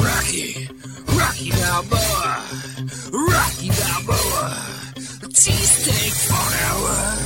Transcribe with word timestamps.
Rocky, 0.00 0.68
Rocky 1.16 1.50
Balboa, 1.50 2.44
Rocky 3.12 3.68
Balboa, 3.68 4.50
cheesesteak 5.32 6.12
for 6.26 6.34
an 6.34 6.58
hour. 6.64 7.17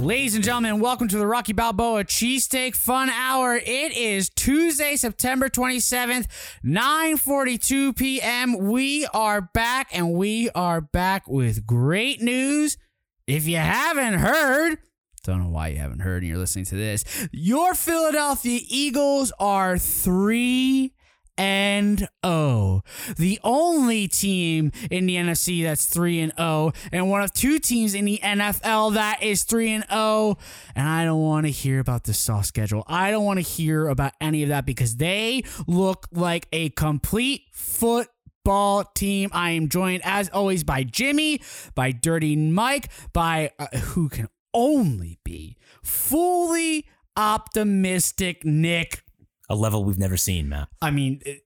Ladies 0.00 0.34
and 0.34 0.42
gentlemen, 0.42 0.80
welcome 0.80 1.08
to 1.08 1.18
the 1.18 1.26
Rocky 1.26 1.52
Balboa 1.52 2.04
Cheesesteak 2.04 2.74
Fun 2.74 3.10
Hour. 3.10 3.56
It 3.56 3.94
is 3.94 4.30
Tuesday, 4.30 4.96
September 4.96 5.50
27th, 5.50 6.28
9:42 6.64 7.94
p.m. 7.94 8.56
We 8.56 9.06
are 9.12 9.42
back 9.42 9.88
and 9.92 10.14
we 10.14 10.48
are 10.54 10.80
back 10.80 11.28
with 11.28 11.66
great 11.66 12.22
news. 12.22 12.78
If 13.26 13.46
you 13.46 13.58
haven't 13.58 14.14
heard, 14.14 14.78
don't 15.22 15.42
know 15.42 15.50
why 15.50 15.68
you 15.68 15.78
haven't 15.78 16.00
heard 16.00 16.22
and 16.22 16.28
you're 16.28 16.38
listening 16.38 16.64
to 16.66 16.76
this. 16.76 17.04
Your 17.32 17.74
Philadelphia 17.74 18.60
Eagles 18.68 19.32
are 19.38 19.78
3 19.78 20.92
and 21.40 22.06
0. 22.24 22.82
The 23.16 23.40
only 23.42 24.08
team 24.08 24.72
in 24.90 25.06
the 25.06 25.16
NFC 25.16 25.62
that's 25.62 25.86
3 25.86 26.20
and 26.20 26.32
0 26.36 26.72
and 26.92 27.08
one 27.08 27.22
of 27.22 27.32
two 27.32 27.58
teams 27.58 27.94
in 27.94 28.04
the 28.04 28.20
NFL 28.22 28.94
that 28.94 29.22
is 29.22 29.44
3 29.44 29.72
and 29.72 29.84
0. 29.90 30.36
And 30.74 30.86
I 30.86 31.04
don't 31.04 31.20
want 31.20 31.46
to 31.46 31.50
hear 31.50 31.80
about 31.80 32.04
the 32.04 32.12
soft 32.12 32.46
schedule. 32.46 32.84
I 32.86 33.10
don't 33.10 33.24
want 33.24 33.38
to 33.38 33.42
hear 33.42 33.88
about 33.88 34.12
any 34.20 34.42
of 34.42 34.50
that 34.50 34.66
because 34.66 34.96
they 34.96 35.44
look 35.66 36.06
like 36.12 36.46
a 36.52 36.68
complete 36.70 37.44
football 37.52 38.84
team. 38.94 39.30
I 39.32 39.52
am 39.52 39.70
joined 39.70 40.02
as 40.04 40.28
always 40.28 40.62
by 40.62 40.84
Jimmy, 40.84 41.40
by 41.74 41.92
Dirty 41.92 42.36
Mike, 42.36 42.90
by 43.14 43.52
uh, 43.58 43.66
who 43.78 44.10
can 44.10 44.28
only 44.54 45.18
be 45.24 45.56
fully 45.82 46.86
optimistic 47.16 48.44
Nick. 48.44 49.02
A 49.48 49.54
level 49.54 49.84
we've 49.84 49.98
never 49.98 50.16
seen, 50.16 50.48
Matt. 50.48 50.68
I 50.80 50.90
mean, 50.90 51.20
it- 51.26 51.44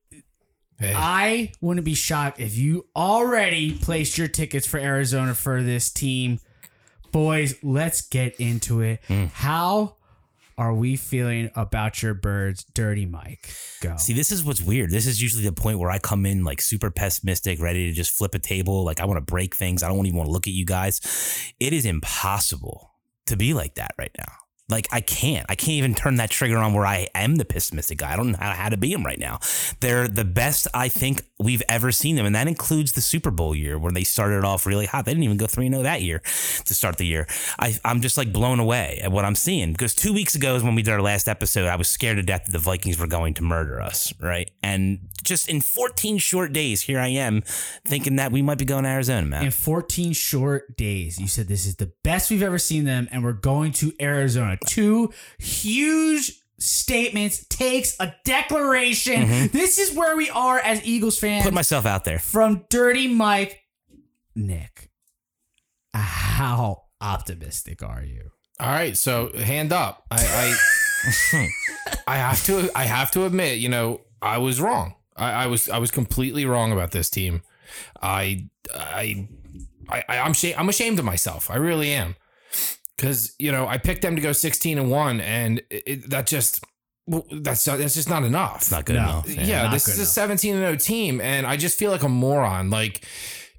I 0.81 1.53
wouldn't 1.61 1.85
be 1.85 1.95
shocked 1.95 2.41
if 2.41 2.57
you 2.57 2.87
already 2.95 3.73
placed 3.73 4.19
your 4.19 4.29
tickets 4.29 4.67
for 4.67 4.79
Arizona 4.79 5.35
for 5.35 5.63
this 5.63 5.91
team. 5.91 6.41
Boys, 7.13 7.55
let's 7.63 8.03
get 8.03 8.35
into 8.41 8.81
it. 8.83 9.01
Hmm. 9.07 9.27
How 9.33 9.97
are 10.59 10.75
we 10.75 10.97
feeling 10.97 11.51
about 11.55 12.03
your 12.03 12.13
birds, 12.13 12.65
Dirty 12.75 13.07
Mike? 13.07 13.49
Go. 13.81 13.97
See, 13.97 14.13
this 14.13 14.33
is 14.33 14.43
what's 14.45 14.61
weird. 14.61 14.91
This 14.91 15.07
is 15.07 15.23
usually 15.23 15.45
the 15.45 15.53
point 15.53 15.79
where 15.79 15.91
I 15.91 15.99
come 15.99 16.27
in 16.27 16.43
like 16.45 16.61
super 16.61 16.91
pessimistic, 16.91 17.61
ready 17.61 17.87
to 17.89 17.93
just 17.93 18.11
flip 18.11 18.35
a 18.35 18.39
table. 18.41 18.85
Like 18.85 19.01
I 19.01 19.05
want 19.07 19.17
to 19.19 19.33
break 19.33 19.55
things. 19.55 19.83
I 19.85 19.89
don't 19.89 20.05
even 20.07 20.17
want 20.19 20.27
to 20.29 20.33
look 20.33 20.49
at 20.49 20.53
you 20.53 20.67
guys. 20.67 21.01
It 21.61 21.73
is 21.73 21.87
impossible 21.87 22.91
to 23.27 23.37
be 23.37 23.55
like 23.55 23.75
that 23.75 23.95
right 23.99 24.15
now. 24.19 24.44
Like 24.69 24.89
I 24.91 25.03
can't. 25.03 25.45
I 25.51 25.57
can't 25.57 25.73
even 25.73 25.95
turn 25.95 26.17
that 26.17 26.31
trigger 26.31 26.57
on 26.57 26.73
where 26.73 26.87
I 26.87 27.09
am 27.15 27.37
the 27.37 27.45
pessimistic 27.45 27.99
guy. 27.99 28.15
I 28.15 28.17
don't 28.17 28.33
know 28.33 28.39
how, 28.39 28.71
to 28.71 28.79
be 28.79 28.93
him 28.93 29.05
right 29.05 29.19
now. 29.19 29.39
They're 29.81 30.09
the 30.09 30.25
best 30.25 30.67
I 30.73 30.89
think 30.89 31.23
we've 31.39 31.63
ever 31.69 31.93
seen 31.93 32.17
them, 32.17 32.25
and 32.25 32.35
that 32.35 32.49
includes 32.49 32.93
the 32.93 33.03
Super 33.03 33.31
Bowl 33.31 33.55
year 33.55 33.79
where 33.79 33.93
they 33.93 34.05
started 34.05 34.43
off 34.43 34.65
really 34.65 34.87
hot. 34.87 35.05
They 35.05 35.13
didn't 35.13 35.25
even 35.25 35.37
go 35.37 35.47
three 35.47 35.69
zero 35.69 35.81
oh 35.81 35.83
that 35.83 36.01
year 36.01 36.21
to 36.65 36.75
start 36.75 36.97
the 36.97 37.05
year. 37.05 37.27
I, 37.59 37.75
I'm 37.85 38.01
just 38.01 38.17
like 38.17 38.33
blown 38.33 38.59
away 38.59 39.01
at 39.03 39.13
what 39.13 39.27
I'm 39.27 39.35
seeing 39.35 39.73
because 39.73 39.95
two 39.95 40.15
weeks 40.15 40.35
ago 40.35 40.55
is 40.55 40.63
when 40.63 40.75
we 40.75 40.83
did 40.83 40.93
our 40.93 41.03
last 41.03 41.29
episode. 41.29 41.67
I 41.67 41.77
was 41.77 41.89
scared 41.89 42.17
to 42.17 42.23
death 42.23 42.47
that 42.47 42.53
the 42.53 42.59
Vikings 42.59 42.99
were 42.99 43.07
going 43.07 43.35
to 43.35 43.43
murder 43.43 43.83
us, 43.83 44.15
right? 44.19 44.51
And 44.63 45.11
just 45.23 45.49
in 45.49 45.61
14 45.61 46.19
short 46.19 46.53
days, 46.53 46.83
here 46.83 46.99
I 46.99 47.09
am 47.09 47.43
thinking 47.85 48.17
that 48.17 48.33
we 48.33 48.41
might 48.41 48.59
be 48.59 48.65
going 48.65 48.85
to 48.85 48.91
Arizona, 48.91 49.27
man. 49.27 49.45
in 49.45 49.51
14 49.51 50.13
short 50.13 50.77
days, 50.77 51.19
you 51.19 51.29
said 51.29 51.49
this 51.49 51.67
is 51.67 51.77
the 51.77 51.93
best 52.03 52.31
we've 52.31 52.43
ever 52.43 52.59
seen 52.59 52.85
them, 52.85 53.09
and 53.11 53.23
we're 53.23 53.33
going 53.33 53.73
to 53.73 53.93
Arizona. 54.01 54.54
Two 54.67 55.13
huge 55.39 56.41
statements, 56.59 57.45
takes 57.47 57.97
a 58.01 58.15
declaration. 58.25 59.23
Mm-hmm. 59.23 59.57
This 59.57 59.79
is 59.79 59.95
where 59.95 60.17
we 60.17 60.31
are 60.31 60.59
as 60.59 60.85
Eagles 60.85 61.19
fans. 61.19 61.45
Put 61.45 61.55
myself 61.55 61.87
out 61.87 62.05
there. 62.05 62.19
from 62.19 62.65
Dirty 62.71 63.09
Mike, 63.09 63.63
Nick. 64.35 64.91
How 65.93 66.85
optimistic 67.01 67.83
are 67.83 68.03
you? 68.03 68.31
All 68.61 68.69
right, 68.69 68.97
so 68.97 69.31
hand 69.37 69.73
up. 69.73 70.05
I 70.11 70.57
I, 71.37 71.49
I 72.07 72.17
have 72.17 72.45
to 72.47 72.71
I 72.75 72.85
have 72.85 73.11
to 73.13 73.25
admit, 73.27 73.59
you 73.59 73.69
know, 73.69 74.01
I 74.23 74.39
was 74.39 74.61
wrong. 74.61 74.95
I, 75.17 75.31
I 75.31 75.47
was 75.47 75.69
I 75.69 75.79
was 75.79 75.91
completely 75.91 76.45
wrong 76.47 76.73
about 76.73 76.93
this 76.93 77.11
team. 77.11 77.43
I 78.01 78.47
I 78.75 79.29
I 79.89 80.05
I'm 80.09 80.33
shame, 80.33 80.55
I'm 80.57 80.69
ashamed 80.69 80.99
of 80.99 81.05
myself. 81.05 81.51
I 81.51 81.57
really 81.57 81.93
am. 81.93 82.17
Cuz 82.99 83.35
you 83.39 83.51
know, 83.53 83.67
I 83.67 83.79
picked 83.79 84.03
them 84.03 84.15
to 84.17 84.23
go 84.23 84.33
16 84.33 84.79
and 84.79 84.91
1 84.91 85.21
and 85.21 85.59
it, 85.71 85.83
it- 85.87 86.11
that 86.11 86.27
just 86.27 86.65
well, 87.07 87.27
that's 87.31 87.65
that's 87.65 87.95
just 87.95 88.09
not 88.09 88.23
enough. 88.25 88.63
It's 88.63 88.71
not 88.71 88.85
good 88.87 88.97
No. 88.97 89.03
enough. 89.27 89.29
yeah, 89.29 89.63
not 89.65 89.73
this 89.73 89.87
good 89.87 89.93
is 89.95 89.99
a 90.01 90.07
17 90.07 90.55
and 90.55 90.63
0 90.63 90.77
team 90.77 91.21
and 91.21 91.47
I 91.47 91.57
just 91.57 91.79
feel 91.79 91.91
like 91.91 92.03
a 92.03 92.09
moron. 92.09 92.71
Like 92.71 93.05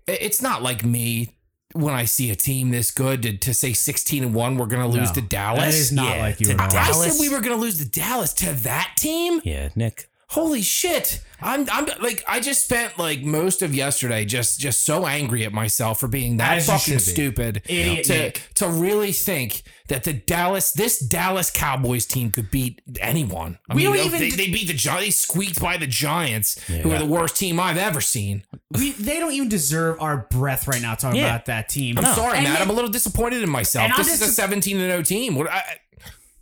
it's 0.07 0.41
not 0.41 0.63
like 0.63 0.83
me 0.85 1.29
when 1.73 1.93
I 1.93 2.05
see 2.05 2.31
a 2.31 2.35
team 2.35 2.71
this 2.71 2.89
good 2.89 3.21
to, 3.23 3.37
to 3.37 3.53
say 3.53 3.73
16 3.73 4.23
and 4.23 4.33
1 4.33 4.57
we're 4.57 4.65
going 4.65 4.81
to 4.81 4.87
lose 4.87 5.09
No, 5.09 5.15
to 5.15 5.21
Dallas. 5.21 5.59
That 5.59 5.73
is 5.73 5.91
not 5.91 6.15
Yeah, 6.15 6.21
like 6.21 6.39
you 6.39 6.45
to 6.47 6.53
at. 6.53 6.71
Dallas. 6.71 6.97
I 7.05 7.09
said 7.09 7.19
we 7.19 7.27
were 7.29 7.41
going 7.41 7.55
to 7.55 7.61
lose 7.61 7.77
to 7.79 7.85
Dallas 7.89 8.33
to 8.35 8.53
that 8.53 8.93
team? 8.97 9.41
Yeah, 9.43 9.69
Nick. 9.75 10.07
Holy 10.29 10.61
shit. 10.61 11.21
I'm 11.41 11.67
I'm 11.69 11.85
like 12.01 12.23
I 12.27 12.39
just 12.39 12.63
spent 12.63 12.97
like 12.97 13.21
most 13.21 13.61
of 13.61 13.75
yesterday 13.75 14.23
just 14.25 14.59
just 14.59 14.83
so 14.85 15.05
angry 15.05 15.43
at 15.45 15.51
myself 15.53 15.99
for 15.99 16.07
being 16.07 16.37
that 16.37 16.57
As 16.57 16.67
fucking 16.67 16.99
stupid 16.99 17.61
Idiot 17.67 18.05
to 18.05 18.13
Nick. 18.17 18.49
to 18.55 18.67
really 18.69 19.11
think 19.11 19.63
that 19.89 20.05
the 20.05 20.13
Dallas 20.13 20.71
this 20.71 20.97
Dallas 20.99 21.51
Cowboys 21.51 22.05
team 22.05 22.31
could 22.31 22.49
beat 22.51 22.81
anyone. 23.01 23.59
I 23.69 23.75
We 23.75 23.83
mean, 23.83 23.93
don't 23.97 24.05
even 24.05 24.19
they, 24.21 24.29
they 24.31 24.49
beat 24.49 24.67
the 24.67 24.73
Giants, 24.73 25.05
they 25.05 25.11
squeaked 25.11 25.61
by 25.61 25.77
the 25.77 25.87
Giants, 25.87 26.59
who 26.67 26.91
are 26.91 26.99
the 26.99 27.05
worst 27.05 27.35
team 27.35 27.59
I've 27.59 27.77
ever 27.77 27.99
seen. 28.01 28.43
We, 28.71 28.91
they 28.93 29.19
don't 29.19 29.33
even 29.33 29.49
deserve 29.49 30.01
our 30.01 30.27
breath 30.31 30.67
right 30.67 30.81
now 30.81 30.95
talking 30.95 31.19
Yeah. 31.19 31.27
about 31.27 31.45
that 31.45 31.69
team. 31.69 31.97
I'm 31.99 32.15
sorry, 32.15 32.37
And 32.37 32.45
Matt. 32.45 32.61
I'm 32.61 32.69
a 32.69 32.73
little 32.73 32.89
disappointed 32.89 33.43
in 33.43 33.49
myself. 33.49 33.91
This 33.97 34.11
is 34.13 34.21
a 34.21 34.31
17 34.31 34.77
and 34.77 34.89
0 34.89 35.03
team. 35.03 35.35
What 35.35 35.51
I, 35.51 35.61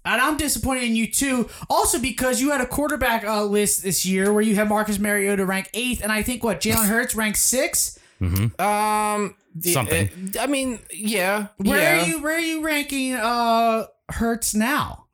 And 0.06 0.22
I'm 0.22 0.38
disappointed 0.38 0.84
in 0.84 0.96
you 0.96 1.08
too. 1.10 1.50
Also 1.70 2.00
because 2.00 2.42
you 2.42 2.52
had 2.52 2.62
a 2.62 2.66
quarterback 2.68 3.24
uh, 3.24 3.44
list 3.46 3.84
this 3.84 4.06
year 4.06 4.34
where 4.34 4.42
you 4.42 4.56
had 4.56 4.68
Marcus 4.70 5.00
Mariota 5.00 5.46
rank 5.46 5.70
eighth, 5.74 6.04
and 6.04 6.12
I 6.12 6.22
think 6.24 6.44
what 6.44 6.60
Jalen 6.60 6.88
Hurts 6.88 7.16
ranked 7.16 7.38
sixth. 7.38 8.00
um 8.60 9.36
Something. 9.62 10.10
uh, 10.36 10.42
I 10.42 10.48
mean, 10.48 10.80
yeah. 10.92 11.48
Where 11.58 11.80
yeah. 11.80 12.04
are 12.04 12.08
you? 12.08 12.22
Where 12.22 12.36
are 12.36 12.40
you 12.40 12.64
ranking 12.66 13.14
uh, 13.14 13.86
Hurts 14.10 14.56
now? 14.56 15.06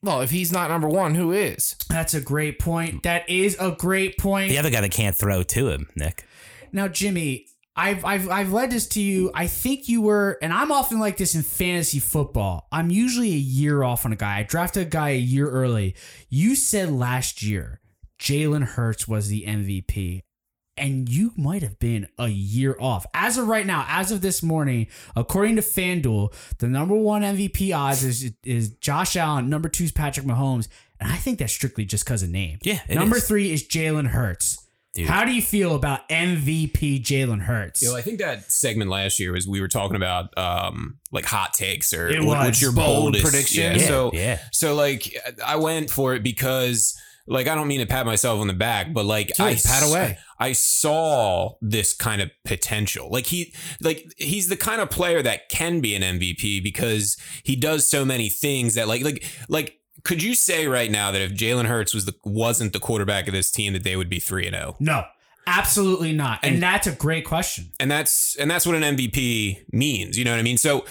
Well, 0.00 0.20
if 0.20 0.30
he's 0.30 0.52
not 0.52 0.70
number 0.70 0.88
one, 0.88 1.16
who 1.16 1.32
is? 1.32 1.74
That's 1.88 2.14
a 2.14 2.20
great 2.20 2.60
point. 2.60 3.02
That 3.02 3.28
is 3.28 3.56
a 3.58 3.72
great 3.72 4.16
point. 4.16 4.48
The 4.48 4.58
other 4.58 4.70
guy 4.70 4.80
that 4.80 4.92
can't 4.92 5.16
throw 5.16 5.42
to 5.42 5.68
him, 5.68 5.88
Nick. 5.96 6.24
Now, 6.72 6.86
Jimmy, 6.86 7.46
I've 7.78 8.04
I've 8.04 8.28
I've 8.28 8.52
led 8.52 8.72
this 8.72 8.88
to 8.88 9.00
you. 9.00 9.30
I 9.34 9.46
think 9.46 9.88
you 9.88 10.02
were, 10.02 10.36
and 10.42 10.52
I'm 10.52 10.72
often 10.72 10.98
like 10.98 11.16
this 11.16 11.36
in 11.36 11.42
fantasy 11.42 12.00
football. 12.00 12.66
I'm 12.72 12.90
usually 12.90 13.30
a 13.30 13.38
year 13.38 13.84
off 13.84 14.04
on 14.04 14.12
a 14.12 14.16
guy. 14.16 14.38
I 14.38 14.42
drafted 14.42 14.88
a 14.88 14.90
guy 14.90 15.10
a 15.10 15.18
year 15.18 15.48
early. 15.48 15.94
You 16.28 16.56
said 16.56 16.90
last 16.90 17.40
year 17.40 17.80
Jalen 18.18 18.64
Hurts 18.64 19.06
was 19.06 19.28
the 19.28 19.44
MVP. 19.44 20.22
And 20.76 21.08
you 21.08 21.32
might 21.36 21.62
have 21.62 21.80
been 21.80 22.06
a 22.18 22.28
year 22.28 22.76
off. 22.78 23.04
As 23.12 23.36
of 23.36 23.48
right 23.48 23.66
now, 23.66 23.84
as 23.88 24.12
of 24.12 24.20
this 24.20 24.44
morning, 24.44 24.86
according 25.16 25.56
to 25.56 25.62
FanDuel, 25.62 26.32
the 26.58 26.68
number 26.68 26.94
one 26.94 27.22
MVP 27.22 27.76
odds 27.76 28.04
is, 28.04 28.30
is 28.44 28.70
Josh 28.74 29.16
Allen, 29.16 29.48
number 29.48 29.68
two 29.68 29.84
is 29.84 29.92
Patrick 29.92 30.24
Mahomes. 30.24 30.68
And 31.00 31.10
I 31.10 31.16
think 31.16 31.40
that's 31.40 31.52
strictly 31.52 31.84
just 31.84 32.04
because 32.04 32.22
of 32.22 32.30
name. 32.30 32.60
Yeah, 32.62 32.78
number 32.88 33.16
is. 33.16 33.26
three 33.26 33.52
is 33.52 33.66
Jalen 33.66 34.08
Hurts. 34.08 34.67
Dude. 34.94 35.06
How 35.06 35.24
do 35.24 35.32
you 35.32 35.42
feel 35.42 35.74
about 35.76 36.08
MVP 36.08 37.02
Jalen 37.04 37.42
Hurts? 37.42 37.82
You 37.82 37.88
know, 37.90 37.96
I 37.96 38.02
think 38.02 38.18
that 38.18 38.50
segment 38.50 38.90
last 38.90 39.20
year 39.20 39.32
was 39.32 39.46
we 39.46 39.60
were 39.60 39.68
talking 39.68 39.96
about 39.96 40.36
um 40.38 40.98
like 41.12 41.24
hot 41.26 41.52
takes 41.54 41.92
or 41.92 42.08
It 42.08 42.20
what- 42.20 42.38
was. 42.38 42.46
what's 42.46 42.62
your 42.62 42.72
Bold 42.72 43.02
boldest 43.14 43.24
prediction. 43.24 43.62
Yeah. 43.62 43.76
Yeah, 43.78 43.86
So 43.86 44.10
yeah. 44.14 44.38
so 44.52 44.74
like 44.74 45.14
I 45.44 45.56
went 45.56 45.90
for 45.90 46.14
it 46.14 46.22
because 46.22 46.98
like 47.26 47.46
I 47.46 47.54
don't 47.54 47.68
mean 47.68 47.80
to 47.80 47.86
pat 47.86 48.06
myself 48.06 48.40
on 48.40 48.46
the 48.46 48.54
back, 48.54 48.92
but 48.94 49.04
like 49.04 49.28
Dude, 49.28 49.40
I 49.40 49.54
pat 49.54 49.82
away. 49.88 50.18
I 50.40 50.52
saw 50.52 51.50
this 51.60 51.94
kind 51.94 52.22
of 52.22 52.30
potential. 52.46 53.10
Like 53.10 53.26
he 53.26 53.52
like 53.82 54.10
he's 54.16 54.48
the 54.48 54.56
kind 54.56 54.80
of 54.80 54.88
player 54.90 55.20
that 55.22 55.48
can 55.50 55.80
be 55.80 55.94
an 55.94 56.02
MVP 56.02 56.62
because 56.62 57.16
he 57.44 57.54
does 57.54 57.86
so 57.88 58.04
many 58.04 58.30
things 58.30 58.74
that 58.74 58.88
like 58.88 59.02
like 59.04 59.22
like 59.50 59.74
could 60.08 60.22
you 60.22 60.34
say 60.34 60.66
right 60.66 60.90
now 60.90 61.10
that 61.12 61.20
if 61.22 61.32
Jalen 61.32 61.66
Hurts 61.66 61.92
was 61.94 62.04
the 62.06 62.14
wasn't 62.24 62.72
the 62.72 62.80
quarterback 62.80 63.28
of 63.28 63.34
this 63.34 63.50
team 63.50 63.74
that 63.74 63.84
they 63.84 63.94
would 63.94 64.08
be 64.08 64.18
3 64.18 64.46
and 64.46 64.56
0? 64.56 64.76
No, 64.80 65.04
absolutely 65.46 66.12
not. 66.12 66.40
And, 66.42 66.54
And- 66.54 66.62
that's 66.62 66.86
a 66.86 66.92
great 66.92 67.24
question. 67.24 67.70
and 67.80 67.90
that's 67.90 68.34
and 68.36 68.50
that's 68.50 68.66
what 68.66 68.74
an 68.74 68.82
MVP 68.96 69.64
means. 69.72 70.16
You 70.18 70.24
know 70.24 70.30
what 70.32 70.40
I 70.40 70.42
mean? 70.42 70.58
So 70.58 70.84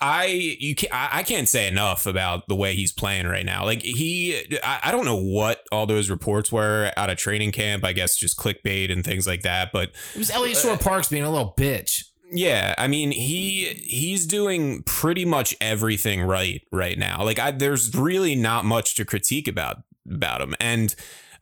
I 0.00 0.26
you 0.60 0.74
can 0.74 0.88
I 0.92 1.08
I 1.18 1.22
can't 1.22 1.48
say 1.48 1.66
enough 1.68 2.06
about 2.06 2.48
the 2.48 2.54
way 2.56 2.74
he's 2.74 2.92
playing 2.92 3.26
right 3.26 3.44
now. 3.46 3.64
Like 3.64 3.82
he, 3.82 4.36
I, 4.62 4.80
I 4.84 4.92
don't 4.92 5.04
know 5.04 5.20
what 5.20 5.62
all 5.72 5.86
those 5.86 6.10
reports 6.10 6.50
were 6.52 6.92
out 6.96 7.10
of 7.10 7.16
training 7.18 7.52
camp. 7.52 7.84
I 7.84 7.92
guess 7.92 8.16
just 8.16 8.36
clickbait 8.38 8.92
and 8.92 9.04
things 9.04 9.26
like 9.26 9.42
that. 9.42 9.70
But 9.72 9.90
It 10.14 10.18
was 10.18 10.30
Elliot 10.30 10.56
Shore 10.58 10.76
Parks 10.78 11.08
being 11.08 11.24
a 11.24 11.30
little 11.30 11.54
bitch. 11.56 12.04
Yeah, 12.30 12.74
I 12.78 12.88
mean 12.88 13.10
he 13.10 13.66
he's 13.84 14.26
doing 14.26 14.82
pretty 14.84 15.24
much 15.24 15.54
everything 15.60 16.22
right 16.22 16.62
right 16.72 16.98
now. 16.98 17.24
Like 17.24 17.38
I, 17.38 17.50
there's 17.50 17.94
really 17.94 18.34
not 18.34 18.64
much 18.64 18.94
to 18.96 19.04
critique 19.04 19.48
about 19.48 19.78
about 20.10 20.40
him 20.40 20.54
and. 20.60 20.94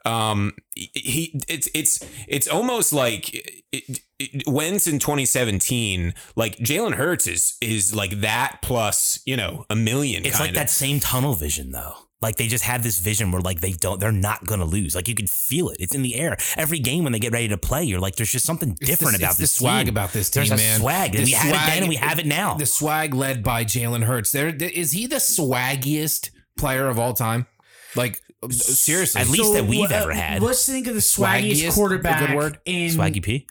Um, 0.04 0.52
he 0.76 1.40
it's 1.48 1.68
it's 1.74 1.98
it's 2.28 2.46
almost 2.46 2.92
like 2.92 3.34
it, 3.72 3.98
it, 4.20 4.46
Wentz 4.46 4.86
in 4.86 5.00
2017, 5.00 6.14
like 6.36 6.56
Jalen 6.58 6.94
Hurts 6.94 7.26
is 7.26 7.56
is 7.60 7.92
like 7.92 8.20
that 8.20 8.60
plus 8.62 9.18
you 9.26 9.36
know 9.36 9.66
a 9.68 9.74
million. 9.74 10.24
It's 10.24 10.38
like 10.38 10.54
that 10.54 10.70
same 10.70 11.00
tunnel 11.00 11.34
vision 11.34 11.72
though. 11.72 12.05
Like 12.26 12.36
they 12.36 12.48
just 12.48 12.64
have 12.64 12.82
this 12.82 12.98
vision 12.98 13.30
where 13.30 13.40
like 13.40 13.60
they 13.60 13.72
don't, 13.72 14.00
they're 14.00 14.10
not 14.12 14.44
gonna 14.46 14.64
lose. 14.64 14.94
Like 14.96 15.06
you 15.08 15.14
can 15.14 15.26
feel 15.28 15.68
it. 15.70 15.76
It's 15.80 15.94
in 15.94 16.02
the 16.02 16.16
air. 16.16 16.36
Every 16.56 16.78
game 16.80 17.04
when 17.04 17.12
they 17.12 17.18
get 17.20 17.32
ready 17.32 17.48
to 17.48 17.56
play, 17.56 17.84
you're 17.84 18.00
like, 18.00 18.16
there's 18.16 18.32
just 18.32 18.44
something 18.44 18.76
It's 18.80 18.90
different 18.90 19.16
the- 19.18 19.24
about 19.24 19.36
this 19.36 19.52
the 19.56 19.60
swag 19.60 19.86
team. 19.86 19.94
about 19.94 20.12
this 20.12 20.28
team, 20.30 20.40
There's 20.40 20.50
a 20.50 20.56
man. 20.56 20.80
swag, 20.80 21.12
The 21.12 21.24
we 21.24 21.30
had 21.30 21.54
it 21.54 21.66
then, 21.70 21.78
and 21.84 21.88
we 21.88 21.96
have 21.96 22.18
it 22.18 22.26
now. 22.26 22.54
The 22.54 22.66
swag 22.66 23.14
led 23.14 23.42
by 23.42 23.64
Jalen 23.64 24.02
Hurts. 24.04 24.32
There 24.32 24.48
is 24.48 24.92
he 24.92 25.06
the 25.06 25.16
swaggiest 25.16 26.30
player 26.58 26.88
of 26.88 26.98
all 26.98 27.14
time? 27.14 27.46
Like 27.94 28.20
seriously, 28.50 29.20
At 29.20 29.28
least 29.28 29.52
that 29.54 29.64
we've 29.66 29.90
uh, 29.90 29.94
ever 29.94 30.12
had. 30.12 30.42
Let's 30.42 30.66
think 30.66 30.86
of 30.86 30.94
the 30.94 31.00
Swaggiest, 31.00 31.62
swaggiest 31.68 31.74
quarterback 31.74 32.26
good 32.26 32.36
word? 32.36 32.58
in 32.64 32.90
Swaggy 32.90 33.22
P. 33.22 33.46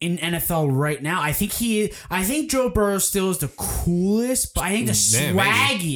in 0.00 0.18
NFL 0.18 0.68
right 0.72 1.02
now. 1.02 1.22
I 1.22 1.32
think 1.32 1.52
he, 1.52 1.92
I 2.10 2.24
think 2.24 2.50
Joe 2.50 2.68
Burrow 2.70 2.98
still 2.98 3.30
is 3.30 3.38
the 3.38 3.48
coolest, 3.48 4.54
but 4.54 4.64
I 4.64 4.70
think 4.72 4.86
the 4.88 5.18
Yeah, 5.18 5.32
maybe. 5.32 5.48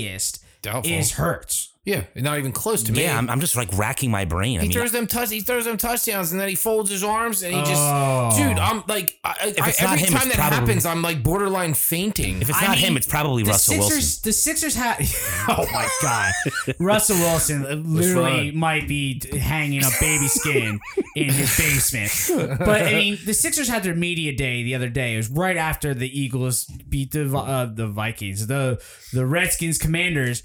swaggiest 0.04 0.38
Doubtful. 0.62 0.92
is 0.92 1.12
Hurts. 1.12 1.72
Yeah, 1.84 2.02
not 2.16 2.38
even 2.38 2.52
close 2.52 2.82
to 2.82 2.92
me. 2.92 3.02
Yeah, 3.02 3.16
I'm, 3.16 3.30
I'm 3.30 3.40
just 3.40 3.56
like 3.56 3.70
racking 3.78 4.10
my 4.10 4.26
brain. 4.26 4.58
I 4.58 4.62
he 4.62 4.68
mean, 4.68 4.76
throws 4.76 4.92
them 4.92 5.06
touch. 5.06 5.30
He 5.30 5.40
throws 5.40 5.64
them 5.64 5.78
touchdowns, 5.78 6.32
and 6.32 6.40
then 6.40 6.48
he 6.50 6.54
folds 6.54 6.90
his 6.90 7.02
arms, 7.02 7.42
and 7.42 7.54
he 7.54 7.60
just, 7.62 7.80
Oh. 7.80 8.30
dude. 8.36 8.58
I'm 8.58 8.82
like, 8.88 9.18
I, 9.24 9.54
I, 9.58 9.68
it's 9.68 9.80
not 9.80 9.92
every 9.94 9.98
him, 10.06 10.12
time 10.12 10.26
it's 10.28 10.36
that 10.36 10.48
probably- 10.50 10.56
happens, 10.58 10.84
I'm 10.84 11.00
like 11.00 11.22
borderline 11.22 11.72
fainting. 11.72 12.42
if 12.42 12.50
it's 12.50 12.58
I 12.58 12.66
not 12.66 12.70
mean, 12.76 12.84
him, 12.84 12.96
it's 12.98 13.06
probably 13.06 13.42
The 13.42 13.50
Russell 13.52 13.74
Sixers, 13.74 13.90
Wilson. 13.90 14.20
the 14.24 14.32
Sixers 14.32 14.74
have. 14.74 14.98
Oh 15.50 15.66
my 15.72 15.88
God, 16.02 16.32
Russell 16.78 17.16
Wilson 17.16 17.62
literally 17.94 18.50
might 18.50 18.86
be 18.86 19.22
hanging 19.38 19.82
a 19.82 19.88
baby 19.98 20.28
skin 20.28 20.78
in 21.16 21.30
his 21.30 21.56
basement. 21.56 22.58
But 22.58 22.82
I 22.82 22.92
mean, 22.92 23.18
the 23.24 23.32
Sixers 23.32 23.66
had 23.68 23.82
their 23.82 23.94
media 23.94 24.36
day 24.36 24.62
the 24.62 24.74
other 24.74 24.90
day. 24.90 25.14
It 25.14 25.16
was 25.16 25.30
right 25.30 25.56
after 25.56 25.94
the 25.94 26.20
Eagles 26.20 26.64
beat 26.66 27.12
the 27.12 27.34
uh, 27.34 27.64
the 27.72 27.86
Vikings, 27.86 28.46
the 28.46 28.78
the 29.14 29.24
Redskins, 29.24 29.78
Commanders. 29.78 30.42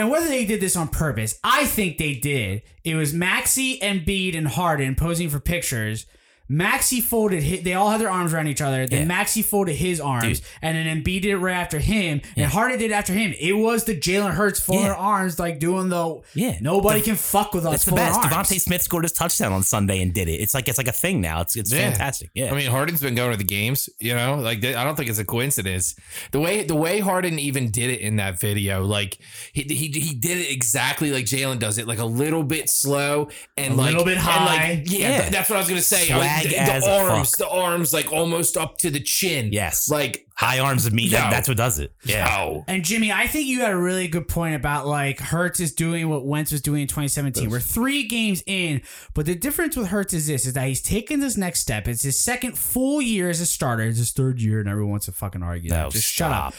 And 0.00 0.08
whether 0.08 0.28
they 0.28 0.46
did 0.46 0.62
this 0.62 0.76
on 0.76 0.88
purpose, 0.88 1.38
I 1.44 1.66
think 1.66 1.98
they 1.98 2.14
did. 2.14 2.62
It 2.84 2.94
was 2.94 3.12
Maxey, 3.12 3.82
and 3.82 4.00
Embiid, 4.00 4.34
and 4.34 4.48
Harden 4.48 4.94
posing 4.94 5.28
for 5.28 5.40
pictures. 5.40 6.06
Maxey 6.52 7.00
folded. 7.00 7.44
His, 7.44 7.62
they 7.62 7.74
all 7.74 7.90
had 7.90 8.00
their 8.00 8.10
arms 8.10 8.34
around 8.34 8.48
each 8.48 8.60
other. 8.60 8.84
Then 8.86 9.00
Yeah. 9.02 9.04
Maxey 9.06 9.40
folded 9.40 9.76
his 9.76 10.00
arms, 10.00 10.42
and 10.60 10.76
then 10.76 10.86
Embiid 11.02 11.22
did 11.22 11.26
it 11.30 11.38
right 11.38 11.54
after 11.54 11.78
him, 11.78 12.20
and 12.36 12.46
Harden 12.50 12.76
did 12.80 12.90
it 12.90 12.94
after 12.94 13.12
him. 13.12 13.32
It 13.38 13.52
was 13.52 13.84
the 13.84 13.96
Jalen 13.96 14.32
Hurts 14.34 14.58
folded 14.58 14.86
Yeah. 14.86 14.94
arms, 14.94 15.38
like 15.38 15.60
doing 15.60 15.90
the 15.90 16.20
Yeah. 16.34 16.56
Nobody 16.60 16.98
The- 17.00 17.06
can 17.06 17.16
fuck 17.16 17.54
with 17.54 17.64
us. 17.64 17.74
It's 17.76 17.84
the 17.84 17.92
best. 17.92 18.18
arms. 18.18 18.32
DeVonta 18.32 18.60
Smith 18.60 18.82
scored 18.82 19.04
his 19.04 19.12
touchdown 19.12 19.52
on 19.52 19.62
Sunday 19.62 20.02
and 20.02 20.12
did 20.12 20.28
it. 20.28 20.40
It's 20.40 20.52
like 20.52 20.68
it's 20.68 20.76
like 20.78 20.88
a 20.88 20.92
thing 20.92 21.20
now. 21.20 21.40
It's 21.40 21.54
it's 21.54 21.72
Yeah. 21.72 21.90
fantastic. 21.90 22.30
Yeah. 22.34 22.50
I 22.52 22.56
mean, 22.56 22.68
Harden's 22.68 23.00
been 23.00 23.14
going 23.14 23.30
to 23.30 23.36
the 23.36 23.44
games. 23.44 23.88
You 24.00 24.14
know, 24.16 24.34
like 24.34 24.64
I 24.64 24.82
don't 24.82 24.96
think 24.96 25.08
it's 25.08 25.20
a 25.20 25.24
coincidence. 25.24 25.94
The 26.32 26.40
way 26.40 26.64
the 26.64 26.74
way 26.74 26.98
Harden 26.98 27.38
even 27.38 27.70
did 27.70 27.90
it 27.90 28.00
in 28.00 28.16
that 28.16 28.40
video, 28.40 28.82
like 28.84 29.18
he 29.52 29.62
he, 29.62 29.86
he 30.00 30.14
did 30.14 30.38
it 30.38 30.50
exactly 30.50 31.12
like 31.12 31.26
Jalen 31.26 31.60
does 31.60 31.78
it, 31.78 31.86
like 31.86 32.00
a 32.00 32.04
little 32.04 32.42
bit 32.42 32.68
slow 32.68 33.28
and 33.56 33.74
A 33.74 33.76
like 33.76 33.90
little 33.90 34.04
bit 34.04 34.14
and, 34.18 34.26
high. 34.26 34.68
like, 34.74 34.90
yeah, 34.90 34.98
Yeah. 34.98 35.20
th- 35.20 35.32
that's 35.32 35.48
what 35.48 35.56
I 35.56 35.60
was 35.60 35.68
gonna 35.68 35.80
say. 35.80 36.06
Swag 36.08 36.39
the, 36.44 36.58
as 36.58 36.84
the 36.84 36.90
arms, 36.90 37.30
fuck. 37.30 37.38
the 37.38 37.48
arms, 37.48 37.92
like 37.92 38.12
almost 38.12 38.56
up 38.56 38.78
to 38.78 38.90
the 38.90 39.00
chin. 39.00 39.52
Yes. 39.52 39.90
like 39.90 40.26
High 40.36 40.58
arms 40.58 40.86
of 40.86 40.92
meat. 40.94 41.10
that- 41.10 41.24
No. 41.24 41.30
that's 41.30 41.48
what 41.48 41.56
does 41.58 41.78
it. 41.78 41.92
Yeah. 42.04 42.24
no. 42.24 42.64
And 42.66 42.82
Jimmy, 42.84 43.12
I 43.12 43.26
think 43.26 43.46
you 43.46 43.60
had 43.60 43.72
a 43.72 43.76
really 43.76 44.08
good 44.08 44.26
point 44.26 44.54
about 44.54 44.86
like 44.86 45.20
Hurts 45.20 45.60
is 45.60 45.72
doing 45.74 46.08
what 46.08 46.24
Wentz 46.24 46.50
was 46.52 46.62
doing 46.62 46.82
in 46.82 46.88
2017. 46.88 47.50
We're 47.50 47.60
three 47.60 48.04
games 48.08 48.42
in, 48.46 48.80
but 49.14 49.26
the 49.26 49.34
difference 49.34 49.76
with 49.76 49.88
Hurts 49.88 50.14
is 50.14 50.26
this: 50.26 50.46
is 50.46 50.54
that 50.54 50.66
he's 50.66 50.80
taken 50.80 51.20
this 51.20 51.36
next 51.36 51.60
step. 51.60 51.86
It's 51.86 52.02
his 52.02 52.18
second 52.18 52.56
full 52.56 53.02
year 53.02 53.28
as 53.28 53.40
a 53.42 53.46
starter. 53.46 53.82
It's 53.82 53.98
his 53.98 54.12
third 54.12 54.40
year, 54.40 54.60
and 54.60 54.68
everyone 54.68 54.92
wants 54.92 55.06
to 55.06 55.12
fucking 55.12 55.42
argue 55.42 55.68
that. 55.70 55.82
No, 55.84 55.90
Just 55.90 56.06
shut 56.10 56.32
up. 56.32 56.54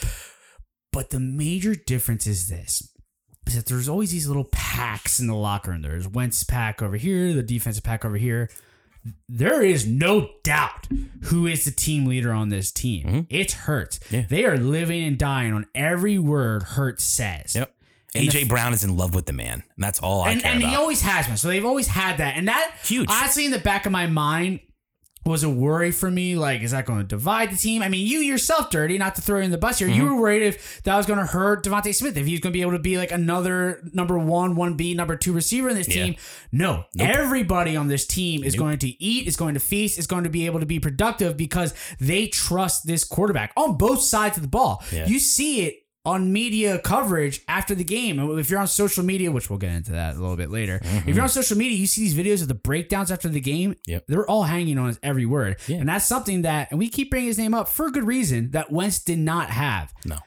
But 0.92 1.10
the 1.10 1.20
major 1.20 1.74
difference 1.74 2.26
is 2.26 2.48
this. 2.48 2.88
Is 3.46 3.56
that 3.56 3.66
there's 3.66 3.88
always 3.88 4.12
these 4.12 4.28
little 4.28 4.46
packs 4.52 5.18
in 5.18 5.26
the 5.26 5.34
locker 5.34 5.72
room. 5.72 5.82
There's 5.82 6.06
Wentz 6.06 6.44
pack 6.44 6.80
over 6.80 6.96
here, 6.96 7.32
the 7.32 7.42
defensive 7.42 7.82
pack 7.82 8.04
over 8.04 8.16
here. 8.16 8.48
There 9.28 9.62
is 9.62 9.86
no 9.86 10.30
doubt 10.44 10.86
who 11.24 11.46
is 11.46 11.64
the 11.64 11.70
team 11.70 12.06
leader 12.06 12.32
on 12.32 12.48
this 12.50 12.70
team. 12.70 13.26
It's 13.30 13.54
Hurts. 13.54 13.98
Mm-hmm. 13.98 14.14
Yeah. 14.14 14.24
They 14.28 14.44
are 14.44 14.56
living 14.56 15.02
and 15.04 15.18
dying 15.18 15.52
on 15.52 15.66
every 15.74 16.18
word 16.18 16.62
Hurts 16.62 17.02
says. 17.04 17.54
Yep. 17.54 17.74
And 18.14 18.28
AJ 18.28 18.48
Brown 18.48 18.74
is 18.74 18.84
in 18.84 18.96
love 18.96 19.14
with 19.14 19.24
the 19.26 19.32
man. 19.32 19.62
And 19.74 19.84
that's 19.84 19.98
all 19.98 20.22
I 20.22 20.32
And, 20.32 20.42
care 20.42 20.52
and 20.52 20.60
about. 20.62 20.70
he 20.70 20.76
always 20.76 21.00
has 21.00 21.26
been. 21.26 21.36
So 21.38 21.48
they've 21.48 21.64
always 21.64 21.86
had 21.88 22.18
that. 22.18 22.36
And 22.36 22.46
that 22.48 22.74
Huge. 22.84 23.08
honestly 23.10 23.46
in 23.46 23.50
the 23.52 23.58
back 23.58 23.86
of 23.86 23.92
my 23.92 24.06
mind 24.06 24.60
was 25.24 25.42
a 25.44 25.48
worry 25.48 25.90
for 25.92 26.10
me. 26.10 26.34
Like, 26.36 26.62
is 26.62 26.72
that 26.72 26.84
going 26.86 26.98
to 26.98 27.04
divide 27.06 27.50
the 27.52 27.56
team? 27.56 27.80
I 27.82 27.88
mean, 27.88 28.06
you 28.06 28.18
yourself, 28.18 28.70
Dirty, 28.70 28.98
not 28.98 29.14
to 29.14 29.22
throw 29.22 29.38
you 29.38 29.44
in 29.44 29.50
the 29.50 29.58
bus 29.58 29.78
here, 29.78 29.88
Mm-hmm. 29.88 29.96
you 30.00 30.04
were 30.14 30.20
worried 30.20 30.42
if 30.42 30.82
that 30.82 30.96
was 30.96 31.06
going 31.06 31.18
to 31.18 31.26
hurt 31.26 31.64
DeVonta 31.64 31.94
Smith, 31.94 32.16
if 32.16 32.26
he's 32.26 32.40
going 32.40 32.52
to 32.52 32.56
be 32.56 32.62
able 32.62 32.72
to 32.72 32.78
be 32.78 32.98
like 32.98 33.12
another 33.12 33.80
number 33.92 34.18
one, 34.18 34.56
1B, 34.56 34.96
number 34.96 35.16
two 35.16 35.32
receiver 35.32 35.68
in 35.68 35.76
this 35.76 35.88
Yeah. 35.88 36.04
team. 36.06 36.14
No. 36.50 36.84
Everybody 36.98 37.76
on 37.76 37.88
this 37.88 38.06
team 38.06 38.42
is 38.42 38.54
going 38.56 38.78
to 38.78 38.88
eat, 39.02 39.26
is 39.26 39.36
going 39.36 39.54
to 39.54 39.60
feast, 39.60 39.98
is 39.98 40.06
going 40.06 40.24
to 40.24 40.30
be 40.30 40.46
able 40.46 40.60
to 40.60 40.66
be 40.66 40.80
productive 40.80 41.36
because 41.36 41.74
they 42.00 42.26
trust 42.26 42.86
this 42.86 43.04
quarterback 43.04 43.52
on 43.56 43.76
both 43.76 44.00
sides 44.02 44.36
of 44.36 44.42
the 44.42 44.48
ball. 44.48 44.82
Yeah. 44.92 45.06
You 45.06 45.18
see 45.18 45.62
it 45.66 45.81
on 46.04 46.32
media 46.32 46.78
coverage 46.80 47.42
after 47.46 47.74
the 47.74 47.84
game. 47.84 48.18
If 48.38 48.50
you're 48.50 48.58
on 48.58 48.66
social 48.66 49.04
media, 49.04 49.30
which 49.30 49.48
we'll 49.48 49.58
get 49.58 49.72
into 49.72 49.92
that 49.92 50.16
a 50.16 50.18
little 50.20 50.36
bit 50.36 50.50
later, 50.50 50.80
if 50.82 50.92
you're 50.92 51.14
mm-hmm. 51.14 51.20
on 51.20 51.28
social 51.28 51.56
media, 51.56 51.76
you 51.76 51.86
see 51.86 52.00
these 52.00 52.14
videos 52.14 52.42
of 52.42 52.48
the 52.48 52.54
breakdowns 52.54 53.12
after 53.12 53.28
the 53.28 53.40
game. 53.40 53.76
Yep. 53.86 54.06
They're 54.08 54.28
all 54.28 54.44
hanging 54.44 54.78
on 54.78 54.88
his 54.88 54.98
every 55.02 55.26
word. 55.26 55.58
Yeah. 55.68 55.76
And 55.78 55.88
that's 55.88 56.04
something 56.04 56.42
that, 56.42 56.70
and 56.70 56.78
we 56.78 56.88
keep 56.88 57.10
bringing 57.10 57.28
his 57.28 57.38
name 57.38 57.54
up 57.54 57.68
for 57.68 57.86
a 57.86 57.92
good 57.92 58.04
reason, 58.04 58.50
that 58.50 58.72
Wentz 58.72 59.02
did 59.02 59.18
not 59.18 59.50
have. 59.50 59.92
no. 60.04 60.18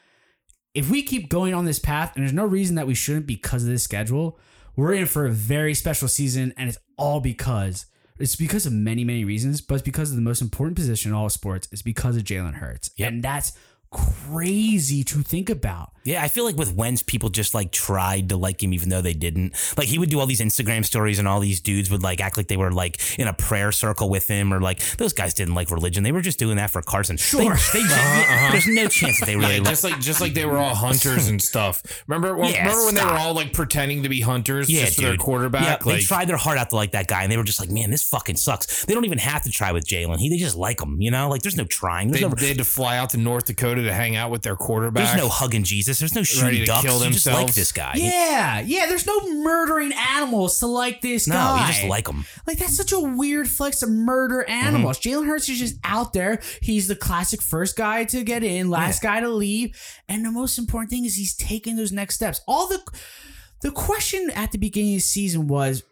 If 0.73 0.89
we 0.89 1.03
keep 1.03 1.29
going 1.29 1.53
on 1.53 1.63
this 1.63 1.79
path, 1.79 2.11
and 2.15 2.23
there's 2.23 2.33
no 2.33 2.45
reason 2.45 2.75
that 2.75 2.85
we 2.85 2.95
shouldn't 2.95 3.25
because 3.25 3.63
of 3.63 3.69
this 3.69 3.83
schedule, 3.83 4.37
we're 4.75 4.93
in 4.93 5.05
for 5.05 5.25
a 5.25 5.31
very 5.31 5.73
special 5.73 6.09
season, 6.09 6.53
and 6.57 6.67
it's 6.67 6.77
all 6.97 7.21
because. 7.21 7.85
It's 8.17 8.35
because 8.35 8.65
of 8.65 8.73
many, 8.73 9.03
many 9.03 9.25
reasons, 9.25 9.61
but 9.61 9.75
it's 9.75 9.83
because 9.83 10.09
of 10.09 10.15
the 10.15 10.21
most 10.21 10.41
important 10.41 10.75
position 10.75 11.11
in 11.11 11.15
all 11.15 11.25
of 11.25 11.31
sports. 11.31 11.67
It's 11.71 11.81
because 11.81 12.15
of 12.17 12.23
Jalen 12.23 12.55
Hurts. 12.55 12.91
Yep. 12.97 13.09
And 13.09 13.23
that's 13.23 13.57
crazy 13.95 15.03
to 15.03 15.23
think 15.23 15.49
about. 15.49 15.94
Yeah, 16.05 16.23
I 16.23 16.27
feel 16.27 16.45
like 16.45 16.55
with 16.55 16.75
Wentz, 16.75 17.01
people 17.01 17.29
just 17.29 17.55
like 17.55 17.71
tried 17.71 18.29
to 18.29 18.37
like 18.37 18.61
him 18.61 18.73
even 18.73 18.89
though 18.89 19.01
they 19.01 19.13
didn't. 19.13 19.55
Like 19.75 19.87
he 19.87 19.97
would 19.97 20.09
do 20.09 20.19
all 20.19 20.27
these 20.27 20.39
Instagram 20.39 20.85
stories 20.85 21.17
and 21.17 21.27
all 21.27 21.39
these 21.39 21.59
dudes 21.59 21.89
would 21.89 22.03
like 22.03 22.21
act 22.21 22.37
like 22.37 22.47
they 22.47 22.57
were 22.57 22.71
like 22.71 23.01
in 23.17 23.27
a 23.27 23.33
prayer 23.33 23.71
circle 23.71 24.07
with 24.07 24.27
him 24.27 24.53
or 24.53 24.61
like 24.61 24.79
those 24.97 25.13
guys 25.13 25.33
didn't 25.33 25.55
like 25.55 25.71
religion. 25.71 26.03
They 26.03 26.11
were 26.11 26.21
just 26.21 26.37
doing 26.37 26.57
that 26.57 26.69
for 26.69 26.83
Carson. 26.83 27.17
Sure. 27.17 27.41
They, 27.41 27.47
uh-huh, 27.49 27.73
they 27.73 27.79
just, 27.81 27.95
uh-huh. 27.95 28.51
There's 28.51 28.67
no 28.67 28.87
chance 28.87 29.19
that 29.19 29.25
they 29.25 29.35
really 29.35 29.55
Yeah, 29.55 29.59
like 29.61 29.69
just 29.69 29.83
like 29.83 29.99
just 29.99 30.21
like 30.21 30.33
they 30.35 30.45
were 30.45 30.59
all 30.59 30.75
hunters 30.75 31.27
and 31.27 31.41
stuff. 31.41 31.81
Remember, 32.07 32.37
when, 32.37 32.53
Yeah, 32.53 32.65
remember 32.65 32.85
when 32.85 32.95
they 32.95 33.03
were 33.03 33.17
all 33.17 33.33
like 33.33 33.51
pretending 33.51 34.03
to 34.03 34.09
be 34.09 34.21
hunters 34.21 34.69
Yeah, 34.69 34.85
just 34.85 34.97
for 34.97 35.01
their 35.01 35.17
quarterback? 35.17 35.63
Yeah, 35.63 35.77
they 35.83 35.97
like, 35.97 36.03
tried 36.03 36.27
their 36.27 36.37
heart 36.37 36.59
out 36.59 36.69
to 36.69 36.75
like 36.75 36.91
that 36.91 37.07
guy, 37.07 37.23
and 37.23 37.31
they 37.31 37.37
were 37.37 37.43
just 37.43 37.59
like, 37.59 37.69
"Man, 37.71 37.89
this 37.89 38.07
fucking 38.07 38.35
sucks." 38.35 38.85
They 38.85 38.93
don't 38.93 39.05
even 39.05 39.17
have 39.17 39.41
to 39.43 39.49
try 39.49 39.71
with 39.71 39.85
Jalen. 39.87 40.17
He 40.19 40.29
they 40.29 40.37
just 40.37 40.55
like 40.55 40.81
him, 40.81 41.01
you 41.01 41.09
know. 41.09 41.29
Like 41.29 41.41
there's 41.41 41.57
no 41.57 41.65
trying. 41.65 42.09
There's 42.09 42.21
they, 42.21 42.27
no, 42.27 42.33
they 42.35 42.49
had 42.49 42.57
to 42.59 42.65
fly 42.65 42.97
out 42.97 43.09
to 43.11 43.17
North 43.17 43.45
Dakota 43.45 43.81
to 43.83 43.93
hang 43.93 44.15
out 44.15 44.29
with 44.29 44.43
their 44.43 44.55
quarterback. 44.55 45.03
there's 45.03 45.17
no 45.17 45.29
hugging 45.29 45.63
Jesus. 45.63 45.94
There's 45.99 46.13
no 46.15 46.19
Ready 46.19 46.25
shooting 46.25 46.59
to 46.61 46.65
ducks. 46.65 46.85
kill 46.85 47.03
you 47.03 47.11
just 47.11 47.25
like 47.25 47.35
themselves. 47.35 47.55
this 47.55 47.71
guy. 47.71 47.93
Yeah, 47.95 48.59
yeah. 48.61 48.85
There's 48.87 49.05
no 49.05 49.19
murdering 49.43 49.91
animals 49.93 50.59
to 50.59 50.67
like 50.67 51.01
this 51.01 51.27
guy. 51.27 51.33
no, 51.33 51.39
guy. 51.59 51.67
you 51.67 51.73
just 51.73 51.85
like 51.87 52.07
him. 52.07 52.25
Like 52.47 52.57
that's 52.57 52.75
such 52.77 52.91
a 52.91 52.99
weird 52.99 53.47
flex 53.47 53.79
to 53.79 53.87
murder 53.87 54.43
animals. 54.49 54.99
Mm-hmm. 54.99 55.21
Jalen 55.23 55.27
Hurts 55.27 55.49
is 55.49 55.59
just 55.59 55.75
out 55.83 56.13
there. 56.13 56.41
He's 56.61 56.87
the 56.87 56.95
classic 56.95 57.41
first 57.41 57.75
guy 57.75 58.03
to 58.05 58.23
get 58.23 58.43
in, 58.43 58.69
last 58.69 59.01
guy 59.01 59.19
to 59.19 59.29
leave, 59.29 59.75
and 60.09 60.25
the 60.25 60.31
most 60.31 60.57
important 60.57 60.89
thing 60.91 61.05
is 61.05 61.15
he's 61.15 61.35
taking 61.35 61.75
those 61.75 61.91
next 61.91 62.15
steps. 62.15 62.41
All 62.47 62.67
the 62.67 62.81
the 63.61 63.71
question 63.71 64.29
at 64.35 64.51
the 64.51 64.57
beginning 64.57 64.93
of 64.93 64.97
the 64.97 65.01
season 65.01 65.47
was, 65.47 65.83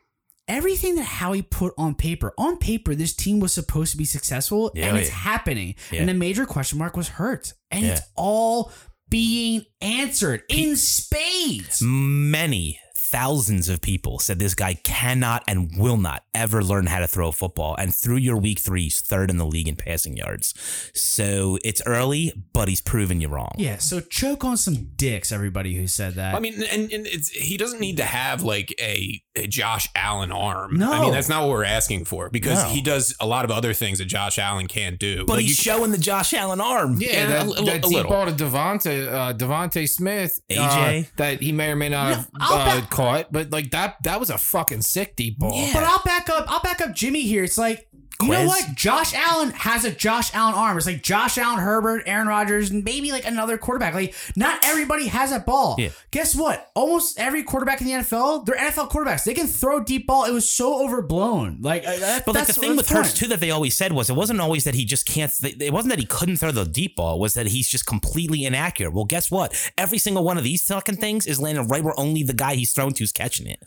everything 0.48 0.96
that 0.96 1.06
Howie 1.06 1.42
put 1.42 1.74
on 1.78 1.96
paper, 1.96 2.34
on 2.38 2.58
paper, 2.58 2.94
this 2.94 3.14
team 3.16 3.40
was 3.40 3.54
supposed 3.54 3.92
to 3.94 3.98
be 3.98 4.06
successful 4.06 4.72
Yeah, 4.76 4.88
and 4.90 4.98
it's 4.98 5.08
yeah. 5.10 5.16
happening. 5.16 5.76
Yeah. 5.92 6.02
And 6.02 6.10
the 6.10 6.14
major 6.14 6.46
question 6.46 6.78
mark 6.78 6.98
was 6.98 7.08
hurt. 7.08 7.54
And 7.72 7.86
Yeah. 7.86 7.94
it's 7.94 8.02
all 8.16 8.72
being 9.14 9.64
answered 9.80 10.42
in 10.50 10.76
spades. 10.76 11.80
Many 11.84 12.80
thousands 13.14 13.70
of 13.70 13.80
people 13.80 14.18
said 14.18 14.40
this 14.40 14.56
guy 14.56 14.74
cannot 14.74 15.44
and 15.48 15.70
will 15.78 15.98
not 15.98 16.24
ever 16.34 16.64
learn 16.64 16.88
how 16.88 16.98
to 17.00 17.08
throw 17.08 17.28
a 17.28 17.32
football. 17.32 17.76
And 17.76 17.94
through 17.96 18.18
your 18.18 18.38
week 18.38 18.58
three, 18.58 18.84
he's 18.84 19.02
third 19.02 19.30
in 19.30 19.38
the 19.38 19.46
league 19.46 19.68
in 19.68 19.76
passing 19.76 20.18
yards. 20.18 20.54
So 20.96 21.60
it's 21.64 21.80
early, 21.86 22.34
but 22.54 22.68
he's 22.68 22.82
proven 22.82 23.22
you 23.22 23.28
wrong. 23.28 23.52
Yeah, 23.58 23.78
so 23.78 24.00
choke 24.00 24.44
on 24.44 24.58
some 24.58 24.90
dicks, 24.96 25.32
everybody 25.32 25.76
who 25.76 25.86
said 25.88 26.16
that. 26.16 26.34
I 26.34 26.40
mean, 26.40 26.56
and, 26.72 26.92
and 26.92 27.06
it's, 27.06 27.30
he 27.30 27.56
doesn't 27.56 27.80
need 27.80 27.98
to 27.98 28.04
have 28.04 28.42
like 28.42 28.74
a, 28.80 29.22
a 29.36 29.46
Josh 29.46 29.88
Allen 29.96 30.32
arm. 30.32 30.76
No. 30.78 30.92
I 30.92 31.02
mean 31.02 31.12
that's 31.12 31.30
not 31.30 31.42
what 31.44 31.50
we're 31.52 31.64
asking 31.66 32.06
for 32.06 32.32
because 32.32 32.64
No. 32.64 32.70
he 32.70 32.82
does 32.82 33.16
a 33.20 33.28
lot 33.28 33.46
of 33.46 33.52
other 33.52 33.74
things 33.74 34.00
that 34.00 34.06
Josh 34.06 34.40
Allen 34.40 34.66
can't 34.68 34.98
do. 34.98 35.26
But 35.28 35.34
Like, 35.34 35.42
he's 35.42 35.64
you- 35.64 35.72
showing 35.72 35.92
the 35.92 35.98
Josh 36.00 36.34
Allen 36.34 36.60
arm. 36.62 37.00
Yeah, 37.00 37.10
Yeah, 37.12 37.26
that, 37.28 37.46
a- 37.46 37.52
a- 37.62 37.66
that 37.66 37.76
a 37.78 37.80
deep 37.82 37.92
little. 37.92 38.12
ball 38.12 38.26
to 38.26 38.32
DeVonta, 38.32 39.08
uh, 39.14 39.34
DeVonta 39.34 39.88
Smith, 39.88 40.40
uh, 40.50 40.56
AJ. 40.56 41.10
that 41.18 41.42
he 41.42 41.52
may 41.52 41.70
or 41.70 41.76
may 41.76 41.90
not 41.90 42.10
No, 42.10 42.16
have 42.16 42.30
I'll 42.40 42.54
uh, 42.78 42.82
bet- 42.82 42.90
caught, 43.04 43.32
but 43.32 43.52
like 43.52 43.72
that, 43.72 43.98
that 44.04 44.20
was 44.20 44.30
a 44.30 44.38
fucking 44.38 44.82
sick 44.82 45.16
deep 45.16 45.38
ball. 45.40 45.70
But 45.74 45.84
I'll 45.84 46.02
back 46.04 46.30
up. 46.30 46.46
I'll 46.48 46.62
back 46.62 46.82
up 46.82 46.94
Jimmy 46.94 47.22
here. 47.24 47.44
It's 47.44 47.58
like 47.58 47.88
you 48.22 48.30
know 48.30 48.46
what? 48.46 48.76
Josh 48.76 49.14
Allen 49.14 49.52
has 49.52 49.86
a 49.86 49.92
Josh 49.92 50.34
Allen 50.34 50.54
arm. 50.56 50.78
It's 50.78 50.86
like 50.86 51.02
Josh 51.04 51.38
Allen, 51.38 51.60
Herbert, 51.60 52.04
Aaron 52.06 52.28
Rodgers, 52.28 52.70
and 52.72 52.84
maybe 52.84 53.12
like 53.12 53.26
another 53.26 53.58
quarterback. 53.58 53.94
Like 53.94 54.14
not 54.36 54.60
everybody 54.64 55.08
has 55.08 55.32
that 55.32 55.46
ball. 55.46 55.76
Yeah. 55.80 55.90
Guess 56.12 56.36
what? 56.36 56.72
Almost 56.76 57.20
every 57.20 57.44
quarterback 57.44 57.82
in 57.82 57.88
the 57.88 57.94
NFL, 57.94 58.46
they're 58.46 58.56
NFL 58.56 58.90
quarterbacks. 58.92 59.24
They 59.24 59.34
can 59.34 59.48
throw 59.48 59.84
deep 59.84 60.08
ball. 60.08 60.26
It 60.26 60.32
was 60.32 60.48
so 60.50 60.84
overblown. 60.84 61.58
Like, 61.62 61.86
uh, 61.86 61.98
that, 61.98 62.26
But 62.26 62.36
like 62.36 62.48
the 62.48 62.54
thing 62.54 62.76
with 62.76 62.88
that's 62.88 63.10
Hurts 63.10 63.14
too 63.20 63.28
that 63.28 63.40
they 63.40 63.52
always 63.52 63.76
said 63.76 63.94
was 63.94 64.10
it 64.10 64.16
wasn't 64.16 64.40
always 64.40 64.64
that 64.66 64.76
he 64.76 64.86
just 64.86 65.06
can't. 65.06 65.32
It 65.44 65.74
wasn't 65.74 65.92
that 65.92 66.00
he 66.00 66.06
couldn't 66.06 66.38
throw 66.38 66.52
the 66.52 66.66
deep 66.66 66.96
ball. 66.96 67.16
It 67.16 67.20
was 67.20 67.34
that 67.34 67.48
he's 67.48 67.68
just 67.68 67.86
completely 67.86 68.46
inaccurate. 68.46 68.92
Well, 68.92 69.06
guess 69.06 69.32
what? 69.32 69.54
Every 69.78 69.98
single 69.98 70.24
one 70.24 70.38
of 70.38 70.44
these 70.44 70.66
fucking 70.66 70.98
things 70.98 71.26
is 71.26 71.40
landing 71.40 71.68
right 71.68 71.84
where 71.84 71.98
only 72.00 72.24
the 72.24 72.34
guy 72.34 72.56
he's 72.56 72.74
thrown 72.74 72.94
to 72.94 73.04
is 73.04 73.12
catching 73.12 73.48
it. 73.48 73.64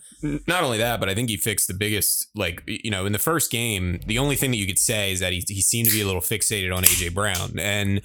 not 0.47 0.62
only 0.62 0.79
that, 0.79 1.00
but 1.00 1.09
I 1.09 1.15
think 1.15 1.29
he 1.29 1.37
fixed 1.37 1.69
the 1.69 1.75
biggest, 1.75 2.29
like, 2.35 2.62
you 2.67 2.91
know, 2.91 3.07
in 3.07 3.12
the 3.12 3.19
first 3.19 3.50
game, 3.50 4.00
the 4.07 4.19
only 4.19 4.36
thing 4.37 4.50
that 4.52 4.57
you 4.59 4.66
could 4.66 4.78
say 4.78 5.12
is 5.12 5.21
that 5.21 5.33
he, 5.33 5.43
he 5.49 5.61
seemed 5.62 5.88
to 5.88 5.95
be 5.95 6.00
a 6.00 6.07
little 6.07 6.21
fixated 6.21 6.75
on 6.75 6.83
AJ 6.85 7.14
Brown. 7.14 7.59
And 7.59 8.00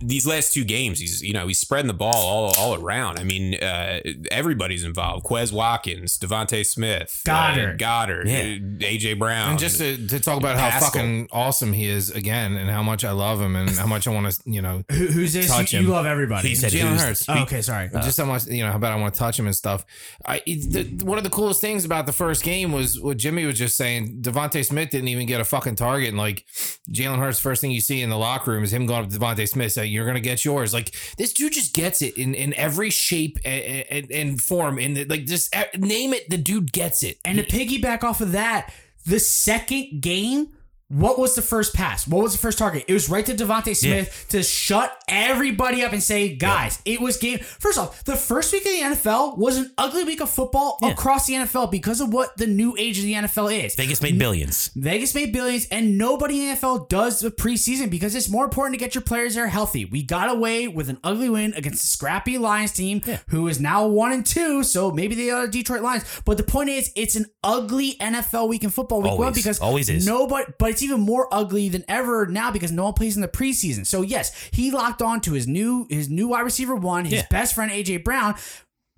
these 0.00 0.26
last 0.26 0.52
two 0.52 0.64
games, 0.64 0.98
he's, 0.98 1.22
you 1.22 1.32
know, 1.32 1.46
he's 1.46 1.58
spreading 1.60 1.86
the 1.86 1.94
ball 1.94 2.14
all, 2.14 2.54
all 2.58 2.74
around. 2.74 3.18
I 3.18 3.24
mean, 3.24 3.54
uh, 3.62 4.00
everybody's 4.30 4.84
involved. 4.84 5.24
Quez 5.24 5.52
Watkins, 5.52 6.18
DeVonta 6.18 6.64
Smith, 6.66 7.22
Goedert. 7.26 7.74
uh, 7.74 7.76
Goedert, 7.76 8.26
Yeah. 8.26 8.86
uh, 8.86 8.90
AJ 8.90 9.18
Brown. 9.18 9.50
And 9.50 9.58
just 9.58 9.78
to, 9.78 9.96
to 10.08 10.18
talk 10.20 10.38
about 10.38 10.56
how 10.58 10.70
Pascal. 10.70 10.90
fucking 10.90 11.28
awesome 11.32 11.72
he 11.72 11.86
is 11.88 12.10
again, 12.10 12.56
and 12.56 12.68
how 12.70 12.82
much 12.82 13.04
I 13.04 13.12
love 13.12 13.40
him, 13.40 13.54
and 13.56 13.70
how 13.70 13.86
much 13.86 14.06
I 14.08 14.10
want 14.10 14.30
to, 14.32 14.40
you 14.50 14.62
know, 14.62 14.82
Who, 14.90 15.06
who's 15.06 15.32
this? 15.32 15.48
Touch 15.48 15.72
You, 15.72 15.78
him. 15.80 15.84
you 15.86 15.90
love 15.92 16.06
everybody. 16.06 16.48
He 16.48 16.54
said 16.54 16.72
Jalen 16.72 16.98
Hurts. 16.98 17.24
Oh, 17.28 17.42
okay, 17.42 17.62
sorry. 17.62 17.88
just 17.94 18.18
how 18.18 18.24
much 18.24 18.46
you 18.46 18.64
know 18.64 18.72
how 18.72 18.78
bad 18.78 18.92
I 18.92 18.96
want 18.96 19.14
to 19.14 19.18
touch 19.18 19.38
him 19.38 19.46
and 19.46 19.54
stuff. 19.54 19.84
I 20.24 20.40
the, 20.46 21.00
one 21.04 21.18
of 21.18 21.24
the 21.24 21.30
coolest 21.30 21.60
things 21.60 21.84
about 21.84 22.06
the 22.06 22.12
first 22.12 22.42
game 22.42 22.72
was 22.72 23.00
what 23.00 23.16
Jimmy 23.16 23.44
was 23.44 23.58
just 23.58 23.76
saying. 23.76 24.22
DeVonta 24.22 24.64
Smith 24.64 24.90
didn't 24.90 25.08
even 25.08 25.26
get 25.26 25.40
a 25.40 25.44
fucking 25.44 25.65
target, 25.74 26.10
and 26.10 26.18
like 26.18 26.44
Jalen 26.90 27.18
Hurts, 27.18 27.38
first 27.38 27.60
thing 27.60 27.70
you 27.70 27.80
see 27.80 28.02
in 28.02 28.10
the 28.10 28.18
locker 28.18 28.52
room 28.52 28.62
is 28.62 28.72
him 28.72 28.86
going 28.86 29.04
up 29.04 29.10
to 29.10 29.18
DeVonta 29.18 29.48
Smith 29.48 29.72
saying, 29.72 29.92
"You're 29.92 30.06
gonna 30.06 30.20
get 30.20 30.44
yours." 30.44 30.72
Like 30.72 30.94
this 31.18 31.32
dude 31.32 31.52
just 31.52 31.74
gets 31.74 32.02
it 32.02 32.16
in 32.16 32.34
in 32.34 32.54
every 32.54 32.90
shape 32.90 33.38
and, 33.44 33.84
and, 33.90 34.10
and 34.10 34.40
form, 34.40 34.78
and 34.78 35.08
like 35.10 35.26
just 35.26 35.54
uh, 35.56 35.64
name 35.76 36.12
it, 36.12 36.30
the 36.30 36.38
dude 36.38 36.72
gets 36.72 37.02
it. 37.02 37.18
And 37.24 37.38
to 37.38 37.44
piggyback 37.44 38.04
off 38.04 38.20
of 38.20 38.32
that, 38.32 38.72
the 39.06 39.18
second 39.18 40.00
game, 40.00 40.48
what 40.88 41.18
was 41.18 41.34
the 41.34 41.42
first 41.42 41.74
pass? 41.74 42.06
What 42.06 42.22
was 42.22 42.32
the 42.32 42.38
first 42.38 42.58
target? 42.58 42.84
It 42.86 42.92
was 42.92 43.08
right 43.08 43.26
to 43.26 43.34
DeVonta 43.34 43.74
Smith 43.74 44.26
to 44.28 44.42
shut 44.42 44.96
everybody 45.08 45.82
up 45.82 45.92
and 45.92 46.02
say, 46.02 46.36
guys, 46.36 46.80
it 46.84 47.00
was 47.00 47.16
game. 47.16 47.40
First 47.40 47.76
off, 47.76 48.04
the 48.04 48.14
first 48.14 48.52
week 48.52 48.64
of 48.64 48.72
the 48.72 48.96
NFL 48.96 49.36
was 49.36 49.56
an 49.56 49.72
ugly 49.76 50.04
week 50.04 50.20
of 50.20 50.30
football 50.30 50.78
across 50.82 51.26
the 51.26 51.34
NFL 51.34 51.72
because 51.72 52.00
of 52.00 52.12
what 52.12 52.36
the 52.36 52.46
new 52.46 52.76
age 52.78 52.98
of 52.98 53.04
the 53.04 53.14
NFL 53.14 53.64
is. 53.64 53.74
Vegas 53.74 54.00
made 54.00 54.16
billions. 54.16 54.70
Vegas 54.76 55.12
made 55.12 55.32
billions, 55.32 55.66
and 55.72 55.98
nobody 55.98 56.40
in 56.40 56.54
the 56.54 56.60
NFL 56.60 56.88
does 56.88 57.18
the 57.18 57.32
preseason 57.32 57.90
because 57.90 58.14
it's 58.14 58.28
more 58.28 58.44
important 58.44 58.78
to 58.78 58.78
get 58.78 58.94
your 58.94 59.02
players 59.02 59.34
there 59.34 59.48
healthy. 59.48 59.84
We 59.84 60.04
got 60.04 60.30
away 60.30 60.68
with 60.68 60.88
an 60.88 60.98
ugly 61.02 61.28
win 61.28 61.52
against 61.54 61.82
a 61.82 61.86
scrappy 61.86 62.38
Lions 62.38 62.72
team 62.72 63.02
who 63.28 63.48
is 63.48 63.58
now 63.58 63.86
one 63.88 64.12
and 64.12 64.24
two, 64.24 64.62
so 64.62 64.92
maybe 64.92 65.16
they 65.16 65.30
are 65.30 65.48
Detroit 65.48 65.82
Lions. 65.82 66.04
But 66.24 66.36
the 66.36 66.44
point 66.44 66.70
is, 66.70 66.92
it's 66.94 67.16
an 67.16 67.26
ugly 67.42 67.94
NFL 67.94 68.48
week 68.48 68.62
in 68.62 68.70
football 68.70 69.02
week 69.02 69.18
one 69.18 69.32
because 69.32 69.58
Always 69.58 69.88
is. 69.88 70.06
nobody. 70.06 70.52
But 70.60 70.75
it's 70.76 70.82
even 70.82 71.00
more 71.00 71.26
ugly 71.32 71.70
than 71.70 71.84
ever 71.88 72.26
now 72.26 72.50
because 72.50 72.70
no 72.70 72.84
one 72.84 72.92
plays 72.92 73.16
in 73.16 73.22
the 73.22 73.28
preseason. 73.28 73.86
So 73.86 74.02
yes, 74.02 74.30
he 74.52 74.70
locked 74.70 75.00
on 75.00 75.22
to 75.22 75.32
his 75.32 75.46
new 75.48 75.86
his 75.88 76.10
new 76.10 76.28
wide 76.28 76.42
receiver 76.42 76.74
one, 76.74 77.06
his 77.06 77.14
Yeah. 77.14 77.26
best 77.30 77.54
friend 77.54 77.72
AJ 77.72 78.04
Brown. 78.04 78.34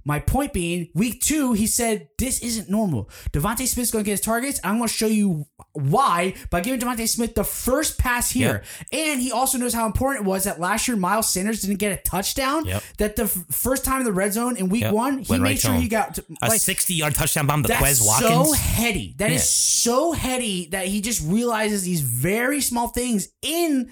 My 0.08 0.20
point 0.20 0.54
being, 0.54 0.88
week 0.94 1.20
two, 1.20 1.52
he 1.52 1.66
said, 1.66 2.08
This 2.18 2.40
isn't 2.40 2.70
normal. 2.70 3.10
DeVonta 3.32 3.66
Smith's 3.66 3.90
going 3.90 4.02
to 4.04 4.06
get 4.06 4.12
his 4.12 4.20
targets. 4.22 4.58
I'm 4.64 4.78
going 4.78 4.88
to 4.88 4.94
show 4.94 5.06
you 5.06 5.44
why 5.74 6.32
by 6.50 6.62
giving 6.62 6.80
DeVonta 6.80 7.06
Smith 7.06 7.34
the 7.34 7.44
first 7.44 7.98
pass 7.98 8.30
here. 8.30 8.62
And 8.90 9.20
he 9.20 9.30
also 9.32 9.58
knows 9.58 9.74
how 9.74 9.84
important 9.84 10.24
it 10.24 10.28
was 10.28 10.44
that 10.44 10.58
last 10.58 10.88
year 10.88 10.96
Miles 10.96 11.28
Sanders 11.28 11.60
didn't 11.60 11.76
get 11.76 11.92
a 11.92 12.02
touchdown. 12.02 12.64
Yep. 12.64 12.82
That 12.96 13.16
the 13.16 13.24
f- 13.24 13.44
first 13.50 13.84
time 13.84 13.98
in 14.00 14.04
the 14.06 14.12
red 14.12 14.32
zone 14.32 14.56
in 14.56 14.70
week 14.70 14.82
Yep. 14.84 14.94
one, 14.94 15.18
he 15.18 15.26
Went 15.30 15.42
made 15.42 15.48
right 15.50 15.58
sure 15.58 15.74
him. 15.74 15.82
he 15.82 15.88
got 15.88 16.14
to, 16.14 16.24
A 16.40 16.50
60 16.52 16.94
yard 16.94 17.14
touchdown 17.14 17.46
bomb 17.46 17.62
to 17.64 17.68
Quez 17.74 17.96
so 18.00 18.52
heady. 18.52 19.14
That 19.18 19.30
is 19.30 19.42
Yeah. 19.42 19.92
so 19.92 20.12
heady 20.12 20.68
that 20.70 20.86
he 20.86 21.02
just 21.02 21.20
realizes 21.22 21.82
these 21.84 22.00
very 22.00 22.62
small 22.62 22.88
things 22.88 23.28
in 23.42 23.90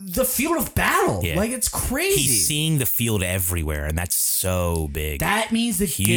the 0.00 0.24
field 0.24 0.56
of 0.58 0.74
battle. 0.76 1.20
Yeah. 1.24 1.34
Like 1.36 1.50
it's 1.50 1.68
crazy. 1.68 2.20
He's 2.22 2.46
seeing 2.46 2.78
the 2.78 2.86
field 2.86 3.22
everywhere, 3.22 3.84
and 3.86 3.98
that's 3.98 4.14
so 4.14 4.88
big. 4.92 5.18
that 5.20 5.50
means 5.50 5.78
the 5.78 5.86
Huge. 5.86 6.08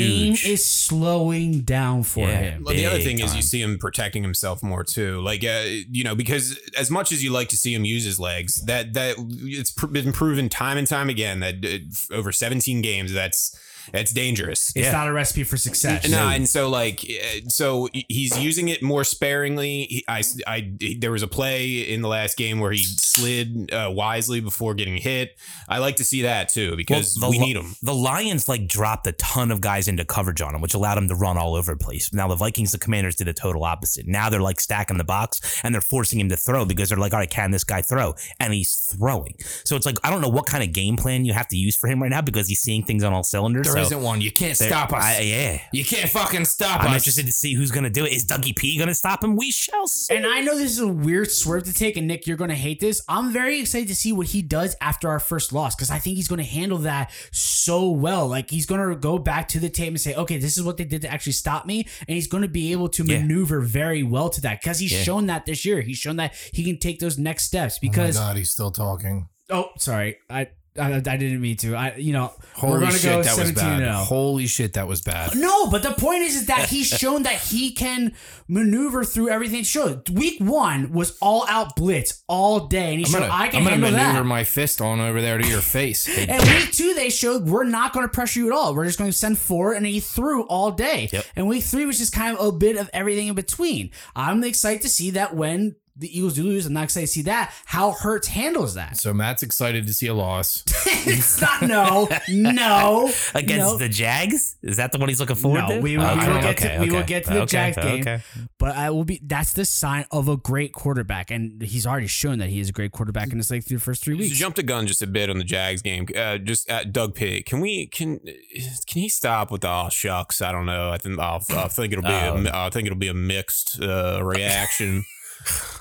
game 0.44 0.52
is 0.52 0.64
slowing 0.64 1.62
down 1.62 2.04
for 2.04 2.28
Yeah. 2.28 2.38
him. 2.42 2.64
Well, 2.64 2.76
the 2.76 2.86
other 2.86 2.98
Big 2.98 3.06
thing 3.06 3.20
is 3.20 3.36
you 3.36 3.42
see 3.42 3.60
him 3.62 3.80
protecting 3.80 4.22
himself 4.22 4.62
more 4.62 4.84
too. 4.84 5.20
Like, 5.22 5.44
uh, 5.44 5.64
you 5.92 6.04
know, 6.04 6.14
because 6.14 6.60
as 6.78 6.92
much 6.92 7.12
as 7.12 7.24
you 7.24 7.32
like 7.32 7.50
to 7.50 7.58
see 7.58 7.74
him 7.74 7.84
use 7.84 8.04
his 8.06 8.20
legs, 8.20 8.62
that 8.66 8.94
that 8.94 9.16
it's 9.42 9.72
pr- 9.72 9.88
been 9.88 10.12
proven 10.14 10.48
time 10.48 10.78
and 10.78 10.86
time 10.86 11.10
again 11.10 11.40
that 11.40 11.56
uh, 11.66 12.16
over 12.16 12.32
17 12.32 12.82
games, 12.84 13.12
that's 13.12 13.58
that's 13.92 14.12
dangerous. 14.14 14.72
It's 14.76 14.86
Yeah. 14.88 14.92
not 14.92 15.08
a 15.08 15.14
recipe 15.14 15.44
for 15.44 15.58
success. 15.58 16.10
No, 16.10 16.28
and 16.30 16.48
so 16.48 16.70
like, 16.70 17.04
uh, 17.04 17.50
so 17.50 17.90
he's 18.08 18.38
using 18.38 18.70
it 18.70 18.82
more 18.84 19.04
sparingly. 19.04 19.84
He, 19.90 20.06
I, 20.08 20.24
I, 20.48 20.72
there 21.00 21.12
was 21.12 21.24
a 21.24 21.28
play 21.28 21.80
in 21.82 22.02
the 22.02 22.08
last 22.08 22.38
game 22.38 22.60
where 22.60 22.72
he 22.72 22.84
slid 22.84 23.72
uh, 23.74 23.92
wisely 23.94 24.40
before 24.40 24.74
getting 24.74 24.98
hit. 24.98 25.38
I 25.68 25.80
like 25.80 25.98
to 25.98 26.04
see 26.04 26.24
that 26.24 26.50
too 26.50 26.76
because 26.76 27.18
Well, 27.20 27.32
the 27.32 27.38
we 27.38 27.44
need 27.46 27.56
him. 27.58 27.76
The 27.82 27.94
Lions 27.94 28.48
like 28.48 28.68
dropped 28.68 29.08
a 29.08 29.12
ton 29.14 29.52
of 29.52 29.62
guys 29.62 29.88
into 29.88 30.06
coverage 30.06 30.42
on 30.42 30.56
him, 30.56 30.62
which 30.62 30.74
allowed 30.74 30.98
him 30.98 31.08
to 31.08 31.16
run 31.16 31.38
all 31.38 31.56
over 31.56 31.74
the 31.74 31.78
place. 31.78 32.14
Now 32.14 32.28
the 32.28 32.36
Vikings, 32.36 32.72
the 32.72 32.78
Commanders 32.80 33.16
did 33.16 33.28
a 33.28 33.34
total 33.34 33.64
opposite. 33.64 34.08
Now 34.08 34.30
they're 34.30 34.42
like 34.42 34.60
stacking 34.60 34.98
the 34.98 35.04
box 35.04 35.62
and 35.64 35.74
they're 35.74 35.82
forcing 35.82 36.20
him 36.20 36.30
to 36.30 36.38
throw 36.38 36.66
because 36.66 36.90
they're 36.90 36.98
like, 36.98 37.14
all 37.14 37.20
right, 37.20 37.30
can 37.30 37.52
this 37.52 37.64
guy 37.64 37.82
throw? 37.82 38.16
And 38.40 38.54
he's 38.54 38.74
throwing. 38.94 39.36
So 39.66 39.76
it's 39.76 39.86
like 39.86 39.98
I 40.04 40.10
don't 40.10 40.22
know 40.22 40.30
what 40.30 40.46
kind 40.46 40.64
of 40.64 40.74
game 40.74 40.98
plan 40.98 41.26
you 41.26 41.34
have 41.34 41.48
to 41.50 41.58
use 41.58 41.76
for 41.76 41.88
him 41.88 42.02
right 42.02 42.10
now 42.10 42.22
because 42.22 42.48
he's 42.48 42.60
seeing 42.60 42.84
things 42.84 43.04
on 43.04 43.14
all 43.14 43.24
cylinders. 43.24 43.71
There 43.76 43.86
so 43.86 43.96
not 44.00 44.04
one. 44.06 44.22
You 44.22 44.32
can't 44.32 44.58
there- 44.58 44.68
stop 44.70 44.94
us. 44.94 45.04
I- 45.04 45.20
yeah. 45.22 45.62
you 45.72 45.84
can't 45.86 46.10
fucking 46.10 46.46
stop 46.46 46.82
us. 46.82 46.86
I'm 46.88 46.94
us. 46.94 47.02
interested 47.02 47.26
to 47.26 47.32
see 47.32 47.54
who's 47.54 47.72
going 47.72 47.84
to 47.84 47.90
do 47.90 48.06
it. 48.06 48.12
Is 48.14 48.26
Dougie 48.26 48.56
P 48.56 48.78
going 48.78 48.88
to 48.88 48.96
stop 48.96 49.24
him? 49.24 49.36
We 49.36 49.52
shall 49.52 49.88
see. 49.88 50.16
And 50.16 50.26
I 50.26 50.42
know 50.42 50.58
this 50.58 50.72
is 50.72 50.80
a 50.80 50.88
weird 50.88 51.32
swerve 51.32 51.64
to 51.64 51.74
take, 51.74 51.98
and 51.98 52.08
Nick, 52.08 52.28
you're 52.28 52.38
going 52.38 52.50
to 52.50 52.56
hate 52.56 52.80
this. 52.80 53.02
I'm 53.08 53.32
very 53.32 53.60
excited 53.60 53.88
to 53.88 53.96
see 53.96 54.12
what 54.14 54.28
he 54.28 54.42
does 54.42 54.76
after 54.82 55.10
our 55.10 55.20
first 55.20 55.54
loss 55.54 55.76
because 55.76 55.92
I 55.92 56.00
think 56.00 56.18
he's 56.18 56.28
going 56.28 56.40
to 56.40 56.44
handle 56.46 56.80
that 56.80 57.12
so 57.32 57.90
well. 57.90 58.28
Like 58.28 58.50
he's 58.50 58.66
going 58.66 58.88
to 58.90 58.96
go 58.96 59.18
back 59.18 59.48
to 59.50 59.60
the 59.60 59.70
tape 59.70 59.90
and 59.90 60.00
say, 60.02 60.14
"Okay, 60.16 60.38
this 60.38 60.58
is 60.58 60.64
what 60.64 60.78
they 60.78 60.84
did 60.86 61.02
to 61.04 61.12
actually 61.12 61.34
stop 61.34 61.66
me," 61.66 61.88
and 62.08 62.16
he's 62.16 62.28
going 62.28 62.44
to 62.44 62.50
be 62.50 62.72
able 62.72 62.90
to 62.90 63.04
Yeah. 63.04 63.20
maneuver 63.20 63.62
very 63.62 64.04
well 64.04 64.30
to 64.30 64.42
that 64.42 64.62
because 64.62 64.80
he's 64.80 64.92
Yeah. 64.92 65.04
shown 65.04 65.28
that 65.28 65.46
this 65.46 65.66
year. 65.66 65.82
He's 65.82 65.98
shown 65.98 66.16
that 66.18 66.34
he 66.54 66.64
can 66.64 66.78
take 66.78 67.00
those 67.00 67.18
next 67.18 67.46
steps. 67.46 67.76
oh 67.76 67.86
my 67.86 67.90
Because 67.92 68.18
god, 68.18 68.38
he's 68.38 68.52
still 68.52 68.72
talking. 68.72 69.28
oh, 69.50 69.70
sorry, 69.78 70.18
I. 70.30 70.48
I, 70.80 70.96
I 70.96 71.00
didn't 71.00 71.42
mean 71.42 71.58
to. 71.58 71.76
I, 71.76 71.96
you 71.96 72.14
know, 72.14 72.34
Holy 72.54 72.74
we're 72.74 72.80
gonna 72.80 72.92
shit, 72.94 73.12
go 73.12 73.24
that 73.24 73.38
was 73.38 73.50
17 73.50 73.56
bad. 73.56 73.80
0. 73.80 73.92
Holy 73.94 74.48
shit, 74.48 74.74
that 74.74 74.88
was 74.88 75.02
bad. 75.02 75.36
No, 75.36 75.70
but 75.70 75.84
the 75.84 75.92
point 75.92 76.22
is, 76.22 76.36
is 76.36 76.46
that 76.46 76.70
he's 76.70 76.88
shown 77.00 77.24
that 77.24 77.40
he 77.42 77.72
can 77.74 78.14
maneuver 78.48 79.04
through 79.04 79.30
everything. 79.30 79.64
Show 79.64 80.02
week 80.14 80.40
one 80.40 80.94
was 80.94 81.18
all 81.22 81.46
out 81.50 81.76
blitz 81.76 82.24
all 82.28 82.68
day, 82.68 82.92
and 82.92 83.00
he 83.00 83.06
I'm 83.06 83.12
showed 83.12 83.20
gonna, 83.20 83.34
I 83.34 83.48
can 83.50 83.58
I'm 83.58 83.64
gonna 83.64 83.76
handle 83.76 83.92
maneuver 83.92 84.20
that. 84.20 84.24
my 84.26 84.44
fist 84.46 84.80
on 84.80 85.02
over 85.02 85.22
there 85.22 85.38
to 85.38 85.48
your 85.48 85.62
face. 85.62 86.08
and 86.30 86.42
week 86.42 86.72
two, 86.72 86.94
they 86.94 87.10
showed 87.10 87.48
we're 87.48 87.64
not 87.66 87.92
going 87.92 88.06
to 88.06 88.12
pressure 88.12 88.40
you 88.40 88.48
at 88.48 88.54
all. 88.54 88.74
We're 88.74 88.86
just 88.86 88.98
going 88.98 89.12
to 89.12 89.18
send 89.18 89.38
four, 89.38 89.74
and 89.74 89.86
he 89.86 90.00
threw 90.00 90.44
all 90.44 90.72
day. 90.72 91.10
Yep. 91.12 91.26
And 91.36 91.48
week 91.48 91.64
three 91.64 91.86
was 91.86 91.98
just 91.98 92.14
kind 92.14 92.38
of 92.38 92.46
a 92.46 92.52
bit 92.52 92.78
of 92.78 92.90
everything 92.94 93.28
in 93.28 93.36
between. 93.36 93.92
I'm 94.16 94.42
excited 94.44 94.82
to 94.84 94.90
see 94.90 95.12
that 95.12 95.36
when 95.36 95.76
the 95.96 96.18
Eagles 96.18 96.36
do 96.36 96.44
lose, 96.44 96.66
I'm 96.66 96.74
not 96.74 96.86
excited 96.86 97.08
to 97.08 97.12
see 97.12 97.22
that. 97.24 97.54
How 97.66 97.92
Hurts 97.92 98.28
handles 98.30 98.76
that. 98.76 98.98
So 98.98 99.14
Matt's 99.14 99.44
excited 99.44 99.86
to 99.88 99.94
see 99.94 100.08
a 100.08 100.14
loss. 100.14 100.64
it's 100.86 101.42
not 101.42 101.62
no, 101.64 102.08
no 102.30 103.12
Against 103.36 103.74
no. 103.74 103.78
the 103.78 103.90
Jags? 103.90 104.56
Is 104.64 104.78
that 104.78 104.92
the 104.92 104.98
one 105.00 105.10
he's 105.10 105.20
looking 105.20 105.36
forward 105.36 105.62
No, 105.62 105.76
to? 105.76 105.80
we 105.82 105.98
will- 105.98 106.06
we 106.16 106.22
Okay, 106.22 106.28
will 106.34 106.42
get 106.42 106.58
to- 106.58 106.68
okay, 106.76 106.80
we 106.80 106.92
will 106.92 107.04
get 107.04 107.24
to 107.26 107.30
the 107.32 107.42
Okay, 107.42 107.46
Jags 107.52 107.78
game. 107.78 108.02
okay. 108.02 108.22
But 108.58 108.76
I 108.76 108.90
will 108.92 109.04
be. 109.04 109.20
That's 109.24 109.54
the 109.54 109.66
sign 109.66 110.06
of 110.12 110.28
a 110.28 110.38
great 110.38 110.72
quarterback, 110.72 111.32
and 111.32 111.62
he's 111.62 111.86
already 111.88 112.08
shown 112.08 112.38
that 112.40 112.50
he 112.50 112.60
is 112.60 112.70
a 112.70 112.72
great 112.72 112.92
quarterback 112.92 113.32
in 113.32 113.38
his 113.38 113.50
like 113.50 113.66
through 113.66 113.78
the 113.78 113.84
first 113.84 114.04
three 114.04 114.16
Just 114.18 114.30
weeks. 114.30 114.40
jump 114.40 114.56
the 114.56 114.64
gun 114.64 114.86
just 114.88 115.02
a 115.02 115.08
bit 115.08 115.30
on 115.30 115.38
the 115.40 115.44
Jags 115.44 115.82
game. 115.82 116.06
Uh, 116.16 116.38
just 116.38 116.70
at 116.70 116.94
Doug 116.94 117.16
Pitt, 117.16 117.46
can 117.48 117.60
we 117.60 117.88
can 117.88 118.20
can 118.20 119.02
he 119.02 119.10
stop 119.10 119.50
with 119.52 119.62
the 119.62 119.70
oh 119.70 119.90
shucks? 119.90 120.42
I 120.42 120.52
don't 120.52 120.66
know. 120.68 120.92
I 120.92 120.98
think 121.00 121.20
I'll, 121.20 121.42
I 121.50 121.68
think 121.70 121.92
it'll 121.94 122.04
be 122.04 122.10
a, 122.10 122.32
Oh. 122.32 122.66
I 122.66 122.70
think 122.70 122.86
it'll 122.86 122.98
be 123.00 123.08
a 123.08 123.14
mixed 123.16 123.82
uh, 123.82 124.20
reaction. 124.24 125.04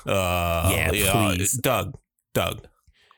uh, 0.05 0.69
Yeah, 0.71 0.89
please. 0.91 1.53
Doug, 1.53 1.97
Doug, 2.33 2.67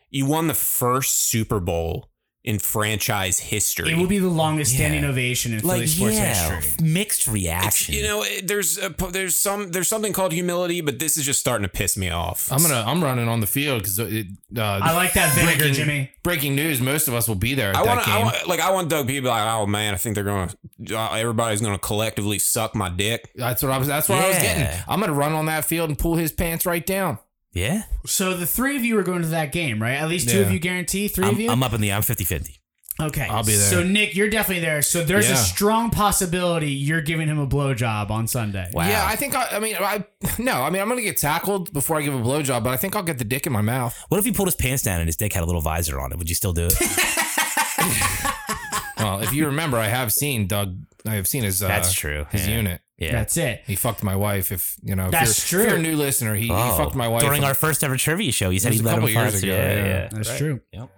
you 0.10 0.26
won 0.26 0.48
the 0.48 0.54
first 0.54 1.18
Super 1.30 1.60
Bowl 1.60 2.10
in 2.44 2.60
franchise 2.60 3.40
history. 3.40 3.90
It 3.92 3.98
will 3.98 4.08
be 4.08 4.20
the 4.20 4.28
longest 4.28 4.74
standing 4.74 5.04
Yeah. 5.04 5.10
ovation 5.10 5.54
in 5.54 5.62
Philly 5.62 5.80
Like, 5.80 5.88
sports 5.88 6.16
yeah, 6.18 6.60
history. 6.60 6.86
mixed 6.86 7.22
It's- 7.22 7.34
reaction. 7.34 7.96
you 7.96 8.04
know, 8.04 8.22
it- 8.24 8.48
there's 8.48 8.78
a, 8.78 8.90
there's 9.12 9.36
some 9.38 9.72
there's 9.72 9.88
something 9.88 10.12
called 10.12 10.34
humility, 10.34 10.82
but 10.82 11.00
this 11.00 11.16
is 11.18 11.26
just 11.26 11.40
starting 11.40 11.64
to 11.64 11.70
piss 11.70 11.96
me 11.96 12.10
off. 12.10 12.52
I'm 12.52 12.62
gonna 12.62 12.84
I'm 12.86 13.02
running 13.04 13.30
on 13.30 13.40
the 13.40 13.48
field 13.48 13.82
because. 13.84 13.98
Uh, 14.00 14.24
I 14.60 14.94
like 14.94 15.14
that 15.14 15.34
vinegar, 15.36 15.58
breaking, 15.60 15.74
Jimmy. 15.74 16.12
Breaking 16.22 16.56
news: 16.56 16.82
Most 16.82 17.08
of 17.08 17.14
us 17.14 17.28
will 17.28 17.36
be 17.36 17.54
there 17.54 17.70
at 17.70 17.78
I 17.78 17.84
that 17.84 17.88
want, 17.96 18.06
game. 18.06 18.16
I 18.16 18.20
want, 18.24 18.48
like, 18.48 18.60
I 18.60 18.72
want 18.72 18.90
Doug 18.90 19.08
P 19.08 19.16
to 19.16 19.22
be 19.22 19.28
like, 19.28 19.48
oh 19.50 19.66
man, 19.66 19.94
I 19.94 19.98
think 19.98 20.16
they're 20.16 20.24
gonna, 20.24 20.52
uh, 20.92 21.14
everybody's 21.14 21.62
gonna 21.62 21.80
collectively 21.80 22.40
suck 22.40 22.76
my 22.76 22.90
dick. 22.90 23.32
that's 23.36 23.64
what 23.64 23.72
I 23.72 23.78
was. 23.78 23.88
That's 23.88 24.10
what 24.10 24.20
I 24.20 24.28
was 24.28 24.38
getting. 24.38 24.68
I'm 24.88 25.00
gonna 25.00 25.14
run 25.14 25.32
on 25.34 25.46
that 25.48 25.66
field 25.66 25.90
and 25.90 25.98
pull 25.98 26.16
his 26.16 26.32
pants 26.32 26.66
right 26.66 26.86
down. 26.86 27.20
Yeah. 27.54 27.84
So 28.06 28.36
the 28.36 28.46
three 28.46 28.76
of 28.76 28.84
you 28.84 28.98
are 29.00 29.04
going 29.04 29.22
to 29.22 29.28
that 29.30 29.52
game, 29.52 29.82
right? 29.82 29.94
At 29.94 30.10
least 30.10 30.30
two 30.30 30.42
of 30.42 30.52
you 30.52 30.60
guarantee. 30.60 31.08
Three 31.08 31.26
of 31.26 31.36
I'm, 31.36 31.40
you. 31.40 31.50
I'm 31.50 31.64
up 31.64 31.74
in 31.74 31.82
the 31.82 31.94
I'm 31.94 32.02
50 32.02 32.26
50. 32.26 32.60
okay, 33.02 33.28
I'll 33.28 33.44
be 33.44 33.56
there. 33.56 33.70
So 33.70 33.84
Nick, 33.84 34.16
you're 34.16 34.30
definitely 34.30 34.62
there. 34.62 34.82
So 34.82 35.04
there's 35.04 35.30
a 35.30 35.36
strong 35.36 35.90
possibility 35.90 36.72
you're 36.72 37.02
giving 37.02 37.28
him 37.28 37.40
a 37.40 37.48
blowjob 37.48 38.10
on 38.10 38.28
Sunday. 38.28 38.70
Wow. 38.74 38.88
Yeah, 38.88 39.06
I 39.06 39.16
think. 39.16 39.36
I, 39.36 39.48
I 39.54 39.60
mean, 39.60 39.76
I 39.80 40.04
no. 40.40 40.62
I 40.62 40.70
mean, 40.70 40.82
I'm 40.82 40.90
gonna 40.90 41.02
get 41.02 41.18
tackled 41.18 41.72
before 41.74 41.98
I 41.98 42.02
give 42.02 42.14
a 42.14 42.20
blowjob, 42.20 42.64
but 42.64 42.72
I 42.72 42.78
think 42.78 42.96
I'll 42.96 43.04
get 43.04 43.18
the 43.20 43.26
dick 43.26 43.48
in 43.48 43.54
my 43.54 43.62
mouth. 43.62 43.98
What 44.10 44.18
if 44.18 44.26
he 44.26 44.32
pulled 44.32 44.48
his 44.48 44.56
pants 44.56 44.84
down 44.84 45.00
and 45.00 45.08
his 45.08 45.16
dick 45.16 45.34
had 45.34 45.44
a 45.44 45.46
little 45.46 45.62
visor 45.62 46.00
on 46.00 46.12
it? 46.12 46.18
Would 46.18 46.30
you 46.30 46.36
still 46.36 46.54
do 46.54 46.68
it? 46.70 46.74
Well, 49.04 49.22
if 49.22 49.34
you 49.34 49.46
remember, 49.48 49.78
I 49.78 49.88
have 49.88 50.12
seen 50.14 50.48
Doug. 50.48 50.78
I 51.06 51.16
have 51.16 51.28
seen 51.28 51.44
his. 51.44 51.62
Uh, 51.62 51.68
That's 51.68 51.94
true. 51.94 52.26
His 52.32 52.48
Yeah. 52.48 52.56
unit. 52.58 52.82
Yeah. 52.98 53.12
That's 53.12 53.36
it. 53.38 53.64
He 53.68 53.76
fucked 53.76 54.04
my 54.04 54.16
wife. 54.16 54.52
If 54.52 54.78
you 54.84 54.96
know, 54.96 55.06
if 55.08 55.12
That's 55.12 55.52
you're, 55.52 55.62
If 55.62 55.68
true. 55.68 55.76
you're 55.78 55.80
a 55.86 55.92
new 55.92 55.98
listener, 55.98 56.36
he, 56.36 56.44
he 56.46 56.52
Oh, 56.52 56.78
fucked 56.78 56.96
my 56.96 57.08
wife 57.08 57.22
during 57.24 57.44
our 57.44 57.54
first 57.54 57.84
ever 57.84 57.98
trivia 57.98 58.32
show. 58.32 58.50
He 58.50 58.60
said 58.60 58.70
was 58.70 58.80
he 58.80 58.84
a 58.84 58.86
let 58.86 58.94
him 58.96 59.02
couple 59.02 59.10
years 59.22 59.44
ago, 59.44 59.52
Yeah, 59.54 59.76
yeah. 59.76 59.86
yeah. 59.86 60.10
That's 60.12 60.38
true. 60.38 60.62
Yep. 60.72 60.90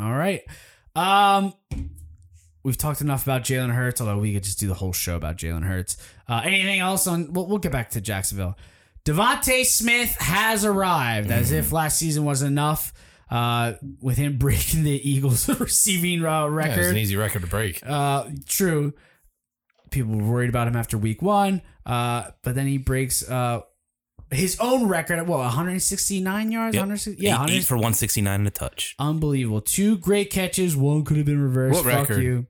All 0.00 0.12
right. 0.12 0.42
Um, 0.96 1.54
we've 2.62 2.76
talked 2.76 3.00
enough 3.00 3.22
about 3.22 3.42
Jalen 3.42 3.72
Hurts, 3.74 4.00
although 4.00 4.18
we 4.18 4.34
could 4.34 4.44
just 4.44 4.58
do 4.58 4.66
the 4.68 4.74
whole 4.74 4.92
show 4.92 5.16
about 5.16 5.36
Jalen 5.38 5.64
Hurts. 5.64 5.96
Uh, 6.28 6.42
anything 6.44 6.80
else 6.80 7.06
on? 7.06 7.32
We'll, 7.32 7.46
we'll 7.46 7.58
get 7.58 7.72
back 7.72 7.90
to 7.90 8.00
Jacksonville. 8.00 8.56
DeVonta 9.04 9.64
Smith 9.64 10.16
has 10.20 10.64
arrived, 10.64 11.30
as 11.30 11.52
if 11.52 11.72
last 11.72 11.98
season 11.98 12.24
was 12.24 12.42
enough. 12.42 12.92
Uh, 13.34 13.72
with 14.00 14.16
him 14.16 14.38
breaking 14.38 14.84
the 14.84 15.10
Eagles' 15.10 15.48
receiving 15.60 16.24
uh, 16.24 16.28
Yeah, 16.28 16.44
it's 16.46 16.52
record. 16.52 16.86
an 16.90 16.96
easy 16.96 17.16
record 17.16 17.42
to 17.42 17.48
break. 17.48 17.80
Uh, 17.84 18.26
true. 18.46 18.92
People 19.90 20.14
were 20.16 20.24
worried 20.24 20.48
about 20.50 20.68
him 20.68 20.76
after 20.76 20.96
week 20.96 21.20
one. 21.20 21.60
Uh, 21.84 22.30
but 22.42 22.54
then 22.54 22.66
he 22.66 22.78
breaks 22.78 23.28
uh 23.28 23.60
his 24.30 24.58
own 24.58 24.88
record 24.88 25.18
at 25.18 25.26
what 25.26 25.38
169 25.40 26.50
yards. 26.52 26.74
Yep. 26.74 26.80
160 26.82 27.22
Yeah, 27.22 27.28
yeah, 27.28 27.34
eight, 27.34 27.38
100 27.38 27.54
eight 27.56 27.64
for 27.64 27.74
169 27.76 28.34
and 28.40 28.46
a 28.48 28.50
touch. 28.50 28.94
unbelievable. 28.98 29.60
Two 29.60 29.98
great 29.98 30.30
catches. 30.30 30.76
One 30.76 31.04
could 31.04 31.16
have 31.18 31.26
been 31.26 31.42
reversed. 31.42 31.74
What 31.84 31.92
Fuck 31.92 32.08
record? 32.08 32.22
you. 32.22 32.46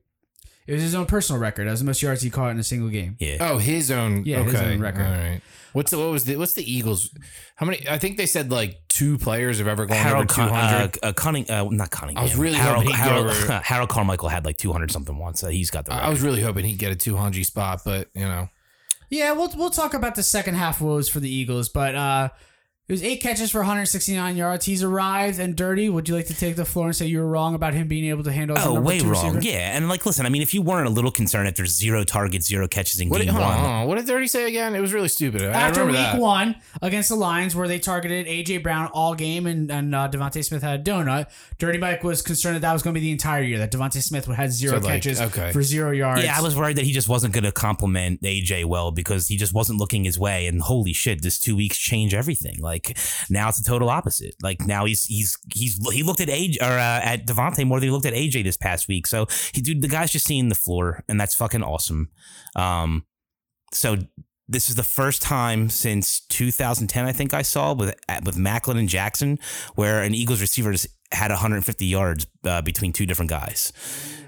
It 0.67 0.73
was 0.73 0.81
his 0.81 0.95
own 0.95 1.05
personal 1.05 1.39
record. 1.41 1.67
That 1.67 1.71
was 1.71 1.79
the 1.81 1.85
most 1.85 2.01
yards 2.01 2.21
he 2.21 2.29
caught 2.29 2.49
in 2.51 2.59
a 2.59 2.63
single 2.63 2.89
game. 2.89 3.17
Yeah. 3.19 3.37
Oh, 3.39 3.57
his 3.57 3.91
own. 3.91 4.23
Yeah, 4.25 4.39
okay. 4.39 4.51
his 4.51 4.61
own 4.61 4.79
record. 4.79 5.05
All 5.05 5.11
right. 5.11 5.41
What's 5.73 5.91
the 5.91 5.97
what 5.99 6.09
was 6.09 6.23
the 6.25 6.37
what's 6.37 6.53
the 6.53 6.63
Eagles? 6.71 7.09
How 7.55 7.65
many? 7.65 7.85
I 7.89 7.97
think 7.99 8.15
they 8.17 8.25
said 8.25 8.49
like 8.49 8.79
two 8.87 9.17
players 9.17 9.57
have 9.57 9.67
ever 9.67 9.85
gone 9.85 9.97
Harold 9.97 10.23
over 10.31 10.33
two 10.33 10.41
hundred. 10.41 10.53
Con- 10.53 10.69
hundred. 10.71 10.99
uh, 11.03 11.07
uh, 11.07 11.13
Cunning, 11.13 11.51
uh, 11.51 11.63
not 11.69 11.91
Cunningham. 11.91 12.21
I 12.21 12.23
was 12.23 12.35
really 12.37 12.55
Harold, 12.55 12.85
hoping 12.85 12.95
he'd 12.95 13.01
Harold, 13.01 13.25
go 13.27 13.31
over- 13.33 13.53
Harold 13.63 13.89
Carmichael 13.89 14.29
had 14.29 14.45
like 14.45 14.55
200 14.57 14.89
something 14.89 15.17
once. 15.17 15.41
So 15.41 15.49
he's 15.49 15.69
got 15.69 15.85
the 15.85 15.93
I 15.93 16.09
was 16.09 16.21
really 16.21 16.41
hoping 16.41 16.63
he'd 16.65 16.77
get 16.79 16.91
a 16.93 16.95
two 16.95 17.17
hundred 17.17 17.45
spot, 17.45 17.81
but 17.83 18.07
you 18.13 18.21
know, 18.25 18.47
Yeah, 19.09 19.33
we'll 19.33 19.51
we'll 19.57 19.69
talk 19.69 19.93
about 19.93 20.15
the 20.15 20.23
second 20.23 20.55
half 20.55 20.79
woes 20.79 21.09
for 21.09 21.19
the 21.19 21.29
Eagles, 21.29 21.67
but 21.69 21.93
uh 21.93 22.29
it 22.87 22.93
was 22.93 23.01
eight 23.03 23.17
catches 23.19 23.49
for 23.49 23.59
169 23.61 24.35
yards. 24.37 24.65
He's 24.65 24.83
arrived 24.83 25.39
and 25.39 25.55
dirty. 25.55 25.89
Would 25.89 26.07
you 26.07 26.13
like 26.15 26.27
to 26.27 26.35
take 26.35 26.55
the 26.55 26.65
floor 26.65 26.85
and 26.87 26.95
say 26.95 27.07
you 27.07 27.17
were 27.19 27.27
wrong 27.27 27.55
about 27.55 27.73
him 27.73 27.87
being 27.87 28.05
able 28.05 28.23
to 28.23 28.31
handle? 28.31 28.55
Oh, 28.59 28.79
way 28.79 28.99
two 28.99 29.09
wrong. 29.09 29.35
receiver? 29.37 29.39
Yeah. 29.41 29.75
And 29.75 29.89
like, 29.89 30.05
listen, 30.05 30.25
I 30.25 30.29
mean, 30.29 30.43
if 30.43 30.53
you 30.53 30.61
weren't 30.61 30.85
a 30.85 30.91
little 30.91 31.09
concerned 31.09 31.47
after 31.47 31.65
zero 31.65 32.03
targets, 32.03 32.45
zero 32.45 32.67
catches 32.67 32.99
in 32.99 33.09
what 33.09 33.21
game 33.21 33.29
hold 33.31 33.43
on, 33.43 33.49
one. 33.49 33.57
hold 33.57 33.71
on. 33.71 33.87
what 33.87 33.95
did 33.97 34.05
Dirty 34.05 34.27
say 34.27 34.47
again? 34.47 34.75
It 34.75 34.81
was 34.81 34.93
really 34.93 35.07
stupid. 35.07 35.41
I 35.41 35.45
After 35.47 35.79
remember 35.79 35.99
week 35.99 36.11
that. 36.11 36.19
one 36.21 36.55
against 36.81 37.09
the 37.09 37.15
Lions, 37.15 37.55
where 37.55 37.67
they 37.67 37.79
targeted 37.79 38.27
AJ 38.27 38.61
Brown 38.61 38.87
all 38.93 39.15
game 39.15 39.47
and 39.47 39.71
and 39.71 39.95
uh, 39.95 40.07
DeVonta 40.07 40.43
Smith 40.45 40.61
had 40.61 40.81
a 40.81 40.83
donut, 40.83 41.27
Dirty 41.57 41.79
Mike 41.79 42.03
was 42.03 42.21
concerned 42.21 42.55
that 42.57 42.59
that 42.61 42.73
was 42.73 42.83
going 42.83 42.93
to 42.93 42.99
be 42.99 43.05
the 43.07 43.11
entire 43.11 43.41
year. 43.41 43.57
That 43.57 43.71
DeVonta 43.71 44.01
Smith 44.01 44.27
would 44.27 44.37
have 44.37 44.51
zero 44.51 44.79
So, 44.79 44.87
like, 44.87 45.01
catches 45.01 45.19
okay. 45.21 45.51
for 45.51 45.63
zero 45.63 45.89
yards. 45.89 46.23
Yeah, 46.23 46.37
I 46.37 46.41
was 46.41 46.55
worried 46.55 46.77
that 46.77 46.85
he 46.85 46.91
just 46.91 47.09
wasn't 47.09 47.33
going 47.33 47.45
to 47.45 47.51
compliment 47.51 48.21
AJ 48.21 48.65
well 48.65 48.91
because 48.91 49.27
he 49.27 49.37
just 49.37 49.53
wasn't 49.55 49.79
looking 49.79 50.03
his 50.03 50.19
way. 50.19 50.45
And 50.45 50.61
holy 50.61 50.93
shit, 50.93 51.23
this 51.23 51.39
two 51.39 51.55
weeks 51.55 51.77
change 51.79 52.13
everything. 52.13 52.59
Like 52.59 52.74
now 53.29 53.49
it's 53.49 53.61
the 53.61 53.67
total 53.67 53.89
opposite. 53.89 54.35
Like 54.41 54.65
now 54.65 54.85
he's 54.85 55.05
he's 55.05 55.37
he's 55.53 55.79
he 55.91 56.03
looked 56.03 56.21
at 56.21 56.27
AJ 56.27 56.61
or 56.61 56.77
uh, 56.77 57.01
at 57.03 57.25
DeVonta 57.27 57.65
more 57.65 57.79
than 57.79 57.87
he 57.87 57.91
looked 57.91 58.05
at 58.05 58.13
AJ 58.13 58.43
this 58.43 58.57
past 58.57 58.87
week. 58.87 59.07
So 59.07 59.27
he 59.53 59.61
dude, 59.61 59.81
the 59.81 59.87
guy's 59.87 60.11
just 60.11 60.25
seeing 60.25 60.49
the 60.49 60.55
floor, 60.55 61.03
and 61.07 61.19
that's 61.19 61.35
fucking 61.35 61.63
awesome. 61.63 62.09
Um, 62.55 63.05
so 63.73 63.97
this 64.47 64.69
is 64.69 64.75
the 64.75 64.83
first 64.83 65.21
time 65.21 65.69
since 65.69 66.19
2010, 66.27 67.05
I 67.05 67.11
think 67.11 67.33
I 67.33 67.41
saw 67.41 67.73
with 67.73 67.95
with 68.23 68.37
Maclin 68.37 68.77
and 68.77 68.89
Jackson, 68.89 69.39
where 69.75 70.01
an 70.01 70.13
Eagles 70.13 70.41
receiver 70.41 70.71
has 70.71 70.87
had 71.11 71.31
150 71.31 71.85
yards 71.85 72.27
uh, 72.43 72.61
between 72.61 72.91
two 72.93 73.05
different 73.05 73.29
guys. 73.29 73.71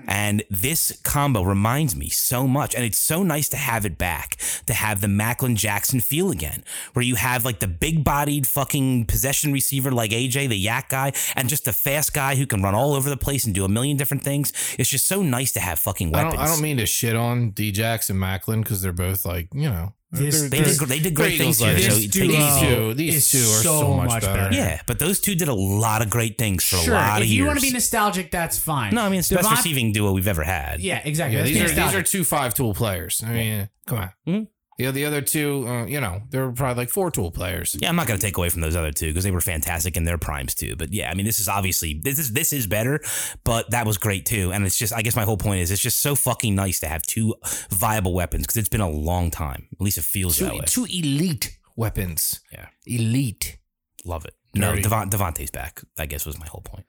And 0.09 0.43
this 0.49 0.97
combo 1.03 1.41
reminds 1.41 1.93
me 1.93 2.07
so 2.07 2.47
much. 2.47 2.73
And 2.73 2.85
it's 2.85 2.97
so 2.97 3.23
nice 3.23 3.49
to 3.49 3.57
have 3.57 3.85
it 3.85 3.97
back, 3.97 4.37
to 4.65 4.73
have 4.73 5.01
the 5.01 5.07
Maclin 5.07 5.55
Jackson 5.57 5.99
feel 5.99 6.31
again, 6.31 6.63
where 6.93 7.03
you 7.03 7.15
have 7.15 7.43
like 7.43 7.59
the 7.59 7.67
big 7.67 8.05
bodied 8.05 8.47
fucking 8.47 9.05
possession 9.07 9.51
receiver 9.51 9.91
like 9.91 10.11
AJ, 10.11 10.47
the 10.47 10.65
YAC 10.65 10.87
guy, 10.87 11.11
and 11.35 11.49
just 11.49 11.65
the 11.65 11.73
fast 11.73 12.13
guy 12.13 12.35
who 12.35 12.45
can 12.47 12.61
run 12.61 12.73
all 12.73 12.93
over 12.93 13.09
the 13.09 13.17
place 13.17 13.43
and 13.45 13.53
do 13.53 13.65
a 13.65 13.69
million 13.69 13.97
different 13.97 14.23
things. 14.23 14.53
It's 14.79 14.89
just 14.89 15.07
so 15.07 15.21
nice 15.21 15.51
to 15.53 15.59
have 15.59 15.77
fucking 15.77 16.15
I 16.15 16.23
weapons. 16.23 16.35
don't. 16.35 16.43
I 16.43 16.47
don't 16.47 16.61
mean 16.61 16.77
to 16.77 16.85
shit 16.85 17.15
on 17.17 17.51
Djax 17.51 18.09
and 18.09 18.17
Maclin 18.17 18.63
because 18.63 18.81
they're 18.81 18.93
both 18.93 19.25
like 19.25 19.49
you 19.53 19.69
know. 19.69 19.91
This- 20.09 20.39
they're- 20.49 20.63
did, 20.63 20.79
they're- 20.79 20.99
did 20.99 21.15
great 21.15 21.37
things 21.37 21.59
Eagles 21.61 21.77
here. 21.81 21.89
legends. 21.89 21.95
So 21.95 21.99
This 21.99 22.11
take 22.13 22.23
it 22.23 22.27
duo 22.27 22.55
easy. 22.55 22.65
two- 22.75 22.93
these 22.93 23.29
two 23.29 23.37
are 23.39 23.61
so 23.61 23.93
much 23.97 24.21
better. 24.21 24.55
Yeah, 24.55 24.79
but 24.87 24.99
those 24.99 25.19
two 25.19 25.35
did 25.35 25.49
a 25.49 25.53
lot 25.53 26.01
of 26.01 26.09
great 26.09 26.37
things 26.37 26.63
for 26.69 26.77
sure. 26.77 26.93
a 26.93 26.97
lot 26.97 27.21
if 27.21 27.25
of 27.27 27.29
you 27.31 27.45
want 27.45 27.59
to 27.59 27.65
be 27.65 27.71
nostalgic, 27.73 28.31
that's 28.31 28.57
fine. 28.57 28.93
no, 28.93 29.01
I 29.01 29.09
mean 29.09 29.19
it's 29.19 29.29
the 29.29 29.35
best 29.35 29.45
Devon- 29.49 29.57
receiving 29.57 29.91
duo 29.91 30.11
we've 30.13 30.27
ever 30.27 30.43
had. 30.43 30.79
Yeah, 30.81 31.01
exactly. 31.03 31.37
Yeah, 31.37 31.43
these 31.43 31.61
are 31.61 31.69
these 31.75 31.95
are 31.95 32.03
two 32.03 32.23
five 32.23 32.53
tool 32.53 32.73
players. 32.73 33.23
I 33.25 33.31
mean, 33.33 33.69
come 33.85 33.97
on. 33.99 34.11
Mhm. 34.27 34.47
Yeah, 34.79 34.91
the 34.91 35.05
other 35.05 35.21
two, 35.21 35.65
uh, 35.67 35.85
you 35.87 35.99
know, 35.99 36.21
they're 36.29 36.51
probably 36.51 36.83
like 36.83 36.89
four 36.91 37.09
tool 37.09 37.31
players. 37.31 37.75
Yeah, 37.81 37.89
I'm 37.89 37.95
not 37.95 38.05
going 38.05 38.19
to 38.19 38.23
take 38.23 38.37
away 38.37 38.49
from 38.49 38.61
those 38.61 38.75
other 38.75 38.91
two 38.91 39.07
because 39.07 39.23
they 39.23 39.31
were 39.31 39.41
fantastic 39.41 39.97
in 39.97 40.03
their 40.03 40.19
primes 40.19 40.53
too. 40.53 40.75
But 40.75 40.93
yeah, 40.93 41.09
I 41.09 41.15
mean, 41.15 41.25
this 41.25 41.39
is 41.39 41.47
obviously 41.47 41.99
this 42.03 42.19
is 42.19 42.31
this 42.33 42.53
is 42.53 42.67
better, 42.67 42.99
but 43.43 43.71
that 43.71 43.87
was 43.87 43.97
great 43.97 44.27
too. 44.27 44.51
And 44.53 44.67
it's 44.67 44.77
just, 44.77 44.93
I 44.93 45.01
guess 45.01 45.15
my 45.15 45.23
whole 45.23 45.35
point 45.35 45.61
is, 45.61 45.71
it's 45.71 45.81
just 45.81 45.99
so 45.99 46.13
fucking 46.13 46.53
nice 46.53 46.79
to 46.81 46.87
have 46.87 47.01
two 47.01 47.33
viable 47.71 48.13
weapons 48.13 48.43
because 48.43 48.57
it's 48.57 48.69
been 48.69 48.81
a 48.81 48.87
long 48.89 49.31
time. 49.31 49.67
At 49.73 49.81
least 49.81 49.97
it 49.97 50.03
feels 50.03 50.37
that 50.37 50.51
Two, 50.51 50.57
way. 50.59 50.65
two 50.67 50.85
elite 50.85 51.57
weapons. 51.75 52.41
Yeah. 52.53 52.67
elite. 52.85 53.57
Love 54.05 54.25
it. 54.25 54.35
No, 54.57 54.71
Dirty. 54.71 54.81
Devon, 54.83 55.09
DeVonta's 55.09 55.51
back. 55.51 55.81
I 55.97 56.05
guess 56.05 56.25
was 56.25 56.39
my 56.39 56.47
whole 56.47 56.61
point. 56.61 56.85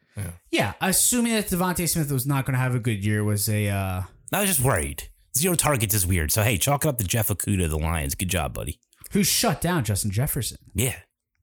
yeah, 0.50 0.72
assuming 0.80 1.32
that 1.32 1.46
DeVonta 1.48 1.88
Smith 1.88 2.10
was 2.10 2.26
not 2.26 2.44
going 2.44 2.54
to 2.54 2.58
have 2.60 2.74
a 2.74 2.80
good 2.80 3.04
year 3.04 3.22
was 3.24 3.48
a. 3.48 3.68
Uh, 3.68 4.02
I 4.32 4.40
was 4.40 4.48
just 4.50 4.60
worried. 4.60 5.04
Zero 5.36 5.54
targets 5.54 5.94
is 5.94 6.06
weird. 6.06 6.32
So 6.32 6.42
hey, 6.42 6.58
chalk 6.58 6.84
it 6.84 6.88
up 6.88 6.98
to 6.98 7.04
Jeff 7.04 7.28
Okudah 7.28 7.64
of 7.64 7.70
the 7.70 7.78
Lions. 7.78 8.14
Good 8.14 8.28
job, 8.28 8.52
buddy. 8.54 8.78
who 9.12 9.22
shut 9.22 9.60
down 9.60 9.84
Justin 9.84 10.10
Jefferson. 10.10 10.58
Yeah, 10.74 10.96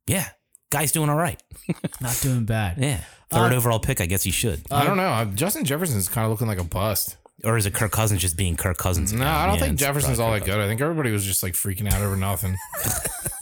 yeah. 0.08 0.30
Guy's 0.72 0.92
doing 0.92 1.10
all 1.10 1.16
right. 1.16 1.42
Not 2.02 2.20
doing 2.22 2.44
bad. 2.46 2.78
Yeah. 2.80 3.02
Third 3.30 3.54
Uh, 3.54 3.56
overall 3.56 3.80
pick. 3.80 4.02
I 4.02 4.08
guess 4.08 4.24
he 4.24 4.32
should. 4.32 4.62
I 4.72 4.84
don't 4.84 4.98
know. 4.98 5.08
uh, 5.08 5.26
Justin 5.26 5.64
Jefferson's 5.64 6.10
kind 6.10 6.26
of 6.26 6.32
looking 6.32 6.48
like 6.48 6.60
a 6.60 6.64
bust. 6.64 7.18
or 7.44 7.56
is 7.56 7.66
it 7.66 7.74
Kirk 7.74 7.92
Cousins 7.92 8.20
just 8.22 8.36
being 8.36 8.56
Kirk 8.58 8.78
Cousins? 8.78 9.14
No, 9.14 9.22
again? 9.22 9.28
I 9.34 9.46
don't 9.46 9.56
Yeah, 9.60 9.62
think 9.66 9.80
Jefferson's 9.80 10.20
all 10.20 10.32
that 10.32 10.44
good. 10.44 10.60
I 10.60 10.68
think 10.68 10.82
everybody 10.82 11.12
was 11.12 11.24
just 11.24 11.44
like 11.44 11.54
freaking 11.54 11.92
out 11.92 12.02
over 12.02 12.16
nothing. 12.18 12.58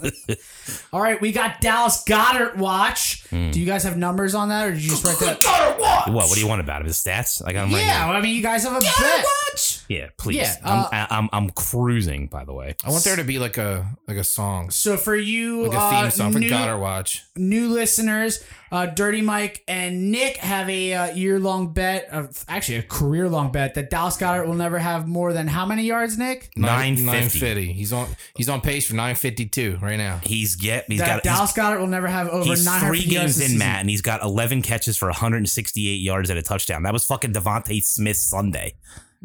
All 0.92 1.02
right, 1.02 1.20
we 1.22 1.32
got 1.32 1.62
Dallas 1.62 2.04
Goedert 2.06 2.58
watch. 2.58 3.24
Hmm. 3.30 3.52
Do 3.52 3.60
you 3.60 3.66
guys 3.66 3.84
have 3.84 3.98
numbers 3.98 4.36
on 4.36 4.50
that, 4.50 4.68
or 4.68 4.72
did 4.72 4.84
you 4.84 4.90
just 4.90 5.04
write 5.04 5.18
that? 5.20 5.78
What? 5.80 6.14
What 6.30 6.34
do 6.34 6.40
you 6.40 6.48
want 6.48 6.62
about 6.62 6.82
it? 6.82 6.88
His 6.88 6.98
stats? 6.98 7.42
I 7.46 7.54
got 7.54 7.68
him 7.68 7.74
right 7.74 7.80
Yeah, 7.82 7.98
here. 8.00 8.08
well, 8.10 8.18
I 8.18 8.22
mean, 8.22 8.36
you 8.36 8.42
guys 8.42 8.64
have 8.64 8.74
a 8.76 8.80
bet. 8.82 9.26
Watch. 9.52 9.73
Yeah, 9.88 10.10
please. 10.18 10.38
Yeah, 10.38 10.56
uh, 10.64 10.88
I'm, 10.92 11.08
I'm 11.10 11.30
I'm 11.34 11.50
cruising. 11.50 12.28
By 12.28 12.46
the 12.46 12.54
way, 12.54 12.76
I 12.86 12.90
want 12.90 13.04
there 13.04 13.16
to 13.16 13.24
be 13.24 13.40
like 13.40 13.58
a 13.58 13.86
like 14.08 14.18
a 14.18 14.24
song, 14.24 14.70
So 14.72 14.98
for 14.98 15.16
you, 15.16 15.68
like 15.68 15.78
a 15.78 15.90
theme 15.90 16.06
uh, 16.06 16.10
song 16.10 16.34
for 16.34 16.40
new, 16.40 16.50
Goedert 16.50 16.80
Watch. 16.80 17.24
new 17.36 17.70
listeners, 17.70 18.44
uh, 18.72 18.88
Dirty 18.88 19.22
Mike 19.22 19.64
and 19.68 20.12
Nick 20.12 20.38
have 20.38 20.70
a 20.70 20.94
uh, 20.94 21.14
year-long 21.14 21.74
bet, 21.74 22.08
of, 22.12 22.44
actually 22.48 22.78
a 22.78 22.84
career-long 22.84 23.52
bet 23.52 23.76
that 23.76 23.90
Dallas 23.90 24.18
Goedert 24.18 24.48
will 24.48 24.56
never 24.56 24.80
have 24.80 25.08
more 25.08 25.34
than 25.34 25.48
how 25.48 25.66
many 25.66 25.84
yards, 25.84 26.18
Nick? 26.18 26.50
Nine 26.56 27.04
nine 27.06 27.24
fifty. 27.24 27.40
fifty. 27.40 27.74
He's 27.74 27.92
on 27.94 28.08
he's 28.36 28.50
on 28.50 28.62
pace 28.62 28.88
for 28.88 28.96
nine 28.96 29.16
fifty 29.16 29.46
two 29.46 29.78
right 29.82 29.98
now. 29.98 30.20
he's 30.24 30.56
get 30.56 30.86
he's 30.88 31.00
that 31.00 31.08
got 31.08 31.16
he's, 31.24 31.34
Dallas 31.34 31.54
Goedert 31.54 31.80
will 31.80 31.88
never 31.88 32.08
have 32.08 32.30
over 32.30 32.46
he's 32.46 32.66
900 32.66 32.88
three 32.88 33.06
games 33.10 33.38
in, 33.38 33.44
season. 33.48 33.58
Matt, 33.60 33.82
and 33.82 33.90
he's 33.90 34.02
got 34.02 34.22
11 34.24 34.62
catches 34.62 34.98
for 34.98 35.08
168 35.08 35.96
yards 35.96 36.30
at 36.30 36.38
a 36.38 36.42
touchdown. 36.42 36.84
That 36.84 36.94
was 36.94 37.06
fucking 37.06 37.34
DeVonta 37.34 37.84
Smith 37.84 38.18
Sunday. 38.18 38.76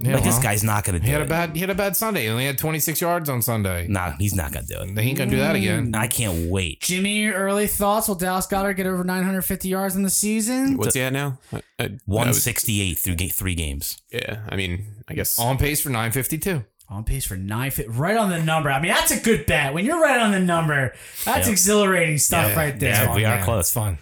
Yeah, 0.00 0.14
like 0.14 0.22
this 0.22 0.34
well, 0.34 0.42
guy's 0.44 0.62
not 0.62 0.84
gonna 0.84 1.00
do 1.00 1.06
He 1.06 1.10
had 1.10 1.22
it. 1.22 1.24
a 1.24 1.28
bad 1.28 1.54
he 1.56 1.60
had 1.60 1.70
a 1.70 1.74
bad 1.74 1.96
Sunday. 1.96 2.22
He 2.22 2.28
only 2.28 2.46
had 2.46 2.56
twenty 2.56 2.78
six 2.78 3.00
yards 3.00 3.28
on 3.28 3.42
Sunday. 3.42 3.86
nah, 3.88 4.12
he's 4.12 4.34
not 4.34 4.52
gonna 4.52 4.64
do 4.64 4.80
it. 4.80 4.96
He 5.02 5.08
ain't 5.08 5.18
gonna 5.18 5.30
do 5.30 5.38
that 5.38 5.56
again. 5.56 5.92
Mm, 5.92 5.96
I 5.96 6.06
can't 6.06 6.50
wait. 6.50 6.80
Jimmy, 6.82 7.26
early 7.26 7.66
thoughts? 7.66 8.06
Will 8.06 8.14
Dallas 8.14 8.46
Goedert 8.46 8.76
get 8.76 8.86
over 8.86 9.02
950 9.02 9.68
yards 9.68 9.96
in 9.96 10.04
the 10.04 10.10
season? 10.10 10.76
What's 10.76 10.94
he 10.94 11.00
at 11.02 11.12
now? 11.12 11.38
I, 11.52 11.56
I, 11.56 11.60
I 11.80 11.88
was- 11.88 12.00
168 12.06 12.94
through 12.98 13.16
ga- 13.16 13.28
three 13.28 13.54
games. 13.56 14.00
yeah, 14.12 14.42
I 14.48 14.54
mean, 14.54 14.86
I 15.08 15.14
guess. 15.14 15.38
On 15.38 15.58
pace 15.58 15.80
for 15.80 15.88
nine 15.90 16.12
fifty 16.12 16.38
two. 16.38 16.64
On 16.90 17.04
pace 17.04 17.26
for 17.26 17.36
950, 17.36 17.90
right 17.98 18.16
on 18.16 18.30
the 18.30 18.42
number. 18.42 18.70
I 18.70 18.80
mean, 18.80 18.92
that's 18.92 19.10
a 19.10 19.20
good 19.20 19.44
bet. 19.44 19.74
When 19.74 19.84
you're 19.84 20.00
right 20.00 20.20
on 20.20 20.30
the 20.32 20.40
number, 20.40 20.94
that's 21.26 21.46
Yeah. 21.46 21.52
exhilarating 21.52 22.16
stuff 22.16 22.56
right 22.56 22.78
there. 22.80 22.92
Yeah, 22.94 23.14
we 23.14 23.26
oh, 23.26 23.28
are 23.30 23.34
man. 23.36 23.44
close. 23.44 23.64
It's 23.66 23.72
fun. 23.72 23.98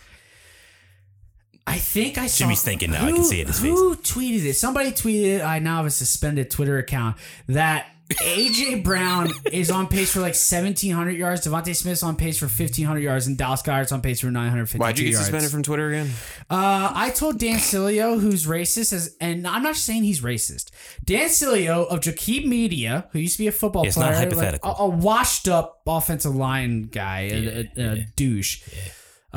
I 1.66 1.78
think 1.78 2.16
I 2.18 2.26
saw. 2.28 2.44
Jimmy's 2.44 2.62
thinking 2.62 2.92
now. 2.92 3.04
I 3.06 3.12
can 3.12 3.24
see 3.24 3.38
it 3.38 3.42
in 3.42 3.46
his 3.48 3.58
face. 3.60 3.68
Who 3.70 3.96
tweeted 3.96 4.44
it? 4.44 4.54
Somebody 4.54 4.92
tweeted. 4.92 5.44
I 5.44 5.58
now 5.58 5.78
have 5.78 5.86
a 5.86 5.90
suspended 5.90 6.50
Twitter 6.50 6.78
account 6.78 7.16
that 7.48 7.86
AJ 8.08 8.84
Brown 8.84 9.30
is 9.50 9.68
on 9.68 9.88
pace 9.88 10.12
for 10.12 10.20
like 10.20 10.34
1,700 10.34 11.10
yards. 11.10 11.44
DeVonta 11.44 11.74
Smith's 11.74 12.04
on 12.04 12.14
pace 12.14 12.38
for 12.38 12.44
1,500 12.46 13.00
yards, 13.00 13.26
and 13.26 13.36
Dallas 13.36 13.62
Goedert's 13.62 13.90
on 13.90 14.00
pace 14.00 14.20
for 14.20 14.30
950 14.30 14.78
Why'd 14.78 14.96
you 14.96 15.06
get 15.06 15.10
yards. 15.14 15.24
suspended 15.26 15.50
from 15.50 15.64
Twitter 15.64 15.88
again? 15.88 16.10
Uh, 16.48 16.92
I 16.94 17.10
told 17.10 17.40
Dan 17.40 17.56
Sileo, 17.58 18.20
who's 18.20 18.46
racist, 18.46 18.92
as, 18.92 19.16
and 19.20 19.44
I'm 19.44 19.64
not 19.64 19.74
saying 19.74 20.04
he's 20.04 20.20
racist. 20.20 20.70
Dan 21.04 21.28
Sileo 21.30 21.88
of 21.88 21.98
Jakeem 21.98 22.46
Media, 22.46 23.08
who 23.10 23.18
used 23.18 23.34
to 23.38 23.42
be 23.42 23.48
a 23.48 23.52
football 23.52 23.84
It's 23.84 23.96
not 23.96 24.12
player, 24.12 24.18
like 24.20 24.28
hypothetical. 24.28 24.70
a, 24.70 24.82
a 24.84 24.86
washed-up 24.88 25.80
offensive 25.84 26.36
line 26.36 26.84
guy, 26.84 27.22
a, 27.32 27.70
a- 27.76 27.82
a 27.90 27.96
douche. 28.14 28.62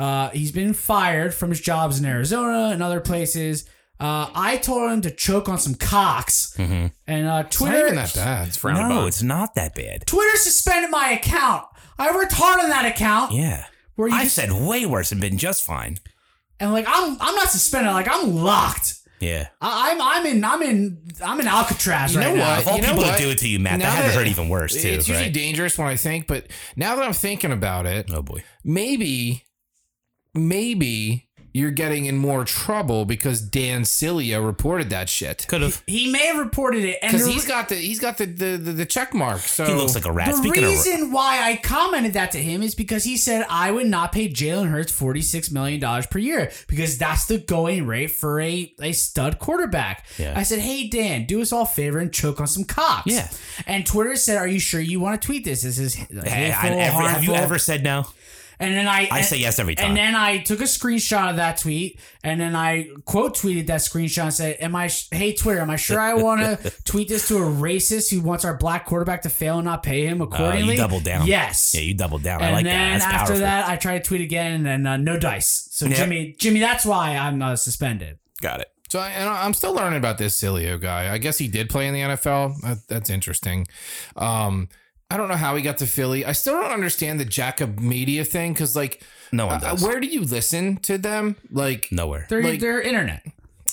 Uh, 0.00 0.30
he's 0.30 0.52
been 0.52 0.72
fired 0.74 1.34
from 1.34 1.50
his 1.50 1.60
jobs 1.60 1.98
in 1.98 2.04
Arizona 2.06 2.70
and 2.72 2.82
other 2.82 3.00
places. 3.00 3.68
Uh, 3.98 4.30
I 4.34 4.56
told 4.56 4.90
him 4.90 5.02
to 5.02 5.10
choke 5.10 5.48
on 5.48 5.58
some 5.58 5.74
cocks, 5.74 6.54
Mm-hmm. 6.56 6.86
and 7.06 7.28
uh, 7.28 7.44
It's 7.46 7.60
not 7.60 7.68
Twitter 7.68 7.86
even 7.86 7.96
that 7.96 8.14
bad. 8.14 8.56
Frowned 8.56 8.78
No, 8.88 8.94
upon. 8.96 9.08
it's 9.08 9.22
not 9.22 9.54
that 9.56 9.74
bad. 9.74 10.06
Twitter 10.06 10.36
suspended 10.38 10.90
my 10.90 11.10
account. 11.10 11.66
I 11.98 12.10
worked 12.14 12.32
hard 12.32 12.60
on 12.62 12.70
that 12.70 12.86
account. 12.86 13.32
Yeah. 13.32 13.66
Where 13.96 14.08
you 14.08 14.14
I 14.14 14.22
just- 14.24 14.36
said 14.36 14.50
way 14.52 14.86
worse 14.86 15.12
and 15.12 15.20
been 15.20 15.36
just 15.36 15.66
fine. 15.66 15.98
and 16.58 16.72
like 16.72 16.86
I'm, 16.88 17.18
I'm 17.20 17.34
not 17.34 17.50
suspended. 17.50 17.92
Like 17.92 18.08
I'm 18.10 18.34
locked. 18.36 18.94
Yeah. 19.20 19.48
I, 19.60 19.92
I'm, 19.92 20.00
I'm 20.00 20.24
in, 20.34 20.42
I'm 20.44 20.62
in, 20.62 21.02
I'm 21.22 21.38
in 21.40 21.46
Alcatraz 21.46 22.14
You 22.14 22.20
right 22.20 22.28
know 22.28 22.36
now. 22.36 22.48
what? 22.52 22.58
Of 22.62 22.68
all 22.68 22.76
You 22.76 22.82
know 22.82 22.88
people 22.88 23.02
what? 23.04 23.16
to 23.18 23.22
do 23.22 23.30
it 23.30 23.38
to 23.40 23.48
you, 23.48 23.58
Matt, 23.58 23.80
Now 23.80 23.84
that 23.90 23.96
had 23.96 24.02
to 24.04 24.08
that- 24.08 24.14
hurt 24.14 24.26
even 24.28 24.48
worse 24.48 24.72
too, 24.72 24.88
It's 24.88 25.08
usually 25.08 25.26
right? 25.26 25.34
dangerous 25.34 25.76
when 25.76 25.88
I 25.88 25.96
think, 25.96 26.26
but 26.26 26.46
now 26.74 26.96
that 26.96 27.04
I'm 27.04 27.12
thinking 27.12 27.52
about 27.52 27.84
it, 27.84 28.10
oh 28.14 28.22
boy. 28.22 28.42
maybe, 28.64 29.44
maybe 30.34 31.26
you're 31.52 31.72
getting 31.72 32.04
in 32.06 32.16
more 32.16 32.44
trouble 32.44 33.04
because 33.04 33.40
Dan 33.40 33.82
Sileo 33.82 34.46
reported 34.46 34.88
that 34.90 35.08
shit. 35.08 35.46
Could 35.48 35.62
have. 35.62 35.82
He 35.84 36.08
may 36.08 36.26
have 36.28 36.38
reported 36.38 36.84
it, 36.84 37.00
and 37.02 37.10
Because 37.10 37.26
the, 37.26 37.32
he's 37.32 37.44
got 37.44 37.68
the 37.68 37.74
he's 37.74 37.98
got 37.98 38.18
the 38.18 38.26
the, 38.26 38.56
the, 38.56 38.72
the 38.72 38.86
check 38.86 39.12
mark. 39.14 39.40
So 39.40 39.64
He 39.66 39.72
looks 39.74 39.96
like 39.96 40.06
a 40.06 40.12
rat. 40.12 40.28
the 40.30 40.36
Speaking 40.36 40.62
of 40.62 40.70
reason 40.70 41.10
why 41.10 41.40
I 41.42 41.56
commented 41.56 42.12
that 42.12 42.30
to 42.32 42.38
him 42.38 42.62
is 42.62 42.76
because 42.76 43.02
he 43.02 43.16
said 43.16 43.44
I 43.50 43.72
would 43.72 43.88
not 43.88 44.12
pay 44.12 44.28
Jalen 44.32 44.68
Hurts 44.70 44.92
forty 44.92 45.22
six 45.22 45.50
million 45.50 45.80
dollars 45.80 46.06
per 46.06 46.20
year 46.20 46.52
because 46.68 46.98
that's 46.98 47.26
the 47.26 47.38
going 47.38 47.84
rate 47.84 48.12
for 48.12 48.40
a, 48.40 48.72
a 48.80 48.92
stud 48.92 49.40
quarterback. 49.40 50.06
Yeah. 50.18 50.34
I 50.36 50.44
said, 50.44 50.60
hey 50.60 50.86
Dan, 50.88 51.26
do 51.26 51.42
us 51.42 51.52
all 51.52 51.62
a 51.62 51.66
favor 51.66 51.98
and 51.98 52.12
choke 52.12 52.40
on 52.40 52.46
some 52.46 52.62
cocks. 52.62 53.12
Yeah. 53.12 53.28
And 53.66 53.84
Twitter 53.84 54.14
said, 54.14 54.36
are 54.36 54.46
you 54.46 54.60
sure 54.60 54.80
you 54.80 55.00
want 55.00 55.20
to 55.20 55.26
tweet 55.26 55.44
this? 55.44 55.62
This 55.62 55.80
is 55.80 55.94
Hey, 55.94 56.06
hateful, 56.52 56.78
I- 56.78 56.82
every- 56.84 57.06
have 57.08 57.24
you 57.24 57.34
ever 57.34 57.58
said 57.58 57.82
no? 57.82 58.06
And 58.60 58.74
then 58.74 58.86
I 58.86 59.08
I 59.10 59.18
and- 59.18 59.26
say 59.26 59.38
yes 59.38 59.58
every 59.58 59.74
time. 59.74 59.88
And 59.88 59.96
then 59.96 60.14
I 60.14 60.38
took 60.38 60.60
a 60.60 60.64
screenshot 60.64 61.30
of 61.30 61.36
that 61.36 61.56
tweet, 61.56 61.98
and 62.22 62.38
then 62.40 62.54
I 62.54 62.88
quote 63.06 63.34
tweeted 63.36 63.66
that 63.68 63.80
screenshot 63.80 64.24
and 64.24 64.34
said, 64.34 64.56
"Am 64.60 64.76
I? 64.76 64.90
Hey 65.10 65.32
Twitter, 65.34 65.60
am 65.60 65.70
I 65.70 65.76
sure 65.76 65.98
I 65.98 66.14
want 66.22 66.42
to 66.42 66.70
tweet 66.84 67.08
this 67.08 67.26
to 67.28 67.38
a 67.38 67.40
racist 67.40 68.10
who 68.10 68.20
wants 68.20 68.44
our 68.44 68.56
black 68.56 68.84
quarterback 68.86 69.22
to 69.22 69.30
fail 69.30 69.56
and 69.58 69.64
not 69.64 69.82
pay 69.82 70.04
him 70.06 70.20
Uh, 70.20 70.26
accordingly?" 70.26 70.74
you 70.74 70.76
doubled 70.80 71.04
down. 71.04 71.26
Yes. 71.26 71.72
Yeah, 71.74 71.80
you 71.80 71.94
doubled 71.94 72.22
down. 72.22 72.42
I 72.42 72.46
and 72.46 72.54
like 72.56 72.64
then 72.64 72.98
that. 72.98 73.04
That's 73.04 73.04
after 73.14 73.26
powerful. 73.32 73.40
that, 73.40 73.68
I 73.68 73.76
tried 73.76 74.04
to 74.04 74.04
tweet 74.08 74.20
again, 74.20 74.52
and 74.52 74.66
then 74.66 74.86
uh, 74.86 74.96
no 74.98 75.18
dice. 75.18 75.66
So 75.72 75.86
Yeah. 75.86 75.96
Jimmy, 75.96 76.36
Jimmy, 76.38 76.60
that's 76.60 76.84
why 76.84 77.16
I'm 77.16 77.40
uh, 77.40 77.56
suspended. 77.56 78.18
Got 78.42 78.60
it. 78.60 78.68
So 78.90 78.98
I, 78.98 79.08
and 79.10 79.28
I'm 79.28 79.54
still 79.54 79.72
learning 79.72 79.98
about 79.98 80.18
this 80.18 80.38
Sileo 80.38 80.78
guy. 80.78 81.12
I 81.14 81.18
guess 81.18 81.38
he 81.38 81.46
did 81.48 81.70
play 81.70 81.86
in 81.86 81.94
the 81.94 82.00
NFL. 82.00 82.60
That, 82.62 82.78
that's 82.88 83.08
interesting. 83.08 83.66
Um, 84.16 84.68
I 85.10 85.16
don't 85.16 85.28
know 85.28 85.34
how 85.36 85.56
he 85.56 85.62
got 85.62 85.78
to 85.78 85.86
Philly. 85.86 86.24
I 86.24 86.32
still 86.32 86.54
don't 86.54 86.70
understand 86.70 87.18
the 87.18 87.24
Jacob 87.24 87.80
Media 87.80 88.24
thing 88.24 88.52
because, 88.52 88.76
like, 88.76 89.02
no 89.32 89.46
one 89.46 89.64
uh, 89.64 89.76
where 89.78 89.98
do 90.00 90.06
you 90.06 90.22
listen 90.22 90.76
to 90.78 90.98
them? 90.98 91.36
Like, 91.50 91.88
Nowhere. 91.90 92.26
They're 92.28 92.42
Like- 92.42 92.60
they're 92.60 92.80
internet. 92.80 93.24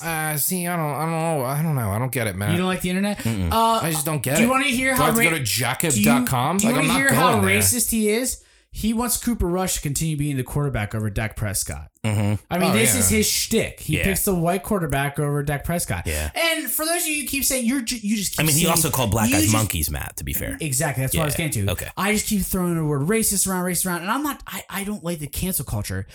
uh, 0.03 0.37
see, 0.37 0.67
I 0.67 0.75
don't, 0.75 0.93
I 0.93 1.01
don't 1.01 1.11
know, 1.11 1.45
I 1.45 1.61
don't 1.63 1.75
know, 1.75 1.89
I 1.91 1.99
don't 1.99 2.11
get 2.11 2.27
it, 2.27 2.35
man. 2.35 2.51
You 2.51 2.57
don't 2.57 2.67
like 2.67 2.81
the 2.81 2.89
internet? 2.89 3.25
Uh, 3.25 3.79
I 3.83 3.91
just 3.91 4.05
don't 4.05 4.21
get 4.21 4.35
do 4.37 4.41
it. 4.41 4.45
you 4.45 4.49
want 4.51 4.65
to 4.65 4.71
hear 4.71 4.91
do 4.93 4.97
how 4.97 5.03
I 5.03 5.05
have 5.07 5.15
to 5.15 5.19
ra- 5.21 5.29
go 5.29 5.29
to 5.31 5.35
do 5.35 5.39
you, 5.41 5.45
jacob.com? 5.45 6.57
do 6.57 6.67
you 6.67 6.73
like, 6.73 6.81
I'm 6.81 6.87
want 6.87 6.97
to 6.99 7.03
hear 7.03 7.13
how 7.13 7.31
going 7.33 7.45
there. 7.45 7.59
racist 7.59 7.89
he 7.91 8.09
is? 8.09 8.43
He 8.77 8.93
wants 8.93 9.17
Cooper 9.17 9.47
Rush 9.47 9.75
to 9.77 9.81
continue 9.81 10.15
being 10.15 10.37
the 10.37 10.43
quarterback 10.43 10.93
over 10.93 11.09
Dak 11.09 11.35
Prescott. 11.35 11.89
Mm-hmm. 12.03 12.35
I 12.51 12.59
mean, 12.59 12.69
Oh, 12.69 12.73
this 12.73 12.93
yeah. 12.93 12.99
is 12.99 13.09
his 13.09 13.27
shtick. 13.27 13.79
He 13.79 13.97
Yeah. 13.97 14.03
picks 14.03 14.23
the 14.23 14.35
white 14.35 14.61
quarterback 14.61 15.17
over 15.17 15.41
Dak 15.41 15.63
Prescott. 15.63 16.03
Yeah. 16.05 16.29
And 16.35 16.69
for 16.69 16.85
those 16.85 17.01
of 17.01 17.07
you 17.07 17.21
who 17.23 17.27
keep 17.27 17.43
saying 17.43 17.65
you're, 17.65 17.81
ju- 17.81 17.97
you 17.99 18.15
just. 18.17 18.33
Keep 18.33 18.41
I 18.41 18.43
mean, 18.45 18.55
he 18.55 18.67
also 18.67 18.91
called 18.91 19.09
black 19.09 19.31
guys 19.31 19.41
just- 19.41 19.53
monkeys, 19.53 19.89
Matt. 19.89 20.17
To 20.17 20.23
be 20.23 20.33
fair, 20.33 20.57
Exactly. 20.61 21.01
That's 21.03 21.15
what 21.15 21.23
I 21.23 21.25
was 21.25 21.33
Yeah, 21.39 21.47
getting 21.47 21.65
to. 21.65 21.71
okay. 21.71 21.87
I 21.97 22.11
just 22.13 22.27
keep 22.27 22.43
throwing 22.43 22.75
the 22.75 22.85
word 22.85 23.01
racist 23.07 23.47
around, 23.47 23.65
racist 23.65 23.87
around, 23.87 24.01
and 24.03 24.11
I'm 24.11 24.21
not. 24.21 24.43
I, 24.45 24.63
I 24.69 24.83
don't 24.83 25.03
like 25.03 25.17
the 25.19 25.27
cancel 25.27 25.65
culture. 25.65 26.05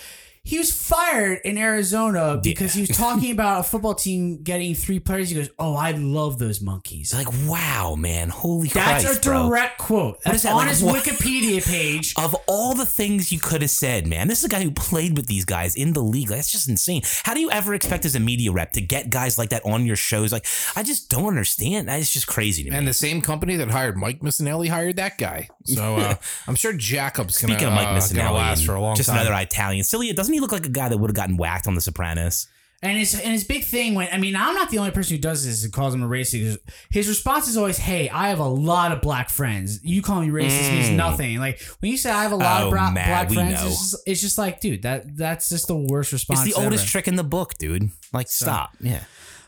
He 0.45 0.59
was 0.59 0.73
fired 0.73 1.39
in 1.45 1.57
Arizona 1.57 2.41
because 2.43 2.73
he 2.75 2.81
was 2.81 2.91
talking 2.91 3.31
about 3.39 3.61
a 3.61 3.63
football 3.63 3.95
team 3.95 4.43
getting 4.43 4.75
three 4.75 4.99
players. 4.99 5.29
He 5.29 5.37
goes, 5.37 5.51
"Oh, 5.57 5.77
I 5.77 5.93
love 5.93 6.41
those 6.41 6.61
monkeys." 6.61 7.15
like, 7.15 7.29
wow, 7.47 7.95
man, 7.97 8.29
holy 8.29 8.67
That's 8.69 9.05
Christ, 9.05 9.25
a 9.25 9.29
bro. 9.29 9.49
direct 9.49 9.79
quote. 9.79 10.21
That's 10.25 10.39
is 10.39 10.43
that, 10.43 10.51
on 10.51 10.57
like, 10.59 10.69
his 10.71 10.83
what- 10.83 11.05
Wikipedia 11.05 11.65
page. 11.69 12.15
Of 12.19 12.35
all 12.49 12.75
the 12.75 12.85
things 12.85 13.31
you 13.31 13.39
could 13.39 13.63
have 13.63 13.71
said, 13.71 14.09
man, 14.09 14.27
this 14.27 14.39
is 14.39 14.45
a 14.45 14.49
guy 14.49 14.63
who 14.63 14.73
played 14.73 15.17
with 15.17 15.27
these 15.27 15.45
guys 15.45 15.77
in 15.77 15.93
the 15.93 16.03
league. 16.03 16.29
Like, 16.29 16.39
that's 16.39 16.51
just 16.51 16.69
insane. 16.69 17.03
How 17.23 17.35
do 17.35 17.41
you 17.41 17.51
ever 17.53 17.73
expect 17.75 18.05
as 18.05 18.17
a 18.17 18.21
media 18.21 18.51
rep 18.51 18.73
to 18.73 18.81
get 18.81 19.11
guys 19.11 19.39
like 19.39 19.51
that 19.51 19.65
on 19.65 19.87
your 19.87 19.95
shows? 19.97 20.33
Like, 20.33 20.47
I 20.75 20.83
just 20.83 21.09
don't 21.09 21.29
understand. 21.29 21.87
That 21.87 22.01
is 22.01 22.11
just 22.11 22.27
crazy 22.27 22.65
to 22.65 22.71
me. 22.71 22.77
And 22.77 22.89
the 22.89 22.93
same 22.95 23.23
company 23.23 23.55
that 23.57 23.71
hired 23.71 23.97
Mike 23.97 24.21
Missanelli 24.21 24.69
hired 24.69 24.97
that 24.97 25.19
guy. 25.19 25.49
So 25.65 25.97
uh, 25.99 26.15
I'm 26.49 26.57
sure 26.57 26.73
Jacob's 26.73 27.41
gonna, 27.41 27.55
Speaking 27.55 27.69
of 27.69 27.75
Mike 27.75 27.87
uh, 27.87 27.91
gonna 27.93 28.01
Missanelli, 28.01 28.35
last 28.35 28.67
for 28.67 28.75
a 28.75 28.81
long 28.81 28.95
time. 28.95 28.97
just 28.97 29.09
time. 29.09 29.21
another 29.25 29.41
Italian. 29.41 29.85
Silly, 29.85 30.09
it 30.11 30.17
doesn't 30.17 30.32
he 30.33 30.41
look 30.41 30.53
like 30.53 30.67
a 30.67 30.71
guy 30.71 30.89
that 30.89 30.99
would 30.99 31.11
have 31.11 31.17
gotten 31.17 31.37
whacked 31.37 31.67
on 31.67 31.75
The 31.75 31.81
Sopranos? 31.81 32.47
And 32.85 32.99
his 32.99 33.15
and 33.15 33.31
his 33.31 33.45
big 33.45 33.63
thing 33.63 33.95
when 33.95 34.09
I 34.13 34.19
mean 34.19 34.35
I'm 34.35 34.57
not 34.57 34.71
the 34.71 34.79
only 34.79 34.91
person 34.91 35.15
who 35.15 35.23
does 35.23 35.47
this 35.47 35.63
and 35.63 35.73
calls 35.73 35.95
him 35.95 36.03
a 36.03 36.09
racist. 36.09 36.59
His 36.91 37.07
response 37.07 37.47
is 37.47 37.57
always, 37.57 37.79
"Hey, 37.79 38.09
I 38.11 38.27
have 38.31 38.41
a 38.41 38.49
lot 38.49 38.91
of 38.91 39.01
black 39.01 39.31
friends. 39.31 39.79
You 39.85 40.03
call 40.03 40.21
me 40.21 40.31
racist 40.31 40.73
means 40.73 40.91
nothing." 40.91 41.39
Like 41.39 41.61
when 41.79 41.93
you 41.93 41.97
say 41.97 42.11
I 42.11 42.25
have 42.25 42.33
a 42.33 42.37
lot 42.37 42.63
Mm. 42.63 42.63
Oh, 42.63 42.65
of 42.65 42.71
bra- 42.73 42.91
Matt, 42.91 43.29
black 43.29 43.33
friends, 43.33 43.53
it's 43.63 43.63
just, 43.91 44.03
it's 44.05 44.21
just 44.21 44.37
like, 44.37 44.61
dude, 44.61 44.83
that 44.83 45.17
that's 45.17 45.49
just 45.49 45.69
the 45.69 45.77
worst 45.77 46.11
response. 46.13 46.45
It's 46.45 46.57
the 46.57 46.61
oldest 46.61 46.83
ever. 46.83 46.91
trick 46.91 47.07
in 47.07 47.15
the 47.15 47.23
book, 47.23 47.55
dude. 47.57 47.91
Like, 48.13 48.29
stop. 48.29 48.77
Yeah. 48.81 49.05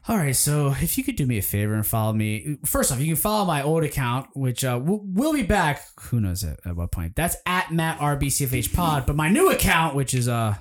All 0.07 0.17
right, 0.19 0.37
so 0.37 0.69
if 0.81 0.97
you 0.99 1.03
could 1.03 1.17
do 1.17 1.25
me 1.27 1.39
a 1.39 1.43
favor 1.43 1.73
and 1.75 1.85
follow 1.85 2.13
me, 2.13 2.59
first 2.67 2.93
off, 2.93 3.01
you 3.01 3.07
can 3.07 3.17
follow 3.17 3.47
my 3.47 3.63
old 3.63 3.83
account, 3.85 4.29
which 4.35 4.63
uh, 4.63 4.79
we'll, 4.81 5.01
we'll 5.03 5.33
be 5.33 5.43
back. 5.43 5.83
Who 6.03 6.21
knows 6.21 6.45
at, 6.45 6.61
at 6.67 6.77
what 6.77 6.93
point? 6.93 7.17
That's 7.17 7.37
at 7.47 7.73
Matt 7.73 7.99
RBCFH 8.01 8.75
Pod. 8.75 9.07
But 9.07 9.17
my 9.17 9.31
new 9.31 9.51
account, 9.51 9.97
which 9.97 10.13
is 10.13 10.29
uh, 10.29 10.57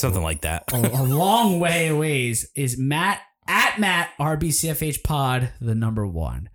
Something 0.00 0.22
like 0.22 0.40
that. 0.40 0.64
a, 0.72 0.76
a 0.78 1.04
long 1.04 1.60
way 1.60 1.88
away, 1.88 2.28
is 2.28 2.78
Matt 2.78 3.20
at 3.46 3.78
Matt 3.78 4.10
RBCFH 4.18 5.02
Pod, 5.02 5.50
the 5.60 5.74
number 5.74 6.06
one. 6.06 6.48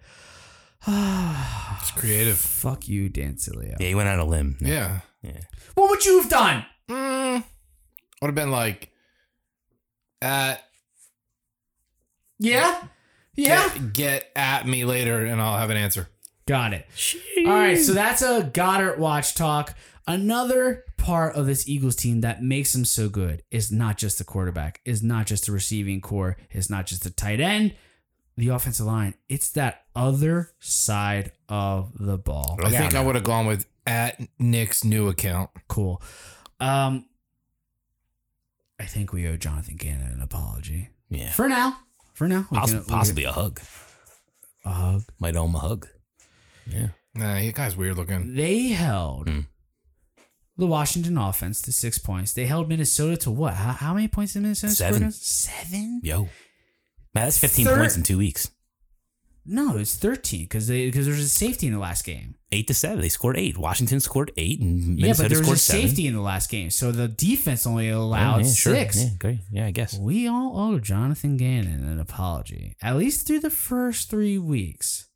It's 1.81 1.91
creative. 1.91 2.37
Fuck 2.39 2.87
you, 2.87 3.09
Dan 3.09 3.35
Sileo. 3.35 3.75
Yeah, 3.79 3.87
he 3.87 3.93
went 3.93 4.09
out 4.09 4.19
on 4.19 4.25
a 4.25 4.29
limb. 4.29 4.57
Yeah. 4.59 5.01
yeah. 5.21 5.41
What 5.75 5.91
would 5.91 6.03
you 6.03 6.21
have 6.21 6.29
done? 6.29 6.65
Mm, 6.89 7.43
would 8.21 8.27
have 8.27 8.33
been 8.33 8.49
like, 8.49 8.89
at 10.21 10.63
Yeah, 12.39 12.81
yeah. 13.35 13.69
get, 13.69 13.93
get 13.93 14.31
at 14.35 14.65
me 14.67 14.83
later 14.83 15.23
and 15.25 15.39
I'll 15.39 15.57
have 15.59 15.69
an 15.69 15.77
answer. 15.77 16.09
Got 16.47 16.73
it. 16.73 16.85
All 17.39 17.51
right, 17.53 17.77
so 17.77 17.93
that's 17.93 18.21
a 18.21 18.43
Goedert 18.53 18.97
watch 18.99 19.33
talk. 19.33 19.75
Another 20.07 20.83
part 20.97 21.35
of 21.35 21.47
this 21.47 21.67
Eagles 21.67 21.95
team 21.95 22.21
that 22.21 22.43
makes 22.43 22.71
them 22.73 22.85
so 22.85 23.09
good 23.09 23.41
is 23.49 23.71
not 23.71 23.97
just 23.97 24.19
the 24.19 24.23
quarterback, 24.23 24.79
is 24.85 25.01
not 25.01 25.25
just 25.25 25.47
the 25.47 25.51
receiving 25.51 26.01
corps, 26.01 26.37
is 26.51 26.69
not 26.69 26.85
just 26.85 27.03
the 27.03 27.09
tight 27.09 27.39
end. 27.39 27.73
the 28.37 28.49
offensive 28.49 28.85
line. 28.85 29.13
It's 29.29 29.49
that 29.53 29.85
other 29.95 30.51
side 30.59 31.31
of 31.47 31.93
the 31.97 32.17
ball. 32.17 32.59
I 32.61 32.69
think 32.69 32.93
I 32.93 33.01
would 33.01 33.15
have 33.15 33.23
gone 33.23 33.45
with 33.47 33.65
at 33.87 34.19
Nick's 34.37 34.83
new 34.83 35.07
account. 35.07 35.49
Cool. 35.69 36.01
Um, 36.59 37.05
I 38.77 38.83
think 38.83 39.13
we 39.13 39.25
owe 39.27 39.37
Jonathan 39.37 39.77
Gannon 39.77 40.11
an 40.11 40.21
apology 40.21 40.89
Yeah. 41.09 41.31
for 41.31 41.47
now. 41.47 41.77
For 42.13 42.27
now, 42.27 42.45
Poss- 42.51 42.71
can- 42.71 42.79
we 42.81 42.85
possibly 42.87 43.23
a 43.23 43.31
hug. 43.31 43.61
a 44.65 44.69
hug. 44.73 45.03
Might 45.17 45.37
owe 45.37 45.45
him 45.45 45.55
a 45.55 45.59
hug. 45.59 45.87
Yeah. 46.67 46.87
Nah, 47.13 47.35
he 47.35 47.51
guy's 47.51 47.75
weird 47.77 47.95
looking. 47.97 48.33
They 48.35 48.69
held 48.69 49.29
Hmm. 49.29 49.39
the 50.57 50.67
Washington 50.67 51.17
offense 51.17 51.61
to 51.61 51.71
six 51.71 51.97
points. 51.97 52.33
They 52.33 52.45
held 52.45 52.67
Minnesota 52.69 53.17
to 53.17 53.31
what? 53.31 53.53
How, 53.55 53.71
how 53.73 53.93
many 53.93 54.07
points 54.07 54.33
did 54.33 54.41
Minnesota 54.43 54.73
score? 54.73 54.87
Seven. 54.87 55.01
against? 55.03 55.25
Seven? 55.25 56.01
Yo. 56.03 56.21
Man, 57.13 57.25
that's 57.25 57.37
15 57.37 57.65
Third- 57.65 57.77
points 57.77 57.95
in 57.97 58.03
two 58.03 58.17
weeks. 58.17 58.49
No, 59.47 59.77
it's 59.77 59.95
thirteen 59.95 60.41
because 60.45 60.65
they 60.67 60.87
because 60.87 61.05
there 61.05 61.13
was 61.13 61.23
a 61.23 61.29
safety 61.29 61.67
in 61.67 61.73
the 61.73 61.77
last 61.79 62.03
game. 62.03 62.33
Eight 62.51 62.65
to 62.65 62.73
seven. 62.73 62.99
They 63.01 63.09
scored 63.09 63.37
eight. 63.37 63.59
Washington 63.59 63.99
scored 63.99 64.31
eight, 64.37 64.59
and 64.59 64.97
yeah, 64.97 65.03
Minnesota 65.03 65.23
but 65.23 65.29
there 65.29 65.37
was 65.37 65.45
scored 65.45 65.57
a 65.57 65.59
seven. 65.59 65.81
safety 65.89 66.07
in 66.07 66.15
the 66.15 66.21
last 66.21 66.49
game, 66.49 66.71
so 66.71 66.91
the 66.91 67.07
defense 67.07 67.67
only 67.67 67.91
Oh, 67.91 68.01
allowed 68.01 68.43
yeah, 68.45 68.51
sure. 68.53 68.73
six. 68.73 68.97
Yeah, 69.03 69.09
great. 69.19 69.39
Yeah, 69.51 69.65
I 69.67 69.71
guess. 69.71 69.95
We 69.99 70.27
all 70.27 70.59
owe 70.59 70.79
Jonathan 70.79 71.37
Gannon 71.37 71.83
an 71.87 71.99
apology, 71.99 72.75
at 72.81 72.97
least 72.97 73.27
through 73.27 73.41
the 73.41 73.51
first 73.51 74.09
three 74.09 74.39
weeks. 74.39 75.09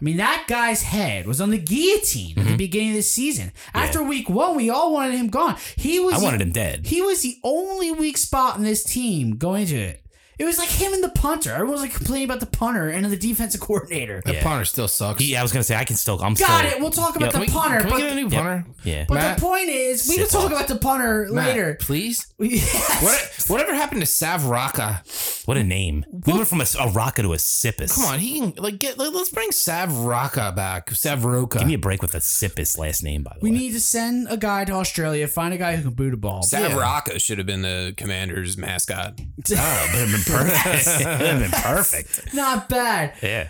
I 0.00 0.04
mean, 0.04 0.16
that 0.16 0.46
guy's 0.48 0.82
head 0.82 1.24
was 1.24 1.40
on 1.40 1.50
the 1.50 1.58
guillotine 1.58 2.32
at 2.36 2.42
the 2.42 2.48
mm-hmm. 2.48 2.56
beginning 2.56 2.90
of 2.90 2.96
the 2.96 3.02
season. 3.02 3.52
After 3.72 4.02
week 4.02 4.28
one, 4.28 4.56
we 4.56 4.68
all 4.68 4.92
wanted 4.92 5.14
him 5.14 5.28
gone. 5.28 5.56
He 5.76 6.00
was. 6.00 6.14
I 6.14 6.22
wanted 6.22 6.42
him 6.42 6.50
dead. 6.50 6.86
He 6.86 7.00
was 7.00 7.22
the 7.22 7.38
only 7.44 7.92
weak 7.92 8.18
spot 8.18 8.56
in 8.56 8.64
this 8.64 8.82
team 8.82 9.36
going 9.36 9.62
into 9.62 9.76
it. 9.76 10.03
It 10.38 10.44
was 10.44 10.58
like 10.58 10.68
him 10.68 10.92
and 10.92 11.02
the 11.02 11.08
punter. 11.10 11.52
Everyone 11.52 11.72
was 11.72 11.80
like 11.82 11.94
complaining 11.94 12.24
about 12.24 12.40
the 12.40 12.46
punter 12.46 12.88
and 12.88 13.04
the 13.06 13.16
defensive 13.16 13.60
coordinator. 13.60 14.22
The 14.24 14.34
Yeah. 14.34 14.42
punter 14.42 14.64
still 14.64 14.88
sucks. 14.88 15.22
He, 15.22 15.36
I 15.36 15.42
was 15.42 15.52
gonna 15.52 15.62
say 15.64 15.76
I 15.76 15.84
can 15.84 15.96
still. 15.96 16.20
I'm 16.22 16.34
Got 16.34 16.60
still, 16.66 16.72
it. 16.72 16.80
We'll 16.80 16.90
talk 16.90 17.16
about 17.16 17.26
Yep. 17.26 17.32
the 17.32 17.38
Can 17.38 17.46
we, 17.46 17.52
punter. 17.52 17.76
can 17.80 17.86
we 17.86 17.90
but 17.92 17.98
get 17.98 18.12
a 18.12 18.14
new 18.14 18.30
punter? 18.30 18.66
Yeah. 18.82 19.04
but 19.08 19.14
Matt? 19.14 19.36
the 19.38 19.42
point 19.42 19.68
is, 19.68 20.08
we 20.08 20.16
can 20.16 20.26
Sit 20.26 20.32
talk 20.32 20.46
off. 20.46 20.52
about 20.52 20.68
the 20.68 20.76
punter 20.76 21.28
Matt, 21.30 21.46
later. 21.48 21.76
please. 21.80 22.26
Yes. 22.38 23.02
What, 23.02 23.44
whatever 23.50 23.74
happened 23.74 24.00
to 24.00 24.06
Sav 24.06 24.46
Rocca? 24.46 25.02
What 25.46 25.56
a 25.56 25.64
name. 25.64 26.04
We 26.26 26.32
went 26.32 26.46
from 26.48 26.60
a, 26.60 26.66
a 26.80 26.90
Rocca 26.90 27.22
to 27.22 27.32
a 27.32 27.36
Siposs. 27.36 27.94
Come 27.94 28.04
on, 28.04 28.18
he 28.18 28.40
can 28.40 28.54
like 28.56 28.78
get. 28.78 28.98
Let, 28.98 29.14
us 29.14 29.28
bring 29.30 29.50
Sav 29.52 29.96
Rocca 29.98 30.52
back. 30.54 30.90
Sav 30.90 31.24
Rocca. 31.24 31.58
Give 31.60 31.68
me 31.68 31.74
a 31.74 31.78
break 31.78 32.02
with 32.02 32.14
a 32.14 32.18
Siposs 32.18 32.76
last 32.78 33.02
name, 33.02 33.22
by 33.22 33.30
the 33.34 33.44
way. 33.44 33.50
We 33.50 33.52
way. 33.52 33.58
need 33.64 33.72
to 33.72 33.80
send 33.80 34.26
a 34.30 34.36
guy 34.36 34.64
to 34.66 34.72
Australia, 34.72 35.26
find 35.28 35.54
a 35.54 35.58
guy 35.58 35.76
who 35.76 35.82
can 35.84 35.92
boot 35.94 36.12
a 36.14 36.16
ball. 36.16 36.42
Sav 36.42 36.70
Yeah. 36.72 36.76
Rocca 36.78 37.18
should 37.18 37.38
have 37.38 37.46
been 37.46 37.62
the 37.62 37.94
commander's 37.96 38.56
mascot. 38.58 39.20
Ah, 39.56 39.82
oh, 39.84 39.90
but 39.92 40.00
perfect. 40.26 41.00
it'd 41.00 41.40
been 41.50 41.50
perfect. 41.50 42.34
Not 42.34 42.68
bad. 42.68 43.14
Yeah. 43.22 43.48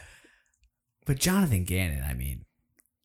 But 1.06 1.18
Jonathan 1.18 1.64
Gannon, 1.64 2.02
I 2.02 2.14
mean, 2.14 2.44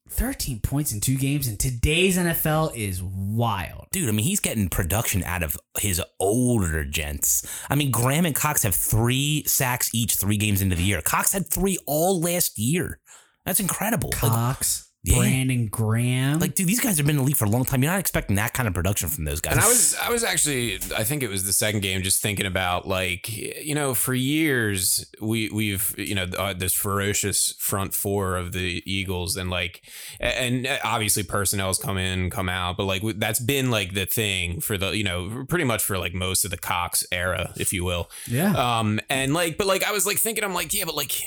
13 0.09 0.59
points 0.59 0.91
in 0.91 1.01
two 1.01 1.17
games 1.17 1.47
in 1.47 1.57
today's 1.57 2.17
NFL 2.17 2.75
is 2.75 3.01
wild. 3.03 3.87
Dude, 3.91 4.09
I 4.09 4.11
mean, 4.11 4.25
he's 4.25 4.39
getting 4.39 4.69
production 4.69 5.23
out 5.23 5.43
of 5.43 5.57
his 5.79 6.01
older 6.19 6.83
gents. 6.83 7.47
I 7.69 7.75
mean, 7.75 7.91
Graham 7.91 8.25
and 8.25 8.35
Cox 8.35 8.63
have 8.63 8.75
three 8.75 9.43
sacks 9.45 9.93
each 9.93 10.15
three 10.15 10.37
games 10.37 10.61
into 10.61 10.75
the 10.75 10.83
year. 10.83 11.01
Cox 11.01 11.33
had 11.33 11.47
three 11.47 11.77
all 11.85 12.19
last 12.19 12.57
year. 12.57 12.99
That's 13.45 13.59
incredible. 13.59 14.09
Like, 14.09 14.31
Cox, 14.31 14.88
Yeah. 15.03 15.15
Brandon 15.15 15.67
Graham. 15.67 16.39
like, 16.39 16.55
dude, 16.55 16.67
these 16.67 16.81
guys 16.81 16.97
have 16.97 17.05
been 17.05 17.15
in 17.15 17.21
the 17.21 17.25
league 17.25 17.37
for 17.37 17.45
a 17.45 17.49
long 17.49 17.63
time. 17.63 17.81
You're 17.81 17.91
not 17.91 18.01
expecting 18.01 18.35
that 18.35 18.53
kind 18.53 18.67
of 18.67 18.73
production 18.73 19.07
from 19.07 19.23
those 19.23 19.39
guys. 19.39 19.53
And 19.53 19.61
I 19.61 19.67
was 19.67 19.95
I 19.95 20.09
was 20.09 20.25
actually 20.25 20.75
I 20.95 21.05
think 21.05 21.23
it 21.23 21.29
was 21.29 21.45
the 21.45 21.53
second 21.53 21.81
game 21.81 22.03
just 22.03 22.21
thinking 22.21 22.45
about 22.45 22.85
like 22.85 23.29
you 23.29 23.73
know 23.75 23.93
for 23.93 24.13
years 24.13 25.09
we 25.21 25.49
we've 25.51 25.95
you 25.97 26.15
know 26.15 26.25
uh, 26.37 26.53
this 26.53 26.73
ferocious 26.73 27.55
front 27.59 27.93
four 27.93 28.35
of 28.35 28.51
the 28.51 28.83
Eagles 28.85 29.37
and 29.37 29.49
like 29.49 29.83
and 30.19 30.67
obviously 30.83 31.23
personnel's 31.23 31.79
come 31.79 31.97
in 31.97 32.29
come 32.29 32.49
out 32.49 32.75
but 32.75 32.83
like 32.83 33.01
that's 33.17 33.39
been 33.39 33.71
like 33.71 33.93
the 33.93 34.05
thing 34.05 34.59
for 34.59 34.77
the 34.77 34.97
you 34.97 35.05
know 35.05 35.45
pretty 35.47 35.63
much 35.63 35.81
for 35.81 35.97
like 35.97 36.13
most 36.13 36.43
of 36.43 36.51
the 36.51 36.57
Cox 36.57 37.05
era 37.09 37.53
if 37.55 37.71
you 37.71 37.85
will 37.85 38.09
yeah. 38.27 38.79
um 38.79 38.99
and 39.09 39.33
like 39.33 39.57
but 39.57 39.65
like 39.65 39.85
I 39.85 39.93
was 39.93 40.05
like 40.05 40.17
thinking 40.17 40.43
I'm 40.43 40.53
like 40.53 40.73
yeah 40.73 40.83
but 40.83 40.95
like 40.95 41.21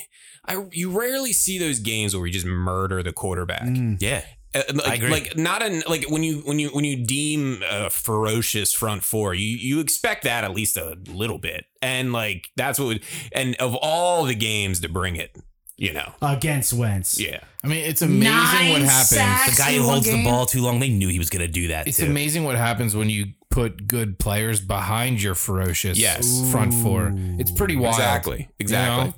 I 0.47 0.65
you 0.73 0.91
rarely 0.91 1.33
see 1.33 1.59
those 1.59 1.79
games 1.79 2.15
where 2.15 2.23
we 2.23 2.31
just 2.31 2.47
murder 2.47 3.03
the 3.03 3.13
quarterback 3.13 3.63
Mm. 3.63 3.99
yeah. 4.01 4.23
uh, 4.55 4.63
like, 4.75 4.99
agree. 4.99 5.11
like 5.11 5.37
not 5.37 5.63
an 5.63 5.83
like 5.89 6.11
when 6.11 6.23
you 6.23 6.39
when 6.45 6.59
you 6.59 6.69
when 6.71 6.85
you 6.85 7.05
deem 7.07 7.63
a 7.71 7.89
ferocious 7.91 8.73
front 8.73 9.03
four, 9.05 9.35
you 9.35 9.47
you 9.57 9.81
expect 9.81 10.25
that 10.25 10.45
at 10.45 10.53
least 10.53 10.77
a 10.77 10.99
little 11.09 11.39
bit, 11.39 11.65
and 11.81 12.13
like 12.13 12.49
that's 12.57 12.79
what 12.79 12.87
would 12.87 13.03
and 13.33 13.55
of 13.57 13.75
all 13.77 14.25
the 14.25 14.35
games 14.35 14.81
to 14.81 14.89
bring 14.89 15.17
it, 15.17 15.37
you 15.77 15.93
know, 15.93 16.13
Against 16.21 16.73
Wentz. 16.75 17.19
yeah, 17.21 17.41
I 17.65 17.69
mean, 17.69 17.79
it's 17.85 18.03
amazing 18.03 18.25
Nine 18.31 18.73
what 18.73 18.83
happens. 18.83 19.57
The 19.57 19.63
guy 19.63 19.73
who 19.73 19.81
in 19.81 19.87
one 19.87 19.93
holds 19.95 20.11
the 20.11 20.25
ball 20.25 20.45
too 20.47 20.61
long, 20.61 20.81
they 20.81 20.91
knew 20.91 21.09
he 21.09 21.19
was 21.19 21.31
going 21.31 21.47
to 21.47 21.53
do 21.53 21.69
that 21.69 21.87
It's 21.89 21.99
too. 21.99 22.07
amazing 22.07 22.45
what 22.45 22.57
happens 22.57 22.95
when 22.95 23.09
you 23.09 23.27
put 23.49 23.87
good 23.87 24.19
players 24.19 24.61
behind 24.61 25.23
your 25.23 25.35
ferocious 25.35 25.99
Yes. 25.99 26.51
front 26.51 26.75
four. 26.75 27.13
It's 27.39 27.51
pretty 27.51 27.77
wild. 27.77 27.95
exactly, 27.95 28.49
exactly. 28.59 29.05
You 29.07 29.11
know? 29.13 29.15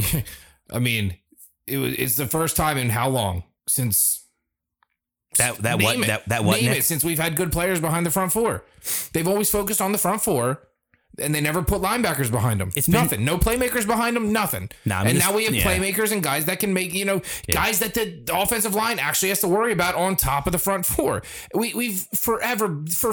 I 0.70 0.78
mean, 0.78 1.16
it 1.66 1.78
was. 1.78 1.94
It's 1.94 2.16
the 2.16 2.26
first 2.26 2.56
time 2.56 2.78
in 2.78 2.90
how 2.90 3.08
long 3.08 3.44
since 3.68 4.26
That 5.38 5.58
that 5.58 5.82
what 5.82 5.96
it. 5.98 6.06
that 6.06 6.28
that 6.28 6.44
what 6.44 6.60
Name 6.60 6.70
Nick? 6.70 6.78
it 6.80 6.84
since 6.84 7.04
we've 7.04 7.18
had 7.18 7.36
good 7.36 7.52
players 7.52 7.80
behind 7.80 8.04
the 8.06 8.10
front 8.10 8.32
four. 8.32 8.64
They've 9.12 9.28
always 9.28 9.50
focused 9.50 9.80
on 9.80 9.92
the 9.92 9.98
front 9.98 10.22
four. 10.22 10.68
And 11.18 11.34
they 11.34 11.42
never 11.42 11.62
put 11.62 11.82
linebackers 11.82 12.30
behind 12.30 12.58
them. 12.58 12.68
It's 12.68 12.78
It's 12.78 12.86
been- 12.86 12.94
nothing. 13.02 13.22
No 13.22 13.36
playmakers 13.36 13.86
behind 13.86 14.16
them. 14.16 14.32
Nothing. 14.32 14.70
Nah, 14.86 15.00
and 15.02 15.10
this- 15.10 15.18
now 15.22 15.34
we 15.36 15.44
have 15.44 15.54
yeah. 15.54 15.62
playmakers 15.62 16.10
and 16.10 16.22
guys 16.22 16.46
that 16.46 16.58
can 16.58 16.72
make 16.72 16.94
you 16.94 17.04
know 17.04 17.20
guys 17.50 17.80
that 17.80 17.92
the 17.92 18.22
offensive 18.32 18.74
line 18.74 18.98
actually 18.98 19.28
has 19.28 19.40
to 19.40 19.48
worry 19.48 19.72
about 19.72 19.94
on 19.94 20.16
top 20.16 20.46
of 20.46 20.52
the 20.52 20.58
front 20.58 20.86
four. 20.86 21.22
We 21.54 21.74
we've 21.74 22.06
forever 22.14 22.82
for 22.90 23.12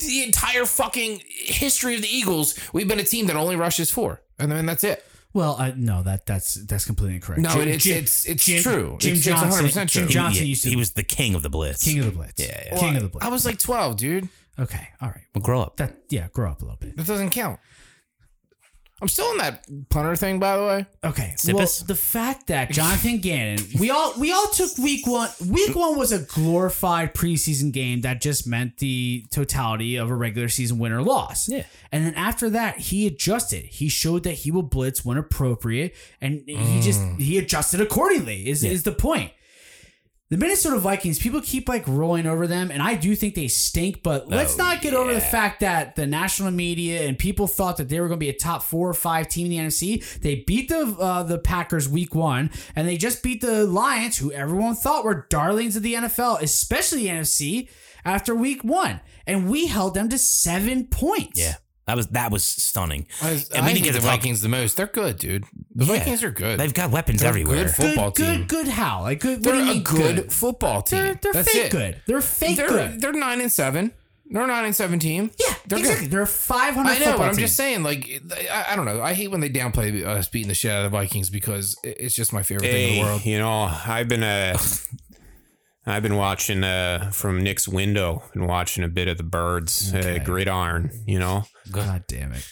the 0.00 0.24
entire 0.24 0.66
fucking 0.66 1.22
history 1.28 1.94
of 1.94 2.02
the 2.02 2.08
Eagles, 2.08 2.58
we've 2.72 2.88
been 2.88 2.98
a 2.98 3.04
team 3.04 3.26
that 3.28 3.36
only 3.36 3.54
rushes 3.54 3.92
four, 3.92 4.22
and 4.40 4.50
then 4.50 4.66
that's 4.66 4.82
it. 4.82 5.04
Well, 5.36 5.56
uh, 5.58 5.72
no, 5.76 6.02
that 6.02 6.24
that's 6.24 6.54
that's 6.54 6.86
completely 6.86 7.16
incorrect. 7.16 7.42
No, 7.42 7.50
Jim- 7.50 7.68
it's 7.68 7.84
Jim- 7.84 7.98
it's 7.98 8.24
it's 8.24 8.44
Jim- 8.46 8.62
true. 8.62 8.96
Jim 8.98 9.16
it's, 9.16 9.22
Johnson. 9.22 9.66
It's 9.66 9.76
100% 9.76 9.90
true. 9.90 10.02
Jim 10.04 10.08
Johnson 10.08 10.42
he, 10.44 10.48
used 10.48 10.62
to 10.62 10.70
he 10.70 10.76
was 10.76 10.92
the 10.92 11.02
king 11.02 11.34
of 11.34 11.42
the 11.42 11.50
blitz. 11.50 11.84
King 11.84 11.98
of 11.98 12.06
the 12.06 12.12
Blitz. 12.12 12.42
Yeah, 12.42 12.58
yeah. 12.64 12.78
King 12.78 12.96
of 12.96 13.02
the 13.02 13.08
Blitz. 13.10 13.26
I 13.26 13.28
was 13.28 13.44
like 13.44 13.58
12, 13.58 13.98
dude. 13.98 14.30
okay, 14.58 14.88
all 15.02 15.08
right. 15.10 15.20
well, 15.34 15.42
grow 15.42 15.60
up. 15.60 15.76
That 15.76 15.94
yeah, 16.08 16.28
grow 16.32 16.50
up 16.50 16.62
a 16.62 16.64
little 16.64 16.78
bit. 16.80 16.96
That 16.96 17.06
doesn't 17.06 17.30
count. 17.30 17.60
I'm 19.00 19.08
still 19.08 19.30
in 19.32 19.38
that 19.38 19.66
punter 19.90 20.16
thing, 20.16 20.38
by 20.38 20.56
the 20.56 20.64
way. 20.64 20.86
Okay. 21.04 21.34
Siposs? 21.36 21.80
Well, 21.80 21.86
the 21.86 21.94
fact 21.94 22.46
that 22.46 22.70
Jonathan 22.70 23.18
Gannon, 23.18 23.62
we 23.78 23.90
all 23.90 24.14
we 24.18 24.32
all 24.32 24.46
took 24.46 24.78
week 24.78 25.06
one. 25.06 25.28
Week 25.46 25.76
one 25.76 25.98
was 25.98 26.12
a 26.12 26.20
glorified 26.20 27.12
preseason 27.12 27.72
game 27.72 28.00
that 28.02 28.22
just 28.22 28.46
meant 28.46 28.78
the 28.78 29.26
totality 29.30 29.96
of 29.96 30.10
a 30.10 30.14
regular 30.14 30.48
season 30.48 30.78
win 30.78 30.92
or 30.92 31.02
loss. 31.02 31.46
Yeah. 31.46 31.64
And 31.92 32.06
then 32.06 32.14
after 32.14 32.48
that, 32.50 32.78
he 32.78 33.06
adjusted. 33.06 33.66
He 33.66 33.90
showed 33.90 34.22
that 34.22 34.32
he 34.32 34.50
will 34.50 34.62
blitz 34.62 35.04
when 35.04 35.18
appropriate, 35.18 35.94
and 36.22 36.42
he 36.46 36.80
just 36.80 37.02
he 37.18 37.36
adjusted 37.36 37.82
accordingly. 37.82 38.48
Is 38.48 38.64
is 38.64 38.84
the 38.84 38.92
point? 38.92 39.32
The 40.28 40.36
Minnesota 40.36 40.78
Vikings, 40.78 41.20
people 41.20 41.40
keep 41.40 41.68
like 41.68 41.86
rolling 41.86 42.26
over 42.26 42.48
them, 42.48 42.72
and 42.72 42.82
I 42.82 42.94
do 42.96 43.14
think 43.14 43.36
they 43.36 43.46
stink. 43.46 44.02
But 44.02 44.28
let's 44.28 44.54
Oh, 44.54 44.58
not 44.58 44.80
get 44.82 44.92
over 44.92 45.14
the 45.14 45.20
fact 45.20 45.60
that 45.60 45.94
the 45.94 46.04
national 46.04 46.50
media 46.50 47.02
and 47.06 47.16
people 47.16 47.46
thought 47.46 47.76
that 47.76 47.88
they 47.88 48.00
were 48.00 48.08
going 48.08 48.18
to 48.18 48.24
be 48.24 48.28
a 48.30 48.36
top 48.36 48.64
four 48.64 48.88
or 48.88 48.94
five 48.94 49.28
team 49.28 49.46
in 49.46 49.50
the 49.50 49.58
NFC. 49.58 50.02
They 50.20 50.42
beat 50.44 50.68
the 50.68 50.96
uh, 50.98 51.22
the 51.22 51.38
Packers 51.38 51.88
week 51.88 52.12
one, 52.12 52.50
and 52.74 52.88
they 52.88 52.96
just 52.96 53.22
beat 53.22 53.40
the 53.40 53.66
Lions, 53.66 54.16
who 54.18 54.32
everyone 54.32 54.74
thought 54.74 55.04
were 55.04 55.26
darlings 55.30 55.76
of 55.76 55.84
the 55.84 55.94
NFL, 55.94 56.42
especially 56.42 57.04
the 57.04 57.08
NFC, 57.10 57.68
after 58.04 58.34
week 58.34 58.64
one, 58.64 59.00
and 59.28 59.48
we 59.48 59.68
held 59.68 59.94
them 59.94 60.08
to 60.08 60.18
seven 60.18 60.86
points. 60.86 61.38
Yeah, 61.38 61.54
that 61.86 61.96
was 61.96 62.06
that 62.08 62.30
was 62.32 62.44
stunning. 62.44 63.06
I, 63.22 63.30
And 63.54 63.64
I 63.64 63.66
we 63.66 63.72
didn't 63.74 63.84
get 63.84 63.92
the 63.94 64.00
talk- 64.00 64.16
Vikings 64.20 64.42
the 64.42 64.48
most. 64.48 64.76
They're 64.76 64.86
good, 64.86 65.18
dude. 65.18 65.44
The 65.74 65.84
Yeah. 65.84 65.98
Vikings 65.98 66.22
are 66.24 66.30
good. 66.30 66.58
They've 66.60 66.74
got 66.74 66.90
weapons 66.90 67.20
They're 67.20 67.28
everywhere. 67.28 67.64
good 67.64 67.74
football 67.74 68.10
good, 68.10 68.24
team. 68.26 68.38
good, 68.46 68.48
good. 68.48 68.68
How? 68.68 69.02
Like 69.02 69.20
good? 69.20 69.42
They're 69.42 69.52
do 69.54 69.58
you 69.64 69.70
a 69.70 69.74
mean 69.74 69.82
good, 69.84 70.32
football 70.32 70.82
team. 70.82 70.98
They're 71.04 71.14
they're 71.14 71.32
That's 71.32 71.52
fake 71.52 71.64
it. 71.66 71.70
good. 71.72 72.02
They're 72.06 72.20
fake 72.20 72.56
They're 72.56 72.68
good. 72.68 73.00
they're 73.00 73.12
nine 73.12 73.40
and 73.40 73.52
seven. 73.52 73.92
They're 74.28 74.44
nine 74.44 74.64
and 74.64 74.74
seven 74.74 74.98
team. 74.98 75.30
yeah, 75.38 75.54
they're 75.68 75.78
exactly. 75.78 76.06
good. 76.06 76.12
They're 76.16 76.26
five 76.26 76.74
hundred. 76.74 76.94
I 76.94 76.98
know, 76.98 77.16
but 77.18 77.28
I'm 77.28 77.36
just 77.36 77.54
saying, 77.54 77.84
like, 77.84 78.10
I, 78.52 78.72
I 78.72 78.76
don't 78.76 78.84
know. 78.84 79.00
I 79.00 79.14
hate 79.14 79.28
when 79.30 79.38
they 79.40 79.48
downplay 79.48 80.04
us 80.04 80.26
beating 80.26 80.48
the 80.48 80.54
shit 80.56 80.72
out 80.72 80.84
of 80.84 80.90
the 80.90 80.98
Vikings 80.98 81.30
because 81.30 81.76
it's 81.84 82.16
just 82.16 82.32
my 82.32 82.42
favorite 82.42 82.66
thing 82.68 82.88
in 82.88 82.94
the 82.96 83.00
world. 83.02 83.24
you 83.24 83.38
know, 83.38 83.70
I've 83.86 84.08
been 84.08 84.24
uh, 84.24 84.58
I've 85.86 86.02
been 86.02 86.16
watching 86.16 86.64
uh 86.64 87.10
from 87.12 87.42
Nick's 87.42 87.68
window, 87.68 88.22
been 88.32 88.46
watching 88.46 88.82
a 88.84 88.88
bit 88.88 89.08
of 89.08 89.16
the 89.18 89.22
birds, 89.22 89.94
Okay. 89.94 90.18
uh, 90.18 90.24
gridiron. 90.24 90.90
You 91.06 91.18
know, 91.20 91.44
God 91.70 92.04
damn 92.08 92.32
it. 92.32 92.48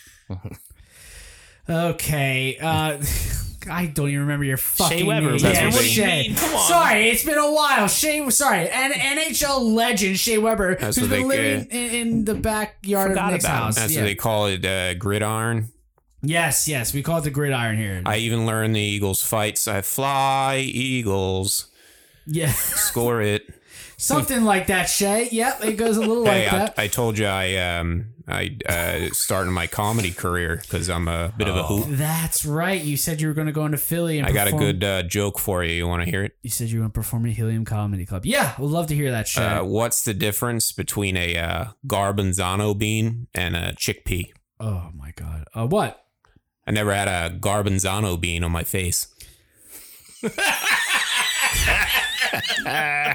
okay. 1.69 2.57
Uh, 2.61 2.99
I 3.71 3.87
don't 3.87 4.09
even 4.09 4.21
remember 4.21 4.45
your 4.45 4.59
fucking 4.59 5.07
Weber, 5.07 5.31
name. 5.33 5.39
Yeah, 5.39 5.65
what 5.65 5.73
what 5.75 5.83
they- 5.83 5.89
Shea. 5.89 6.29
mean, 6.29 6.37
come 6.37 6.55
on. 6.55 6.69
Sorry, 6.69 7.09
it's 7.09 7.25
been 7.25 7.39
a 7.39 7.51
while. 7.51 7.89
Shea, 7.89 8.29
sorry, 8.29 8.69
an 8.69 8.93
NHL 8.93 9.73
legend 9.75 10.19
Shea 10.19 10.37
Weber, 10.37 10.75
That's 10.77 10.97
who's 10.99 11.09
what 11.09 11.17
been 11.17 11.29
they- 11.29 11.37
living 11.63 11.67
in, 11.71 11.91
in 12.09 12.25
the 12.27 12.35
backyard 12.35 13.13
of 13.13 13.17
Forgot 13.17 13.33
Nick's 13.33 13.45
about 13.45 13.57
him. 13.57 13.63
house. 13.63 13.77
that's 13.77 13.95
yeah. 13.95 14.01
what 14.03 14.07
they 14.07 14.15
call 14.15 14.47
it, 14.49 14.65
uh, 14.67 14.95
gridiron. 14.95 15.69
Yes, 16.21 16.69
yes, 16.69 16.93
we 16.93 17.03
call 17.03 17.19
it 17.19 17.23
the 17.23 17.31
gridiron 17.31 17.77
here. 17.79 18.03
I 18.05 18.17
even 18.19 18.45
learned 18.47 18.77
the 18.77 18.81
Eagles 18.81 19.23
fights. 19.23 19.67
I 19.67 19.81
fly 19.83 20.57
Eagles, 20.59 21.71
yeah, 22.27 22.53
score 22.53 23.21
it. 23.23 23.43
something 23.97 24.45
like 24.45 24.67
that, 24.69 24.85
Shay. 24.85 25.29
Yep, 25.31 25.65
it 25.65 25.73
goes 25.77 25.97
a 25.97 26.01
little 26.01 26.25
Hey, 26.25 26.45
like 26.45 26.53
I, 26.53 26.59
that. 26.59 26.75
I 26.79 26.89
told 26.89 27.19
you 27.19 27.27
I 27.27 27.57
um 27.57 28.07
I 28.27 28.57
uh 28.69 29.09
started 29.13 29.51
my 29.51 29.67
comedy 29.67 30.11
career 30.11 30.59
because 30.63 30.89
I'm 30.89 31.09
a 31.09 31.33
bit 31.37 31.47
of 31.49 31.57
a 31.57 31.63
hoot. 31.65 31.87
That's 31.91 32.45
right. 32.45 32.81
You 32.83 32.97
said 32.97 33.21
you 33.21 33.29
were 33.29 33.35
going 33.35 33.47
to 33.47 33.53
go 33.53 33.65
into 33.67 33.77
Philly 33.79 34.19
and 34.19 34.27
I 34.27 34.33
got 34.33 34.49
a 34.49 34.53
good 34.53 34.83
uh, 34.83 35.03
joke 35.03 35.39
for 35.39 35.63
you. 35.63 35.75
You 35.75 35.87
want 35.87 36.03
to 36.05 36.11
hear 36.11 36.25
it? 36.25 36.33
You 36.43 36.51
said 36.51 36.69
you 36.71 36.79
were 36.79 36.83
going 36.83 36.93
to 36.93 36.95
perform 36.95 37.27
at 37.27 37.33
Helium 37.33 37.65
Comedy 37.65 38.07
Club. 38.07 38.25
Yeah, 38.25 38.55
we'd 38.59 38.71
love 38.71 38.87
to 38.89 38.95
hear 38.95 39.11
that, 39.11 39.29
Shay. 39.29 39.45
Uh, 39.45 39.65
what's 39.65 40.03
the 40.05 40.15
difference 40.15 40.73
between 40.73 41.17
a 41.19 41.37
uh, 41.37 41.65
garbanzano 41.87 42.77
bean 42.77 43.27
and 43.35 43.55
a 43.57 43.73
chickpea? 43.75 44.31
oh 44.61 44.91
my 44.95 45.13
god. 45.17 45.45
Uh, 45.55 45.67
what? 45.67 46.01
I 46.67 46.71
never 46.71 46.95
had 46.95 47.09
a 47.09 47.37
garbanzano 47.37 48.19
bean 48.19 48.43
on 48.43 48.53
my 48.53 48.65
face. 48.65 49.09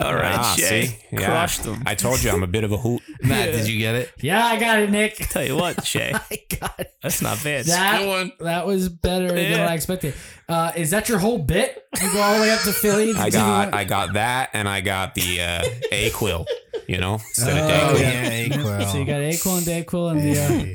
All 0.00 0.14
right, 0.14 0.38
Ah, 0.38 0.54
Shay. 0.58 0.86
see? 0.86 0.96
Yeah. 1.12 1.26
Crushed 1.26 1.62
them. 1.64 1.82
I 1.86 1.94
told 1.94 2.22
you 2.22 2.30
I'm 2.30 2.42
a 2.42 2.46
bit 2.46 2.64
of 2.64 2.72
a 2.72 2.76
hoot. 2.76 3.02
Matt, 3.22 3.52
did 3.52 3.68
you 3.68 3.78
get 3.78 3.94
it? 3.94 4.10
Yeah, 4.20 4.44
I 4.44 4.58
got 4.58 4.78
it, 4.80 4.90
Nick. 4.90 5.16
Tell 5.16 5.44
you 5.44 5.56
what, 5.56 5.84
Shay. 5.86 6.12
I 6.14 6.38
got 6.60 6.80
it. 6.80 6.94
That's 7.02 7.20
not 7.22 7.42
bad. 7.44 7.64
That, 7.66 7.98
Good 8.00 8.08
one. 8.08 8.32
that 8.40 8.66
was 8.66 8.88
better 8.88 9.28
than 9.28 9.36
Yeah. 9.50 9.60
what 9.62 9.68
I 9.70 9.74
expected. 9.74 10.14
Uh, 10.48 10.72
is 10.76 10.90
that 10.90 11.08
your 11.08 11.18
whole 11.18 11.38
bit? 11.38 11.84
You 12.00 12.12
go 12.12 12.20
all 12.20 12.34
the 12.36 12.40
way 12.42 12.50
up 12.50 12.60
to 12.62 12.72
Philly? 12.72 13.12
I 13.16 13.26
to 13.26 13.30
do 13.30 13.36
got 13.38 13.74
I 13.74 13.84
got 13.84 14.14
that 14.14 14.50
and 14.52 14.68
I 14.68 14.80
got 14.80 15.14
the 15.14 15.40
uh, 15.40 16.10
quill. 16.14 16.46
you 16.88 16.98
know, 16.98 17.14
instead 17.14 17.56
of 17.56 17.64
Oh, 17.64 17.94
Dayquil. 17.94 18.00
yeah. 18.00 18.56
Aquil. 18.56 18.90
So 18.92 18.98
you 18.98 19.04
got 19.04 19.20
Aquil 19.20 19.58
and 19.58 19.66
Dayquil 19.66 20.10
and 20.10 20.20
the 20.20 20.40
uh, 20.40 20.74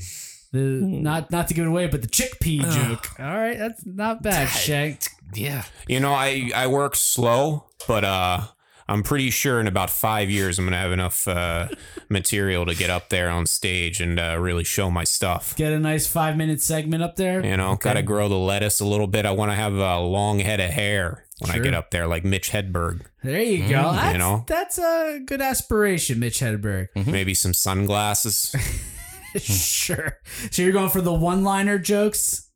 the 0.54 0.60
not 0.86 1.30
not 1.32 1.48
to 1.50 1.54
give 1.54 1.66
it 1.66 1.68
away, 1.70 1.88
but 1.88 2.02
the 2.02 2.08
chickpea 2.08 2.62
joke. 2.72 3.20
All 3.20 3.26
right, 3.26 3.58
that's 3.58 3.86
not 3.86 4.22
bad, 4.24 4.48
Shay. 4.48 4.98
Yeah. 5.34 5.64
You 5.88 6.00
know, 6.00 6.14
I 6.14 6.52
I 6.56 6.68
work 6.68 6.96
slow, 6.96 7.66
but 7.88 8.04
uh, 8.04 8.42
I'm 8.88 9.04
pretty 9.04 9.30
sure 9.32 9.60
in 9.60 9.68
about 9.68 9.90
five 9.90 10.30
years 10.30 10.60
I'm 10.60 10.66
gonna 10.66 10.78
have 10.78 10.92
enough 10.92 11.28
uh, 11.28 11.70
material 12.10 12.66
to 12.66 12.76
get 12.76 12.90
up 12.90 13.10
there 13.10 13.30
on 13.30 13.46
stage 13.46 14.00
and 14.00 14.20
uh, 14.20 14.38
really 14.40 14.64
show 14.64 14.92
my 14.92 15.04
stuff. 15.04 15.56
Get 15.56 15.74
a 15.74 15.80
nice 15.80 16.08
five 16.08 16.38
minute 16.38 16.62
segment 16.62 17.02
up 17.04 17.16
there. 17.16 17.44
You 17.46 17.58
know, 17.58 17.76
got 17.76 17.94
to 17.94 18.04
grow 18.04 18.30
the 18.30 18.38
lettuce 18.38 18.80
a 18.80 18.86
little 18.86 19.08
bit. 19.08 19.26
I 19.26 19.32
want 19.32 19.52
to 19.52 19.56
have 19.56 19.74
a 19.74 20.00
long 20.00 20.40
head 20.40 20.60
of 20.60 20.70
hair 20.70 21.26
when 21.40 21.52
I 21.52 21.60
get 21.60 21.74
up 21.74 21.92
there, 21.92 22.08
like 22.08 22.24
Mitch 22.24 22.52
Hedberg. 22.52 23.02
There 23.24 23.42
you 23.42 23.68
go. 23.68 23.92
That's, 23.92 24.18
know. 24.18 24.44
that's 24.48 24.78
a 24.78 25.20
good 25.26 25.42
aspiration, 25.42 26.20
Mitch 26.20 26.40
Hedberg. 26.40 26.88
Maybe 27.08 27.34
some 27.34 27.54
sunglasses. 27.54 28.56
sure. 29.36 30.20
So 30.52 30.62
you're 30.62 30.72
going 30.72 30.90
for 30.90 31.02
the 31.02 31.14
one 31.14 31.44
liner 31.44 31.78
jokes? 31.78 32.50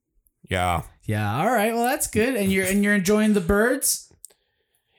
Yeah. 0.50 0.84
Yeah. 1.10 1.40
All 1.42 1.52
right. 1.52 1.74
Well, 1.74 1.84
that's 1.86 2.06
good. 2.08 2.36
And 2.36 2.52
you're 2.52 2.66
and 2.68 2.84
you're 2.84 2.94
enjoying 2.94 3.34
the 3.34 3.42
birds. 3.42 4.14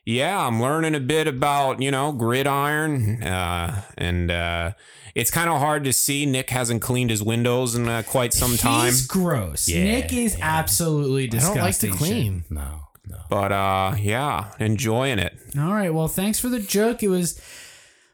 Yeah, 0.05 0.45
I'm 0.45 0.61
learning 0.61 0.97
a 0.97 1.01
bit 1.01 1.29
about, 1.29 1.81
you 1.81 1.91
know, 1.93 2.11
gridiron. 2.11 3.23
Uh, 3.23 3.83
and 3.97 4.29
uh, 4.31 4.73
it's 5.15 5.31
kind 5.31 5.49
of 5.49 5.61
hard 5.61 5.85
to 5.85 5.93
see. 5.93 6.27
Nick 6.27 6.51
hasn't 6.51 6.83
cleaned 6.83 7.11
his 7.11 7.23
windows 7.23 7.77
in 7.77 7.87
uh, 7.89 8.03
quite 8.05 8.33
some 8.33 8.57
time. 8.57 8.87
He's 8.87 9.07
gross. 9.07 9.69
Yeah, 9.69 9.85
Nick 9.85 10.13
is 10.13 10.37
absolutely 10.41 11.25
I 11.25 11.27
disgusting. 11.27 11.55
don't 11.55 11.65
like 11.65 11.79
to 11.79 11.87
Shay. 11.93 11.97
clean. 11.97 12.45
No, 12.51 12.81
no. 13.07 13.19
But 13.29 13.53
uh, 13.53 13.95
yeah, 14.01 14.51
enjoying 14.59 15.21
it. 15.21 15.39
All 15.57 15.73
right. 15.75 15.95
Well, 15.95 16.09
thanks 16.09 16.41
for 16.41 16.49
the 16.49 16.59
joke. 16.61 17.05
It 17.05 17.09
was 17.09 17.41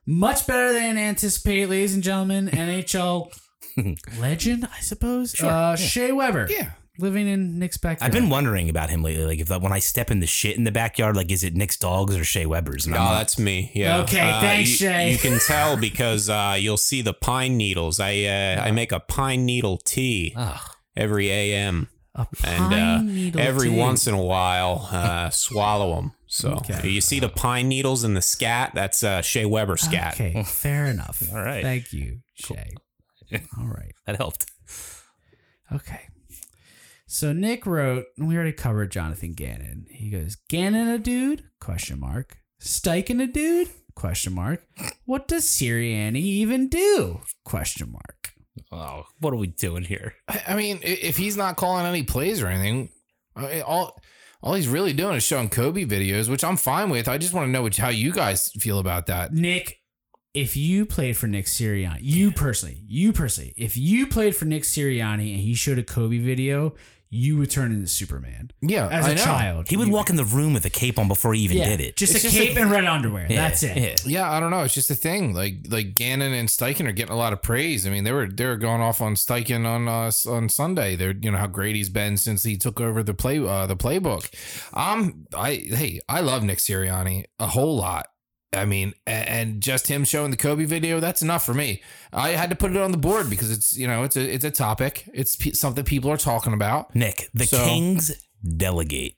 much 0.04 0.46
better 0.46 0.74
than 0.74 0.98
anticipated, 0.98 1.70
ladies 1.70 1.94
and 1.94 2.02
gentlemen. 2.02 2.48
NHL 2.48 3.32
legend, 4.20 4.68
I 4.76 4.80
suppose. 4.80 5.40
uh, 5.40 5.76
Shea 5.76 6.12
Weber. 6.12 6.46
Yeah. 6.50 6.72
Living 6.98 7.26
in 7.26 7.58
Nick's 7.58 7.76
backyard. 7.76 8.02
I've 8.08 8.12
been 8.18 8.30
wondering 8.30 8.68
about 8.70 8.88
him 8.90 9.02
lately. 9.02 9.24
Like, 9.24 9.38
if 9.40 9.50
when 9.50 9.72
I 9.72 9.78
step 9.80 10.10
in 10.10 10.20
the 10.20 10.26
shit 10.26 10.56
in 10.56 10.64
the 10.64 10.72
backyard, 10.72 11.16
like, 11.16 11.30
is 11.30 11.44
it 11.44 11.54
Nick's 11.54 11.76
dogs 11.76 12.16
or 12.16 12.24
Shea 12.24 12.46
Weber's? 12.46 12.86
And 12.86 12.94
Oh, 12.94 12.98
I'm 13.00 13.14
that's 13.18 13.38
me. 13.38 13.70
Yeah. 13.74 13.98
Okay, 14.00 14.20
Uh, 14.20 14.40
thanks, 14.40 14.70
you, 14.70 14.76
Shay. 14.76 15.12
You 15.12 15.18
can 15.18 15.38
tell 15.40 15.76
because 15.88 16.28
uh, 16.30 16.56
you'll 16.58 16.76
see 16.76 17.02
the 17.02 17.12
pine 17.14 17.56
needles. 17.56 18.00
I 18.00 18.24
uh, 18.24 18.62
I 18.62 18.70
make 18.70 18.92
a 18.92 19.00
pine 19.00 19.44
needle 19.44 19.76
tea 19.78 20.32
Ugh. 20.36 20.58
every 20.96 21.30
AM, 21.30 21.88
and 22.44 23.36
uh, 23.36 23.38
every 23.40 23.68
tea. 23.68 23.76
once 23.76 24.06
in 24.06 24.14
a 24.14 24.22
while, 24.22 24.88
uh, 24.90 25.28
swallow 25.46 25.96
them. 25.96 26.12
So 26.28 26.52
Okay. 26.54 26.88
you 26.88 27.00
see 27.00 27.20
the 27.20 27.28
pine 27.28 27.68
needles 27.68 28.02
in 28.04 28.14
the 28.14 28.22
scat. 28.22 28.72
That's 28.74 29.02
uh, 29.02 29.22
Shea 29.22 29.44
Weber 29.44 29.76
scat. 29.76 30.14
Okay, 30.14 30.42
fair 30.46 30.86
enough. 30.86 31.22
All 31.32 31.42
right. 31.42 31.62
Thank 31.62 31.92
you, 31.92 32.20
Shay. 32.34 32.70
All 33.58 33.66
right. 33.66 33.92
that 34.06 34.16
helped. 34.16 34.46
Okay. 35.72 36.00
So 37.16 37.32
Nick 37.32 37.64
wrote, 37.64 38.04
and 38.18 38.28
we 38.28 38.36
already 38.36 38.52
covered 38.52 38.92
Jonathan 38.92 39.32
Gannon. 39.32 39.86
He 39.88 40.10
goes, 40.10 40.36
Gannon 40.50 40.88
a 40.88 40.98
dude? 40.98 41.44
Question 41.62 41.98
mark. 41.98 42.40
Steichen 42.60 43.22
a 43.22 43.26
dude? 43.26 43.70
Question 43.94 44.34
mark. 44.34 44.66
What 45.06 45.26
does 45.26 45.46
Sirianni 45.46 46.16
even 46.16 46.68
do? 46.68 47.22
Question 47.42 47.90
mark. 47.92 48.34
Oh, 48.70 49.06
what 49.18 49.32
are 49.32 49.38
we 49.38 49.46
doing 49.46 49.84
here? 49.84 50.12
I, 50.28 50.42
I 50.48 50.56
mean, 50.56 50.78
if 50.82 51.16
he's 51.16 51.38
not 51.38 51.56
calling 51.56 51.86
any 51.86 52.02
plays 52.02 52.42
or 52.42 52.48
anything, 52.48 52.90
all 53.64 53.98
all 54.42 54.52
he's 54.52 54.68
really 54.68 54.92
doing 54.92 55.16
is 55.16 55.22
showing 55.22 55.48
Kobe 55.48 55.86
videos, 55.86 56.28
which 56.28 56.44
I'm 56.44 56.58
fine 56.58 56.90
with. 56.90 57.08
I 57.08 57.16
just 57.16 57.32
want 57.32 57.46
to 57.46 57.50
know 57.50 57.62
which, 57.62 57.78
how 57.78 57.88
you 57.88 58.12
guys 58.12 58.50
feel 58.60 58.78
about 58.78 59.06
that. 59.06 59.32
Nick, 59.32 59.80
if 60.34 60.54
you 60.54 60.84
played 60.84 61.16
for 61.16 61.28
Nick 61.28 61.46
Sirianni, 61.46 62.00
you 62.02 62.30
personally, 62.30 62.82
you 62.86 63.14
personally, 63.14 63.54
if 63.56 63.74
you 63.74 64.06
played 64.06 64.36
for 64.36 64.44
Nick 64.44 64.64
Sirianni 64.64 65.32
and 65.32 65.40
he 65.40 65.54
showed 65.54 65.78
a 65.78 65.82
Kobe 65.82 66.18
video, 66.18 66.74
you 67.08 67.36
would 67.38 67.50
turn 67.50 67.70
into 67.72 67.86
Superman. 67.86 68.50
Yeah, 68.60 68.88
As 68.88 69.06
I 69.06 69.10
a 69.10 69.14
know. 69.14 69.24
child. 69.24 69.68
He 69.68 69.76
would 69.76 69.86
You- 69.88 69.94
walk 69.94 70.10
in 70.10 70.16
the 70.16 70.24
room 70.24 70.52
with 70.52 70.64
a 70.64 70.70
cape 70.70 70.98
on 70.98 71.06
before 71.08 71.34
he 71.34 71.40
even 71.42 71.58
yeah, 71.58 71.68
did 71.68 71.80
it. 71.80 71.96
Just 71.96 72.14
It's 72.14 72.24
a 72.24 72.28
just 72.28 72.36
cape 72.36 72.56
a- 72.56 72.60
and 72.62 72.70
red 72.70 72.84
underwear. 72.84 73.26
Yeah, 73.30 73.48
That's 73.48 73.62
it. 73.62 73.76
yeah. 73.76 73.94
Yeah, 74.24 74.32
I 74.32 74.40
don't 74.40 74.50
know. 74.50 74.62
It's 74.62 74.74
just 74.74 74.90
a 74.90 74.94
thing. 74.94 75.32
Like 75.34 75.54
like 75.68 75.94
Gannon 75.94 76.32
and 76.32 76.48
Steichen 76.48 76.86
are 76.88 76.92
getting 76.92 77.12
a 77.14 77.16
lot 77.18 77.32
of 77.32 77.42
praise. 77.42 77.86
I 77.86 77.90
mean, 77.90 78.04
they 78.04 78.12
were 78.12 78.26
they 78.28 78.44
were 78.44 78.56
going 78.56 78.80
off 78.80 79.00
on 79.00 79.14
Steichen 79.14 79.64
on 79.66 79.86
uh, 79.88 80.10
on 80.30 80.48
Sunday. 80.48 80.96
They're 80.96 81.14
you 81.20 81.30
know 81.30 81.38
how 81.38 81.46
great 81.46 81.76
he's 81.76 81.88
been 81.88 82.16
since 82.16 82.42
he 82.42 82.56
took 82.56 82.80
over 82.80 83.02
the 83.02 83.14
play 83.14 83.38
uh, 83.38 83.66
the 83.66 83.76
playbook. 83.76 84.28
Um, 84.74 85.26
I 85.36 85.54
hey, 85.54 86.00
I 86.08 86.20
love 86.20 86.42
Nick 86.42 86.58
Sirianni 86.58 87.24
a 87.38 87.46
whole 87.46 87.76
lot. 87.76 88.06
I 88.56 88.64
mean, 88.64 88.94
and 89.06 89.60
just 89.60 89.86
him 89.88 90.04
showing 90.04 90.30
the 90.30 90.36
Kobe 90.36 90.64
video, 90.64 90.98
that's 91.00 91.22
enough 91.22 91.44
for 91.44 91.54
me. 91.54 91.82
I 92.12 92.30
had 92.30 92.50
to 92.50 92.56
put 92.56 92.70
it 92.70 92.76
on 92.78 92.90
the 92.90 92.96
board 92.98 93.28
because 93.30 93.50
it's 93.50 93.76
you 93.76 93.86
know 93.86 94.02
it's 94.02 94.16
a 94.16 94.34
it's 94.34 94.44
a 94.44 94.50
topic. 94.50 95.08
It's 95.14 95.36
something 95.58 95.84
people 95.84 96.10
are 96.10 96.16
talking 96.16 96.52
about. 96.52 96.94
Nick, 96.94 97.28
the 97.34 97.46
So- 97.46 97.64
Kings 97.64 98.12
delegate. 98.56 99.14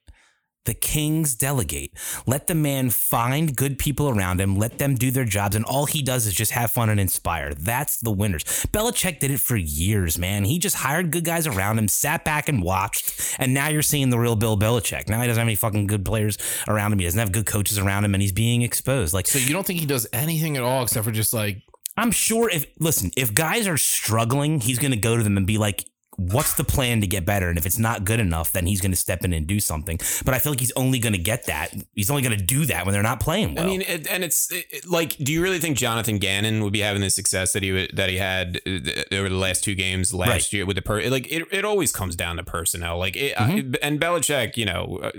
The 0.69 0.75
Kings 0.75 1.35
delegate. 1.35 1.93
Let 2.27 2.47
the 2.47 2.55
man 2.55 2.91
find 2.91 3.57
good 3.57 3.79
people 3.79 4.11
around 4.11 4.39
him, 4.39 4.55
let 4.59 4.77
them 4.77 4.97
do 4.97 5.11
their 5.11 5.25
jobs, 5.25 5.57
and 5.57 5.65
all 5.65 5.87
he 5.87 6.03
does 6.03 6.27
is 6.27 6.35
just 6.35 6.53
have 6.53 6.71
fun 6.71 6.91
and 6.91 7.01
inspire. 7.01 7.55
That's 7.55 7.97
the 7.97 8.11
winners. 8.11 8.45
Belichick 8.45 9.19
did 9.19 9.31
it 9.31 9.41
for 9.41 9.57
years, 9.57 10.19
man. 10.19 10.45
He 10.45 10.59
just 10.59 10.77
hired 10.77 11.11
good 11.11 11.25
guys 11.25 11.47
around 11.47 11.79
him, 11.79 11.89
sat 11.89 12.23
back 12.23 12.51
and 12.51 12.63
watched, 12.63 13.35
and 13.39 13.55
now 13.55 13.69
you're 13.69 13.81
seeing 13.81 14.11
the 14.11 14.19
real 14.19 14.37
Bill 14.37 14.59
Belichick. 14.59 15.09
Now 15.09 15.23
he 15.23 15.27
doesn't 15.27 15.41
have 15.41 15.49
any 15.49 15.55
fucking 15.55 15.87
good 15.87 16.05
players 16.05 16.37
around 16.69 16.93
him. 16.93 16.99
He 16.99 17.07
doesn't 17.07 17.19
have 17.19 17.33
good 17.33 17.47
coaches 17.47 17.79
around 17.79 18.05
him, 18.05 18.15
and 18.15 18.21
he's 18.21 18.33
being 18.33 18.61
exposed. 18.61 19.15
Like 19.15 19.27
So 19.27 19.39
you 19.39 19.55
don't 19.55 19.67
think 19.67 19.81
he 19.81 19.87
does 19.87 20.07
anything 20.13 20.59
at 20.59 20.63
all 20.63 20.83
except 20.83 21.07
for 21.07 21.13
just 21.13 21.33
like 21.33 21.63
I'm 21.97 22.11
sure 22.11 22.51
if 22.51 22.67
listen, 22.79 23.11
if 23.17 23.33
guys 23.33 23.67
are 23.67 23.79
struggling, 23.79 24.61
he's 24.61 24.79
going 24.79 24.93
to 24.93 24.99
go 24.99 25.17
to 25.17 25.23
them 25.23 25.39
and 25.39 25.47
be 25.47 25.57
like, 25.57 25.87
"What's 26.19 26.55
the 26.55 26.65
plan 26.65 27.01
to 27.01 27.07
get 27.07 27.25
better?" 27.25 27.49
And 27.49 27.57
if 27.57 27.65
it's 27.65 27.79
not 27.79 28.05
good 28.05 28.21
enough, 28.21 28.53
then 28.53 28.67
he's 28.67 28.81
going 28.81 28.91
to 28.91 28.97
step 28.97 29.25
in 29.25 29.33
and 29.33 29.47
do 29.47 29.61
something. 29.61 29.99
But 30.25 30.35
I 30.35 30.39
feel 30.39 30.53
like 30.53 30.61
he's 30.61 30.73
only 30.77 30.99
going 30.99 31.15
to 31.15 31.19
get 31.19 31.47
that. 31.47 31.73
He's 31.95 32.11
only 32.11 32.23
going 32.23 32.37
to 32.37 32.45
do 32.45 32.67
that 32.67 32.85
when 32.85 32.93
they're 32.93 33.03
not 33.03 33.21
playing 33.21 33.55
well. 33.55 33.65
I 33.65 33.69
mean, 33.69 33.83
it, 33.83 34.07
and 34.09 34.23
it's 34.25 34.51
it, 34.53 34.87
like, 34.87 35.17
do 35.17 35.33
you 35.33 35.41
really 35.43 35.59
think 35.59 35.77
Jonathan 35.79 36.19
Gannon 36.19 36.63
would 36.65 36.73
be 36.73 36.81
having 36.81 37.01
the 37.01 37.11
success 37.11 37.53
that 37.53 37.63
he 37.63 37.89
that 37.95 38.11
he 38.11 38.17
had 38.19 38.61
uh, 38.67 39.15
over 39.15 39.29
the 39.29 39.37
last 39.37 39.63
two 39.65 39.75
games 39.75 40.13
last 40.13 40.29
Right. 40.29 40.53
year 40.53 40.67
with 40.67 40.77
the 40.77 40.83
per? 40.83 41.01
Like, 41.09 41.31
it, 41.33 41.45
it 41.53 41.65
always 41.65 41.93
comes 41.93 42.17
down 42.17 42.37
to 42.37 42.43
personnel. 42.45 42.99
Like, 42.99 43.17
it, 43.17 43.35
Mm-hmm. 43.39 43.75
I, 43.75 43.87
and 43.87 44.01
Belichick, 44.01 44.57
you 44.57 44.65
know, 44.67 44.99
uh, 45.03 45.11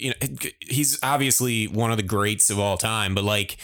you 0.00 0.10
know, 0.10 0.26
he's 0.60 0.98
obviously 1.02 1.66
one 1.66 1.90
of 1.90 1.96
the 1.96 2.02
greats 2.02 2.50
of 2.50 2.58
all 2.58 2.76
time, 2.76 3.14
but 3.14 3.24
like, 3.24 3.56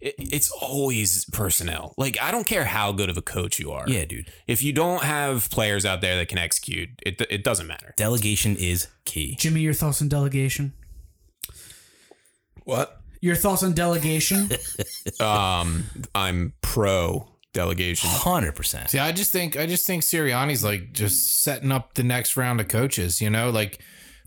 it, 0.00 0.14
it's 0.18 0.50
always 0.50 1.24
personnel. 1.26 1.94
Like, 1.96 2.20
I 2.20 2.30
don't 2.30 2.46
care 2.46 2.64
how 2.64 2.92
good 2.92 3.08
of 3.10 3.16
a 3.16 3.22
coach 3.22 3.58
you 3.58 3.72
are. 3.72 3.84
yeah, 3.88 4.04
dude. 4.04 4.30
If 4.46 4.62
you 4.62 4.72
don't 4.72 5.02
have 5.02 5.50
players 5.50 5.84
out 5.86 6.00
there 6.00 6.16
that 6.16 6.28
can 6.28 6.38
execute, 6.38 6.90
it 7.04 7.20
it 7.30 7.44
doesn't 7.44 7.66
matter. 7.66 7.94
Delegation 7.96 8.56
is 8.56 8.88
key. 9.04 9.36
Jimmy, 9.38 9.60
your 9.60 9.74
thoughts 9.74 10.02
on 10.02 10.08
delegation? 10.08 10.72
What? 12.64 13.00
Your 13.20 13.36
thoughts 13.36 13.62
on 13.62 13.72
delegation? 13.72 14.50
Um, 15.20 15.84
I'm 16.14 16.52
pro 16.60 17.28
delegation. 17.52 18.10
Hundred 18.10 18.52
percent. 18.54 18.90
See, 18.90 18.98
I 18.98 19.12
just 19.12 19.32
think 19.32 19.56
I 19.56 19.64
just 19.64 19.86
think 19.86 20.02
Sirianni's 20.02 20.62
like 20.62 20.92
just 20.92 21.42
setting 21.42 21.72
up 21.72 21.94
the 21.94 22.02
next 22.02 22.36
round 22.36 22.60
of 22.60 22.68
coaches. 22.68 23.20
You 23.20 23.30
know, 23.30 23.50
like 23.50 23.80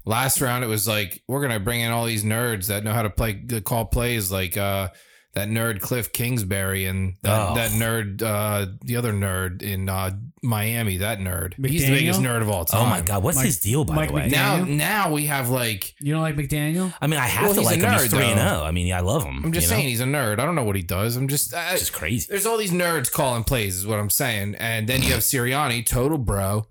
last 0.05 0.41
round 0.41 0.63
it 0.63 0.67
was 0.67 0.87
like 0.87 1.21
we're 1.27 1.41
gonna 1.41 1.59
bring 1.59 1.81
in 1.81 1.91
all 1.91 2.05
these 2.05 2.23
nerds 2.23 2.67
that 2.67 2.83
know 2.83 2.93
how 2.93 3.03
to 3.03 3.09
play 3.09 3.33
the 3.45 3.61
call 3.61 3.85
plays 3.85 4.31
like 4.31 4.57
uh 4.57 4.89
that 5.33 5.47
nerd 5.47 5.79
Cliff 5.79 6.11
Kingsbury 6.11 6.85
and 6.85 7.13
that, 7.21 7.49
Oh. 7.51 7.53
that 7.53 7.69
nerd, 7.71 8.23
uh, 8.23 8.65
the 8.81 8.95
other 8.95 9.13
nerd 9.13 9.61
in 9.61 9.87
uh, 9.87 10.09
Miami. 10.41 10.97
That 10.97 11.19
nerd. 11.19 11.53
He's 11.63 11.85
the 11.85 11.91
biggest 11.91 12.19
nerd 12.19 12.41
of 12.41 12.49
all 12.49 12.65
time. 12.65 12.81
Oh 12.81 12.89
my 12.89 13.01
god, 13.01 13.21
what's 13.21 13.37
Mike- 13.37 13.45
his 13.45 13.59
deal 13.59 13.85
by 13.85 13.93
Mike 13.93 14.09
the 14.09 14.15
way? 14.15 14.21
McDaniel? 14.29 14.67
Now, 14.67 15.05
now 15.05 15.11
we 15.11 15.27
have 15.27 15.49
like. 15.49 15.93
You 16.01 16.13
don't 16.13 16.23
like 16.23 16.35
McDaniel? 16.35 16.91
I 16.99 17.05
mean, 17.05 17.19
I 17.19 17.27
have 17.27 17.43
Well, 17.45 17.53
to 17.53 17.59
he's 17.59 17.69
a 17.69 17.71
like 17.73 17.79
him. 17.81 17.99
He's 18.01 18.09
three 18.11 18.25
and 18.25 18.39
zero. 18.39 18.63
I 18.63 18.71
mean, 18.71 18.91
I 18.91 19.01
love 19.01 19.23
him. 19.23 19.43
I'm 19.45 19.51
just 19.53 19.67
you 19.67 19.71
know? 19.71 19.77
saying 19.77 19.89
he's 19.89 20.01
a 20.01 20.05
nerd. 20.05 20.39
I 20.39 20.45
don't 20.45 20.55
know 20.55 20.63
what 20.63 20.75
he 20.75 20.81
does. 20.81 21.15
I'm 21.15 21.27
just. 21.27 21.53
I, 21.53 21.73
just 21.77 21.93
crazy. 21.93 22.25
There's 22.27 22.47
all 22.47 22.57
these 22.57 22.71
nerds 22.71 23.11
calling 23.11 23.43
plays, 23.43 23.75
is 23.77 23.85
what 23.85 23.99
I'm 23.99 24.09
saying. 24.09 24.55
And 24.55 24.89
then 24.89 25.03
you 25.03 25.11
have 25.11 25.19
Sirianni, 25.21 25.85
total 25.85 26.17
bro, 26.17 26.65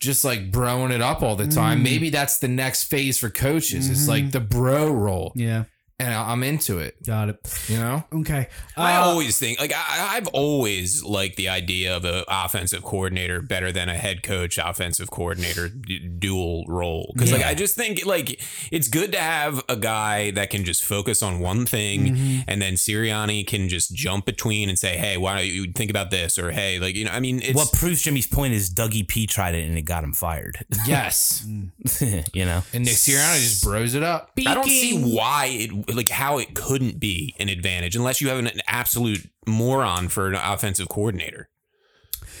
just 0.00 0.24
like 0.24 0.50
broing 0.50 0.90
it 0.90 1.00
up 1.00 1.22
all 1.22 1.36
the 1.36 1.46
time. 1.46 1.80
Mm. 1.80 1.82
Maybe 1.84 2.10
that's 2.10 2.38
the 2.38 2.48
next 2.48 2.84
phase 2.84 3.18
for 3.18 3.30
coaches. 3.30 3.88
It's 3.90 4.04
Mhm. 4.04 4.08
like 4.08 4.30
the 4.32 4.40
bro 4.40 4.90
role. 4.92 5.32
Yeah, 5.34 5.64
And 6.00 6.12
I- 6.12 6.32
I'm 6.32 6.42
into 6.42 6.78
it, 6.78 6.96
got 7.06 7.28
it. 7.28 7.36
you 7.68 7.76
know? 7.78 8.02
Okay. 8.12 8.48
I 8.76 8.96
Uh, 8.96 9.02
always 9.04 9.38
think 9.38 9.60
like 9.60 9.72
I, 9.72 10.16
I've 10.16 10.26
always 10.28 11.04
liked 11.04 11.36
the 11.36 11.48
idea 11.48 11.96
of 11.96 12.04
an 12.04 12.24
offensive 12.28 12.82
coordinator 12.82 13.40
better 13.40 13.70
than 13.70 13.88
a 13.88 13.94
head 13.96 14.24
coach 14.24 14.58
offensive 14.58 15.10
coordinator 15.12 15.68
d- 15.68 16.00
dual 16.00 16.64
role 16.66 17.12
because 17.14 17.30
like 17.32 17.44
I 17.44 17.54
just 17.54 17.76
think 17.76 18.04
like 18.04 18.40
it's 18.72 18.88
good 18.88 19.12
to 19.12 19.18
have 19.20 19.62
a 19.68 19.76
guy 19.76 20.32
that 20.32 20.50
can 20.50 20.64
just 20.64 20.82
focus 20.84 21.22
on 21.22 21.38
one 21.38 21.64
thing 21.64 21.84
Mm-hmm. 21.94 22.40
and 22.48 22.60
then 22.60 22.74
Sirianni 22.74 23.46
can 23.46 23.68
just 23.68 23.94
jump 23.94 24.26
between 24.26 24.68
and 24.68 24.76
say 24.76 24.96
hey 24.96 25.16
why 25.16 25.36
don't 25.36 25.46
you 25.46 25.72
think 25.72 25.90
about 25.90 26.10
this 26.10 26.38
or 26.38 26.50
hey 26.50 26.80
like 26.80 26.96
you 26.96 27.04
know 27.04 27.12
I 27.12 27.20
mean 27.20 27.40
it's 27.40 27.54
what 27.54 27.72
proves 27.72 28.02
Jimmy's 28.02 28.26
point 28.26 28.52
is 28.52 28.68
Dougie 28.74 29.06
P 29.06 29.28
tried 29.28 29.54
it 29.54 29.68
and 29.68 29.78
it 29.78 29.82
got 29.82 30.02
him 30.02 30.12
fired. 30.12 30.58
Yes. 30.88 31.46
you 32.32 32.44
know, 32.44 32.62
And 32.72 32.84
Nick 32.84 32.94
Sirianni 32.94 33.38
just 33.40 33.62
bros 33.62 33.94
it 33.94 34.02
up. 34.02 34.32
I 34.44 34.54
don't 34.54 34.64
see 34.64 35.00
why 35.00 35.46
it 35.52 35.70
like 35.92 36.08
how 36.08 36.38
it 36.38 36.54
couldn't 36.54 37.00
be 37.00 37.34
an 37.38 37.48
advantage 37.48 37.96
unless 37.96 38.20
you 38.20 38.28
have 38.28 38.38
an, 38.38 38.46
an 38.46 38.60
absolute 38.66 39.30
moron 39.46 40.08
for 40.08 40.28
an 40.28 40.34
offensive 40.34 40.88
coordinator. 40.88 41.48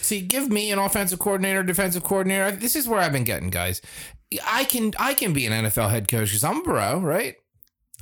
See, 0.00 0.20
give 0.20 0.50
me 0.50 0.70
an 0.70 0.78
offensive 0.78 1.18
coordinator, 1.18 1.62
defensive 1.62 2.04
coordinator. 2.04 2.50
This 2.50 2.76
is 2.76 2.86
where 2.86 3.00
I've 3.00 3.12
been 3.12 3.24
getting 3.24 3.50
guys. 3.50 3.80
I 4.46 4.64
can 4.64 4.92
I 4.98 5.14
can 5.14 5.32
be 5.32 5.46
an 5.46 5.64
NFL 5.64 5.90
head 5.90 6.08
coach 6.08 6.28
because 6.28 6.44
I'm 6.44 6.60
a 6.60 6.62
bro, 6.62 7.00
right? 7.00 7.36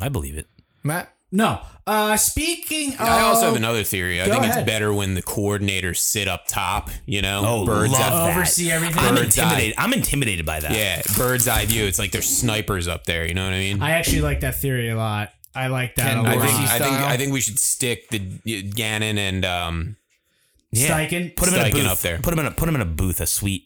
I 0.01 0.09
believe 0.09 0.36
it. 0.36 0.49
Matt? 0.82 1.14
No. 1.33 1.61
Uh, 1.85 2.16
speaking. 2.16 2.95
I 2.99 3.22
also 3.22 3.47
have 3.47 3.57
another 3.57 3.83
theory. 3.83 4.20
I 4.22 4.26
think 4.26 4.37
ahead. 4.45 4.59
it's 4.59 4.66
better 4.66 4.93
when 4.95 5.14
the 5.14 5.22
coordinators 5.22 5.97
sit 5.97 6.28
up 6.28 6.47
top. 6.47 6.91
You 7.07 7.22
know, 7.22 7.43
Oh, 7.45 7.66
bird's 7.66 7.93
love 7.93 8.01
eye. 8.03 8.26
that. 8.28 8.37
oversee 8.37 8.70
everything. 8.70 8.99
I'm 8.99 9.14
Bird's 9.16 9.37
eye. 9.39 9.43
intimidated. 9.43 9.74
I'm 9.78 9.93
intimidated 9.93 10.47
by 10.47 10.61
that. 10.61 10.70
Yeah, 10.70 11.03
bird's 11.16 11.49
eye 11.49 11.64
view. 11.66 11.85
It's 11.85 11.99
like 11.99 12.12
there's 12.12 12.28
snipers 12.28 12.87
up 12.87 13.05
there. 13.05 13.26
You 13.26 13.35
know 13.35 13.45
what 13.45 13.55
I 13.55 13.59
mean? 13.59 13.83
I 13.83 13.93
actually 13.93 14.20
like 14.20 14.41
that 14.41 14.61
theory 14.61 14.91
a 14.91 14.97
lot. 14.97 15.30
I 15.55 15.66
like 15.66 15.97
that 15.97 16.07
Ken 16.14 16.18
a 16.18 16.22
I 16.28 16.35
lot. 16.35 16.47
think 16.49 16.55
I 16.70 16.78
think. 16.78 16.95
I 16.97 17.16
think 17.16 17.33
we 17.33 17.41
should 17.41 17.59
stick 17.59 18.09
the 18.11 18.18
Gannon 18.74 19.18
and 19.18 19.45
um 19.45 19.97
Yeah. 20.70 20.89
Steichen. 21.01 21.35
Put 21.35 21.49
him 21.49 21.55
in 21.55 21.66
a 21.66 21.70
booth. 21.70 21.87
up 21.87 21.99
there. 21.99 22.18
Put 22.18 22.33
him 22.33 22.39
in 22.39 22.47
a 22.47 22.51
put 22.53 22.68
him 22.68 22.74
in 22.76 22.80
a 22.80 22.87
booth. 22.87 23.20
A 23.20 23.26
suite. 23.26 23.64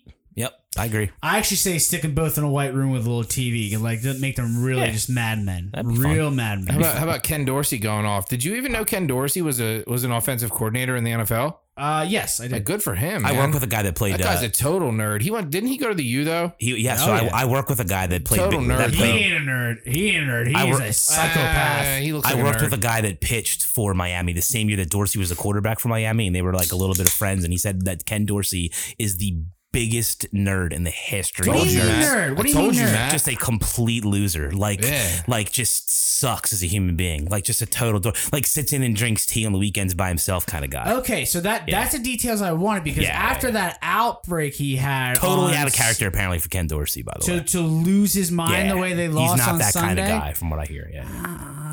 Yep, 0.77 0.83
I 0.83 0.87
agree. 0.87 1.11
I 1.23 1.39
actually 1.39 1.57
say 1.59 1.79
stick 1.79 2.03
them 2.03 2.15
both 2.15 2.39
in 2.39 2.45
a 2.45 2.51
white 2.51 2.75
room 2.75 2.91
with 2.93 3.07
a 3.07 3.09
little 3.11 3.25
TV 3.25 3.73
and 3.75 3.83
like 3.83 4.03
that 4.03 4.21
make 4.21 4.37
them 4.37 4.63
really 4.63 4.83
Yeah. 4.83 4.91
just 4.93 5.09
madmen, 5.11 5.71
That'd 5.73 5.87
fun. 5.91 5.99
real 6.01 6.31
madmen. 6.31 6.69
How 6.75 6.79
about, 6.81 6.97
how 6.99 7.05
about 7.05 7.23
Ken 7.23 7.45
Dorsey 7.45 7.79
going 7.79 8.07
off? 8.07 8.29
Did 8.29 8.45
you 8.45 8.55
even 8.57 8.73
know 8.73 8.85
Ken 8.85 9.07
Dorsey 9.07 9.43
was 9.43 9.61
a 9.61 9.83
was 9.87 10.05
an 10.05 10.13
offensive 10.13 10.51
coordinator 10.51 10.97
in 10.97 11.05
the 11.05 11.11
NFL? 11.13 11.59
uh, 11.79 12.07
yes, 12.09 12.41
I 12.41 12.45
Like, 12.45 12.53
did. 12.53 12.65
good 12.65 12.83
for 12.83 12.95
him. 12.95 13.27
I 13.27 13.33
man. 13.33 13.39
work 13.45 13.53
with 13.53 13.63
a 13.63 13.67
guy 13.67 13.83
that 13.83 13.95
played. 13.97 14.15
that 14.15 14.21
guy's 14.23 14.43
uh, 14.43 14.47
a 14.47 14.49
total 14.49 14.93
nerd. 14.93 15.21
He 15.21 15.31
went. 15.31 15.51
Didn't 15.51 15.69
he 15.69 15.77
go 15.77 15.89
to 15.89 15.95
the 15.95 16.03
U 16.05 16.25
though? 16.25 16.55
he, 16.59 16.75
yeah, 16.81 16.97
so 16.97 17.11
Oh, 17.11 17.13
I, 17.13 17.21
yeah. 17.25 17.31
I 17.35 17.45
work 17.45 17.69
with 17.69 17.81
a 17.81 17.85
guy 17.85 18.07
that 18.07 18.25
played. 18.25 18.39
Total 18.39 18.61
big- 18.61 18.69
nerd, 18.71 18.79
that 18.79 18.95
He 18.95 19.01
though. 19.01 19.05
ain't 19.07 19.35
a 19.35 19.41
nerd. 19.41 19.77
He 19.87 20.09
ain't 20.09 20.25
a 20.25 20.33
nerd. 20.33 20.47
He's 20.47 20.73
work- 20.73 20.83
a 20.83 20.89
Uh, 20.89 20.93
psychopath. 20.93 22.03
he 22.03 22.13
looks 22.15 22.27
I 22.29 22.33
like 22.35 22.45
worked 22.45 22.61
a 22.61 22.65
with 22.65 22.73
a 22.73 22.79
guy 22.79 23.03
that 23.03 23.21
pitched 23.21 23.65
for 23.67 23.93
Miami 23.93 24.33
the 24.33 24.41
same 24.41 24.69
year 24.69 24.79
that 24.79 24.89
Dorsey 24.91 25.19
was 25.19 25.29
the 25.29 25.35
quarterback 25.37 25.79
for 25.79 25.89
Miami, 25.89 26.27
and 26.27 26.35
they 26.35 26.41
were 26.43 26.55
like 26.55 26.73
a 26.73 26.77
little 26.77 26.95
bit 26.95 27.07
of 27.07 27.13
friends. 27.13 27.45
And 27.45 27.53
he 27.53 27.59
said 27.59 27.85
that 27.85 28.07
Ken 28.07 28.25
Dorsey 28.25 28.73
is 28.99 29.19
the 29.19 29.43
biggest 29.77 30.33
nerd 30.33 30.73
in 30.73 30.85
the 30.85 30.91
history 30.91 31.49
What 31.49 31.59
of 31.59 31.65
do 31.65 31.71
you 31.71 31.83
mean 31.83 31.89
nerd? 32.03 32.31
What 32.31 32.41
I 32.41 32.43
do 32.45 32.49
you 32.49 32.55
told 32.55 32.71
mean 32.71 32.81
you, 32.81 32.87
nerd? 32.87 32.93
Matt. 32.93 33.13
Just 33.13 33.29
a 33.29 33.35
complete 33.37 34.05
loser, 34.05 34.51
like 34.53 34.83
Yeah. 34.83 35.23
like 35.27 35.53
just 35.53 35.91
sucks 36.17 36.53
as 36.53 36.63
a 36.63 36.67
human 36.67 36.97
being, 36.97 37.27
like 37.27 37.45
just 37.45 37.63
a 37.63 37.67
total 37.67 38.01
dor- 38.01 38.13
like 38.33 38.47
sits 38.47 38.73
in 38.73 38.83
and 38.83 38.97
drinks 38.97 39.27
tea 39.27 39.45
on 39.47 39.53
the 39.53 39.59
weekends 39.59 39.95
by 39.95 40.09
himself 40.09 40.47
kind 40.47 40.65
of 40.65 40.71
guy. 40.71 40.93
Okay, 40.95 41.25
so 41.25 41.41
that 41.41 41.69
Yeah. 41.69 41.81
that's 41.81 41.93
the 41.93 41.99
details 41.99 42.43
I 42.43 42.53
wanted 42.53 42.85
because 42.85 43.03
Yeah, 43.05 43.11
after 43.17 43.49
yeah. 43.49 43.53
that 43.55 43.79
outbreak 43.83 44.55
he 44.55 44.77
had, 44.77 45.17
totally 45.17 45.53
on 45.53 45.55
out 45.55 45.67
of 45.69 45.75
character 45.75 46.07
apparently 46.09 46.39
for 46.39 46.49
Ken 46.49 46.67
Dorsey, 46.67 47.03
by 47.03 47.13
the 47.19 47.25
to 47.27 47.33
way. 47.35 47.41
to 47.41 47.61
lose 47.61 48.13
his 48.15 48.31
mind 48.33 48.53
Yeah. 48.69 48.75
the 48.75 48.79
way 48.79 48.95
they 48.95 49.09
lost 49.09 49.35
He's 49.37 49.47
not 49.47 49.53
on 49.53 49.59
that 49.59 49.73
Sunday. 49.73 50.03
kind 50.03 50.13
of 50.17 50.23
guy, 50.23 50.33
from 50.33 50.51
what 50.51 50.59
I 50.61 50.65
hear. 50.65 50.91
Yeah, 50.93 51.05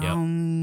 yep. 0.02 0.12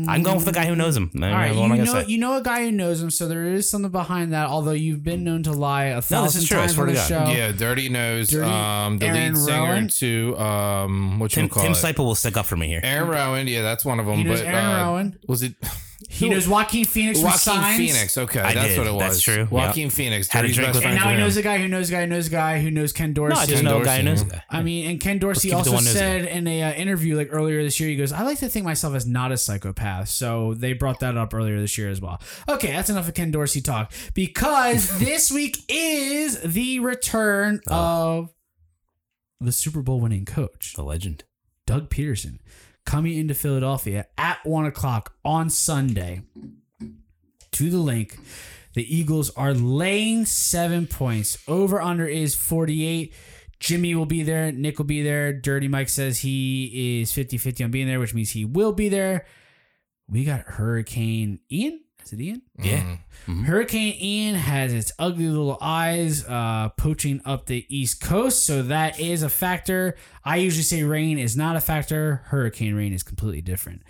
I'm 0.09 0.23
going 0.23 0.37
with 0.37 0.45
the 0.47 0.53
guy 0.53 0.67
who 0.67 0.75
knows 0.77 0.97
him. 0.97 1.11
All 1.15 1.21
right, 1.21 1.55
what 1.55 1.65
am 1.65 1.73
I 1.73 1.77
you 1.77 1.85
know 1.85 1.99
you 2.01 2.19
know 2.19 2.37
a 2.37 2.43
guy 2.43 2.63
who 2.65 2.73
knows 2.73 3.03
him, 3.03 3.11
so 3.11 3.29
there 3.29 3.45
is 3.47 3.69
something 3.71 3.91
behind 3.91 4.33
that. 4.33 4.49
Although 4.49 4.73
you've 4.73 5.05
been 5.05 5.25
known 5.25 5.43
to 5.45 5.53
lie 5.53 5.85
a 5.85 6.03
thousand 6.03 6.17
No, 6.17 6.25
this 6.25 6.37
is 6.37 6.49
true, 6.49 6.57
times 6.59 6.75
swear 6.75 6.87
on 6.89 6.93
the 6.95 6.99
God. 6.99 7.09
show. 7.09 7.29
Yeah, 7.31 7.53
Dirty 7.53 7.89
Knows. 7.89 8.29
Dirty- 8.29 8.51
um, 8.51 8.99
the 8.99 9.07
Aaron 9.07 9.35
lead 9.35 9.43
singer 9.45 9.59
Rowan? 9.63 9.89
to 9.89 10.39
um, 10.39 11.19
what 11.19 11.35
you 11.37 11.43
Tim, 11.43 11.49
call 11.49 11.63
Tim 11.63 11.73
it? 11.73 11.77
Seipel 11.77 11.99
will 12.05 12.15
stick 12.15 12.37
up 12.37 12.47
for 12.47 12.57
me 12.57 12.67
here. 12.69 12.81
Aaron 12.83 13.09
Rowan. 13.09 13.47
Yeah, 13.47 13.63
that's 13.71 13.85
one 13.85 14.01
of 14.01 14.07
them. 14.07 14.17
He 14.17 14.25
knows 14.25 14.41
but 14.41 14.49
Aaron 14.49 14.65
uh, 14.65 14.85
Rowan. 14.85 15.19
Was 15.29 15.43
it 15.43 15.55
He 16.09 16.29
knows 16.29 16.49
Joaquin 16.49 16.87
Phoenix 16.87 17.19
from 17.21 17.27
Joaquin 17.27 17.39
Signs. 17.39 17.77
Phoenix? 17.77 18.19
Okay, 18.19 18.41
I 18.41 18.53
that's 18.55 18.69
did. 18.71 18.79
what 18.79 18.87
it 18.89 18.93
was. 18.93 19.01
That's 19.03 19.21
true. 19.23 19.47
Joaquin 19.49 19.85
Yep. 19.85 19.93
Phoenix. 19.93 20.29
Had 20.29 20.41
a 20.41 20.43
Dirty's 20.49 20.57
drink 20.57 20.69
best 20.73 20.77
with 20.79 20.87
And 20.87 20.95
now 20.97 21.11
he 21.11 21.17
knows 21.17 21.37
a 21.37 21.43
guy 21.43 21.59
who 21.59 21.69
knows 21.69 21.89
a 21.89 21.93
guy 21.93 22.01
who 22.01 22.07
knows 22.09 22.27
a 22.27 22.31
guy 22.31 22.61
who 22.61 22.71
knows 22.71 22.93
Ken 22.93 23.13
Dorsey. 23.13 23.35
No, 23.35 23.41
I 23.41 23.47
just 23.47 23.63
Ken 23.63 23.65
know 23.65 23.81
a 23.81 23.85
guy 23.85 23.97
who 23.99 24.03
knows 24.05 24.23
a 24.23 24.25
guy. 24.25 24.43
I 24.51 24.63
mean, 24.63 24.91
and 24.91 24.99
Ken 25.01 25.19
Dorsey 25.19 25.51
keep 25.51 25.59
it 25.59 25.65
to 25.65 25.71
also 25.71 25.85
said 25.91 26.25
in 26.25 26.49
a 26.49 26.63
uh, 26.65 26.73
interview 26.73 27.17
like 27.17 27.29
earlier 27.31 27.63
this 27.63 27.79
year, 27.79 27.89
he 27.91 27.97
goes, 27.97 28.13
"I 28.13 28.23
like 28.23 28.39
to 28.39 28.49
think 28.49 28.65
myself 28.65 28.95
as 28.97 29.07
not 29.07 29.31
a 29.31 29.37
psychopath." 29.37 30.09
So 30.09 30.55
they 30.55 30.73
brought 30.73 30.99
that 31.01 31.17
up 31.17 31.33
earlier 31.33 31.61
this 31.61 31.79
year 31.79 31.91
as 31.91 32.01
well. 32.01 32.21
Okay, 32.49 32.73
that's 32.73 32.91
enough 32.91 33.07
of 33.07 33.15
Ken 33.15 33.31
Dorsey 33.31 33.61
talk 33.61 33.93
because 34.15 34.99
this 34.99 35.31
week 35.31 35.59
is 35.69 36.41
the 36.43 36.81
return 36.81 37.61
Oh. 37.69 37.75
of 38.19 38.35
the 39.41 39.53
Super 39.53 39.81
Bowl 39.83 40.01
winning 40.01 40.25
coach 40.25 40.73
The 40.75 40.83
legend. 40.83 41.25
Doug 41.67 41.89
Pederson 41.89 42.39
coming 42.91 43.17
into 43.17 43.35
Philadelphia 43.35 44.05
at 44.19 44.45
one 44.45 44.67
o'clock 44.67 45.15
on 45.25 45.49
Sunday. 45.49 46.23
To 47.53 47.71
the 47.71 47.79
link, 47.79 48.19
the 48.75 48.83
Eagles 48.97 49.31
are 49.37 49.55
laying 49.55 50.25
seven 50.25 50.89
points. 50.89 51.39
Over 51.47 51.81
under 51.81 52.07
is 52.07 52.35
48. 52.35 53.15
Jimmy 53.61 53.95
will 53.95 54.07
be 54.07 54.25
there. 54.25 54.51
Nick 54.51 54.79
will 54.79 54.87
be 54.87 55.05
there. 55.05 55.33
Dirty 55.33 55.69
Mike 55.69 55.89
says 55.89 56.19
he 56.19 57.01
is 57.01 57.13
50 57.13 57.39
50 57.39 57.63
on 57.63 57.71
being 57.71 57.87
there, 57.87 58.01
which 58.01 58.13
means 58.13 58.31
he 58.31 58.45
will 58.45 58.73
be 58.73 58.89
there. 58.89 59.25
We 60.09 60.25
got 60.25 60.41
Hurricane 60.41 61.39
Ian. 61.53 61.85
Is 62.11 62.19
it 62.19 62.23
Ian? 62.23 62.43
Yeah. 62.61 62.97
Hurricane 63.45 63.95
Ian 64.01 64.35
has 64.35 64.73
its 64.73 64.91
ugly 64.99 65.29
little 65.29 65.57
eyes 65.61 66.27
uh, 66.27 66.71
poaching 66.71 67.21
up 67.25 67.47
the 67.47 67.65
East 67.69 68.01
Coast, 68.01 68.45
so 68.45 68.63
that 68.63 68.99
is 68.99 69.23
a 69.23 69.29
factor. 69.29 69.97
I 70.25 70.37
usually 70.39 70.65
say 70.65 70.83
rain 70.83 71.19
is 71.21 71.37
not 71.37 71.55
a 71.55 71.61
factor. 71.61 72.23
Hurricane 72.27 72.75
rain 72.75 72.93
is 72.93 73.05
completely 73.05 73.43
different. 73.43 73.83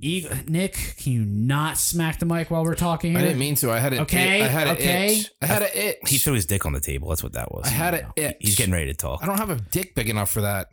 E- 0.00 0.26
Nick, 0.48 0.94
can 0.98 1.12
you 1.12 1.24
not 1.24 1.76
smack 1.76 2.18
the 2.18 2.24
mic 2.26 2.50
while 2.50 2.64
we're 2.64 2.74
talking 2.74 3.14
I 3.16 3.20
didn't 3.20 3.38
mean 3.38 3.56
to. 3.56 3.70
I 3.70 3.78
had 3.78 3.92
it. 3.92 4.00
Okay, 4.00 4.42
I 4.42 4.46
had 4.46 4.66
it. 4.68 4.70
okay. 4.80 5.16
Itch. 5.18 5.30
I 5.42 5.46
had 5.46 5.62
it. 5.62 5.76
Itch. 5.76 5.96
He 6.08 6.16
threw 6.16 6.32
his 6.32 6.46
dick 6.46 6.64
on 6.64 6.72
the 6.72 6.80
table. 6.80 7.10
That's 7.10 7.22
what 7.22 7.34
that 7.34 7.52
was. 7.52 7.66
I 7.66 7.70
had 7.70 7.94
it. 7.94 8.06
Itch. 8.16 8.36
He's 8.40 8.56
getting 8.56 8.72
ready 8.72 8.86
to 8.86 8.94
talk. 8.94 9.22
I 9.22 9.26
don't 9.26 9.38
have 9.38 9.50
a 9.50 9.56
dick 9.56 9.94
big 9.94 10.08
enough 10.08 10.30
for 10.30 10.40
that. 10.40 10.68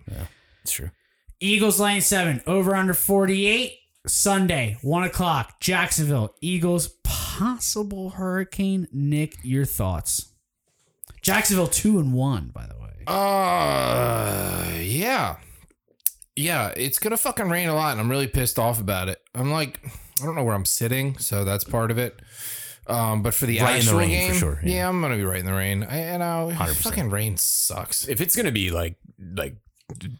It's 0.63 0.71
true. 0.71 0.91
Eagles 1.41 1.79
lane 1.79 2.01
seven, 2.01 2.41
over 2.47 2.75
under 2.75 2.93
48. 2.93 3.73
Sunday, 4.07 4.77
one 4.81 5.03
o'clock, 5.03 5.59
Jacksonville. 5.59 6.33
Eagles, 6.41 6.87
possible 7.03 8.11
hurricane. 8.11 8.87
Nick, 8.91 9.35
your 9.43 9.65
thoughts? 9.65 10.33
Jacksonville 11.21 11.67
two 11.67 11.99
and 11.99 12.13
one, 12.13 12.49
by 12.53 12.65
the 12.65 12.75
way. 12.79 13.03
Uh, 13.07 14.79
yeah, 14.81 15.37
yeah. 16.35 16.73
It's 16.77 16.99
gonna 16.99 17.17
fucking 17.17 17.49
rain 17.49 17.67
a 17.69 17.75
lot, 17.75 17.91
and 17.91 17.99
I'm 17.99 18.09
really 18.09 18.27
pissed 18.27 18.57
off 18.57 18.79
about 18.79 19.09
it. 19.09 19.19
I'm 19.35 19.51
like, 19.51 19.79
I 20.21 20.25
don't 20.25 20.35
know 20.35 20.43
where 20.43 20.55
I'm 20.55 20.65
sitting, 20.65 21.17
so 21.17 21.43
that's 21.43 21.63
part 21.63 21.91
of 21.91 21.97
it. 21.97 22.19
Um, 22.87 23.21
but 23.21 23.33
for 23.35 23.45
the 23.45 23.59
Right 23.59 23.79
in 23.79 23.85
the 23.85 23.91
actual 23.91 23.99
rain, 23.99 24.09
game, 24.09 24.31
for 24.33 24.37
sure, 24.39 24.61
Yeah. 24.63 24.75
yeah. 24.75 24.89
I'm 24.89 25.01
gonna 25.01 25.17
be 25.17 25.23
right 25.23 25.39
in 25.39 25.45
the 25.45 25.53
rain. 25.53 25.83
I, 25.83 26.13
you 26.13 26.17
know, 26.17 26.51
100%. 26.55 26.75
fucking 26.77 27.09
rain 27.09 27.37
sucks. 27.37 28.07
if 28.07 28.19
it's 28.21 28.35
gonna 28.35 28.51
be 28.51 28.71
like 28.71 28.95
like 29.35 29.57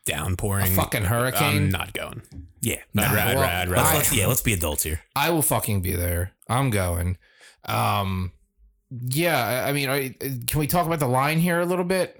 downpouring, 0.06 0.68
A 0.72 0.76
fucking 0.76 1.04
hurricane? 1.04 1.58
I'm 1.58 1.70
not 1.70 1.94
going. 1.94 2.22
Yeah. 2.62 2.76
I'd 2.98 3.14
rad, 3.14 3.36
well, 3.36 3.44
rad, 3.44 3.70
Let's, 3.70 3.82
rad. 3.82 3.96
let's- 3.96 4.14
yeah, 4.14 4.28
let's 4.28 4.42
be 4.42 4.54
adults 4.54 4.84
here. 4.84 5.02
I 5.16 5.30
will 5.32 5.42
fucking 5.42 5.82
be 5.82 5.94
there. 5.94 6.32
I'm 6.50 6.70
going. 6.70 7.18
Um, 7.66 8.32
yeah. 8.92 9.64
I 9.66 9.70
I 9.70 9.74
mean, 9.74 9.90
I, 9.90 10.10
can 10.48 10.60
we 10.60 10.68
talk 10.68 10.86
about 10.86 11.00
the 11.00 11.08
line 11.08 11.40
here 11.40 11.60
a 11.60 11.66
little 11.66 11.86
bit? 11.86 12.16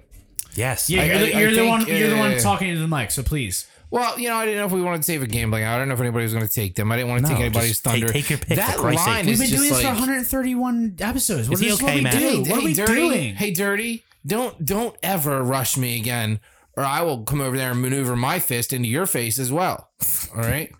Yes. 0.54 0.88
Yeah, 0.90 1.02
I- 1.02 1.04
you're, 1.06 1.18
the, 1.18 1.24
I- 1.34 1.36
I 1.36 1.40
you're 1.40 1.50
the 1.50 1.56
think, 1.56 1.68
one. 1.70 1.86
You're 1.86 2.10
the 2.10 2.16
one 2.16 2.38
talking 2.38 2.68
into 2.68 2.80
the 2.82 2.88
mic, 2.88 3.10
so 3.10 3.22
please. 3.22 3.66
Well, 3.92 4.20
you 4.20 4.28
know, 4.28 4.36
I 4.36 4.44
didn't 4.44 4.60
know 4.60 4.66
if 4.66 4.72
we 4.72 4.82
wanted 4.82 4.98
to 4.98 5.02
save 5.02 5.20
a 5.20 5.26
gambling. 5.26 5.64
I 5.64 5.76
don't 5.76 5.88
know 5.88 5.94
if 5.94 6.00
anybody 6.00 6.22
was 6.22 6.32
going 6.32 6.46
to 6.46 6.52
take 6.52 6.76
them. 6.76 6.92
I 6.92 6.96
didn't 6.96 7.08
want 7.08 7.24
to 7.24 7.28
No, 7.28 7.34
take 7.34 7.44
anybody's 7.46 7.70
just 7.70 7.84
take- 7.84 7.92
thunder. 7.94 8.12
take 8.12 8.30
your 8.30 8.38
pick, 8.38 8.56
That 8.56 8.74
for 8.76 8.82
Christ's 8.82 9.04
sake. 9.04 9.14
line 9.14 9.26
We've 9.26 9.32
is 9.34 9.40
been 9.40 9.48
just 9.48 9.58
doing 9.60 9.68
this 9.68 9.82
like, 9.84 9.94
for 9.94 10.00
131 10.00 10.96
episodes. 11.00 11.48
What 11.48 11.54
Is 11.54 11.60
he 11.60 11.66
is, 11.70 11.82
what 11.82 11.88
okay, 11.88 11.94
we 11.96 12.00
Matt? 12.02 12.12
do? 12.12 12.18
Hey, 12.20 12.38
what 12.38 12.46
hey, 12.46 12.54
are 12.54 12.60
we 12.64 12.74
dirty, 12.74 12.94
doing? 12.94 13.34
Hey, 13.34 13.50
dirty! 13.50 14.04
Don't 14.24 14.64
don't 14.64 14.94
ever 15.02 15.42
rush 15.42 15.76
me 15.76 15.96
again, 15.98 16.38
or 16.76 16.84
I 16.84 17.02
will 17.02 17.24
come 17.24 17.40
over 17.40 17.56
there 17.56 17.72
and 17.72 17.82
maneuver 17.82 18.16
my 18.16 18.38
fist 18.38 18.72
into 18.72 18.88
your 18.88 19.06
face 19.06 19.38
as 19.38 19.52
well. 19.52 19.90
All 20.34 20.42
right. 20.42 20.70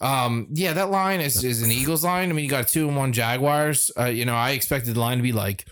Um, 0.00 0.48
yeah, 0.52 0.74
that 0.74 0.90
line 0.90 1.20
is, 1.20 1.42
is 1.42 1.62
an 1.62 1.70
Eagles 1.70 2.04
line. 2.04 2.28
I 2.30 2.32
mean, 2.32 2.44
you 2.44 2.50
got 2.50 2.68
two 2.68 2.86
and 2.88 2.96
one 2.96 3.12
Jaguars. 3.12 3.90
Uh, 3.98 4.04
you 4.04 4.24
know, 4.24 4.34
I 4.34 4.50
expected 4.50 4.94
the 4.94 5.00
line 5.00 5.16
to 5.16 5.22
be 5.22 5.32
like 5.32 5.66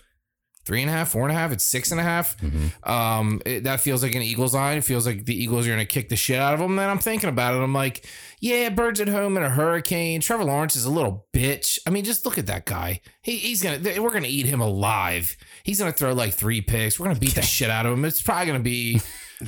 three 0.65 0.81
and 0.81 0.89
a 0.89 0.93
half, 0.93 1.09
four 1.09 1.21
and 1.23 1.31
a 1.31 1.35
half. 1.35 1.51
It's 1.51 1.63
six 1.63 1.91
and 1.91 1.99
a 1.99 2.03
half. 2.03 2.35
Um, 2.83 3.39
it, 3.45 3.65
that 3.65 3.81
feels 3.81 4.01
like 4.01 4.15
an 4.15 4.23
Eagles 4.23 4.55
line. 4.55 4.79
It 4.79 4.83
feels 4.83 5.05
like 5.05 5.25
the 5.25 5.35
Eagles 5.35 5.67
are 5.67 5.69
going 5.69 5.79
to 5.79 5.85
kick 5.85 6.09
the 6.09 6.15
shit 6.15 6.39
out 6.39 6.55
of 6.55 6.59
them. 6.59 6.75
Then 6.75 6.89
I'm 6.89 6.97
thinking 6.97 7.29
about 7.29 7.53
it. 7.53 7.59
I'm 7.63 7.73
like, 7.73 8.05
yeah, 8.39 8.69
birds 8.69 8.99
at 8.99 9.07
home 9.07 9.37
in 9.37 9.43
a 9.43 9.49
hurricane. 9.49 10.21
Trevor 10.21 10.43
Lawrence 10.43 10.75
is 10.75 10.85
a 10.85 10.91
little 10.91 11.27
bitch. 11.31 11.77
I 11.85 11.91
mean, 11.91 12.03
just 12.03 12.25
look 12.25 12.39
at 12.39 12.47
that 12.47 12.65
guy. 12.65 13.01
He, 13.21 13.37
he's 13.37 13.61
gonna. 13.61 14.01
We're 14.01 14.11
gonna 14.11 14.27
eat 14.27 14.47
him 14.47 14.59
alive. 14.59 15.37
He's 15.63 15.79
gonna 15.79 15.91
throw 15.91 16.13
like 16.13 16.33
three 16.33 16.61
picks. 16.61 16.99
We're 16.99 17.07
gonna 17.07 17.19
beat 17.19 17.35
the 17.35 17.41
shit 17.43 17.69
out 17.69 17.85
of 17.85 17.93
him. 17.93 18.03
It's 18.03 18.21
probably 18.21 18.47
gonna 18.47 18.59
be. 18.59 19.01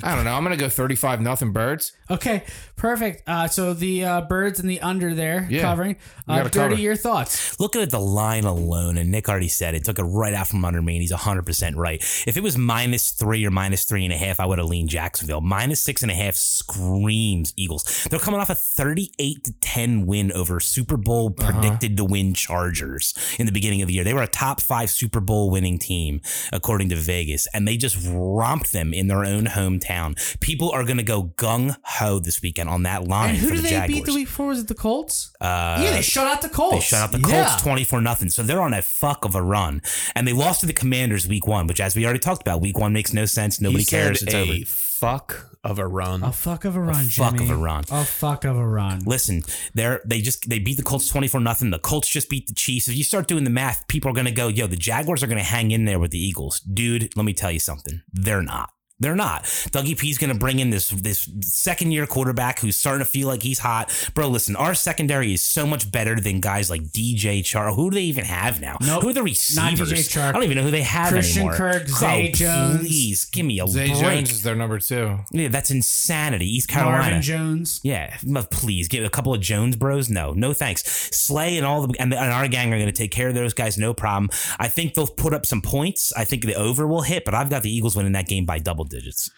I 0.03 0.15
don't 0.15 0.25
know. 0.25 0.33
I'm 0.33 0.43
gonna 0.43 0.57
go 0.57 0.69
35 0.69 1.21
nothing 1.21 1.51
birds. 1.51 1.93
Okay, 2.09 2.43
perfect. 2.77 3.27
Uh, 3.27 3.47
so 3.47 3.73
the 3.73 4.05
uh, 4.05 4.21
birds 4.21 4.59
and 4.61 4.69
the 4.69 4.79
under 4.79 5.13
there 5.13 5.45
Yeah, 5.49 5.63
covering. 5.63 5.97
we 6.27 6.33
Uh, 6.33 6.37
gotta 6.37 6.49
Dirty, 6.49 6.69
cover. 6.75 6.81
your 6.81 6.95
thoughts? 6.95 7.59
Looking 7.59 7.81
at 7.81 7.89
the 7.89 7.99
line 7.99 8.45
alone, 8.45 8.97
and 8.97 9.11
Nick 9.11 9.27
already 9.27 9.49
said 9.49 9.75
it, 9.75 9.83
took 9.83 9.99
it 9.99 10.03
right 10.03 10.33
out 10.33 10.47
from 10.47 10.63
under 10.63 10.81
me, 10.81 10.95
and 10.95 11.01
he's 11.01 11.11
100% 11.11 11.75
right. 11.75 12.01
If 12.25 12.37
it 12.37 12.43
was 12.43 12.57
minus 12.57 13.11
three 13.11 13.45
or 13.45 13.51
minus 13.51 13.83
three 13.83 14.05
and 14.05 14.13
a 14.13 14.17
half, 14.17 14.39
I 14.39 14.45
would 14.45 14.57
have 14.57 14.67
leaned 14.67 14.89
Jacksonville. 14.89 15.41
Minus 15.41 15.81
six 15.81 16.01
and 16.01 16.09
a 16.11 16.15
half 16.15 16.35
screams 16.35 17.53
Eagles. 17.57 18.05
They're 18.09 18.19
coming 18.19 18.39
off 18.39 18.49
a 18.49 18.55
38 18.55 19.43
to 19.43 19.51
10 19.59 20.05
win 20.05 20.31
over 20.31 20.59
Super 20.59 20.97
Bowl 20.97 21.29
predicted 21.31 21.97
to 21.97 22.05
win 22.05 22.33
Chargers 22.33 23.13
in 23.39 23.45
the 23.45 23.51
beginning 23.51 23.81
of 23.81 23.87
the 23.87 23.93
year. 23.95 24.03
They 24.03 24.13
were 24.13 24.23
a 24.23 24.27
top 24.27 24.61
five 24.61 24.89
Super 24.89 25.19
Bowl 25.19 25.49
winning 25.49 25.77
team, 25.79 26.21
according 26.53 26.89
to 26.89 26.95
Vegas, 26.95 27.47
and 27.53 27.67
they 27.67 27.77
just 27.77 27.97
romped 28.09 28.71
them 28.71 28.93
in 28.93 29.07
their 29.07 29.25
own 29.25 29.45
hometown. 29.45 30.15
People 30.39 30.71
are 30.71 30.83
going 30.83 30.97
to 30.97 31.03
go 31.03 31.33
gung 31.37 31.75
ho 31.99 32.19
this 32.19 32.41
weekend 32.41 32.69
on 32.69 32.83
that 32.83 33.07
line 33.07 33.31
And 33.31 33.37
who 33.39 33.47
for 33.49 33.53
did 33.55 33.59
the 33.59 33.63
they 33.63 33.69
Jaguars. 33.71 33.87
beat 33.93 34.05
the 34.05 34.13
week 34.15 34.27
before? 34.27 34.47
Was 34.47 34.59
it 34.59 34.67
the 34.67 34.75
Colts? 34.75 35.31
Uh, 35.41 35.79
yeah, 35.83 35.91
they 35.91 36.01
shut 36.01 36.27
out 36.27 36.41
the 36.41 36.49
Colts. 36.49 36.75
they 36.75 36.81
shut 36.81 36.99
out 37.01 37.11
the 37.11 37.19
Yeah. 37.27 37.47
Colts 37.49 37.61
24 37.63 38.01
nothing. 38.01 38.29
So 38.29 38.43
they're 38.43 38.61
on 38.61 38.73
a 38.73 38.81
fuck 38.81 39.25
of 39.25 39.35
a 39.35 39.41
run. 39.41 39.81
And 40.15 40.27
they 40.27 40.33
lost 40.33 40.61
to 40.61 40.65
the 40.65 40.73
Commanders 40.73 41.27
week 41.27 41.45
one, 41.47 41.67
which 41.67 41.79
as 41.79 41.95
we 41.95 42.03
already 42.05 42.19
talked 42.19 42.41
about, 42.41 42.61
week 42.61 42.77
one 42.77 42.93
makes 42.93 43.13
no 43.13 43.25
sense. 43.25 43.59
Nobody 43.61 43.79
He 43.79 43.85
said 43.85 44.03
cares. 44.03 44.21
It's 44.23 44.33
a 44.33 44.41
over. 44.41 44.65
fuck 44.65 45.43
of 45.63 45.79
a 45.79 45.87
run. 45.87 46.23
A 46.23 46.31
fuck 46.31 46.63
of 46.65 46.75
a 46.75 46.79
run, 46.79 47.05
fuck 47.05 47.33
Jimmy. 47.33 47.45
of 47.45 47.51
a 47.51 47.57
run. 47.57 47.83
A 47.91 48.03
fuck 48.05 48.45
of 48.45 48.55
a 48.57 48.65
run. 48.65 49.01
Listen, 49.05 49.41
they're 49.73 50.01
they 50.05 50.21
just 50.21 50.47
they 50.49 50.59
beat 50.59 50.77
the 50.77 50.83
Colts 50.83 51.07
24 51.09 51.41
nothing. 51.41 51.71
The 51.71 51.79
Colts 51.79 52.07
just 52.07 52.29
beat 52.29 52.47
the 52.47 52.53
Chiefs. 52.53 52.87
If 52.87 52.95
you 52.95 53.03
start 53.03 53.27
doing 53.27 53.43
the 53.43 53.49
math, 53.49 53.85
people 53.87 54.09
are 54.09 54.13
gonna 54.13 54.31
go, 54.31 54.47
yo, 54.47 54.67
the 54.67 54.77
Jaguars 54.77 55.23
are 55.23 55.27
gonna 55.27 55.43
hang 55.43 55.71
in 55.71 55.83
there 55.85 55.99
with 55.99 56.11
the 56.11 56.19
Eagles. 56.19 56.59
Dude, 56.61 57.15
let 57.17 57.25
me 57.25 57.33
tell 57.33 57.51
you 57.51 57.59
something. 57.59 58.01
They're 58.13 58.41
not. 58.43 58.69
They're 58.99 59.15
not. 59.15 59.43
Dougie 59.43 59.97
P 59.97 60.09
is 60.09 60.17
going 60.17 60.33
to 60.33 60.39
bring 60.39 60.57
in 60.57 60.71
this 60.71 60.89
this 60.89 61.29
second 61.41 61.91
year 61.91 62.07
quarterback 62.07 62.59
who's 62.59 62.75
starting 62.75 63.05
to 63.05 63.09
feel 63.09 63.27
like 63.27 63.43
he's 63.43 63.59
hot. 63.59 63.93
Bro, 64.15 64.29
listen, 64.29 64.55
our 64.55 64.73
secondary 64.73 65.33
is 65.33 65.41
so 65.43 65.67
much 65.67 65.91
better 65.91 66.19
than 66.19 66.41
guys 66.41 66.71
like 66.71 66.81
DJ 66.81 67.41
Chark. 67.41 67.75
Who 67.75 67.91
do 67.91 67.95
they 67.95 68.03
even 68.03 68.25
have 68.25 68.59
now? 68.59 68.77
Nope. 68.81 69.03
Who 69.03 69.09
are 69.09 69.13
the 69.13 69.21
receivers? 69.21 69.55
Not 69.55 69.73
DJ 69.73 69.91
receivers? 69.91 70.09
Chark. 70.09 70.29
I 70.29 70.31
don't 70.31 70.43
even 70.43 70.57
know 70.57 70.63
who 70.63 70.71
they 70.71 70.81
have 70.81 71.09
Christian 71.09 71.41
anymore. 71.43 71.57
Kirk, 71.57 71.87
Zay 71.87 72.29
oh, 72.29 72.35
Jones. 72.35 72.79
Please 72.79 73.25
give 73.25 73.45
me 73.45 73.59
a 73.59 73.67
Zay 73.67 73.89
break. 73.89 73.99
Jones 73.99 74.31
is 74.31 74.41
their 74.41 74.55
number 74.55 74.79
two. 74.79 75.19
Yeah, 75.31 75.49
that's 75.49 75.69
insanity. 75.69 76.47
East 76.47 76.67
Carolina. 76.67 76.97
Marvin 76.97 77.21
Jones. 77.21 77.79
Yeah, 77.83 78.17
m- 78.25 78.45
please 78.49 78.87
give 78.87 79.03
a 79.03 79.11
couple 79.11 79.31
of 79.31 79.41
Jones 79.41 79.75
Bros. 79.75 80.09
No, 80.09 80.33
no 80.33 80.53
thanks. 80.53 80.83
Slay 81.15 81.57
and 81.57 81.67
all 81.67 81.85
the 81.85 81.95
and, 81.99 82.11
the, 82.11 82.19
and 82.19 82.31
our 82.31 82.47
gang 82.47 82.73
are 82.73 82.77
going 82.77 82.87
to 82.87 82.91
take 82.91 83.11
care 83.11 83.27
of 83.27 83.35
those 83.35 83.53
guys, 83.53 83.77
no 83.77 83.93
problem. 83.93 84.31
I 84.57 84.67
think 84.67 84.95
they'll 84.95 85.05
put 85.05 85.35
up 85.35 85.45
some 85.45 85.61
points. 85.61 86.11
I 86.13 86.25
think 86.25 86.45
the 86.45 86.55
over 86.55 86.87
will 86.87 87.03
hit, 87.03 87.25
but 87.25 87.35
I've 87.35 87.51
got 87.51 87.61
the 87.61 87.69
Eagles 87.69 87.95
winning 87.95 88.13
that 88.13 88.27
game 88.27 88.45
by 88.45 88.57
double 88.57 88.86
digits. 88.87 89.29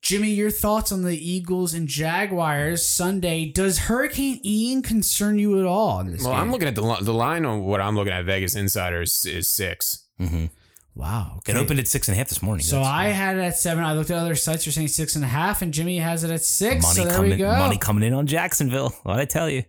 Jimmy, 0.00 0.30
your 0.30 0.50
thoughts 0.50 0.92
on 0.92 1.02
the 1.02 1.16
Eagles 1.16 1.74
and 1.74 1.88
Jaguars 1.88 2.86
Sunday? 2.86 3.50
Does 3.50 3.78
Hurricane 3.78 4.40
Ian 4.44 4.80
concern 4.80 5.38
you 5.38 5.58
at 5.58 5.66
all 5.66 6.00
in 6.00 6.12
this 6.12 6.22
well, 6.22 6.32
game? 6.32 6.40
I'm 6.40 6.52
looking 6.52 6.68
at 6.68 6.76
the 6.76 6.98
the 7.02 7.12
line 7.12 7.44
on 7.44 7.64
what 7.64 7.80
I'm 7.80 7.96
looking 7.96 8.12
at. 8.12 8.24
Vegas 8.24 8.54
Insiders 8.54 9.24
is 9.26 9.48
six. 9.48 10.06
Mm-hmm. 10.20 10.46
wow. 10.94 11.40
It 11.46 11.56
opened 11.56 11.80
at 11.80 11.88
six 11.88 12.08
and 12.08 12.14
a 12.14 12.18
half 12.18 12.28
this 12.28 12.42
morning. 12.42 12.64
So 12.64 12.76
That's- 12.76 12.92
I 12.92 13.04
had 13.08 13.36
it 13.36 13.40
at 13.40 13.58
seven. 13.58 13.84
I 13.84 13.94
looked 13.94 14.10
at 14.10 14.16
other 14.18 14.34
sites. 14.34 14.66
You're 14.66 14.72
saying 14.72 14.88
six 14.88 15.16
and 15.16 15.24
a 15.24 15.28
half, 15.28 15.62
and 15.62 15.74
Jimmy 15.74 15.98
has 15.98 16.24
it 16.24 16.30
at 16.30 16.42
six. 16.42 16.82
money 16.82 16.94
so 16.94 17.04
there 17.04 17.14
coming, 17.14 17.30
we 17.32 17.36
go. 17.36 17.56
money 17.56 17.76
coming 17.76 18.04
in 18.04 18.14
on 18.14 18.26
Jacksonville. 18.26 18.94
What 19.02 19.18
I 19.18 19.24
tell 19.24 19.50
you? 19.50 19.64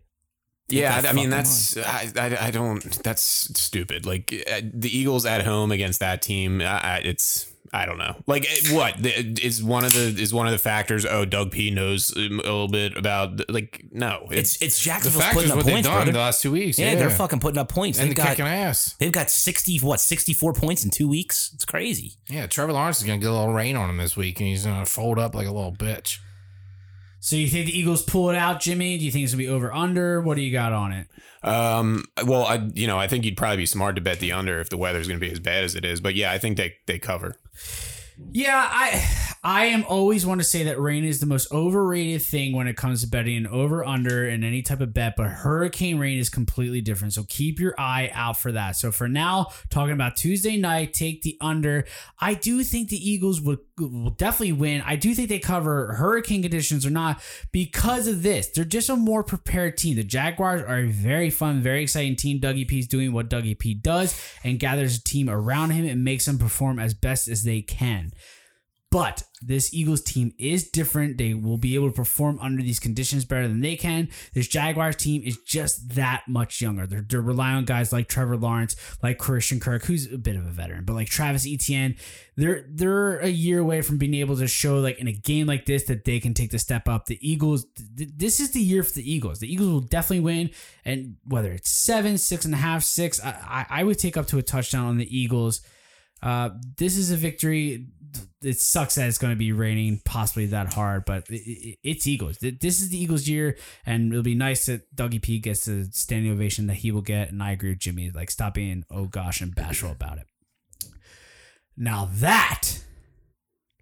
Yeah, 0.69 1.01
that 1.01 1.09
I 1.09 1.13
mean 1.13 1.31
that's 1.31 1.77
I, 1.77 2.11
I, 2.15 2.47
I 2.47 2.51
don't 2.51 2.83
that's 3.03 3.21
stupid. 3.59 4.05
Like 4.05 4.31
uh, 4.49 4.61
the 4.71 4.95
Eagles 4.95 5.25
at 5.25 5.43
home 5.43 5.71
against 5.71 5.99
that 5.99 6.21
team, 6.21 6.61
I, 6.61 6.65
I, 6.65 6.97
it's 6.99 7.51
I 7.71 7.85
don't 7.85 7.97
know. 7.99 8.15
Like 8.25 8.47
what 8.71 8.95
is 9.05 9.61
one 9.63 9.85
of 9.85 9.93
the 9.93 9.99
is 10.21 10.33
one 10.33 10.47
of 10.47 10.51
the 10.51 10.57
factors? 10.57 11.05
Oh, 11.05 11.23
Doug 11.25 11.51
P 11.51 11.69
knows 11.69 12.11
um, 12.17 12.39
a 12.39 12.43
little 12.43 12.67
bit 12.67 12.97
about 12.97 13.47
like 13.49 13.83
no, 13.91 14.27
It's 14.31 14.61
it's 14.61 14.77
The 14.79 14.85
Jacksonville's 14.85 15.33
putting 15.33 15.51
up 15.51 15.57
what 15.57 15.65
they've 15.65 15.73
points, 15.75 15.87
done 15.87 15.95
brother. 15.97 16.11
the 16.11 16.17
last 16.17 16.41
two 16.41 16.51
weeks. 16.51 16.79
yeah, 16.79 16.91
Yeah, 16.91 16.95
they're 16.99 17.09
fucking 17.11 17.39
putting 17.39 17.59
up 17.59 17.69
points. 17.69 17.99
and 17.99 18.09
They've 18.09 18.15
got 18.17 18.29
kicking 18.29 18.45
ass. 18.47 18.95
they've 18.99 19.11
got 19.11 19.29
sixty 19.29 19.77
what 19.79 19.99
sixty 19.99 20.33
four 20.33 20.53
points 20.53 20.83
in 20.83 20.89
two 20.89 21.07
weeks. 21.07 21.51
It's 21.53 21.65
crazy. 21.65 22.13
Yeah, 22.27 22.47
Trevor 22.47 22.73
Lawrence 22.73 22.97
is 22.99 23.03
gonna 23.03 23.19
get 23.19 23.29
a 23.29 23.33
little 23.33 23.53
rain 23.53 23.75
on 23.75 23.89
him 23.89 23.97
this 23.97 24.17
week, 24.17 24.39
and 24.39 24.49
he's 24.49 24.65
gonna 24.65 24.85
fold 24.85 25.19
up 25.19 25.35
like 25.35 25.47
a 25.47 25.51
little 25.51 25.73
bitch. 25.73 26.17
So 27.19 27.35
you 27.35 27.47
think 27.47 27.65
the 27.65 27.77
Eagles 27.77 28.01
pull 28.01 28.29
it 28.29 28.35
out, 28.35 28.61
Jimmy? 28.61 28.97
Do 28.97 29.05
you 29.05 29.11
think 29.11 29.23
it's 29.23 29.33
gonna 29.33 29.43
be 29.43 29.49
over 29.49 29.73
under? 29.73 30.21
What 30.21 30.35
do 30.35 30.41
you 30.41 30.51
got 30.51 30.73
on 30.73 30.91
it? 30.93 31.07
Um. 31.43 32.05
Well, 32.25 32.45
I 32.45 32.69
you 32.73 32.87
know 32.87 32.97
I 32.97 33.07
think 33.07 33.25
you'd 33.25 33.37
probably 33.37 33.57
be 33.57 33.65
smart 33.65 33.95
to 33.95 34.01
bet 34.01 34.19
the 34.19 34.31
under 34.31 34.59
if 34.59 34.69
the 34.69 34.77
weather's 34.77 35.07
going 35.07 35.19
to 35.19 35.25
be 35.25 35.31
as 35.31 35.39
bad 35.39 35.63
as 35.63 35.75
it 35.75 35.85
is. 35.85 36.01
But 36.01 36.15
yeah, 36.15 36.31
I 36.31 36.37
think 36.37 36.57
they 36.57 36.75
they 36.85 36.99
cover. 36.99 37.35
Yeah, 38.31 38.67
I 38.69 39.28
I 39.41 39.67
am 39.67 39.85
always 39.87 40.25
want 40.25 40.41
to 40.41 40.45
say 40.45 40.63
that 40.63 40.81
rain 40.81 41.05
is 41.05 41.21
the 41.21 41.25
most 41.25 41.49
overrated 41.49 42.21
thing 42.21 42.53
when 42.53 42.67
it 42.67 42.75
comes 42.75 43.01
to 43.01 43.07
betting 43.07 43.37
an 43.37 43.47
over 43.47 43.85
under 43.85 44.27
in 44.27 44.43
any 44.43 44.61
type 44.61 44.81
of 44.81 44.93
bet, 44.93 45.13
but 45.15 45.29
hurricane 45.29 45.97
rain 45.97 46.19
is 46.19 46.29
completely 46.29 46.81
different. 46.81 47.13
So 47.13 47.23
keep 47.23 47.57
your 47.57 47.73
eye 47.79 48.11
out 48.13 48.35
for 48.35 48.51
that. 48.51 48.75
So 48.75 48.91
for 48.91 49.07
now, 49.07 49.47
talking 49.69 49.93
about 49.93 50.17
Tuesday 50.17 50.57
night, 50.57 50.93
take 50.93 51.21
the 51.21 51.37
under. 51.39 51.85
I 52.19 52.33
do 52.33 52.63
think 52.63 52.89
the 52.89 53.09
Eagles 53.09 53.39
would 53.39 53.59
will 53.77 54.09
definitely 54.09 54.51
win. 54.51 54.83
I 54.85 54.97
do 54.97 55.15
think 55.15 55.29
they 55.29 55.39
cover 55.39 55.93
hurricane 55.93 56.41
conditions 56.41 56.85
or 56.85 56.89
not 56.89 57.21
because 57.53 58.09
of 58.09 58.23
this. 58.23 58.49
They're 58.49 58.65
just 58.65 58.89
a 58.89 58.97
more 58.97 59.23
prepared 59.23 59.77
team. 59.77 59.95
The 59.95 60.03
Jaguars 60.03 60.63
are 60.63 60.79
a 60.79 60.87
very 60.87 61.29
fun, 61.29 61.61
very 61.61 61.83
exciting 61.83 62.17
team. 62.17 62.41
Dougie 62.41 62.67
P 62.67 62.79
is 62.79 62.87
doing 62.87 63.13
what 63.13 63.29
Dougie 63.29 63.57
P 63.57 63.73
does 63.73 64.21
and 64.43 64.59
gathers 64.59 64.97
a 64.97 65.03
team 65.03 65.29
around 65.29 65.69
him 65.69 65.87
and 65.87 66.03
makes 66.03 66.25
them 66.25 66.37
perform 66.37 66.77
as 66.77 66.93
best 66.93 67.29
as 67.29 67.43
they 67.43 67.61
can. 67.61 68.11
But 68.91 69.21
this 69.39 69.71
Eagles 69.71 70.01
team 70.01 70.33
is 70.39 70.67
different. 70.67 71.19
They 71.19 71.35
will 71.35 71.59
be 71.59 71.75
able 71.75 71.89
to 71.89 71.95
perform 71.95 72.39
under 72.39 72.63
these 72.63 72.79
conditions 72.79 73.23
better 73.23 73.47
than 73.47 73.61
they 73.61 73.75
can. 73.75 74.09
This 74.33 74.47
Jaguars 74.47 74.95
team 74.95 75.21
is 75.23 75.37
just 75.45 75.93
that 75.93 76.23
much 76.27 76.59
younger. 76.59 76.87
They're, 76.87 77.05
they're 77.07 77.21
relying 77.21 77.57
on 77.57 77.65
guys 77.65 77.93
like 77.93 78.07
Trevor 78.07 78.35
Lawrence, 78.35 78.75
like 79.03 79.19
Christian 79.19 79.59
Kirk, 79.59 79.85
who's 79.85 80.11
a 80.11 80.17
bit 80.17 80.35
of 80.35 80.45
a 80.47 80.49
veteran, 80.49 80.85
but 80.85 80.93
like 80.93 81.07
Travis 81.07 81.45
Etienne. 81.47 81.97
They're 82.35 82.65
they're 82.67 83.19
a 83.19 83.27
year 83.27 83.59
away 83.59 83.81
from 83.81 83.97
being 83.97 84.15
able 84.15 84.37
to 84.37 84.47
show 84.47 84.79
like 84.79 84.97
in 84.97 85.07
a 85.07 85.13
game 85.13 85.45
like 85.45 85.65
this 85.65 85.83
that 85.83 86.05
they 86.05 86.19
can 86.19 86.33
take 86.33 86.49
the 86.49 86.59
step 86.59 86.87
up. 86.87 87.05
The 87.05 87.19
Eagles, 87.21 87.65
th- 87.97 88.09
this 88.15 88.39
is 88.39 88.51
the 88.51 88.61
year 88.61 88.81
for 88.81 88.93
the 88.93 89.11
Eagles. 89.11 89.39
The 89.39 89.51
Eagles 89.51 89.69
will 89.69 89.81
definitely 89.81 90.21
win, 90.21 90.49
and 90.83 91.17
whether 91.25 91.51
it's 91.51 91.69
seven, 91.69 92.17
six 92.17 92.45
and 92.45 92.53
a 92.53 92.57
half, 92.57 92.81
six, 92.83 93.23
I, 93.23 93.65
I, 93.69 93.81
I 93.81 93.83
would 93.83 93.99
take 93.99 94.17
up 94.17 94.27
to 94.27 94.39
a 94.39 94.41
touchdown 94.41 94.87
on 94.87 94.97
the 94.97 95.17
Eagles. 95.17 95.61
Uh, 96.21 96.49
this 96.77 96.97
is 96.97 97.11
a 97.11 97.17
victory. 97.17 97.87
It 98.41 98.59
sucks 98.59 98.95
that 98.95 99.07
it's 99.07 99.17
going 99.17 99.33
to 99.33 99.37
be 99.37 99.51
raining 99.51 100.01
possibly 100.05 100.45
that 100.47 100.73
hard, 100.73 101.03
but 101.05 101.29
it, 101.29 101.41
it, 101.41 101.77
it's 101.83 102.07
Eagles. 102.07 102.37
This 102.37 102.81
is 102.81 102.89
the 102.89 102.97
Eagles' 102.97 103.27
year, 103.27 103.57
and 103.85 104.13
it'll 104.13 104.23
be 104.23 104.35
nice 104.35 104.65
that 104.67 104.95
Dougie 104.95 105.21
P 105.21 105.39
gets 105.39 105.65
the 105.65 105.89
standing 105.91 106.31
ovation 106.31 106.67
that 106.67 106.75
he 106.75 106.91
will 106.91 107.01
get. 107.01 107.31
And 107.31 107.43
I 107.43 107.51
agree 107.51 107.71
with 107.71 107.79
Jimmy. 107.79 108.11
Like, 108.11 108.31
stop 108.31 108.53
being 108.53 108.85
oh 108.89 109.05
gosh 109.05 109.41
and 109.41 109.53
bashful 109.53 109.91
about 109.91 110.19
it. 110.19 110.27
Now 111.75 112.09
that 112.13 112.83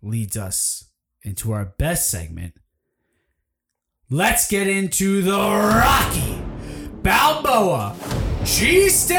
leads 0.01 0.38
us 0.38 0.89
into 1.24 1.51
our 1.51 1.66
best 1.66 2.10
segment. 2.10 2.53
Let's 4.10 4.47
get 4.47 4.68
into 4.68 5.22
the 5.22 5.38
Rocky 5.38 6.41
Balboa 7.03 7.95
Cheesesteak 8.41 9.18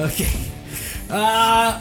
Okay. 0.00 0.50
Uh, 1.10 1.78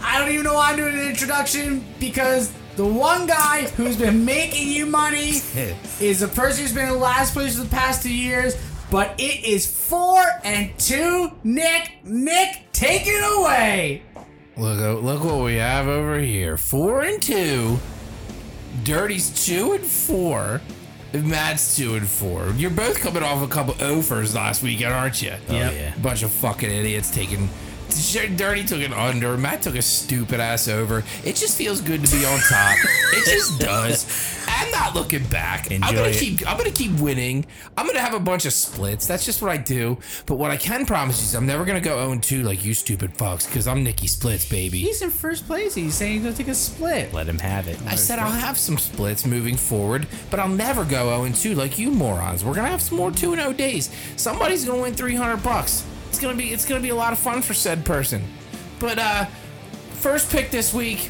I 0.00 0.18
don't 0.18 0.30
even 0.30 0.44
know 0.44 0.54
why 0.54 0.70
I'm 0.70 0.76
doing 0.76 0.94
an 0.96 1.08
introduction 1.08 1.84
because 1.98 2.52
the 2.76 2.84
one 2.86 3.26
guy 3.26 3.62
who's 3.70 3.96
been 3.96 4.24
making 4.24 4.68
you 4.68 4.86
money 4.86 5.40
is 6.00 6.20
the 6.20 6.28
person 6.28 6.62
who's 6.62 6.72
been 6.72 6.88
in 6.88 7.00
last 7.00 7.32
place 7.32 7.56
for 7.56 7.64
the 7.64 7.68
past 7.70 8.04
two 8.04 8.14
years. 8.14 8.56
But 8.92 9.18
it 9.18 9.44
is 9.44 9.66
four 9.66 10.22
and 10.44 10.70
two. 10.78 11.32
Nick, 11.42 12.04
Nick, 12.04 12.70
take 12.72 13.02
it 13.06 13.40
away. 13.40 14.02
Look, 14.56 15.02
look 15.02 15.24
what 15.24 15.42
we 15.42 15.56
have 15.56 15.88
over 15.88 16.18
here. 16.20 16.56
Four 16.56 17.02
and 17.02 17.20
two. 17.20 17.80
Dirty's 18.84 19.30
two 19.46 19.72
and 19.72 19.84
four. 19.84 20.60
Matt's 21.12 21.76
two 21.76 21.94
and 21.94 22.06
four. 22.06 22.50
You're 22.56 22.70
both 22.70 23.00
coming 23.00 23.22
off 23.22 23.42
a 23.42 23.48
couple 23.48 23.74
offers 23.82 24.34
last 24.34 24.62
weekend, 24.62 24.92
aren't 24.94 25.20
you? 25.22 25.32
Oh, 25.48 25.54
yeah. 25.54 25.94
Bunch 26.02 26.22
of 26.22 26.30
fucking 26.30 26.70
idiots 26.70 27.10
taking. 27.10 27.48
Dirty 27.90 28.64
took 28.64 28.82
an 28.82 28.92
under. 28.92 29.36
Matt 29.36 29.62
took 29.62 29.74
a 29.76 29.82
stupid 29.82 30.40
ass 30.40 30.68
over. 30.68 31.04
It 31.24 31.36
just 31.36 31.56
feels 31.58 31.80
good 31.80 32.04
to 32.04 32.16
be 32.16 32.24
on 32.24 32.38
top. 32.40 32.76
it 33.12 33.24
just 33.24 33.58
does. 33.60 34.36
I'm 34.48 34.70
not 34.72 34.94
looking 34.94 35.24
back. 35.24 35.70
I'm 35.70 35.80
gonna 35.80 36.02
it. 36.08 36.16
keep. 36.16 36.48
I'm 36.48 36.56
gonna 36.56 36.70
keep 36.70 36.98
winning. 37.00 37.46
I'm 37.76 37.86
gonna 37.86 38.00
have 38.00 38.14
a 38.14 38.20
bunch 38.20 38.46
of 38.46 38.52
splits. 38.52 39.06
That's 39.06 39.24
just 39.24 39.42
what 39.42 39.50
I 39.50 39.56
do. 39.56 39.98
But 40.26 40.36
what 40.36 40.50
I 40.50 40.56
can 40.56 40.86
promise 40.86 41.20
you 41.20 41.24
is 41.24 41.34
I'm 41.34 41.46
never 41.46 41.64
gonna 41.64 41.80
go 41.80 41.96
0 42.08 42.18
2 42.20 42.42
like 42.42 42.64
you 42.64 42.74
stupid 42.74 43.14
fucks 43.14 43.46
because 43.46 43.66
I'm 43.66 43.82
Nicky 43.82 44.06
Splits, 44.06 44.48
baby. 44.48 44.78
He's 44.78 45.02
in 45.02 45.10
first 45.10 45.46
place. 45.46 45.74
He's 45.74 45.94
saying 45.94 46.14
he's 46.14 46.22
gonna 46.22 46.34
take 46.34 46.48
a 46.48 46.54
split. 46.54 47.12
Let 47.12 47.28
him 47.28 47.38
have 47.38 47.68
it. 47.68 47.78
I 47.86 47.94
said 47.94 48.18
I'll 48.18 48.30
have 48.30 48.58
some 48.58 48.78
splits 48.78 49.24
moving 49.26 49.56
forward, 49.56 50.06
but 50.30 50.40
I'll 50.40 50.48
never 50.48 50.84
go 50.84 51.24
0 51.24 51.32
2 51.34 51.54
like 51.54 51.78
you 51.78 51.90
morons. 51.90 52.44
We're 52.44 52.54
gonna 52.54 52.68
have 52.68 52.82
some 52.82 52.98
more 52.98 53.10
2 53.10 53.36
0 53.36 53.52
days. 53.52 53.90
Somebody's 54.16 54.64
gonna 54.64 54.82
win 54.82 54.94
300 54.94 55.42
bucks. 55.42 55.84
It's 56.10 56.18
gonna 56.18 56.36
be 56.36 56.52
it's 56.52 56.64
gonna 56.66 56.80
be 56.80 56.88
a 56.88 56.94
lot 56.94 57.12
of 57.12 57.20
fun 57.20 57.40
for 57.40 57.54
said 57.54 57.84
person. 57.84 58.24
But 58.80 58.98
uh, 58.98 59.26
first 60.00 60.28
pick 60.30 60.50
this 60.50 60.74
week. 60.74 61.08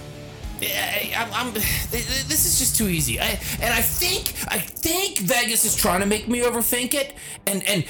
I, 0.62 1.14
I'm, 1.16 1.46
I'm, 1.46 1.54
this 1.54 2.44
is 2.44 2.58
just 2.58 2.76
too 2.76 2.88
easy. 2.88 3.18
I, 3.18 3.28
and 3.62 3.72
I 3.72 3.80
think 3.80 4.34
I 4.48 4.58
think 4.58 5.16
Vegas 5.16 5.64
is 5.64 5.74
trying 5.74 6.00
to 6.00 6.06
make 6.06 6.28
me 6.28 6.40
overthink 6.42 6.92
it, 6.92 7.14
and 7.46 7.66
and 7.66 7.86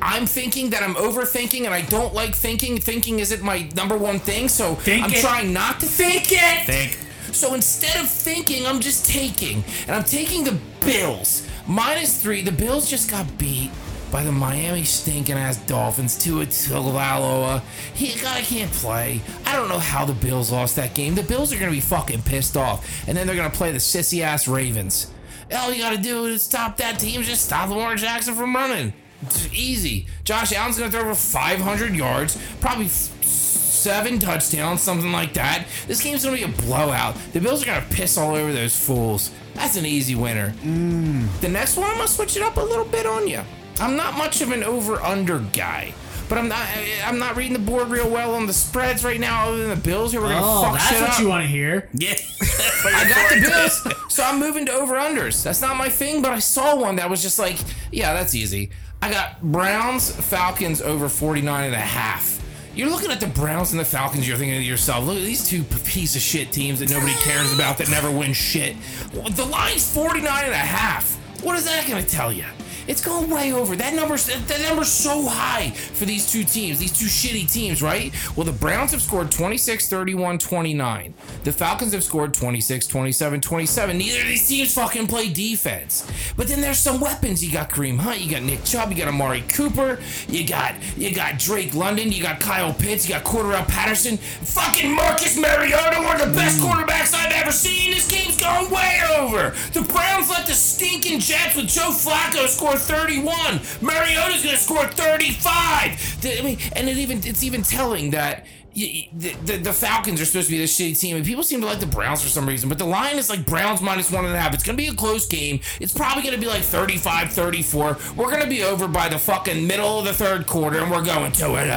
I'm 0.00 0.24
thinking 0.24 0.70
that 0.70 0.82
I'm 0.82 0.94
overthinking, 0.94 1.66
and 1.66 1.74
I 1.74 1.82
don't 1.82 2.14
like 2.14 2.34
thinking. 2.34 2.80
Thinking 2.80 3.18
isn't 3.18 3.42
my 3.42 3.68
number 3.76 3.98
one 3.98 4.18
thing, 4.18 4.48
so 4.48 4.76
Think 4.76 5.04
I'm 5.04 5.12
it. 5.12 5.20
trying 5.20 5.52
not 5.52 5.78
to 5.80 5.86
think 5.86 6.32
it. 6.32 6.64
Think. 6.64 6.98
So 7.34 7.52
instead 7.52 8.00
of 8.00 8.08
thinking, 8.08 8.66
I'm 8.66 8.80
just 8.80 9.06
taking. 9.06 9.62
And 9.86 9.94
I'm 9.94 10.04
taking 10.04 10.44
the 10.44 10.58
Bills. 10.86 11.46
Minus 11.66 12.20
three. 12.20 12.40
The 12.40 12.50
Bills 12.50 12.88
just 12.88 13.10
got 13.10 13.26
beat 13.36 13.70
by 14.10 14.22
the 14.24 14.32
Miami 14.32 14.84
stinking 14.84 15.36
ass 15.36 15.56
Dolphins 15.58 16.18
Tua 16.18 16.46
Tagovailoa. 16.46 17.60
He 17.94 18.18
guy 18.20 18.40
can't 18.42 18.70
play. 18.72 19.20
I 19.46 19.54
don't 19.56 19.68
know 19.68 19.78
how 19.78 20.04
the 20.04 20.14
Bills 20.14 20.50
lost 20.50 20.76
that 20.76 20.94
game. 20.94 21.14
The 21.14 21.22
Bills 21.22 21.52
are 21.52 21.58
gonna 21.58 21.70
be 21.70 21.80
fucking 21.80 22.22
pissed 22.22 22.56
off. 22.56 23.08
And 23.08 23.16
then 23.16 23.26
they're 23.26 23.36
gonna 23.36 23.50
play 23.50 23.72
the 23.72 23.78
sissy 23.78 24.22
ass 24.22 24.48
Ravens. 24.48 25.08
All 25.54 25.72
you 25.72 25.82
gotta 25.82 25.98
do 25.98 26.26
is 26.26 26.42
stop 26.42 26.76
that 26.78 26.98
team. 26.98 27.22
Just 27.22 27.44
stop 27.44 27.68
Lamar 27.68 27.96
Jackson 27.96 28.34
from 28.34 28.54
running. 28.54 28.92
It's 29.22 29.52
easy. 29.52 30.06
Josh 30.24 30.52
Allen's 30.52 30.78
gonna 30.78 30.90
throw 30.90 31.04
for 31.04 31.14
500 31.14 31.94
yards, 31.94 32.38
probably 32.60 32.86
f- 32.86 33.24
seven 33.24 34.18
touchdowns, 34.18 34.80
something 34.82 35.12
like 35.12 35.34
that. 35.34 35.66
This 35.86 36.02
game's 36.02 36.24
gonna 36.24 36.36
be 36.36 36.42
a 36.44 36.48
blowout. 36.48 37.16
The 37.32 37.40
Bills 37.40 37.62
are 37.62 37.66
gonna 37.66 37.86
piss 37.90 38.16
all 38.16 38.34
over 38.34 38.52
those 38.52 38.76
fools. 38.76 39.30
That's 39.54 39.76
an 39.76 39.84
easy 39.86 40.14
winner. 40.14 40.54
Mm. 40.62 41.28
The 41.40 41.48
next 41.48 41.76
one, 41.76 41.90
I'm 41.90 41.96
gonna 41.96 42.08
switch 42.08 42.36
it 42.36 42.42
up 42.42 42.56
a 42.56 42.60
little 42.62 42.84
bit 42.84 43.06
on 43.06 43.28
you. 43.28 43.42
I'm 43.80 43.96
not 43.96 44.16
much 44.16 44.40
of 44.42 44.52
an 44.52 44.62
over/under 44.62 45.38
guy, 45.52 45.94
but 46.28 46.38
I'm 46.38 46.48
not. 46.48 46.66
I'm 47.04 47.18
not 47.18 47.36
reading 47.36 47.54
the 47.54 47.58
board 47.58 47.88
real 47.88 48.08
well 48.10 48.34
on 48.34 48.46
the 48.46 48.52
spreads 48.52 49.02
right 49.04 49.18
now, 49.20 49.48
other 49.48 49.66
than 49.66 49.70
the 49.70 49.76
Bills 49.84 50.12
Here 50.12 50.20
we're 50.20 50.28
gonna 50.28 50.40
Oh, 50.44 50.62
fuck 50.64 50.78
that's 50.78 51.00
what 51.00 51.18
you 51.18 51.28
want 51.28 51.42
to 51.42 51.48
hear. 51.48 51.88
Yeah. 51.94 52.14
I 52.84 53.08
got 53.08 53.34
the 53.34 53.40
Bills, 53.40 54.14
so 54.14 54.22
I'm 54.24 54.38
moving 54.38 54.66
to 54.66 54.72
over 54.72 54.94
unders. 54.94 55.42
That's 55.42 55.60
not 55.60 55.76
my 55.76 55.88
thing, 55.88 56.22
but 56.22 56.32
I 56.32 56.38
saw 56.38 56.76
one 56.76 56.96
that 56.96 57.08
was 57.10 57.22
just 57.22 57.38
like, 57.38 57.58
yeah, 57.90 58.12
that's 58.14 58.34
easy. 58.34 58.70
I 59.02 59.10
got 59.10 59.40
Browns, 59.42 60.10
Falcons 60.10 60.82
over 60.82 61.08
49 61.08 61.64
and 61.64 61.74
a 61.74 61.78
half. 61.78 62.38
You're 62.74 62.90
looking 62.90 63.10
at 63.10 63.18
the 63.20 63.26
Browns 63.26 63.72
and 63.72 63.80
the 63.80 63.84
Falcons, 63.84 64.28
you're 64.28 64.36
thinking 64.36 64.58
to 64.58 64.62
yourself, 64.64 65.04
look 65.06 65.16
at 65.16 65.22
these 65.22 65.46
two 65.48 65.64
piece 65.84 66.14
of 66.16 66.22
shit 66.22 66.52
teams 66.52 66.80
that 66.80 66.90
nobody 66.90 67.14
cares 67.14 67.52
about 67.52 67.78
that 67.78 67.90
never 67.90 68.10
win 68.10 68.32
shit. 68.32 68.76
The 69.12 69.44
line's 69.44 69.92
49 69.92 70.44
and 70.44 70.52
a 70.52 70.56
half. 70.56 71.16
What 71.42 71.56
is 71.56 71.64
that 71.64 71.86
going 71.88 72.02
to 72.04 72.08
tell 72.08 72.30
you? 72.32 72.44
It's 72.90 73.00
going 73.00 73.30
way 73.30 73.52
over. 73.52 73.76
That 73.76 73.94
number's 73.94 74.26
that 74.26 74.62
number's 74.62 74.88
so 74.88 75.24
high 75.24 75.70
for 75.70 76.06
these 76.06 76.28
two 76.28 76.42
teams, 76.42 76.80
these 76.80 76.92
two 76.92 77.06
shitty 77.06 77.48
teams, 77.48 77.82
right? 77.82 78.12
Well, 78.34 78.44
the 78.44 78.50
Browns 78.50 78.90
have 78.90 79.00
scored 79.00 79.30
26, 79.30 79.88
31, 79.88 80.38
29. 80.38 81.14
The 81.44 81.52
Falcons 81.52 81.92
have 81.92 82.02
scored 82.02 82.34
26, 82.34 82.88
27, 82.88 83.40
27. 83.42 83.96
Neither 83.96 84.20
of 84.22 84.26
these 84.26 84.48
teams 84.48 84.74
fucking 84.74 85.06
play 85.06 85.32
defense. 85.32 86.04
But 86.36 86.48
then 86.48 86.60
there's 86.60 86.80
some 86.80 87.00
weapons. 87.00 87.44
You 87.44 87.52
got 87.52 87.70
Kareem 87.70 87.96
Hunt, 87.96 88.18
you 88.18 88.28
got 88.28 88.42
Nick 88.42 88.64
Chubb, 88.64 88.90
you 88.90 88.96
got 88.96 89.06
Amari 89.06 89.42
Cooper, 89.42 90.00
you 90.26 90.44
got 90.44 90.74
you 90.96 91.14
got 91.14 91.38
Drake 91.38 91.76
London, 91.76 92.10
you 92.10 92.24
got 92.24 92.40
Kyle 92.40 92.74
Pitts, 92.74 93.08
you 93.08 93.14
got 93.14 93.22
Cordarrelle 93.22 93.68
Patterson, 93.68 94.16
fucking 94.16 94.92
Marcus 94.92 95.38
Mariota, 95.38 96.02
one 96.02 96.20
of 96.20 96.28
the 96.28 96.34
best 96.34 96.58
mm. 96.58 96.68
quarterbacks 96.68 97.14
I've 97.14 97.30
ever 97.34 97.52
seen. 97.52 97.92
This 97.92 98.10
game's 98.10 98.40
going 98.40 98.68
way 98.68 99.00
over. 99.16 99.54
The 99.74 99.82
Browns 99.82 100.28
let 100.28 100.48
the 100.48 100.54
stinking 100.54 101.20
Jets 101.20 101.54
with 101.54 101.68
Joe 101.68 101.90
Flacco 101.92 102.48
score 102.48 102.79
31. 102.80 103.60
Mariota's 103.80 104.42
gonna 104.44 104.56
score 104.56 104.84
35. 104.86 106.20
The- 106.22 106.38
I 106.38 106.42
mean, 106.42 106.58
and 106.74 106.88
it 106.88 106.96
even 106.96 107.20
it's 107.24 107.42
even 107.44 107.62
telling 107.62 108.10
that. 108.10 108.46
The, 108.72 109.08
the, 109.44 109.56
the 109.56 109.72
Falcons 109.72 110.20
are 110.20 110.24
supposed 110.24 110.46
to 110.46 110.52
be 110.52 110.58
this 110.58 110.78
shitty 110.78 110.96
team, 110.98 111.16
and 111.16 111.24
people 111.26 111.42
seem 111.42 111.60
to 111.60 111.66
like 111.66 111.80
the 111.80 111.86
Browns 111.86 112.22
for 112.22 112.28
some 112.28 112.46
reason. 112.46 112.68
But 112.68 112.78
the 112.78 112.84
line 112.86 113.16
is 113.18 113.28
like 113.28 113.44
Browns 113.44 113.82
minus 113.82 114.12
one 114.12 114.24
and 114.24 114.32
a 114.32 114.38
half. 114.38 114.54
It's 114.54 114.62
going 114.62 114.76
to 114.76 114.82
be 114.82 114.86
a 114.88 114.94
close 114.94 115.26
game. 115.26 115.58
It's 115.80 115.92
probably 115.92 116.22
going 116.22 116.36
to 116.36 116.40
be 116.40 116.46
like 116.46 116.62
35 116.62 117.32
34. 117.32 117.96
We're 118.16 118.30
going 118.30 118.42
to 118.42 118.48
be 118.48 118.62
over 118.62 118.86
by 118.86 119.08
the 119.08 119.18
fucking 119.18 119.66
middle 119.66 119.98
of 119.98 120.04
the 120.04 120.12
third 120.14 120.46
quarter, 120.46 120.78
and 120.78 120.88
we're 120.88 121.02
going 121.04 121.32
to 121.32 121.56
it. 121.56 121.68
Uh, 121.68 121.76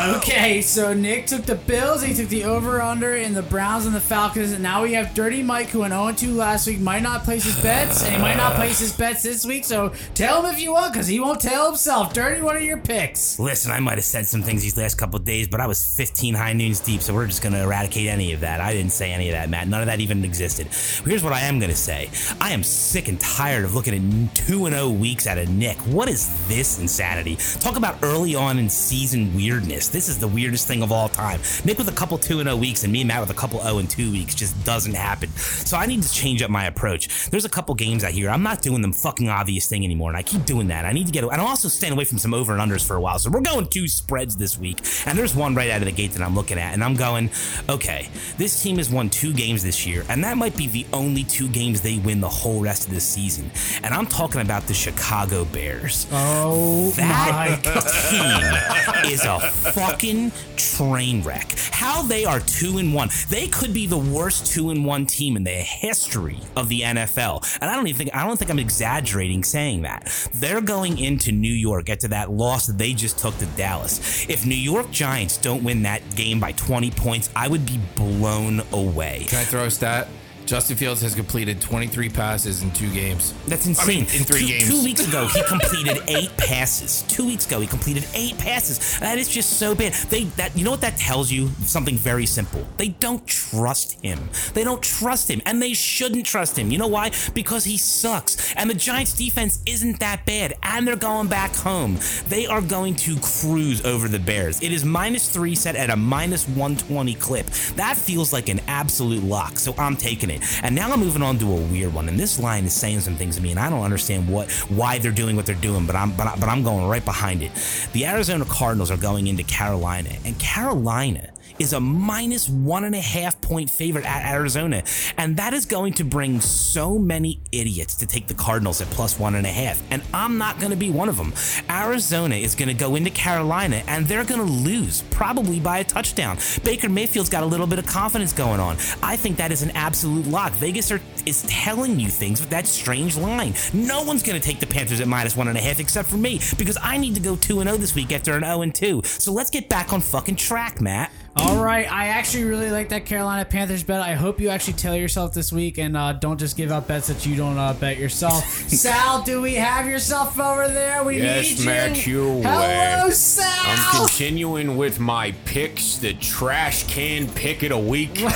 Okay, 0.00 0.62
so 0.62 0.94
Nick 0.94 1.26
took 1.26 1.42
the 1.42 1.56
Bills, 1.56 2.02
he 2.02 2.14
took 2.14 2.28
the 2.28 2.44
over/under 2.44 3.16
in 3.16 3.34
the 3.34 3.42
Browns 3.42 3.84
and 3.84 3.94
the 3.94 4.00
Falcons, 4.00 4.52
and 4.52 4.62
now 4.62 4.82
we 4.82 4.94
have 4.94 5.12
Dirty 5.12 5.42
Mike, 5.42 5.68
who 5.68 5.80
went 5.80 5.92
0-2 5.92 6.34
last 6.34 6.66
week, 6.66 6.80
might 6.80 7.02
not 7.02 7.22
place 7.22 7.44
his 7.44 7.60
bets, 7.60 8.02
and 8.02 8.14
he 8.14 8.20
might 8.20 8.38
not 8.38 8.54
place 8.54 8.78
his 8.78 8.94
bets 8.94 9.22
this 9.22 9.44
week. 9.44 9.64
So 9.66 9.92
tell 10.14 10.42
him 10.42 10.54
if 10.54 10.58
you 10.58 10.72
want, 10.72 10.94
because 10.94 11.06
he 11.06 11.20
won't 11.20 11.40
tell 11.40 11.66
himself. 11.66 12.14
Dirty, 12.14 12.40
what 12.40 12.56
are 12.56 12.62
your 12.62 12.78
picks? 12.78 13.38
Listen, 13.38 13.72
I 13.72 13.80
might 13.80 13.96
have 13.96 14.04
said 14.04 14.26
some 14.26 14.42
things 14.42 14.62
these 14.62 14.76
last 14.76 14.94
couple 14.94 15.18
days, 15.18 15.48
but 15.48 15.60
I 15.60 15.66
was 15.66 15.94
15 15.96 16.34
high 16.34 16.54
noons 16.54 16.80
deep, 16.80 17.02
so 17.02 17.12
we're 17.12 17.26
just 17.26 17.42
going 17.42 17.52
to 17.52 17.62
eradicate 17.62 18.08
any 18.08 18.32
of 18.32 18.40
that. 18.40 18.62
I 18.62 18.72
didn't 18.72 18.92
say 18.92 19.12
any 19.12 19.28
of 19.28 19.34
that, 19.34 19.50
Matt. 19.50 19.68
None 19.68 19.82
of 19.82 19.86
that 19.86 20.00
even 20.00 20.24
existed. 20.24 20.68
Here's 21.04 21.22
what 21.22 21.34
I 21.34 21.40
am 21.40 21.58
going 21.58 21.70
to 21.70 21.76
say 21.76 22.08
I 22.40 22.52
am 22.52 22.62
sick 22.62 23.08
and 23.08 23.20
tired 23.20 23.66
of 23.66 23.74
looking 23.74 23.94
at 23.94 24.34
2 24.34 24.64
and 24.64 24.74
0 24.74 24.88
weeks 24.90 25.26
out 25.26 25.36
of 25.36 25.50
Nick. 25.50 25.76
What 25.78 26.08
is 26.08 26.30
this 26.48 26.78
insanity? 26.78 27.36
Talk 27.58 27.76
about 27.76 27.98
early 28.02 28.34
on 28.34 28.58
in 28.58 28.70
season 28.70 29.34
weirdness. 29.34 29.89
This 29.92 30.08
is 30.08 30.18
the 30.18 30.28
weirdest 30.28 30.68
thing 30.68 30.82
of 30.82 30.92
all 30.92 31.08
time. 31.08 31.40
Nick 31.64 31.78
with 31.78 31.88
a 31.88 31.92
couple 31.92 32.16
2 32.16 32.40
and 32.40 32.48
0 32.48 32.56
weeks, 32.56 32.84
and 32.84 32.92
me 32.92 33.00
and 33.00 33.08
Matt 33.08 33.20
with 33.20 33.30
a 33.30 33.34
couple 33.34 33.60
0 33.60 33.78
and 33.78 33.90
2 33.90 34.12
weeks 34.12 34.34
just 34.34 34.62
doesn't 34.64 34.94
happen. 34.94 35.28
So 35.30 35.76
I 35.76 35.86
need 35.86 36.02
to 36.02 36.12
change 36.12 36.42
up 36.42 36.50
my 36.50 36.66
approach. 36.66 37.28
There's 37.30 37.44
a 37.44 37.48
couple 37.48 37.74
games 37.74 38.04
out 38.04 38.12
here. 38.12 38.30
I'm 38.30 38.42
not 38.42 38.62
doing 38.62 38.82
the 38.82 38.92
fucking 38.92 39.28
obvious 39.28 39.66
thing 39.68 39.84
anymore, 39.84 40.10
and 40.10 40.16
I 40.16 40.22
keep 40.22 40.44
doing 40.44 40.68
that. 40.68 40.84
I 40.84 40.92
need 40.92 41.06
to 41.06 41.12
get, 41.12 41.24
and 41.24 41.32
I'm 41.32 41.46
also 41.46 41.68
staying 41.68 41.92
away 41.92 42.04
from 42.04 42.18
some 42.18 42.34
over 42.34 42.56
and 42.56 42.60
unders 42.60 42.86
for 42.86 42.96
a 42.96 43.00
while. 43.00 43.18
So 43.18 43.30
we're 43.30 43.40
going 43.40 43.66
two 43.66 43.88
spreads 43.88 44.36
this 44.36 44.58
week, 44.58 44.78
and 45.06 45.18
there's 45.18 45.34
one 45.34 45.54
right 45.54 45.70
out 45.70 45.78
of 45.78 45.86
the 45.86 45.92
gate 45.92 46.12
that 46.12 46.22
I'm 46.22 46.34
looking 46.34 46.58
at, 46.58 46.72
and 46.74 46.84
I'm 46.84 46.94
going, 46.94 47.30
okay, 47.68 48.08
this 48.38 48.62
team 48.62 48.76
has 48.76 48.90
won 48.90 49.10
two 49.10 49.32
games 49.32 49.62
this 49.62 49.86
year, 49.86 50.04
and 50.08 50.22
that 50.24 50.36
might 50.36 50.56
be 50.56 50.68
the 50.68 50.86
only 50.92 51.24
two 51.24 51.48
games 51.48 51.80
they 51.80 51.98
win 51.98 52.20
the 52.20 52.28
whole 52.28 52.60
rest 52.60 52.86
of 52.86 52.94
this 52.94 53.04
season. 53.04 53.50
And 53.82 53.92
I'm 53.92 54.06
talking 54.06 54.40
about 54.40 54.66
the 54.66 54.74
Chicago 54.74 55.44
Bears. 55.46 56.06
Oh 56.12 56.90
That 56.92 57.62
team 59.02 59.12
is 59.12 59.24
a 59.24 59.40
fucking 59.80 60.32
train 60.56 61.22
wreck. 61.22 61.52
How 61.72 62.02
they 62.02 62.24
are 62.24 62.40
two 62.40 62.78
and 62.78 62.92
one. 62.92 63.08
They 63.28 63.48
could 63.48 63.72
be 63.72 63.86
the 63.86 63.98
worst 63.98 64.46
two 64.46 64.70
and 64.70 64.84
one 64.84 65.06
team 65.06 65.36
in 65.36 65.44
the 65.44 65.50
history 65.50 66.38
of 66.56 66.68
the 66.68 66.82
NFL. 66.82 67.58
And 67.60 67.70
I 67.70 67.74
don't 67.74 67.86
even 67.86 67.98
think 67.98 68.14
I 68.14 68.26
don't 68.26 68.36
think 68.36 68.50
I'm 68.50 68.58
exaggerating 68.58 69.44
saying 69.44 69.82
that. 69.82 70.28
They're 70.34 70.60
going 70.60 70.98
into 70.98 71.32
New 71.32 71.52
York 71.52 71.88
after 71.88 72.08
that 72.08 72.30
loss 72.30 72.66
that 72.66 72.78
they 72.78 72.92
just 72.92 73.18
took 73.18 73.36
to 73.38 73.46
Dallas. 73.46 74.28
If 74.28 74.46
New 74.46 74.54
York 74.54 74.90
Giants 74.90 75.36
don't 75.36 75.64
win 75.64 75.82
that 75.82 76.02
game 76.14 76.40
by 76.40 76.52
20 76.52 76.90
points, 76.92 77.30
I 77.34 77.48
would 77.48 77.64
be 77.66 77.80
blown 77.96 78.62
away. 78.72 79.24
Can 79.28 79.38
I 79.38 79.44
throw 79.44 79.64
a 79.64 79.70
stat? 79.70 80.08
Justin 80.50 80.76
Fields 80.76 81.00
has 81.02 81.14
completed 81.14 81.60
23 81.60 82.08
passes 82.08 82.64
in 82.64 82.72
two 82.72 82.92
games. 82.92 83.34
That's 83.46 83.68
insane. 83.68 84.00
in 84.00 84.06
three 84.24 84.40
two, 84.40 84.46
games. 84.48 84.68
Two 84.68 84.82
weeks 84.82 85.06
ago, 85.06 85.28
he 85.28 85.44
completed 85.44 86.02
eight 86.08 86.36
passes. 86.36 87.02
Two 87.02 87.24
weeks 87.24 87.46
ago, 87.46 87.60
he 87.60 87.68
completed 87.68 88.04
eight 88.14 88.36
passes. 88.36 88.98
That 88.98 89.16
is 89.16 89.28
just 89.28 89.60
so 89.60 89.76
bad. 89.76 89.92
They 89.92 90.24
that 90.40 90.56
you 90.58 90.64
know 90.64 90.72
what 90.72 90.80
that 90.80 90.96
tells 90.96 91.30
you? 91.30 91.50
Something 91.62 91.96
very 91.96 92.26
simple. 92.26 92.66
They 92.78 92.88
don't 92.88 93.24
trust 93.28 94.00
him. 94.02 94.18
They 94.52 94.64
don't 94.64 94.82
trust 94.82 95.30
him, 95.30 95.40
and 95.46 95.62
they 95.62 95.72
shouldn't 95.72 96.26
trust 96.26 96.58
him. 96.58 96.72
You 96.72 96.78
know 96.78 96.88
why? 96.88 97.12
Because 97.32 97.62
he 97.62 97.78
sucks. 97.78 98.52
And 98.56 98.68
the 98.68 98.74
Giants' 98.74 99.12
defense 99.12 99.62
isn't 99.66 100.00
that 100.00 100.26
bad, 100.26 100.54
and 100.64 100.84
they're 100.84 100.96
going 100.96 101.28
back 101.28 101.54
home. 101.54 101.96
They 102.28 102.48
are 102.48 102.60
going 102.60 102.96
to 102.96 103.16
cruise 103.20 103.84
over 103.84 104.08
the 104.08 104.18
Bears. 104.18 104.60
It 104.60 104.72
is 104.72 104.84
minus 104.84 105.28
three 105.32 105.54
set 105.54 105.76
at 105.76 105.90
a 105.90 105.96
minus 105.96 106.48
120 106.48 107.14
clip. 107.14 107.46
That 107.76 107.96
feels 107.96 108.32
like 108.32 108.48
an 108.48 108.60
absolute 108.66 109.22
lock. 109.22 109.56
So 109.56 109.76
I'm 109.78 109.96
taking 109.96 110.30
it. 110.30 110.39
And 110.62 110.74
now 110.74 110.90
I'm 110.90 111.00
moving 111.00 111.22
on 111.22 111.38
to 111.38 111.46
a 111.46 111.56
weird 111.56 111.94
one. 111.94 112.08
And 112.08 112.18
this 112.18 112.38
line 112.38 112.64
is 112.64 112.72
saying 112.74 113.00
some 113.00 113.16
things 113.16 113.36
to 113.36 113.42
me, 113.42 113.50
and 113.50 113.60
I 113.60 113.70
don't 113.70 113.82
understand 113.82 114.28
what 114.28 114.50
why 114.70 114.98
they're 114.98 115.12
doing 115.12 115.36
what 115.36 115.46
they're 115.46 115.54
doing, 115.56 115.86
but 115.86 115.96
I'm 115.96 116.12
but, 116.12 116.26
I, 116.26 116.36
but 116.36 116.48
I'm 116.48 116.62
going 116.62 116.86
right 116.86 117.04
behind 117.04 117.42
it. 117.42 117.52
The 117.92 118.06
Arizona 118.06 118.44
Cardinals 118.44 118.90
are 118.90 118.96
going 118.96 119.26
into 119.26 119.42
Carolina, 119.44 120.10
and 120.24 120.38
Carolina 120.38 121.29
is 121.60 121.74
a 121.74 121.80
minus 121.80 122.48
one 122.48 122.84
and 122.84 122.94
a 122.94 123.00
half 123.00 123.40
point 123.40 123.68
favorite 123.68 124.06
at 124.06 124.28
Arizona. 124.28 124.82
And 125.18 125.36
that 125.36 125.52
is 125.52 125.66
going 125.66 125.92
to 125.94 126.04
bring 126.04 126.40
so 126.40 126.98
many 126.98 127.40
idiots 127.52 127.94
to 127.96 128.06
take 128.06 128.26
the 128.26 128.34
Cardinals 128.34 128.80
at 128.80 128.88
plus 128.88 129.18
one 129.18 129.34
and 129.34 129.46
a 129.46 129.50
half. 129.50 129.80
And 129.92 130.02
I'm 130.14 130.38
not 130.38 130.58
going 130.58 130.70
to 130.70 130.76
be 130.76 130.90
one 130.90 131.10
of 131.10 131.18
them. 131.18 131.34
Arizona 131.68 132.34
is 132.34 132.54
going 132.54 132.68
to 132.68 132.74
go 132.74 132.96
into 132.96 133.10
Carolina 133.10 133.82
and 133.86 134.06
they're 134.06 134.24
going 134.24 134.40
to 134.40 134.50
lose, 134.50 135.02
probably 135.10 135.60
by 135.60 135.78
a 135.78 135.84
touchdown. 135.84 136.38
Baker 136.64 136.88
Mayfield's 136.88 137.28
got 137.28 137.42
a 137.42 137.46
little 137.46 137.66
bit 137.66 137.78
of 137.78 137.86
confidence 137.86 138.32
going 138.32 138.58
on. 138.58 138.76
I 139.02 139.16
think 139.16 139.36
that 139.36 139.52
is 139.52 139.62
an 139.62 139.70
absolute 139.72 140.26
lock. 140.26 140.52
Vegas 140.52 140.90
are, 140.90 141.00
is 141.26 141.42
telling 141.42 142.00
you 142.00 142.08
things 142.08 142.40
with 142.40 142.50
that 142.50 142.66
strange 142.66 143.18
line. 143.18 143.52
No 143.74 144.02
one's 144.02 144.22
going 144.22 144.40
to 144.40 144.44
take 144.44 144.60
the 144.60 144.66
Panthers 144.66 145.00
at 145.00 145.08
minus 145.08 145.36
one 145.36 145.48
and 145.48 145.58
a 145.58 145.60
half 145.60 145.78
except 145.78 146.08
for 146.08 146.16
me 146.16 146.40
because 146.56 146.78
I 146.80 146.96
need 146.96 147.14
to 147.16 147.20
go 147.20 147.36
2 147.36 147.60
and 147.60 147.68
0 147.68 147.78
this 147.78 147.94
week 147.94 148.12
after 148.12 148.32
an 148.32 148.44
0 148.44 148.62
and 148.62 148.74
2. 148.74 149.02
So 149.04 149.32
let's 149.32 149.50
get 149.50 149.68
back 149.68 149.92
on 149.92 150.00
fucking 150.00 150.36
track, 150.36 150.80
Matt. 150.80 151.12
All 151.36 151.62
right, 151.62 151.90
I 151.90 152.08
actually 152.08 152.44
really 152.44 152.70
like 152.70 152.88
that 152.88 153.06
Carolina 153.06 153.44
Panthers 153.44 153.84
bet. 153.84 154.00
I 154.00 154.14
hope 154.14 154.40
you 154.40 154.48
actually 154.48 154.72
tell 154.74 154.96
yourself 154.96 155.32
this 155.32 155.52
week 155.52 155.78
and 155.78 155.96
uh, 155.96 156.12
don't 156.12 156.38
just 156.38 156.56
give 156.56 156.72
out 156.72 156.88
bets 156.88 157.06
that 157.06 157.24
you 157.24 157.36
don't 157.36 157.56
uh, 157.56 157.72
bet 157.74 157.98
yourself. 157.98 158.44
Sal, 158.68 159.22
do 159.22 159.40
we 159.40 159.54
have 159.54 159.86
yourself 159.86 160.38
over 160.40 160.66
there? 160.68 161.04
We 161.04 161.18
Yes, 161.18 161.64
need 161.64 162.04
you. 162.04 162.42
Hello, 162.42 163.06
uh, 163.06 163.10
Sal. 163.10 163.46
I'm 163.64 164.00
continuing 164.00 164.76
with 164.76 164.98
my 164.98 165.32
picks, 165.44 165.98
the 165.98 166.14
trash 166.14 166.82
can 166.92 167.28
pick 167.28 167.62
of 167.62 167.68
the 167.70 167.78
week. 167.78 168.20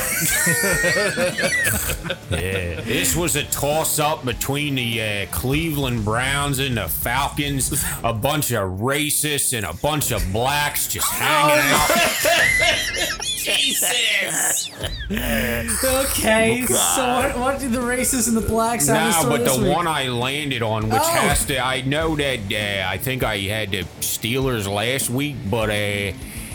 Yeah. 2.30 2.80
This 2.80 3.14
was 3.16 3.36
a 3.36 3.44
toss 3.44 3.98
up 3.98 4.24
between 4.24 4.74
the 4.74 5.00
uh, 5.00 5.26
Cleveland 5.30 6.04
Browns 6.04 6.58
and 6.58 6.76
the 6.76 6.88
Falcons. 6.88 7.72
A 8.02 8.12
bunch 8.12 8.50
of 8.50 8.80
racists 8.80 9.56
and 9.56 9.64
a 9.64 9.72
bunch 9.72 10.10
of 10.10 10.22
blacks 10.32 10.88
just 10.88 11.10
hanging 11.12 11.64
out. 11.72 12.80
Jesus. 13.22 14.70
okay, 15.84 16.64
so 16.66 16.74
what, 17.06 17.38
what 17.38 17.60
do 17.60 17.68
the 17.68 17.78
racists 17.80 18.28
and 18.28 18.36
the 18.36 18.40
blacks 18.40 18.86
have 18.88 18.96
in 18.96 19.02
Nah, 19.10 19.10
store 19.20 19.30
but 19.30 19.44
this 19.44 19.56
the 19.56 19.64
week? 19.64 19.74
one 19.76 19.86
I 19.86 20.08
landed 20.08 20.62
on, 20.62 20.88
which 20.88 21.00
Oh. 21.02 21.04
has 21.04 21.44
to, 21.46 21.58
I 21.58 21.82
know 21.82 22.16
that 22.16 22.38
uh, 22.50 22.88
I 22.88 22.98
think 22.98 23.22
I 23.22 23.38
had 23.38 23.70
the 23.72 23.82
Steelers 24.00 24.66
last 24.72 25.10
week, 25.10 25.36
but 25.50 25.68
uh, 25.70 25.72
uh, 25.72 26.12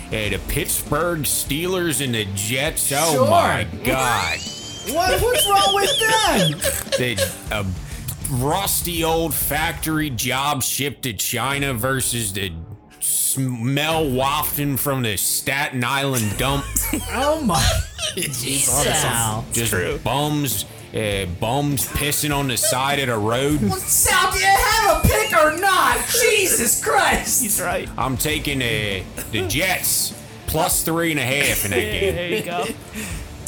the 0.10 0.40
Pittsburgh 0.48 1.20
Steelers 1.22 2.04
and 2.04 2.16
the 2.16 2.26
Jets. 2.36 2.92
Oh 2.96 3.14
Sure. 3.14 3.30
my 3.30 3.68
God. 3.84 4.38
What, 4.92 5.22
what's 5.22 5.48
wrong 5.48 5.76
with 5.76 6.00
them? 6.00 6.98
the 6.98 7.32
uh, 7.52 7.64
rusty 8.32 9.04
old 9.04 9.34
factory 9.36 10.10
job 10.10 10.64
shipped 10.64 11.04
to 11.04 11.14
China 11.14 11.74
versus 11.76 12.34
the 12.34 12.52
smell 13.00 14.10
wafting 14.10 14.78
from 14.78 15.04
the 15.04 15.18
Staten 15.18 15.84
Island 15.84 16.38
dump. 16.38 16.66
Oh 17.12 17.42
my. 17.42 17.62
Sal. 18.22 19.46
Just 19.52 20.04
bums, 20.04 20.66
uh, 20.94 21.26
bums 21.40 21.86
pissing 21.88 22.36
on 22.36 22.48
the 22.48 22.58
side 22.58 23.00
of 23.00 23.08
the 23.08 23.18
road. 23.18 23.60
Sal, 23.74 24.32
do 24.32 24.40
you 24.40 24.46
have 24.46 25.06
a 25.06 25.08
pick 25.08 25.32
or 25.34 25.58
not? 25.60 25.98
Jesus 26.08 26.84
Christ. 26.84 27.42
He's 27.44 27.62
right. 27.62 27.88
I'm 27.98 28.18
taking 28.18 28.62
uh, 28.62 29.04
the 29.32 29.48
Jets 29.48 30.14
plus 30.48 30.84
three 30.84 31.12
and 31.12 31.20
a 31.20 31.24
half 31.24 31.66
in 31.66 31.72
that 31.72 31.78
game. 31.92 32.16
There 32.16 32.30
you 32.30 32.44
go. 32.44 32.66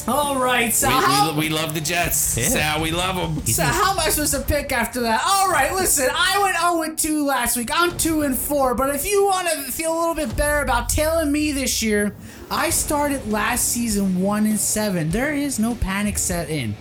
All 0.08 0.38
right, 0.40 0.66
We, 0.66 0.72
Sal. 0.72 0.92
how, 0.92 1.32
we, 1.34 1.40
we 1.42 1.50
love 1.50 1.74
the 1.74 1.82
Jets. 1.82 2.18
Sal, 2.18 2.82
we 2.82 2.92
love 2.92 3.16
them. 3.36 3.46
So 3.46 3.64
how 3.64 3.92
am 3.92 4.00
I 4.00 4.10
supposed 4.10 4.34
to 4.34 4.42
pick 4.42 4.72
after 4.72 5.02
that? 5.02 5.22
All 5.26 5.50
right, 5.50 5.72
listen, 5.74 6.08
I 6.12 6.40
went 6.42 6.58
0 6.58 6.82
and 6.82 6.98
2 6.98 7.26
last 7.26 7.56
week. 7.56 7.70
I'm 7.74 7.96
2 7.98 8.24
and 8.24 8.36
4, 8.36 8.74
but 8.76 8.94
if 8.96 9.06
you 9.06 9.26
want 9.26 9.48
to 9.50 9.72
feel 9.72 9.94
a 9.96 10.00
little 10.00 10.16
bit 10.16 10.36
better 10.36 10.62
about 10.62 10.90
tailing 10.90 11.32
me 11.32 11.52
this 11.52 11.84
year, 11.84 12.16
I 12.50 12.72
started 12.72 13.32
last 13.32 13.70
season 13.70 14.22
1 14.22 14.46
and 14.48 14.60
7. 14.60 15.10
There 15.12 15.34
is 15.34 15.60
no 15.60 15.76
panic 15.76 16.18
set 16.18 16.50
in. 16.50 16.76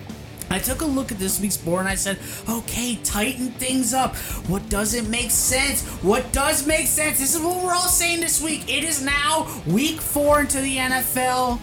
I 0.53 0.59
took 0.59 0.81
a 0.81 0.85
look 0.87 1.12
at 1.12 1.18
this 1.21 1.39
week's 1.41 1.57
board 1.57 1.81
and 1.81 1.89
I 1.89 1.95
said, 1.95 2.18
okay, 2.49 2.97
tighten 3.05 3.53
things 3.53 3.95
up. 3.95 4.16
What 4.49 4.68
doesn't 4.68 5.09
make 5.09 5.31
sense? 5.31 5.87
What 6.03 6.33
does 6.33 6.66
make 6.66 6.89
sense? 6.89 7.21
This 7.21 7.37
is 7.37 7.41
what 7.41 7.62
we're 7.62 7.73
all 7.73 7.83
saying 7.89 8.18
this 8.21 8.43
week. 8.43 8.68
It 8.68 8.83
is 8.83 9.01
now 9.01 9.47
week 9.66 10.01
four 10.01 10.41
into 10.41 10.61
the 10.61 10.77
NFL. 10.77 11.61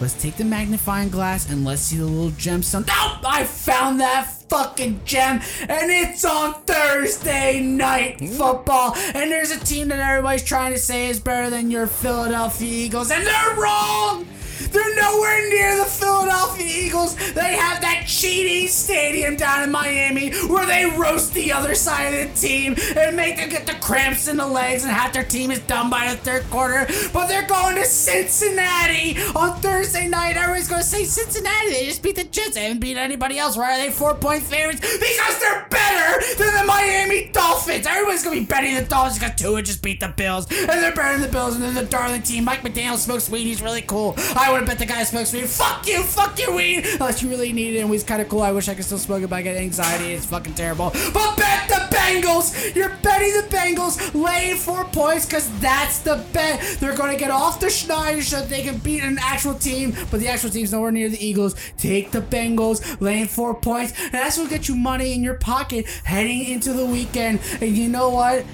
Let's 0.00 0.14
take 0.14 0.36
the 0.36 0.44
magnifying 0.44 1.08
glass 1.08 1.50
and 1.50 1.64
let's 1.64 1.82
see 1.82 1.96
the 1.96 2.04
little 2.04 2.30
gemstone. 2.30 2.84
Oh, 2.88 3.20
I 3.26 3.42
found 3.44 4.00
that 4.00 4.30
fucking 4.48 5.00
gem, 5.04 5.40
and 5.62 5.90
it's 5.90 6.24
on 6.24 6.54
Thursday 6.62 7.60
night 7.60 8.20
hmm? 8.20 8.26
football. 8.26 8.94
And 8.96 9.30
there's 9.30 9.50
a 9.50 9.58
team 9.58 9.88
that 9.88 9.98
everybody's 9.98 10.44
trying 10.44 10.72
to 10.72 10.78
say 10.78 11.08
is 11.08 11.18
better 11.18 11.50
than 11.50 11.70
your 11.70 11.88
Philadelphia 11.88 12.68
Eagles, 12.68 13.10
and 13.10 13.26
they're 13.26 13.56
wrong. 13.56 14.26
They're 14.70 14.96
nowhere 14.96 15.48
near 15.50 15.78
the 15.78 15.84
Philadelphia 15.84 16.66
Eagles. 16.66 17.14
They 17.32 17.54
have 17.54 17.80
that 17.80 18.04
cheating 18.06 18.68
stadium 18.68 19.36
down 19.36 19.62
in 19.62 19.70
Miami 19.70 20.30
where 20.48 20.66
they 20.66 20.86
roast 20.86 21.34
the 21.34 21.52
other 21.52 21.74
side 21.74 22.14
of 22.14 22.32
the 22.32 22.40
team 22.40 22.74
and 22.96 23.16
make 23.16 23.36
them 23.36 23.48
get 23.48 23.66
the 23.66 23.74
cramps 23.74 24.28
in 24.28 24.36
the 24.36 24.46
legs 24.46 24.84
and 24.84 24.92
half 24.92 25.12
their 25.12 25.24
team 25.24 25.50
is 25.50 25.60
done 25.60 25.90
by 25.90 26.10
the 26.10 26.16
third 26.16 26.44
quarter. 26.50 26.86
But 27.12 27.26
they're 27.28 27.46
going 27.46 27.76
to 27.76 27.84
Cincinnati 27.84 29.16
on 29.34 29.60
Thursday 29.60 30.08
night. 30.08 30.36
Everybody's 30.36 30.68
going 30.68 30.82
to 30.82 30.86
say 30.86 31.04
Cincinnati. 31.04 31.70
They 31.70 31.86
just 31.86 32.02
beat 32.02 32.16
the 32.16 32.24
Jets. 32.24 32.54
They 32.54 32.62
haven't 32.62 32.80
beat 32.80 32.96
anybody 32.96 33.38
else. 33.38 33.56
Why 33.56 33.74
are 33.74 33.84
they 33.84 33.90
four 33.90 34.14
point 34.14 34.42
favorites? 34.42 34.80
Because 34.80 35.38
they're 35.40 35.66
better 35.70 36.20
than 36.36 36.54
the 36.54 36.64
Miami 36.64 37.30
Dolphins. 37.32 37.86
Everybody's 37.86 38.24
going 38.24 38.36
to 38.36 38.40
be 38.42 38.46
betting 38.46 38.74
the 38.74 38.82
Dolphins 38.82 39.18
because 39.18 39.40
Tua 39.40 39.62
just 39.62 39.82
beat 39.82 40.00
the 40.00 40.08
Bills. 40.08 40.46
And 40.50 40.68
they're 40.68 40.94
better 40.94 41.18
than 41.18 41.22
the 41.22 41.32
Bills. 41.32 41.54
And 41.54 41.64
they're 41.64 41.84
the 41.84 41.90
darling 41.90 42.22
team. 42.22 42.44
Mike 42.44 42.62
McDaniel 42.62 42.96
smokes 42.96 43.28
weed. 43.30 43.44
He's 43.44 43.62
really 43.62 43.82
cool. 43.82 44.14
I 44.36 44.47
would 44.50 44.58
have 44.58 44.66
bet 44.68 44.78
the 44.78 44.86
guy 44.86 45.04
smokes 45.04 45.32
weed. 45.32 45.46
Fuck 45.46 45.86
you. 45.86 46.02
Fuck 46.02 46.38
your 46.38 46.54
weed. 46.54 46.84
Oh, 46.86 46.94
Unless 46.94 47.22
you 47.22 47.28
really 47.28 47.52
need 47.52 47.76
it 47.76 47.80
and 47.80 47.90
weed's 47.90 48.04
kind 48.04 48.20
of 48.22 48.28
cool. 48.28 48.42
I 48.42 48.52
wish 48.52 48.68
I 48.68 48.74
could 48.74 48.84
still 48.84 48.98
smoke 48.98 49.22
it, 49.22 49.30
but 49.30 49.36
I 49.36 49.42
get 49.42 49.56
anxiety. 49.56 50.12
It's 50.12 50.26
fucking 50.26 50.54
terrible. 50.54 50.90
But 50.90 51.36
bet 51.36 51.68
the 51.68 51.88
Bengals. 51.94 52.74
You're 52.74 52.94
betting 53.02 53.32
the 53.32 53.46
Bengals 53.48 54.14
laying 54.14 54.56
four 54.56 54.84
points 54.84 55.26
because 55.26 55.50
that's 55.60 56.00
the 56.00 56.24
bet. 56.32 56.60
They're 56.80 56.96
going 56.96 57.12
to 57.12 57.18
get 57.18 57.30
off 57.30 57.60
the 57.60 57.70
Schneider 57.70 58.22
so 58.22 58.40
they 58.42 58.62
can 58.62 58.78
beat 58.78 59.02
an 59.02 59.18
actual 59.20 59.54
team, 59.54 59.94
but 60.10 60.20
the 60.20 60.28
actual 60.28 60.50
team's 60.50 60.72
nowhere 60.72 60.92
near 60.92 61.08
the 61.08 61.24
Eagles. 61.24 61.54
Take 61.76 62.10
the 62.10 62.20
Bengals 62.20 63.00
laying 63.00 63.26
four 63.26 63.54
points, 63.54 63.92
and 63.98 64.12
that's 64.12 64.38
what 64.38 64.50
get 64.50 64.68
you 64.68 64.76
money 64.76 65.12
in 65.14 65.22
your 65.22 65.34
pocket 65.34 65.86
heading 66.04 66.44
into 66.44 66.72
the 66.72 66.86
weekend. 66.86 67.40
And 67.60 67.76
you 67.76 67.88
know 67.88 68.10
what? 68.10 68.44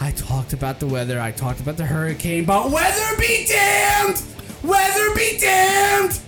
I 0.00 0.10
talked 0.12 0.52
about 0.52 0.80
the 0.80 0.86
weather. 0.86 1.20
I 1.20 1.30
talked 1.32 1.60
about 1.60 1.76
the 1.76 1.86
hurricane, 1.86 2.44
but 2.44 2.70
weather 2.70 3.16
be 3.18 3.46
damned! 3.46 4.22
Weather 4.64 5.14
be 5.14 5.36
damned! 5.38 6.18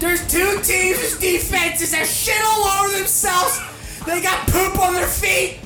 There's 0.00 0.26
two 0.26 0.60
teams 0.62 0.98
whose 0.98 1.18
defenses 1.18 1.94
have 1.94 2.08
shit 2.08 2.40
all 2.44 2.64
over 2.64 2.98
themselves. 2.98 3.60
They 4.04 4.20
got 4.20 4.48
poop 4.48 4.76
on 4.80 4.94
their 4.94 5.06
feet, 5.06 5.60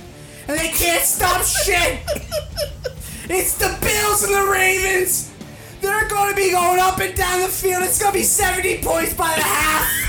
and 0.49 0.59
they 0.59 0.69
can't 0.69 1.03
stop 1.03 1.43
shit. 1.43 2.01
It's 3.31 3.57
the 3.57 3.75
Bills 3.81 4.25
and 4.25 4.35
the 4.35 4.51
Ravens. 4.51 5.33
They're 5.81 6.09
going 6.09 6.31
to 6.31 6.37
be 6.37 6.51
going 6.51 6.79
up 6.79 6.99
and 6.99 7.15
down 7.15 7.41
the 7.41 7.49
field. 7.49 7.83
It's 7.85 7.99
going 7.99 8.13
to 8.13 8.19
be 8.19 8.25
70 8.25 8.83
points 8.83 9.15
by 9.15 9.35
the 9.35 9.43
half. 9.43 10.03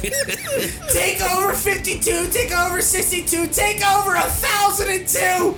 take 0.92 1.20
over 1.22 1.52
52. 1.52 2.28
Take 2.30 2.52
over 2.52 2.82
62. 2.82 3.46
Take 3.48 3.86
over 3.86 4.14
1,002. 4.14 5.54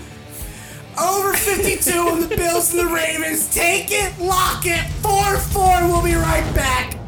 Over 1.00 1.32
52 1.32 1.90
on 1.92 2.20
the 2.20 2.36
Bills 2.36 2.72
and 2.74 2.80
the 2.80 2.94
Ravens. 2.94 3.52
Take 3.52 3.88
it, 3.90 4.18
lock 4.18 4.66
it. 4.66 4.84
4 5.02 5.36
4. 5.38 5.88
We'll 5.88 6.02
be 6.02 6.14
right 6.14 6.54
back. 6.54 6.98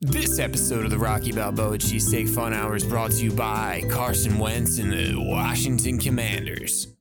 This 0.00 0.38
episode 0.38 0.84
of 0.84 0.90
the 0.90 0.98
Rocky 0.98 1.32
Balboa 1.32 1.78
Cheesesteak 1.78 2.28
Fun 2.28 2.52
Hour 2.52 2.76
is 2.76 2.84
brought 2.84 3.12
to 3.12 3.24
you 3.24 3.32
by 3.32 3.82
Carson 3.90 4.38
Wentz 4.38 4.78
and 4.78 4.92
the 4.92 5.14
Washington 5.16 5.98
Commanders. 5.98 6.93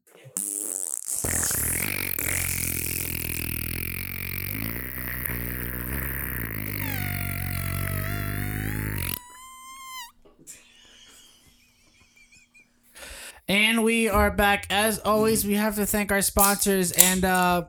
And 13.48 13.84
we 13.84 14.08
are 14.08 14.32
back. 14.32 14.68
As 14.70 15.00
always, 15.00 15.46
we 15.46 15.56
have 15.56 15.76
to 15.76 15.86
thank 15.86 16.12
our 16.12 16.22
sponsors. 16.22 16.92
And 16.94 17.26
uh, 17.26 17.66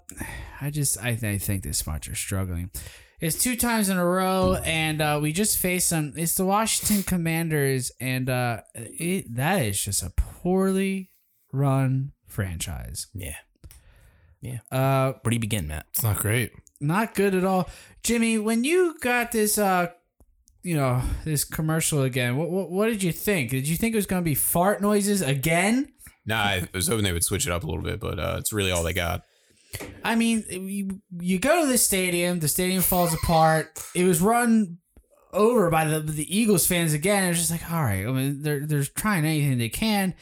I 0.61 0.71
just, 0.71 0.99
I, 1.03 1.11
I 1.11 1.39
think 1.39 1.63
this 1.63 1.79
sponsor's 1.79 2.19
struggling. 2.19 2.71
It's 3.21 3.43
two 3.43 3.57
times 3.57 3.89
in 3.89 3.97
a 3.97 4.05
row, 4.05 4.59
and 4.65 5.01
uh, 5.01 5.19
we 5.23 5.33
just 5.33 5.57
faced 5.59 5.89
them. 5.91 6.13
It's 6.17 6.35
the 6.35 6.45
Washington 6.45 7.03
Commanders, 7.05 7.91
and 7.99 8.29
uh, 8.29 8.61
it, 8.75 9.35
that 9.35 9.63
is 9.63 9.83
just 9.83 10.03
a 10.03 10.11
poorly 10.11 11.13
run 11.53 12.13
franchise. 12.27 13.07
Yeah. 13.15 13.37
Yeah. 14.43 14.59
Uh, 14.71 15.13
Where 15.23 15.31
do 15.31 15.37
you 15.37 15.41
begin, 15.41 15.69
Matt? 15.69 15.87
It's 15.95 16.03
not 16.03 16.19
great. 16.19 16.53
not 16.81 17.15
good 17.15 17.35
at 17.35 17.45
all. 17.45 17.71
Jimmy, 18.03 18.37
when 18.37 18.63
you 18.63 18.95
got 19.01 19.33
this, 19.33 19.57
uh, 19.57 19.87
you 20.65 20.75
know, 20.75 21.03
this 21.25 21.45
commercial 21.45 22.03
again, 22.03 22.37
what, 22.37 22.51
what, 22.51 22.71
what 22.71 22.87
did 22.87 23.03
you 23.03 23.13
think? 23.13 23.51
Did 23.51 23.69
you 23.69 23.77
think 23.77 23.95
it 23.95 23.97
was 23.97 24.07
going 24.07 24.23
to 24.23 24.25
be 24.25 24.35
fart 24.35 24.81
noises 24.81 25.23
again? 25.23 25.93
Nah, 26.27 26.41
I 26.41 26.69
was 26.73 26.89
hoping 26.89 27.05
they 27.05 27.13
would 27.13 27.23
switch 27.23 27.47
it 27.47 27.53
up 27.53 27.63
a 27.63 27.67
little 27.67 27.83
bit, 27.83 28.01
but 28.01 28.19
uh, 28.19 28.37
it's 28.39 28.53
really 28.53 28.73
all 28.73 28.83
they 28.83 28.95
got. 28.95 29.23
I 30.03 30.15
mean, 30.15 30.43
you, 30.49 31.01
you 31.21 31.39
go 31.39 31.63
to 31.63 31.67
the 31.71 31.77
stadium, 31.77 32.41
the 32.41 32.49
stadium 32.49 32.83
falls 32.83 33.13
apart. 33.13 33.79
It 33.95 34.05
was 34.05 34.21
run 34.23 34.79
over 35.35 35.69
by 35.69 35.85
the 35.85 36.01
the 36.01 36.35
Eagles 36.35 36.67
fans 36.67 36.95
again. 36.95 37.29
It's 37.29 37.41
just 37.41 37.51
like, 37.51 37.71
all 37.71 37.83
right, 37.83 38.07
I 38.07 38.13
mean, 38.13 38.43
they're 38.43 38.65
they're 38.65 38.85
trying 38.85 39.25
anything 39.25 39.59
they 39.59 39.69
can. 39.69 40.15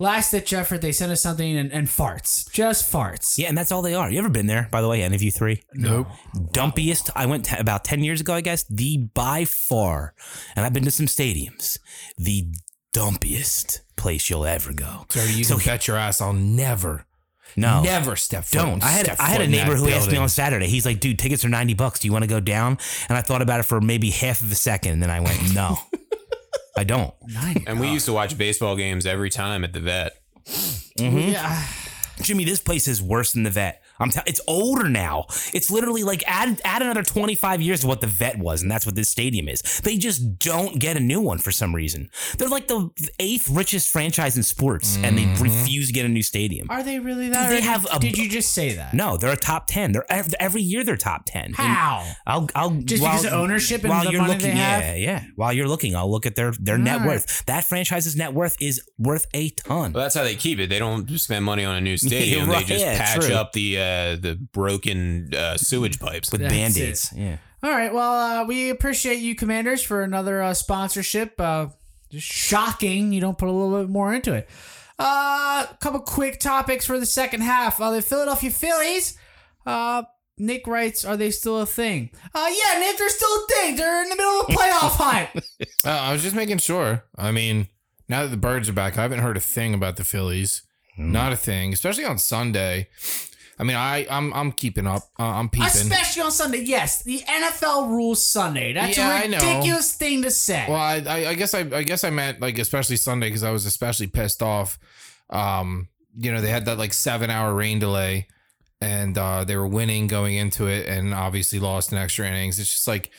Last 0.00 0.30
ditch 0.30 0.52
effort, 0.54 0.80
they 0.80 0.92
sent 0.92 1.12
us 1.12 1.20
something 1.20 1.58
and, 1.58 1.70
and 1.70 1.86
farts, 1.86 2.50
just 2.50 2.90
farts. 2.90 3.36
Yeah, 3.36 3.48
and 3.50 3.56
that's 3.58 3.70
all 3.70 3.82
they 3.82 3.92
are. 3.94 4.10
You 4.10 4.18
ever 4.18 4.30
been 4.30 4.46
there, 4.46 4.66
by 4.72 4.80
the 4.80 4.88
way, 4.88 5.02
any 5.02 5.14
of 5.14 5.22
you 5.22 5.30
three? 5.30 5.62
Nope. 5.74 6.08
Dumpiest. 6.34 7.10
I 7.14 7.26
went 7.26 7.44
t- 7.44 7.56
about 7.58 7.84
10 7.84 8.02
years 8.02 8.22
ago, 8.22 8.32
I 8.32 8.40
guess. 8.40 8.64
The 8.64 8.96
by 8.96 9.44
far, 9.44 10.14
and 10.56 10.64
I've 10.64 10.72
been 10.72 10.84
to 10.86 10.90
some 10.90 11.04
stadiums, 11.04 11.78
the 12.16 12.46
dumpiest 12.94 13.80
place 13.96 14.30
you'll 14.30 14.46
ever 14.46 14.72
go. 14.72 15.04
Sorry, 15.10 15.32
you 15.32 15.44
So 15.44 15.58
can 15.58 15.66
bet 15.66 15.86
your 15.86 15.96
ass 15.96 16.20
I'll 16.20 16.32
never, 16.32 17.04
No. 17.56 17.82
never 17.82 18.16
step 18.16 18.44
foot. 18.44 18.58
Don't. 18.58 18.82
I 18.82 18.88
had 18.88 19.04
step 19.04 19.16
I 19.20 19.28
had 19.28 19.42
a 19.42 19.46
neighbor 19.46 19.74
who 19.76 19.88
asked 19.90 20.10
me 20.10 20.16
on 20.16 20.28
Saturday. 20.28 20.66
He's 20.66 20.86
like, 20.86 21.00
"Dude, 21.00 21.18
tickets 21.18 21.44
are 21.44 21.48
ninety 21.48 21.74
bucks. 21.74 22.00
Do 22.00 22.08
you 22.08 22.12
want 22.12 22.22
to 22.22 22.28
go 22.28 22.40
down?" 22.40 22.78
And 23.08 23.18
I 23.18 23.22
thought 23.22 23.42
about 23.42 23.60
it 23.60 23.64
for 23.64 23.80
maybe 23.80 24.10
half 24.10 24.40
of 24.40 24.50
a 24.50 24.54
second, 24.54 24.92
and 24.92 25.02
then 25.02 25.10
I 25.10 25.20
went, 25.20 25.54
"No, 25.54 25.76
I 26.76 26.84
don't." 26.84 27.14
Nine. 27.26 27.64
And 27.66 27.80
we 27.80 27.88
used 27.88 28.06
to 28.06 28.12
watch 28.12 28.36
baseball 28.38 28.76
games 28.76 29.06
every 29.06 29.30
time 29.30 29.64
at 29.64 29.72
the 29.72 29.80
vet. 29.80 30.16
Mm-hmm. 30.46 31.32
Yeah. 31.32 31.66
Jimmy, 32.22 32.44
this 32.44 32.60
place 32.60 32.86
is 32.86 33.02
worse 33.02 33.32
than 33.32 33.44
the 33.44 33.50
vet. 33.50 33.82
I'm 34.00 34.10
t- 34.10 34.20
it's 34.26 34.40
older 34.48 34.88
now. 34.88 35.26
It's 35.52 35.70
literally 35.70 36.02
like 36.04 36.22
add 36.26 36.60
add 36.64 36.82
another 36.82 37.02
25 37.02 37.60
years 37.62 37.80
to 37.82 37.86
what 37.86 38.00
the 38.00 38.06
vet 38.06 38.38
was, 38.38 38.62
and 38.62 38.70
that's 38.70 38.86
what 38.86 38.94
this 38.94 39.08
stadium 39.08 39.48
is. 39.48 39.62
They 39.84 39.96
just 39.98 40.38
don't 40.38 40.78
get 40.78 40.96
a 40.96 41.00
new 41.00 41.20
one 41.20 41.38
for 41.38 41.50
some 41.52 41.74
reason. 41.74 42.10
They're 42.38 42.48
like 42.48 42.66
the 42.68 42.90
eighth 43.18 43.48
richest 43.50 43.88
franchise 43.90 44.36
in 44.36 44.42
sports, 44.42 44.96
and 45.02 45.16
they 45.18 45.26
refuse 45.42 45.88
to 45.88 45.92
get 45.92 46.04
a 46.06 46.08
new 46.08 46.22
stadium. 46.22 46.66
Are 46.70 46.82
they 46.82 46.98
really 46.98 47.28
that? 47.28 47.48
They 47.48 47.56
rich? 47.56 47.64
have 47.64 47.86
a- 47.92 47.98
Did 47.98 48.16
you 48.18 48.28
just 48.28 48.52
say 48.52 48.74
that? 48.74 48.94
No, 48.94 49.16
they're 49.16 49.32
a 49.32 49.36
top 49.36 49.66
10. 49.66 49.92
They're 49.92 50.06
every 50.40 50.62
year 50.62 50.82
they're 50.84 50.96
top 50.96 51.22
10. 51.26 51.44
And 51.46 51.56
How? 51.56 52.06
I'll 52.26 52.48
I'll 52.54 52.70
Just 52.70 53.02
because 53.02 53.24
of 53.24 53.32
ownership 53.32 53.82
and 53.82 53.90
while 53.90 54.04
the 54.04 54.12
you're 54.12 54.20
money 54.22 54.34
looking, 54.34 54.50
they 54.50 54.56
have? 54.56 54.82
yeah, 54.82 54.94
yeah. 54.94 55.24
While 55.36 55.52
you're 55.52 55.68
looking, 55.68 55.94
I'll 55.96 56.10
look 56.10 56.26
at 56.26 56.34
their 56.36 56.52
their 56.52 56.78
net 56.78 57.00
Alright. 57.00 57.08
worth. 57.08 57.44
That 57.46 57.64
franchise's 57.64 58.16
net 58.16 58.32
worth 58.34 58.56
is 58.60 58.80
worth 58.98 59.26
a 59.34 59.50
ton. 59.50 59.92
Well, 59.92 60.02
that's 60.04 60.14
how 60.14 60.24
they 60.24 60.36
keep 60.36 60.58
it. 60.58 60.68
They 60.70 60.78
don't 60.78 61.08
spend 61.18 61.44
money 61.44 61.64
on 61.64 61.76
a 61.76 61.80
new 61.80 61.96
stadium. 62.08 62.48
right, 62.48 62.66
they 62.66 62.74
just 62.74 62.84
yeah, 62.84 62.98
patch 62.98 63.24
true. 63.26 63.34
up 63.34 63.52
the 63.52 63.78
uh, 63.78 63.82
the 64.16 64.38
broken 64.52 65.32
uh, 65.34 65.56
sewage 65.56 65.98
pipes. 66.00 66.30
with 66.32 66.40
That's 66.40 66.52
band-aids. 66.52 67.12
Yeah. 67.16 67.36
All 67.62 67.70
right. 67.70 67.92
Well, 67.92 68.12
uh, 68.12 68.44
we 68.44 68.70
appreciate 68.70 69.16
you, 69.18 69.34
Commanders, 69.34 69.82
for 69.82 70.02
another 70.02 70.42
uh, 70.42 70.54
sponsorship. 70.54 71.40
Uh, 71.40 71.68
just 72.10 72.26
shocking 72.26 73.12
you 73.12 73.20
don't 73.20 73.38
put 73.38 73.48
a 73.48 73.52
little 73.52 73.78
bit 73.80 73.90
more 73.90 74.12
into 74.14 74.32
it. 74.34 74.48
Uh, 74.98 75.66
a 75.70 75.76
couple 75.80 76.00
quick 76.00 76.40
topics 76.40 76.84
for 76.86 76.98
the 76.98 77.06
second 77.06 77.40
half. 77.42 77.80
Uh, 77.80 77.90
the 77.90 78.02
Philadelphia 78.02 78.50
Phillies. 78.50 79.16
Uh, 79.64 80.02
Nick 80.38 80.66
writes, 80.66 81.04
"Are 81.04 81.16
they 81.16 81.30
still 81.30 81.60
a 81.60 81.66
thing?" 81.66 82.10
Uh, 82.34 82.48
yeah, 82.50 82.78
Nick, 82.80 82.96
they're 82.98 83.08
still 83.10 83.28
a 83.28 83.46
thing. 83.48 83.76
They're 83.76 84.02
in 84.02 84.08
the 84.08 84.16
middle 84.16 84.40
of 84.40 84.48
a 84.48 84.52
playoff 84.52 84.96
hunt. 84.98 85.28
Uh, 85.84 85.90
I 85.90 86.12
was 86.12 86.22
just 86.22 86.34
making 86.34 86.58
sure. 86.58 87.04
I 87.16 87.30
mean, 87.30 87.68
now 88.08 88.22
that 88.22 88.28
the 88.28 88.36
birds 88.38 88.68
are 88.68 88.72
back, 88.74 88.96
I 88.98 89.02
haven't 89.02 89.20
heard 89.20 89.36
a 89.36 89.40
thing 89.40 89.74
about 89.74 89.96
the 89.96 90.04
Phillies. 90.04 90.62
Hmm. 90.96 91.12
Not 91.12 91.32
a 91.32 91.36
thing, 91.36 91.72
especially 91.74 92.04
on 92.06 92.18
Sunday. 92.18 92.88
I 93.60 93.62
mean, 93.62 93.76
I 93.76 94.06
I'm 94.10 94.32
I'm 94.32 94.52
keeping 94.52 94.86
up. 94.86 95.02
Uh, 95.18 95.24
I'm 95.24 95.50
peeping. 95.50 95.66
Especially 95.66 96.22
on 96.22 96.32
Sunday. 96.32 96.62
Yes, 96.62 97.02
the 97.02 97.18
NFL 97.28 97.88
rules 97.90 98.26
Sunday. 98.26 98.72
That's 98.72 98.96
Yeah, 98.96 99.10
a 99.10 99.24
I 99.24 99.26
know. 99.26 99.36
ridiculous 99.36 99.94
thing 99.94 100.22
to 100.22 100.30
say. 100.30 100.64
Well, 100.66 100.78
I, 100.78 101.02
I, 101.06 101.28
I 101.28 101.34
guess 101.34 101.52
I, 101.52 101.60
I 101.60 101.82
guess 101.82 102.02
I 102.02 102.08
meant 102.08 102.40
like 102.40 102.58
especially 102.58 102.96
Sunday 102.96 103.28
because 103.28 103.42
I 103.44 103.50
was 103.50 103.66
especially 103.66 104.06
pissed 104.06 104.42
off. 104.42 104.78
Um, 105.28 105.88
you 106.16 106.32
know, 106.32 106.40
they 106.40 106.48
had 106.50 106.64
that 106.64 106.78
like 106.78 106.94
seven 106.94 107.28
hour 107.28 107.54
rain 107.54 107.78
delay, 107.78 108.28
and 108.80 109.16
uh, 109.18 109.44
they 109.44 109.56
were 109.56 109.66
winning 109.68 110.06
going 110.06 110.36
into 110.36 110.66
it, 110.66 110.88
and 110.88 111.12
obviously 111.12 111.58
lost 111.58 111.92
in 111.92 111.98
extra 111.98 112.26
innings. 112.26 112.58
It's 112.58 112.70
just 112.72 112.88
like, 112.88 113.10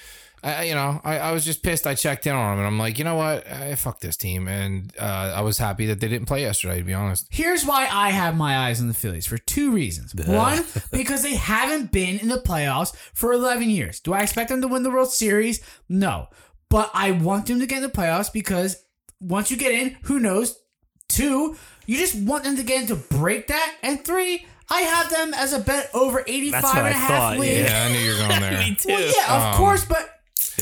I, 0.44 0.54
I- 0.54 0.64
you 0.64 0.74
know, 0.76 1.00
I, 1.04 1.20
I 1.20 1.32
was 1.32 1.46
just 1.46 1.62
pissed. 1.64 1.86
I 1.86 1.96
checked 1.96 2.26
in 2.28 2.34
on 2.34 2.52
them, 2.52 2.60
and 2.60 2.68
I'm 2.68 2.80
like, 2.80 2.98
you 2.98 3.04
know 3.04 3.16
what, 3.16 3.46
I, 3.48 3.76
fuck 3.76 4.00
this 4.00 4.18
team, 4.18 4.48
and 4.48 4.92
uh, 5.00 5.34
I 5.36 5.42
was 5.42 5.58
happy 5.58 5.86
that 5.88 6.00
they 6.00 6.08
didn't 6.08 6.28
play 6.28 6.42
yesterday. 6.42 6.80
To 6.80 6.84
be 6.84 6.94
honest, 6.94 7.28
Here's 7.32 7.66
why 7.66 7.88
I 7.92 8.10
have 8.10 8.36
my 8.36 8.58
eyes 8.58 8.82
on 8.82 8.88
the 8.88 8.94
Phillies 8.94 9.28
for 9.28 9.38
two 9.38 9.72
reasons. 9.72 10.14
One, 10.16 10.64
because 10.92 11.24
they 11.24 11.36
haven't 11.36 11.92
been 11.92 12.20
in 12.20 12.28
the 12.30 12.38
playoffs 12.38 12.96
for 13.14 13.34
11 13.34 13.70
years. 13.70 14.00
Do 14.00 14.14
I 14.14 14.22
expect 14.22 14.50
them 14.50 14.62
to 14.62 14.68
win 14.68 14.84
the 14.84 14.92
World 14.92 15.12
Series? 15.12 15.62
No. 15.88 16.28
But 16.70 16.90
I 16.94 17.12
want 17.12 17.48
them 17.48 17.60
to 17.60 17.66
get 17.66 17.78
in 17.78 17.84
the 17.84 17.90
playoffs 17.90 18.32
because 18.32 18.84
once 19.20 19.52
you 19.52 19.58
get 19.58 19.74
in, 19.74 19.98
who 20.04 20.20
knows? 20.20 20.58
Two, 21.10 21.58
you 21.86 21.98
just 21.98 22.16
want 22.16 22.46
them 22.46 22.56
to 22.56 22.64
get 22.64 22.82
in 22.84 22.88
to 22.88 22.96
break 22.96 23.48
that. 23.48 23.76
And 23.84 24.04
three, 24.06 24.46
I 24.70 24.82
have 24.82 25.10
them 25.10 25.34
as 25.34 25.52
a 25.52 25.60
bet 25.60 25.90
over 25.94 26.24
85 26.26 26.52
That's 26.62 26.64
what 26.74 26.78
and 26.78 26.88
a 26.88 26.90
I 26.90 26.94
half 26.94 27.10
thought, 27.10 27.38
wins. 27.40 27.70
yeah, 27.70 27.86
I 27.90 27.92
knew 27.92 28.00
you 28.00 28.12
were 28.14 28.18
going 28.30 28.40
there. 28.42 28.60
Me 28.60 28.76
too. 28.76 28.90
Well, 28.90 29.02
yeah, 29.14 29.36
of 29.36 29.54
Um, 29.54 29.58
course, 29.58 29.84
but 29.84 30.10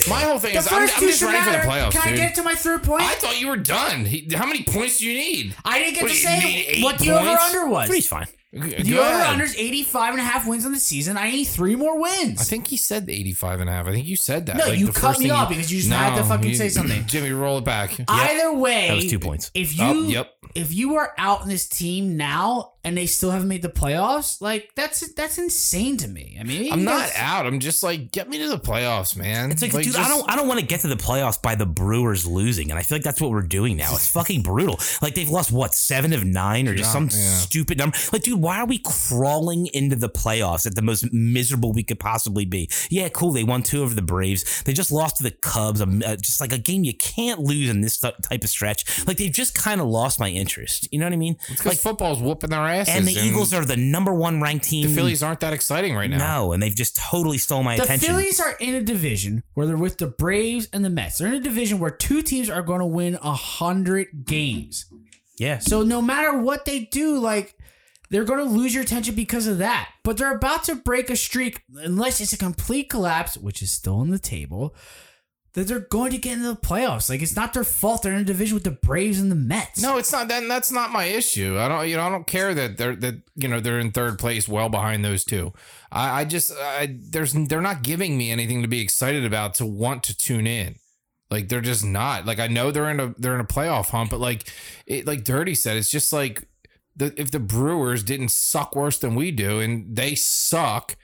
My 0.10 0.22
whole 0.22 0.40
thing 0.40 0.54
the 0.54 0.60
is, 0.60 0.68
I'm, 0.72 0.80
first 0.82 0.94
I'm 0.96 1.00
two 1.02 1.08
just 1.08 1.20
should 1.20 1.26
ready 1.28 1.40
for 1.40 1.46
the 1.52 1.58
matter. 1.58 1.70
playoffs, 1.70 1.92
Can 1.92 2.02
I 2.02 2.10
dude. 2.12 2.18
get 2.20 2.36
to 2.36 2.44
my 2.44 2.56
third 2.56 2.84
point? 2.84 3.04
I 3.04 3.16
thought 3.16 3.40
you 3.40 3.48
were 3.48 3.58
done. 3.58 4.06
He, 4.06 4.28
how 4.34 4.46
many 4.46 4.64
points 4.64 4.98
do 5.00 5.08
you 5.10 5.18
need? 5.18 5.56
I 5.66 5.80
didn't 5.80 5.96
get 5.96 6.04
What, 6.04 6.12
to 6.12 6.18
say 6.18 6.82
what 6.82 6.98
the 7.00 7.06
points? 7.08 7.28
over-under 7.28 7.68
was. 7.70 7.88
Three's 7.88 8.08
fine. 8.08 8.28
The 8.52 8.60
Go 8.84 9.00
over 9.04 9.24
under 9.26 9.44
is 9.44 9.56
85 9.56 10.14
and 10.14 10.22
a 10.22 10.24
half 10.24 10.48
wins 10.48 10.66
on 10.66 10.72
the 10.72 10.80
season. 10.80 11.18
I 11.18 11.30
need 11.30 11.46
three 11.46 11.76
more 11.76 12.00
wins. 12.02 12.42
I 12.42 12.44
think 12.46 12.68
he 12.68 12.78
said 12.78 13.08
85 13.08 13.60
and 13.60 13.70
a 13.70 13.74
half. 13.74 13.86
I 13.86 13.92
think 13.92 14.08
you 14.08 14.16
said 14.16 14.48
that. 14.48 14.58
No, 14.58 14.66
Like, 14.70 14.80
you 14.80 14.88
the 14.88 14.92
cut 14.94 15.10
first 15.10 15.20
me 15.20 15.26
thing 15.28 15.36
off 15.36 15.50
because 15.50 15.72
you 15.72 15.78
just 15.80 15.92
had 15.92 16.16
to 16.16 16.24
fucking 16.24 16.56
say 16.56 16.70
something. 16.70 17.04
Jimmy, 17.08 17.30
roll 17.32 17.60
it 17.60 17.64
back. 17.64 17.96
Either 18.08 18.52
way, 18.54 18.88
That 18.88 18.96
was 18.96 19.06
two 19.08 19.20
points. 19.20 19.52
If 19.54 19.78
you, 19.78 19.84
Oh, 19.86 20.04
yep. 20.08 20.34
if 20.56 20.74
you 20.74 20.96
are 20.96 21.14
out 21.20 21.44
in 21.44 21.50
this 21.50 21.68
team 21.68 22.18
now 22.18 22.72
and 22.84 22.98
they 22.98 23.06
still 23.06 23.32
haven't 23.32 23.48
made 23.50 23.62
the 23.62 23.70
playoffs, 23.70 24.42
like 24.42 24.72
that's 24.76 25.12
that's 25.14 25.38
insane 25.38 25.98
to 25.98 26.08
me. 26.08 26.38
I 26.40 26.44
mean, 26.44 26.72
I'm 26.72 26.84
not 26.84 27.02
guys- 27.02 27.14
out. 27.18 27.46
I'm 27.46 27.60
just 27.60 27.84
like, 27.84 28.12
get 28.12 28.30
me 28.30 28.38
to 28.40 28.50
the 28.50 28.60
playoffs, 28.60 29.16
man. 29.18 29.52
It's 29.52 29.62
like, 29.62 29.72
dude, 29.72 29.84
just- 29.84 30.00
I 30.00 30.08
don't, 30.08 30.30
I 30.32 30.36
don't 30.36 30.48
want 30.48 30.60
to 30.60 30.66
get 30.66 30.80
to 30.82 30.88
the 30.88 30.96
playoffs 30.96 31.42
by 31.42 31.56
the 31.56 31.66
Brewers 31.66 32.26
losing, 32.26 32.70
and 32.72 32.80
I 32.80 32.84
feel 32.84 32.98
like 32.98 33.04
that's 33.04 33.20
what 33.22 33.32
we're 33.32 33.42
doing 33.42 33.76
now. 33.78 33.94
It's 33.94 34.10
fucking 34.10 34.44
brutal. 34.44 34.80
Like 35.02 35.16
they've 35.16 35.30
lost 35.30 35.52
what 35.52 35.74
seven 35.74 36.14
of 36.14 36.24
nine, 36.24 36.68
or 36.68 36.74
just 36.74 36.90
Yeah, 36.90 36.94
some 36.94 37.04
yeah. 37.06 37.36
stupid 37.38 37.78
number. 37.78 37.98
Like, 38.14 38.24
dude, 38.24 38.40
why 38.42 38.60
are 38.60 38.66
we 38.66 38.80
crawling 38.80 39.68
into 39.74 39.96
the 39.96 40.10
playoffs 40.10 40.66
at 40.66 40.76
the 40.76 40.82
most 40.82 41.12
miserable 41.12 41.74
we 41.74 41.84
could 41.84 42.00
possibly 42.00 42.46
be? 42.46 42.70
Yeah, 42.90 43.10
cool. 43.10 43.32
They 43.32 43.44
won 43.44 43.64
two 43.64 43.82
over 43.84 43.94
the 43.94 44.02
Braves. 44.02 44.64
They 44.64 44.74
just 44.74 44.92
lost 44.92 45.18
to 45.18 45.24
the 45.24 45.32
Cubs. 45.32 45.82
Uh, 45.82 46.16
just 46.22 46.40
like 46.40 46.54
a 46.54 46.58
game 46.58 46.84
you 46.84 46.94
can't 46.94 47.40
lose 47.42 47.70
in 47.70 47.82
this 47.82 47.98
type 48.00 48.44
of 48.44 48.50
stretch. 48.50 49.06
Like 49.08 49.18
they've 49.18 49.32
just 49.32 49.54
kind 49.56 49.82
of 49.82 49.88
lost 49.88 50.20
my 50.20 50.30
interest. 50.30 50.88
You 50.92 51.00
know 51.00 51.06
what 51.06 51.14
I 51.14 51.18
mean? 51.18 51.36
It's 51.42 51.50
Because 51.50 51.66
Like, 51.66 51.78
football's 51.78 52.22
whooping 52.22 52.50
their 52.50 52.60
asses. 52.80 52.96
and 52.96 53.08
the 53.08 53.12
Eagles 53.20 53.54
are 53.54 53.64
the 53.66 53.78
number 53.78 54.14
one 54.14 54.42
ranked 54.42 54.66
team. 54.66 54.88
The 54.88 54.96
Phillies 54.96 55.22
aren't 55.24 55.40
that 55.42 55.54
exciting 55.54 55.96
right 55.96 56.10
now. 56.10 56.18
No, 56.18 56.54
and 56.54 56.62
they've 56.64 56.76
just 56.76 56.96
totally 56.96 57.38
stole 57.38 57.64
my 57.64 57.76
The 57.78 57.84
attention. 57.84 58.08
The 58.08 58.20
Phillies 58.20 58.40
are 58.40 58.56
in 58.60 58.76
a 58.76 58.82
division 58.82 59.44
where 59.54 59.68
they're 59.68 59.78
with 59.78 59.98
the 59.98 60.08
Braves 60.08 60.68
and 60.74 60.84
the 60.84 60.90
Mets. 60.90 61.18
They're 61.18 61.28
in 61.28 61.36
a 61.36 61.40
division 61.40 61.80
where 61.80 61.92
two 61.92 62.22
teams 62.22 62.50
are 62.50 62.62
going 62.62 62.80
to 62.80 62.86
win 62.86 63.18
a 63.22 63.34
hundred 63.34 64.26
games. 64.26 64.86
yeah. 65.38 65.60
So 65.60 65.84
no 65.84 66.02
matter 66.02 66.38
what 66.40 66.66
they 66.66 66.80
do, 66.82 67.18
like 67.20 67.56
they're 68.10 68.24
going 68.24 68.40
to 68.48 68.52
lose 68.52 68.74
your 68.74 68.84
attention 68.84 69.14
because 69.16 69.46
of 69.48 69.60
that. 69.60 69.90
But 70.04 70.18
they're 70.18 70.36
about 70.36 70.64
to 70.66 70.76
break 70.76 71.10
a 71.10 71.16
streak, 71.16 71.64
unless 71.76 72.20
it's 72.20 72.34
a 72.34 72.38
complete 72.38 72.90
collapse, 72.90 73.38
which 73.38 73.62
is 73.62 73.72
still 73.72 73.98
on 73.98 74.10
the 74.10 74.18
table. 74.20 74.76
That 75.60 75.68
they're 75.68 75.82
going 75.82 76.12
to 76.12 76.18
get 76.18 76.38
into 76.38 76.48
the 76.48 76.56
playoffs. 76.56 77.10
Like 77.10 77.22
it's 77.22 77.36
not 77.36 77.52
their 77.52 77.66
fault. 77.66 78.04
They're 78.04 78.14
in 78.14 78.22
a 78.22 78.24
division 78.24 78.54
with 78.54 78.64
the 78.64 78.72
Braves 78.72 79.20
and 79.20 79.30
the 79.30 79.36
Mets. 79.36 79.82
No, 79.82 79.98
it's 79.98 80.10
not. 80.10 80.30
That 80.30 80.48
that's 80.48 80.72
not 80.72 80.94
my 80.94 81.04
issue. 81.04 81.58
I 81.60 81.68
don't. 81.68 81.90
You 81.90 81.98
know, 81.98 82.04
I 82.04 82.10
don't 82.10 82.26
care 82.26 82.54
that 82.54 82.78
they're 82.78 82.96
that 82.96 83.16
you 83.36 83.50
know 83.50 83.60
they're 83.60 83.78
in 83.78 83.92
third 83.92 84.20
place, 84.20 84.48
well 84.48 84.70
behind 84.70 85.04
those 85.04 85.26
two. 85.26 85.52
I, 85.92 86.22
I 86.22 86.24
just 86.24 86.54
I, 86.54 86.96
there's 86.98 87.34
they're 87.34 87.60
not 87.60 87.84
giving 87.84 88.18
me 88.18 88.32
anything 88.32 88.62
to 88.62 88.70
be 88.70 88.80
excited 88.80 89.26
about 89.26 89.54
to 89.56 89.66
want 89.66 90.04
to 90.04 90.18
tune 90.18 90.48
in. 90.48 90.76
Like 91.30 91.50
they're 91.50 91.60
just 91.60 91.84
not. 91.84 92.26
Like 92.26 92.40
I 92.40 92.48
know 92.48 92.72
they're 92.72 92.90
in 92.90 93.02
a 93.02 93.14
they're 93.18 93.36
in 93.36 93.42
a 93.42 93.46
playoff 93.46 93.90
hunt, 93.90 94.12
but 94.12 94.22
like 94.22 94.50
it 94.86 95.06
like 95.06 95.26
Dirty 95.26 95.56
said, 95.56 95.76
it's 95.76 95.92
just 95.92 96.14
like 96.14 96.48
the 96.96 97.14
if 97.20 97.32
the 97.32 97.40
Brewers 97.42 98.02
didn't 98.02 98.32
suck 98.32 98.78
worse 98.78 98.98
than 98.98 99.14
we 99.14 99.32
do, 99.32 99.60
and 99.60 99.94
they 99.94 100.16
suck. 100.16 100.96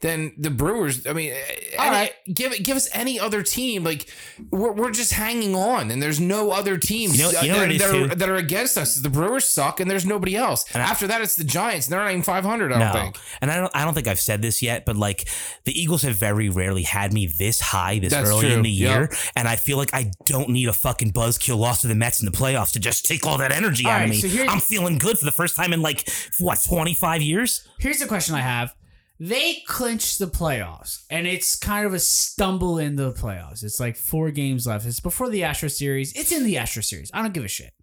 Then 0.00 0.32
the 0.38 0.48
Brewers, 0.50 1.06
I 1.06 1.12
mean, 1.12 1.34
All 1.78 1.84
any- 1.84 1.94
right. 1.94 2.12
give 2.32 2.54
give 2.62 2.74
us 2.76 2.88
any 2.94 3.20
other 3.20 3.42
team. 3.42 3.84
Like 3.84 4.06
we're, 4.50 4.72
we're 4.72 4.90
just 4.92 5.12
hanging 5.12 5.54
on, 5.54 5.90
and 5.90 6.02
there's 6.02 6.18
no 6.18 6.52
other 6.52 6.78
teams 6.78 7.18
You 7.18 7.24
know- 7.30 7.40
you 7.42 7.52
know 7.52 7.58
what 7.58 7.70
it 7.70 7.74
is, 7.76 7.82
that, 7.82 7.94
are, 7.94 8.14
that 8.14 8.28
are 8.30 8.36
against 8.36 8.78
us. 8.78 8.94
The 8.96 9.10
Brewers 9.10 9.46
suck, 9.46 9.78
and 9.78 9.90
there's 9.90 10.06
nobody 10.06 10.36
else. 10.36 10.64
And 10.72 10.82
after 10.82 11.06
that, 11.08 11.20
it's 11.20 11.36
the 11.36 11.44
Giants. 11.44 11.86
And 11.86 11.92
they're 11.92 12.00
not 12.00 12.10
even 12.12 12.22
500. 12.22 12.72
I 12.72 12.78
don't 12.78 12.92
think. 13.02 13.18
And 13.42 13.50
I 13.50 13.56
don't 13.58 13.70
I 13.76 13.84
don't 13.84 13.92
think 13.92 14.08
I've 14.08 14.18
said 14.20 14.40
this 14.40 14.62
yet, 14.62 14.86
but 14.86 14.96
like 14.96 15.28
the 15.64 15.78
Eagles 15.78 16.00
have 16.02 16.16
very 16.16 16.48
rarely 16.48 16.82
had 16.84 17.12
me 17.12 17.26
this 17.26 17.60
high 17.60 17.98
this 17.98 18.10
That's 18.12 18.26
early 18.28 18.46
in 18.46 18.52
true. 18.54 18.62
the 18.62 18.70
year. 18.70 19.00
Yep. 19.10 19.14
And 19.36 19.46
I 19.48 19.56
feel 19.56 19.76
like 19.76 19.92
I 19.92 20.12
don't 20.24 20.48
need 20.48 20.68
a 20.68 20.72
fucking 20.72 21.12
buzzkill 21.12 21.58
loss 21.58 21.82
to 21.82 21.88
the 21.88 21.94
Mets 21.94 22.20
in 22.20 22.26
the 22.26 22.32
playoffs 22.32 22.72
to 22.72 22.80
just 22.80 23.04
take 23.04 23.26
all 23.26 23.36
that 23.36 23.52
energy 23.52 23.84
All 23.84 23.90
out 23.92 23.96
right, 24.00 24.04
of 24.04 24.10
me. 24.10 24.20
so 24.30 24.44
I'm 24.48 24.60
feeling 24.60 24.96
good 24.96 25.18
for 25.18 25.26
the 25.26 25.32
first 25.32 25.56
time 25.56 25.74
in 25.74 25.82
like 25.82 26.08
what, 26.38 26.58
twenty 26.66 26.94
five 26.94 27.20
years? 27.20 27.68
Here's 27.78 27.98
the 27.98 28.06
question 28.06 28.34
I 28.34 28.40
have. 28.40 28.74
They 29.22 29.62
clinched 29.66 30.18
the 30.18 30.26
playoffs, 30.26 31.04
and 31.10 31.26
it's 31.26 31.54
kind 31.54 31.84
of 31.84 31.92
a 31.92 31.98
stumble 31.98 32.78
in 32.78 32.96
the 32.96 33.12
playoffs. 33.12 33.62
It's 33.62 33.78
like 33.78 33.96
four 33.96 34.30
games 34.30 34.66
left. 34.66 34.86
It's 34.86 34.98
before 34.98 35.28
the 35.28 35.44
Astro 35.44 35.68
series. 35.68 36.14
It's 36.14 36.32
in 36.32 36.42
the 36.42 36.56
Astro 36.56 36.80
series. 36.80 37.10
I 37.12 37.20
don't 37.20 37.34
give 37.34 37.44
a 37.44 37.48
shit. 37.48 37.74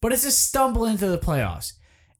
But 0.00 0.12
it's 0.12 0.24
a 0.24 0.32
stumble 0.32 0.84
into 0.84 1.06
the 1.06 1.18
playoffs. 1.18 1.74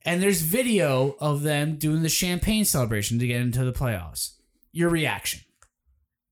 and 0.05 0.23
there's 0.23 0.41
video 0.41 1.17
of 1.19 1.41
them 1.41 1.75
doing 1.75 2.01
the 2.03 2.09
champagne 2.09 2.63
celebration 2.63 3.19
to 3.19 3.27
get 3.27 3.41
into 3.41 3.65
the 3.65 3.73
playoffs. 3.73 4.35
Your 4.71 4.89
reaction? 4.89 5.41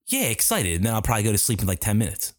Yeah, 0.07 0.29
excited. 0.29 0.77
And 0.77 0.85
then 0.85 0.93
I'll 0.93 1.01
probably 1.01 1.23
go 1.23 1.33
to 1.33 1.37
sleep 1.37 1.61
in 1.61 1.67
like 1.67 1.81
10 1.81 1.97
minutes. 1.97 2.33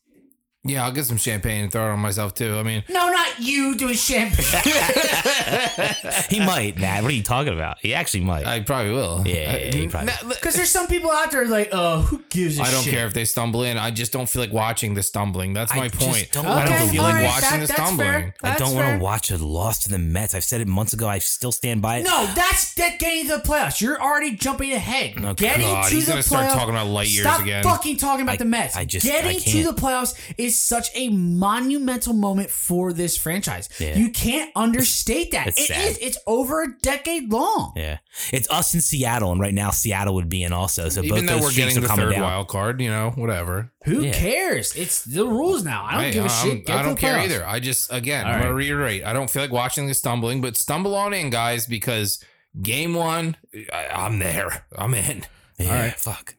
Yeah, 0.69 0.85
I'll 0.85 0.93
get 0.93 1.07
some 1.07 1.17
champagne 1.17 1.63
and 1.65 1.73
throw 1.73 1.87
it 1.89 1.91
on 1.93 1.99
myself 1.99 2.35
too. 2.35 2.57
I 2.57 2.63
mean, 2.63 2.85
No, 2.89 3.09
not 3.11 3.41
you 3.41 3.75
doing 3.77 3.95
champagne. 3.95 4.45
He 6.31 6.41
might, 6.41 6.77
Nat. 6.79 7.03
What 7.03 7.11
are 7.11 7.15
you 7.15 7.23
talking 7.23 7.53
about? 7.55 7.79
He 7.81 7.95
actually 7.95 8.21
might. 8.25 8.47
I 8.47 8.61
probably 8.61 8.93
will. 8.93 9.23
Yeah, 9.27 9.35
yeah, 9.57 9.73
he 9.73 9.87
uh, 9.87 9.91
probably- 9.91 10.13
Because 10.29 10.55
there's 10.55 10.71
some 10.71 10.87
people 10.87 11.11
out 11.11 11.31
there 11.31 11.47
like, 11.47 11.71
oh, 11.73 12.03
who 12.03 12.23
gives 12.29 12.59
a 12.59 12.63
I 12.63 12.71
don't 12.71 12.83
shit? 12.83 12.93
care 12.93 13.07
if 13.07 13.15
they 13.15 13.25
stumble 13.25 13.63
in. 13.63 13.77
I 13.79 13.91
just 13.91 14.13
don't 14.13 14.29
feel 14.29 14.43
like 14.43 14.53
watching 14.53 14.95
the 14.95 15.03
stumbling. 15.03 15.53
That's 15.55 15.73
I 15.73 15.77
my 15.77 15.89
just 15.89 16.05
point. 16.05 16.29
don't 16.33 16.47
I 16.47 16.57
wanna 16.57 16.71
don't 16.71 16.87
do 16.87 16.93
feel 16.93 17.03
like 17.03 17.15
Alright, 17.15 17.27
watching 17.29 17.51
that- 17.51 17.61
the 17.61 17.67
that's 17.69 17.83
stumbling. 17.83 18.09
fair. 18.09 18.35
I 18.43 18.49
That's 18.49 18.61
don't 18.61 18.75
want 18.75 18.87
fair. 18.87 18.99
to 18.99 19.03
watch 19.05 19.31
a 19.31 19.39
loss 19.39 19.79
to 19.85 19.89
the 19.89 19.99
Mets. 19.99 20.35
I've 20.35 20.45
said 20.45 20.61
it 20.61 20.69
months 20.69 20.93
ago. 20.93 21.09
I 21.09 21.19
still 21.19 21.53
stand 21.53 21.81
by 21.83 21.99
it. 21.99 22.05
No, 22.05 22.27
that's 22.35 22.75
that 22.75 22.99
getting 22.99 23.27
to 23.29 23.37
the 23.37 23.43
playoffs. 23.43 23.81
You're 23.81 24.01
already 24.01 24.37
jumping 24.37 24.73
ahead. 24.73 25.15
Oh, 25.25 25.35
getting 25.35 25.67
God, 25.67 25.89
to 25.89 25.95
he's 25.95 26.07
the 26.07 26.13
gonna 26.13 26.23
playoffs. 26.23 26.27
start 26.27 26.51
talking 26.53 26.71
about 26.71 26.87
light 26.89 27.09
years 27.09 27.27
Stop 27.27 27.43
again. 27.43 27.63
fucking 27.65 27.97
talking 27.97 28.23
about 28.23 28.35
I- 28.35 28.37
the 28.39 28.45
Mets. 28.45 28.77
I 28.77 28.85
just- 28.85 29.07
getting 29.07 29.31
I 29.31 29.39
to 29.39 29.51
can't. 29.51 29.77
the 29.77 29.81
playoffs 29.81 30.15
is 30.37 30.58
such 30.61 30.89
a 30.95 31.09
monumental 31.09 32.13
moment 32.15 32.51
for 32.51 32.93
this 32.93 33.17
franchise. 33.17 33.69
Yeah. 33.79 33.97
You 33.97 34.11
can't 34.11 34.51
understate 34.57 35.33
that. 35.33 35.49
It's 35.49 35.61
It 35.61 35.67
sad. 35.69 35.89
is. 35.91 35.99
It's 35.99 36.19
over 36.27 36.63
a 36.63 36.77
decade 36.83 37.31
long. 37.33 37.73
Yeah, 37.77 37.99
it's 38.33 38.51
us 38.51 38.75
in 38.75 38.81
Seattle, 38.81 39.33
and 39.33 39.41
right 39.41 39.55
now 39.55 39.71
Seattle 39.71 40.15
would 40.15 40.29
be 40.29 40.43
in 40.43 40.53
also. 40.53 40.89
So 40.89 41.03
Even 41.03 41.21
both 41.21 41.27
though 41.27 41.33
those 41.35 41.43
we're 41.43 41.51
streaks 41.51 41.75
getting 41.75 41.83
the 41.83 41.89
third 41.95 42.13
down. 42.13 42.23
wild 42.23 42.49
card, 42.49 42.81
you 42.81 42.91
know, 42.91 43.11
whatever. 43.17 43.73
Who 43.85 44.03
Yeah. 44.05 44.13
cares? 44.13 44.75
It's 44.75 45.03
the 45.05 45.25
rules 45.27 45.65
now. 45.65 45.85
I 45.85 45.93
don't 45.95 46.03
Hey, 46.05 46.13
give 46.13 46.25
a 46.27 46.29
I'm- 46.31 46.49
shit. 46.51 46.67
Get 46.67 46.77
I 46.77 46.83
don't 46.83 46.97
care 46.97 47.17
playoffs. 47.19 47.25
either. 47.25 47.47
I 47.47 47.61
just 47.61 47.93
again, 47.93 48.27
All 48.27 48.33
I'm 48.33 48.41
gonna 48.43 48.55
reiterate. 48.55 49.05
I 49.05 49.13
don't 49.13 49.31
feel 49.31 49.43
like 49.43 49.53
watching 49.53 49.87
the 49.87 49.95
stumbling, 49.95 50.41
but 50.41 50.57
stumble 50.57 50.95
on 50.95 51.13
in, 51.15 51.31
guys, 51.31 51.67
because 51.67 52.19
game 52.61 52.95
one, 52.95 53.37
I, 53.73 53.87
I'm 53.93 54.19
there. 54.19 54.65
I'm 54.77 54.95
in. 54.95 55.25
Yeah, 55.59 55.69
All 55.71 55.75
right. 55.83 55.95
fuck. 55.99 56.35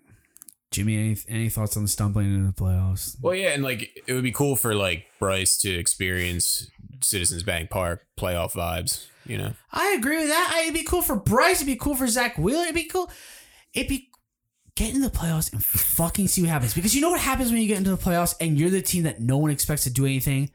Jimmy, 0.72 0.97
any 0.97 1.17
any 1.28 1.49
thoughts 1.49 1.76
on 1.78 1.84
the 1.84 1.89
stumbling 1.89 2.34
into 2.34 2.47
the 2.47 2.53
playoffs? 2.53 3.15
Well, 3.22 3.34
yeah, 3.36 3.49
and 3.49 3.63
like 3.63 3.89
it 4.07 4.13
would 4.13 4.24
be 4.24 4.32
cool 4.32 4.55
for 4.55 4.76
like 4.76 5.05
Bryce 5.20 5.57
to 5.59 5.70
experience 5.70 6.70
Citizens 7.01 7.43
Bank 7.43 7.70
Park 7.70 8.05
playoff 8.20 8.53
vibes. 8.53 9.07
You 9.26 9.38
know, 9.38 9.53
I 9.72 9.95
agree 9.97 10.17
with 10.17 10.28
that. 10.30 10.51
I- 10.53 10.61
It'd 10.63 10.74
be 10.74 10.84
cool 10.84 11.01
for 11.01 11.15
Bryce. 11.15 11.57
It'd 11.57 11.67
be 11.67 11.76
cool 11.76 11.95
for 11.95 12.07
Zack 12.07 12.38
Wheeler. 12.38 12.63
It'd 12.63 12.76
be 12.76 12.84
cool. 12.86 13.09
It'd 13.74 13.89
be 13.89 14.09
get 14.76 14.93
in 14.93 15.01
the 15.01 15.09
playoffs 15.09 15.51
and 15.51 15.63
fucking 15.63 16.28
see 16.28 16.41
what 16.41 16.49
happens. 16.51 16.74
Because 16.74 16.95
you 16.95 17.01
know 17.01 17.09
what 17.09 17.20
happens 17.20 17.51
when 17.51 17.61
you 17.61 17.67
get 17.67 17.78
into 17.78 17.89
the 17.91 17.97
playoffs 17.97 18.36
and 18.39 18.57
you're 18.59 18.70
the 18.70 18.82
team 18.82 19.03
that 19.03 19.20
no 19.20 19.38
one 19.38 19.51
expects 19.51 19.84
to 19.84 19.89
do 19.89 20.05
anything? 20.05 20.51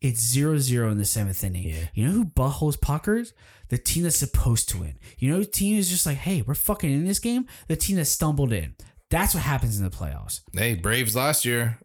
It's 0.00 0.20
0 0.20 0.58
0 0.58 0.90
in 0.90 0.98
the 0.98 1.04
seventh 1.04 1.42
inning. 1.44 1.68
Yeah. 1.68 1.84
You 1.94 2.06
know 2.06 2.12
who 2.12 2.24
buttholes 2.24 2.80
puckers? 2.80 3.32
The 3.68 3.78
team 3.78 4.02
that's 4.02 4.18
supposed 4.18 4.68
to 4.70 4.78
win. 4.78 4.98
You 5.18 5.30
know, 5.30 5.38
the 5.38 5.46
team 5.46 5.78
is 5.78 5.88
just 5.88 6.04
like, 6.04 6.18
hey, 6.18 6.42
we're 6.42 6.54
fucking 6.54 6.90
in 6.92 7.04
this 7.06 7.20
game. 7.20 7.46
The 7.68 7.76
team 7.76 7.96
that 7.96 8.04
stumbled 8.06 8.52
in. 8.52 8.74
That's 9.12 9.34
what 9.34 9.42
happens 9.42 9.78
in 9.78 9.84
the 9.84 9.90
playoffs. 9.90 10.40
Hey, 10.54 10.74
Braves 10.74 11.14
last 11.14 11.44
year. 11.44 11.78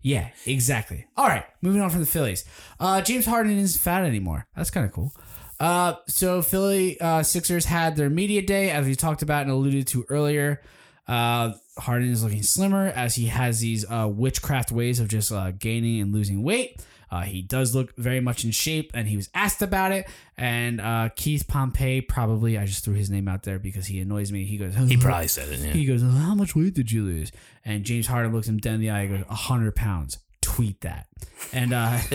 Yeah, 0.00 0.30
exactly. 0.46 1.04
All 1.18 1.26
right, 1.26 1.44
moving 1.60 1.82
on 1.82 1.90
from 1.90 2.00
the 2.00 2.06
Phillies. 2.06 2.46
Uh, 2.80 3.02
James 3.02 3.26
Harden 3.26 3.58
isn't 3.58 3.78
fat 3.78 4.06
anymore. 4.06 4.46
That's 4.56 4.70
kind 4.70 4.86
of 4.86 4.92
cool. 4.92 5.12
Uh, 5.60 5.96
so 6.08 6.40
Philly 6.40 6.98
uh, 6.98 7.22
Sixers 7.22 7.66
had 7.66 7.94
their 7.96 8.08
media 8.08 8.40
day, 8.40 8.70
as 8.70 8.86
we 8.86 8.94
talked 8.94 9.20
about 9.20 9.42
and 9.42 9.50
alluded 9.50 9.86
to 9.88 10.06
earlier. 10.08 10.62
Uh, 11.06 11.52
Harden 11.76 12.10
is 12.10 12.24
looking 12.24 12.42
slimmer 12.42 12.86
as 12.86 13.16
he 13.16 13.26
has 13.26 13.60
these 13.60 13.84
uh, 13.90 14.08
witchcraft 14.10 14.72
ways 14.72 14.98
of 14.98 15.08
just 15.08 15.30
uh, 15.30 15.50
gaining 15.50 16.00
and 16.00 16.10
losing 16.14 16.42
weight. 16.42 16.82
Uh, 17.12 17.20
he 17.20 17.42
does 17.42 17.74
look 17.74 17.94
very 17.98 18.20
much 18.20 18.42
in 18.42 18.50
shape, 18.50 18.90
and 18.94 19.06
he 19.06 19.16
was 19.16 19.28
asked 19.34 19.60
about 19.60 19.92
it. 19.92 20.08
And 20.38 20.80
uh, 20.80 21.10
Keith 21.14 21.46
Pompey, 21.46 22.00
probably, 22.00 22.56
I 22.56 22.64
just 22.64 22.86
threw 22.86 22.94
his 22.94 23.10
name 23.10 23.28
out 23.28 23.42
there 23.42 23.58
because 23.58 23.86
he 23.86 24.00
annoys 24.00 24.32
me. 24.32 24.46
He 24.46 24.56
goes, 24.56 24.74
He 24.74 24.96
probably 24.96 25.28
said 25.28 25.50
it. 25.50 25.58
Yeah. 25.60 25.72
he 25.72 25.84
goes, 25.84 26.00
How 26.00 26.34
much 26.34 26.56
weight 26.56 26.72
did 26.72 26.90
you 26.90 27.04
lose? 27.04 27.30
And 27.66 27.84
James 27.84 28.06
Harden 28.06 28.32
looks 28.32 28.48
him 28.48 28.56
dead 28.56 28.76
in 28.76 28.80
the 28.80 28.88
eye 28.88 29.00
and 29.00 29.18
goes, 29.18 29.28
100 29.28 29.76
pounds. 29.76 30.20
Tweet 30.40 30.80
that. 30.80 31.06
And 31.52 31.74
uh, 31.74 31.98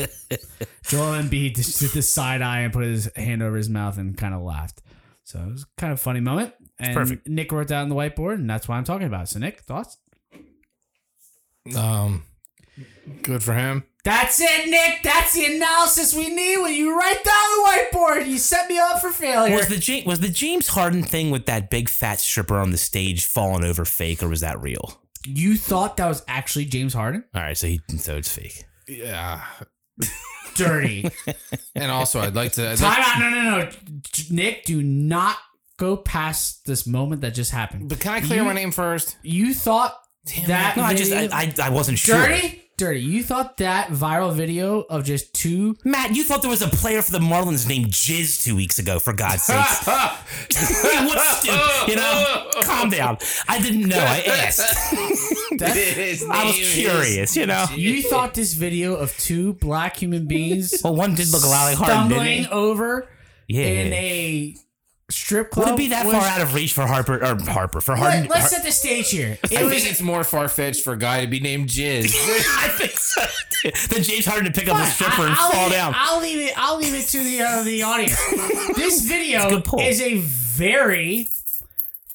Joel 0.88 1.22
Embiid 1.22 1.58
just 1.58 1.80
did 1.80 1.91
the 1.91 2.02
side 2.02 2.41
eye 2.41 2.62
and 2.62 2.74
put 2.74 2.84
his 2.84 3.08
hand 3.16 3.43
over 3.43 3.56
his 3.56 3.70
mouth 3.70 4.00
and 4.00 4.18
kind 4.18 4.34
of 4.34 4.41
laughed. 4.41 4.82
So 5.26 5.39
it 5.39 5.52
was 5.52 5.66
kind 5.78 5.93
of 5.93 6.00
a 6.00 6.02
funny 6.02 6.22
moment. 6.22 6.56
And 6.80 6.95
perfect. 6.95 7.28
Nick 7.28 7.52
wrote 7.52 7.68
that 7.68 7.82
on 7.84 7.89
the 7.89 7.95
whiteboard, 7.95 8.36
and 8.36 8.50
that's 8.50 8.68
why 8.68 8.78
I'm 8.78 8.84
talking 8.84 9.06
about 9.06 9.24
it. 9.26 9.28
So, 9.28 9.38
Nick, 9.39 9.62
thoughts? 9.62 9.98
Um, 11.76 12.24
good 13.24 13.44
for 13.44 13.54
him. 13.54 13.84
That's 14.04 14.40
it, 14.40 14.70
Nick. 14.70 15.04
That's 15.04 15.34
the 15.34 15.54
analysis 15.56 16.14
we 16.14 16.30
need 16.30 16.60
when 16.60 16.74
you 16.74 16.98
write 16.98 17.22
down 17.24 17.26
the 17.26 17.68
whiteboard. 17.98 18.28
You 18.28 18.38
set 18.38 18.70
me 18.70 18.78
up 18.80 19.02
for 19.02 19.10
failure. 19.10 19.56
Was 19.56 19.68
the 19.68 19.78
Ja- 19.78 20.06
was 20.08 20.20
the 20.22 20.30
James 20.30 20.70
Harden 20.70 21.04
thing 21.04 21.30
with 21.30 21.46
that 21.48 21.70
big 21.70 21.90
fat 21.90 22.20
stripper 22.20 22.58
on 22.58 22.72
the 22.72 22.78
stage 22.78 23.26
falling 23.26 23.66
over 23.66 23.84
fake, 23.84 24.24
or 24.24 24.30
was 24.30 24.40
that 24.42 24.62
real? 24.62 25.02
you 25.26 25.58
thought 25.58 25.98
that 25.98 26.08
was 26.08 26.24
actually 26.30 26.64
James 26.64 26.94
Harden? 26.94 27.22
All 27.36 27.42
right, 27.42 27.58
so 27.58 27.68
he 27.68 27.82
so 27.98 28.16
it's 28.16 28.34
fake. 28.34 28.64
Yeah. 28.88 29.42
Dirty. 30.56 31.10
And 31.76 31.92
also, 31.92 32.20
I'd 32.22 32.34
like 32.34 32.54
to. 32.54 32.70
I'd 32.72 32.80
like, 32.80 32.98
out. 32.98 33.20
No, 33.20 33.30
no, 33.30 33.60
no. 33.60 33.70
Nick, 34.32 34.66
do 34.66 34.82
not 34.82 35.38
go 35.78 35.96
past 35.96 36.66
this 36.66 36.88
moment 36.88 37.22
that 37.22 37.36
just 37.36 37.52
happened. 37.52 37.88
but 37.90 38.00
can 38.00 38.14
I 38.14 38.22
clear 38.22 38.40
You- 38.40 38.46
my 38.46 38.54
name 38.54 38.72
first? 38.72 39.16
You 39.22 39.54
thought 39.54 39.96
that 40.48 40.76
No, 40.76 40.82
I 40.84 40.96
just 40.96 41.12
I, 41.14 41.28
I 41.32 41.54
I 41.62 41.70
wasn't 41.70 42.00
sure. 42.00 42.16
dirty, 42.18 42.64
dirty. 42.78 43.02
You 43.02 43.24
thought 43.24 43.58
that 43.58 43.90
viral 43.90 44.34
video 44.34 44.82
of 44.82 45.04
just 45.04 45.34
two. 45.34 45.76
Matt, 45.84 46.16
you 46.16 46.24
thought 46.24 46.42
there 46.42 46.50
was 46.52 46.62
a 46.62 46.68
player 46.68 47.02
for 47.02 47.12
the 47.12 47.20
Marlins 47.20 47.68
named 47.68 47.88
Jizz 47.88 48.44
two 48.44 48.56
weeks 48.56 48.80
ago. 48.80 49.00
For 49.00 49.14
God's 49.14 49.44
sakes, 49.44 49.86
What's 49.88 51.46
you 51.88 51.96
know, 51.96 52.50
calm 52.64 52.90
down. 52.90 53.18
I 53.48 53.60
didn't 53.62 53.88
know. 53.90 53.98
I 54.00 54.20
asked. 54.22 54.94
I 55.62 56.44
was 56.46 56.74
curious. 56.74 57.36
You 57.36 57.46
know. 57.48 57.66
You 57.76 58.02
thought 58.04 58.34
this 58.34 58.54
video 58.54 58.96
of 58.96 59.16
two 59.18 59.54
black 59.54 59.98
human 59.98 60.28
beings 60.28 60.76
Well, 60.84 60.96
one 60.96 61.16
did 61.16 61.32
look 61.32 61.44
a 61.44 61.48
lot 61.48 61.66
like 61.66 61.78
Harden, 61.78 62.10
didn't 62.10 62.12
stumbling 62.12 62.44
he? 62.44 62.50
over 62.50 63.08
Yeah. 63.48 63.66
in 63.66 63.94
a 63.94 64.56
strip 65.10 65.51
club. 65.51 65.68
Would 65.68 65.74
it 65.76 65.78
be 65.78 65.88
that 65.89 66.05
was- 66.05 66.16
far 66.16 66.26
out 66.26 66.41
of 66.41 66.53
reach 66.53 66.74
for 66.74 66.86
Harper 66.86 67.24
or 67.24 67.36
Harper 67.49 67.82
for 67.82 67.95
Harden? 67.95 68.28
Let, 68.28 68.43
us 68.43 68.51
set 68.51 68.64
the 68.64 68.72
stage 68.72 69.10
here. 69.10 69.38
It 69.43 69.58
I 69.58 69.64
was 69.64 69.72
think 69.74 69.89
it's 69.91 70.01
more 70.01 70.24
far 70.24 70.47
fetched 70.49 70.84
for 70.84 70.93
a 70.93 70.97
guy 70.97 71.22
to 71.22 71.28
be 71.28 71.39
named 71.39 71.70
Jizz. 71.70 72.14
I 72.60 72.68
think 72.70 72.91
so. 72.91 73.24
Then 73.89 74.03
James 74.03 74.26
Harden 74.26 74.51
to 74.51 74.60
pick 74.60 74.70
up 74.70 74.76
a 74.76 74.80
Fine. 74.82 74.91
stripper 74.91 75.22
and 75.24 75.34
I- 75.34 75.38
I'll 75.39 75.51
fall 75.51 75.64
leave 75.64 75.72
it- 75.72 75.76
down. 75.76 75.93
I'll 75.95 76.20
leave 76.22 76.47
it. 76.49 76.53
I'll 76.58 76.78
leave 76.78 76.93
it 76.93 77.08
to 77.08 77.24
the 77.24 77.41
uh, 77.41 77.64
the 77.64 77.84
audience. 77.84 78.16
this 78.76 79.01
video 79.05 79.49
good 79.49 79.64
pull. 79.66 79.80
is 79.80 80.01
a 80.01 80.18
very 80.18 81.30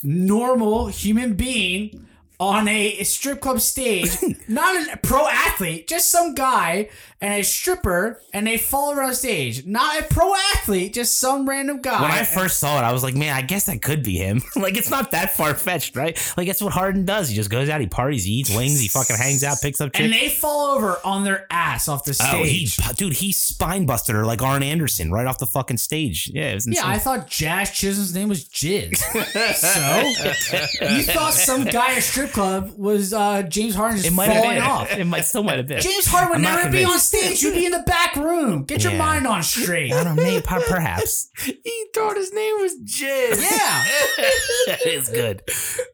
normal 0.02 0.88
human 0.88 1.34
being 1.34 2.06
on 2.42 2.66
a 2.66 3.04
strip 3.04 3.40
club 3.40 3.60
stage, 3.60 4.10
not 4.48 4.92
a 4.92 4.96
pro 4.96 5.28
athlete, 5.28 5.86
just 5.88 6.10
some 6.10 6.34
guy 6.34 6.88
and 7.20 7.34
a 7.34 7.44
stripper, 7.44 8.20
and 8.34 8.48
they 8.48 8.58
fall 8.58 8.92
around 8.92 9.14
stage. 9.14 9.64
Not 9.64 10.00
a 10.00 10.04
pro 10.12 10.34
athlete, 10.54 10.92
just 10.92 11.20
some 11.20 11.48
random 11.48 11.80
guy. 11.80 12.02
When 12.02 12.10
I 12.10 12.24
first 12.24 12.58
saw 12.58 12.78
it, 12.78 12.82
I 12.82 12.92
was 12.92 13.04
like, 13.04 13.14
man, 13.14 13.32
I 13.32 13.42
guess 13.42 13.66
that 13.66 13.80
could 13.80 14.02
be 14.02 14.16
him. 14.16 14.42
like, 14.56 14.76
it's 14.76 14.90
not 14.90 15.12
that 15.12 15.36
far 15.36 15.54
fetched, 15.54 15.94
right? 15.94 16.18
Like, 16.36 16.48
that's 16.48 16.60
what 16.60 16.72
Harden 16.72 17.04
does. 17.04 17.28
He 17.28 17.36
just 17.36 17.48
goes 17.48 17.68
out, 17.68 17.80
he 17.80 17.86
parties, 17.86 18.24
he 18.24 18.32
eats 18.32 18.54
wings, 18.54 18.80
he 18.80 18.88
fucking 18.88 19.14
hangs 19.14 19.44
out, 19.44 19.58
picks 19.62 19.80
up 19.80 19.92
chicks. 19.92 20.04
and 20.04 20.12
they 20.12 20.28
fall 20.30 20.74
over 20.74 20.98
on 21.04 21.22
their 21.22 21.46
ass 21.48 21.86
off 21.86 22.02
the 22.04 22.12
Oh, 22.20 22.42
he, 22.42 22.66
stage. 22.66 22.96
dude, 22.96 23.12
he 23.12 23.30
spine 23.30 23.86
busted 23.86 24.16
her 24.16 24.26
like 24.26 24.42
Arn 24.42 24.64
Anderson 24.64 25.12
right 25.12 25.26
off 25.26 25.38
the 25.38 25.46
fucking 25.46 25.76
stage. 25.78 26.28
Yeah, 26.34 26.50
it 26.50 26.54
was 26.56 26.66
yeah, 26.66 26.82
I 26.88 26.98
thought 26.98 27.28
Jazz 27.28 27.70
Chisholm's 27.70 28.14
name 28.14 28.28
was 28.30 28.44
Jizz. 28.46 28.96
so 29.54 30.86
you 30.88 31.02
thought 31.04 31.34
some 31.34 31.64
guy 31.64 31.92
a 31.92 32.00
strip 32.32 32.66
club 32.66 32.72
was 32.78 33.12
uh, 33.12 33.42
James 33.42 33.74
Harden 33.74 33.98
just 33.98 34.08
it 34.08 34.12
might 34.12 34.28
have 34.30 34.42
falling 34.42 34.56
been. 34.58 34.64
off. 34.66 34.92
It 34.92 35.04
might 35.04 35.20
still 35.24 35.42
might 35.42 35.58
have 35.58 35.66
been. 35.68 35.80
James 35.80 36.06
Harden 36.06 36.30
would 36.30 36.36
I'm 36.36 36.42
never 36.42 36.70
be 36.70 36.84
on 36.84 36.98
stage. 36.98 37.42
You'd 37.42 37.54
be 37.54 37.66
in 37.66 37.72
the 37.72 37.82
back 37.86 38.16
room. 38.16 38.64
Get 38.64 38.82
your 38.82 38.92
Yeah. 38.92 38.98
mind 38.98 39.26
on 39.26 39.42
straight. 39.42 39.92
I 39.92 40.04
don't 40.04 40.16
know, 40.16 40.22
maybe, 40.22 40.42
perhaps. 40.44 41.30
he 41.44 41.86
thought 41.94 42.16
his 42.16 42.32
name 42.32 42.54
was 42.60 42.74
Jizz. 42.84 43.40
Yeah, 43.40 43.84
that 44.66 44.86
is 44.86 45.08
good. 45.08 45.42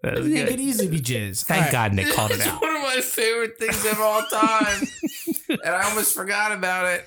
That 0.03 0.19
is 0.19 0.27
Nick 0.27 0.47
good. 0.47 0.49
could 0.51 0.61
easily 0.61 0.89
be 0.89 1.01
Jizz. 1.01 1.45
Thank 1.45 1.59
All 1.61 1.65
right. 1.67 1.73
God 1.73 1.93
Nick 1.95 2.13
called 2.15 2.31
it 2.31 2.37
It's 2.39 2.47
out. 2.47 2.61
one 2.63 2.77
of 2.77 2.83
my 2.83 3.01
favorite 3.01 3.59
things 3.59 3.85
of 3.87 4.01
all 4.01 4.23
time. 4.31 4.83
and 5.49 5.61
I 5.75 5.89
almost 5.89 6.15
forgot 6.15 6.53
about 6.53 6.87
it. 6.87 7.07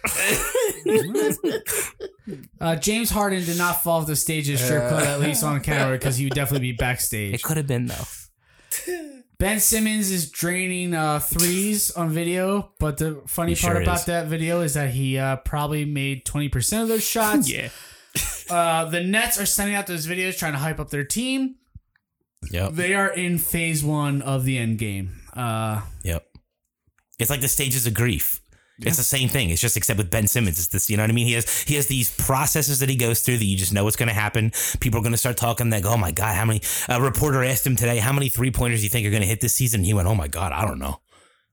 Uh, 2.61 2.75
James 2.75 3.09
Harden 3.09 3.43
did 3.43 3.57
not 3.57 3.84
fall 3.84 4.01
off 4.01 4.07
the 4.07 4.15
stage 4.15 4.49
at 4.49 4.59
strip 4.59 4.88
club, 4.88 5.03
at 5.03 5.19
least 5.19 5.43
on 5.43 5.59
camera, 5.61 5.97
because 5.97 6.15
he 6.17 6.25
would 6.25 6.34
definitely 6.34 6.71
be 6.71 6.77
backstage. 6.77 7.34
It 7.34 7.41
could 7.43 7.57
have 7.57 7.67
been, 7.67 7.88
though. 7.88 8.05
Ben 9.41 9.59
Simmons 9.59 10.11
is 10.11 10.29
draining 10.29 10.93
uh, 10.93 11.17
threes 11.19 11.89
on 11.89 12.09
video, 12.11 12.73
but 12.79 12.99
the 12.99 13.23
funny 13.25 13.55
He 13.55 13.61
part 13.61 13.73
sure 13.73 13.81
about 13.81 14.01
is. 14.01 14.05
that 14.05 14.27
video 14.27 14.61
is 14.61 14.75
that 14.75 14.91
he 14.91 15.17
uh, 15.17 15.37
probably 15.37 15.83
made 15.83 16.25
20% 16.25 16.83
of 16.83 16.87
those 16.87 17.03
shots. 17.03 17.49
Yeah. 17.51 17.69
Uh, 18.49 18.83
the 18.83 18.99
Nets 19.01 19.39
are 19.39 19.45
sending 19.45 19.75
out 19.77 19.87
those 19.87 20.05
videos 20.05 20.37
trying 20.37 20.51
to 20.51 20.57
hype 20.59 20.77
up 20.77 20.89
their 20.89 21.05
team. 21.05 21.55
Yep. 22.51 22.73
They 22.73 22.93
are 22.93 23.07
in 23.07 23.37
phase 23.37 23.81
one 23.81 24.21
of 24.21 24.43
the 24.43 24.57
end 24.57 24.77
game. 24.77 25.21
Uh, 25.33 25.81
Yep. 26.03 26.25
It's 27.17 27.29
like 27.29 27.39
the 27.39 27.47
stages 27.47 27.87
of 27.87 27.93
grief. 27.93 28.40
It's 28.88 28.97
the 28.97 29.03
same 29.03 29.29
thing. 29.29 29.49
It's 29.49 29.61
just 29.61 29.77
except 29.77 29.97
with 29.97 30.09
Ben 30.09 30.27
Simmons. 30.27 30.57
It's 30.57 30.67
this, 30.67 30.89
you 30.89 30.97
know 30.97 31.03
what 31.03 31.09
I 31.09 31.13
mean? 31.13 31.27
He 31.27 31.34
has 31.34 31.61
he 31.63 31.75
has 31.75 31.88
these 31.88 32.15
processes 32.17 32.79
that 32.79 32.89
he 32.89 32.95
goes 32.95 33.21
through 33.21 33.38
that 33.38 33.45
you 33.45 33.57
just 33.57 33.73
know 33.73 33.84
what's 33.84 33.95
going 33.95 34.09
to 34.09 34.13
happen. 34.15 34.51
People 34.79 34.99
are 34.99 35.03
going 35.03 35.11
to 35.13 35.17
start 35.17 35.38
talking. 35.38 35.69
They 35.69 35.82
go, 35.82 35.89
"Oh 35.91 35.97
my 35.97 36.11
god, 36.11 36.36
how 36.36 36.45
many?" 36.45 36.61
A 36.89 37.01
reporter 37.01 37.43
asked 37.43 37.65
him 37.65 37.75
today, 37.75 37.97
"How 37.97 38.13
many 38.13 38.29
three 38.29 38.51
pointers 38.51 38.79
do 38.79 38.84
you 38.86 38.89
think 38.89 39.05
are 39.05 39.11
going 39.11 39.21
to 39.21 39.27
hit 39.27 39.41
this 39.41 39.53
season?" 39.53 39.84
He 39.84 39.93
went, 39.93 40.07
"Oh 40.07 40.15
my 40.15 40.27
god, 40.27 40.51
I 40.51 40.65
don't 40.65 40.79
know." 40.79 40.99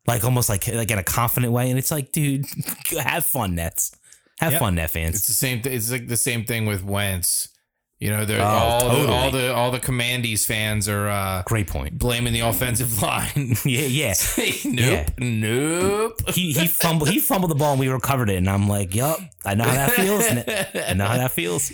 Like 0.07 0.25
almost 0.25 0.49
like 0.49 0.67
like 0.69 0.91
in 0.91 0.99
a 0.99 1.05
confident 1.05 1.53
way, 1.53 1.69
and 1.71 1.79
it's 1.79 1.91
like, 1.91 2.13
dude, 2.13 2.47
have 2.99 3.27
fun, 3.27 3.55
Nets. 3.55 3.93
Have 4.41 4.53
Yep. 4.53 4.61
fun, 4.61 4.75
Net 4.77 4.95
It's 4.95 5.27
the 5.27 5.33
same. 5.33 5.63
Th- 5.63 5.75
it's 5.75 5.91
like 5.91 6.07
the 6.07 6.17
same 6.17 6.45
thing 6.45 6.67
with 6.67 6.85
Wentz. 6.85 7.49
You 8.01 8.11
know, 8.11 8.25
they're 8.25 8.41
Oh, 8.41 8.45
all 8.45 8.81
totally. 8.81 9.07
the, 9.07 9.13
all 9.13 9.31
the 9.33 9.55
all 9.55 9.71
the 9.73 9.81
Commanders 9.81 10.47
fans 10.47 10.89
are 10.89 11.09
uh, 11.09 11.43
Great 11.47 11.67
point. 11.67 11.99
blaming 11.99 12.33
the 12.33 12.41
offensive 12.41 13.03
line. 13.03 13.57
Yeah, 13.65 14.15
yeah. 14.65 15.07
nope, 15.19 15.19
nope. 15.19 16.31
He 16.31 16.53
he 16.53 16.67
fumbled 16.69 17.09
he 17.11 17.19
fumbled 17.19 17.51
the 17.51 17.57
ball 17.57 17.73
and 17.73 17.81
we 17.81 17.89
recovered 17.89 18.31
it, 18.31 18.37
and 18.37 18.49
I'm 18.49 18.69
like, 18.69 18.95
yup, 18.95 19.19
I 19.45 19.55
know 19.55 19.65
how 19.65 19.73
that 19.75 19.91
feels. 19.93 20.25
I 20.89 20.95
know 20.95 21.07
how 21.07 21.17
that 21.17 21.33
feels. 21.33 21.73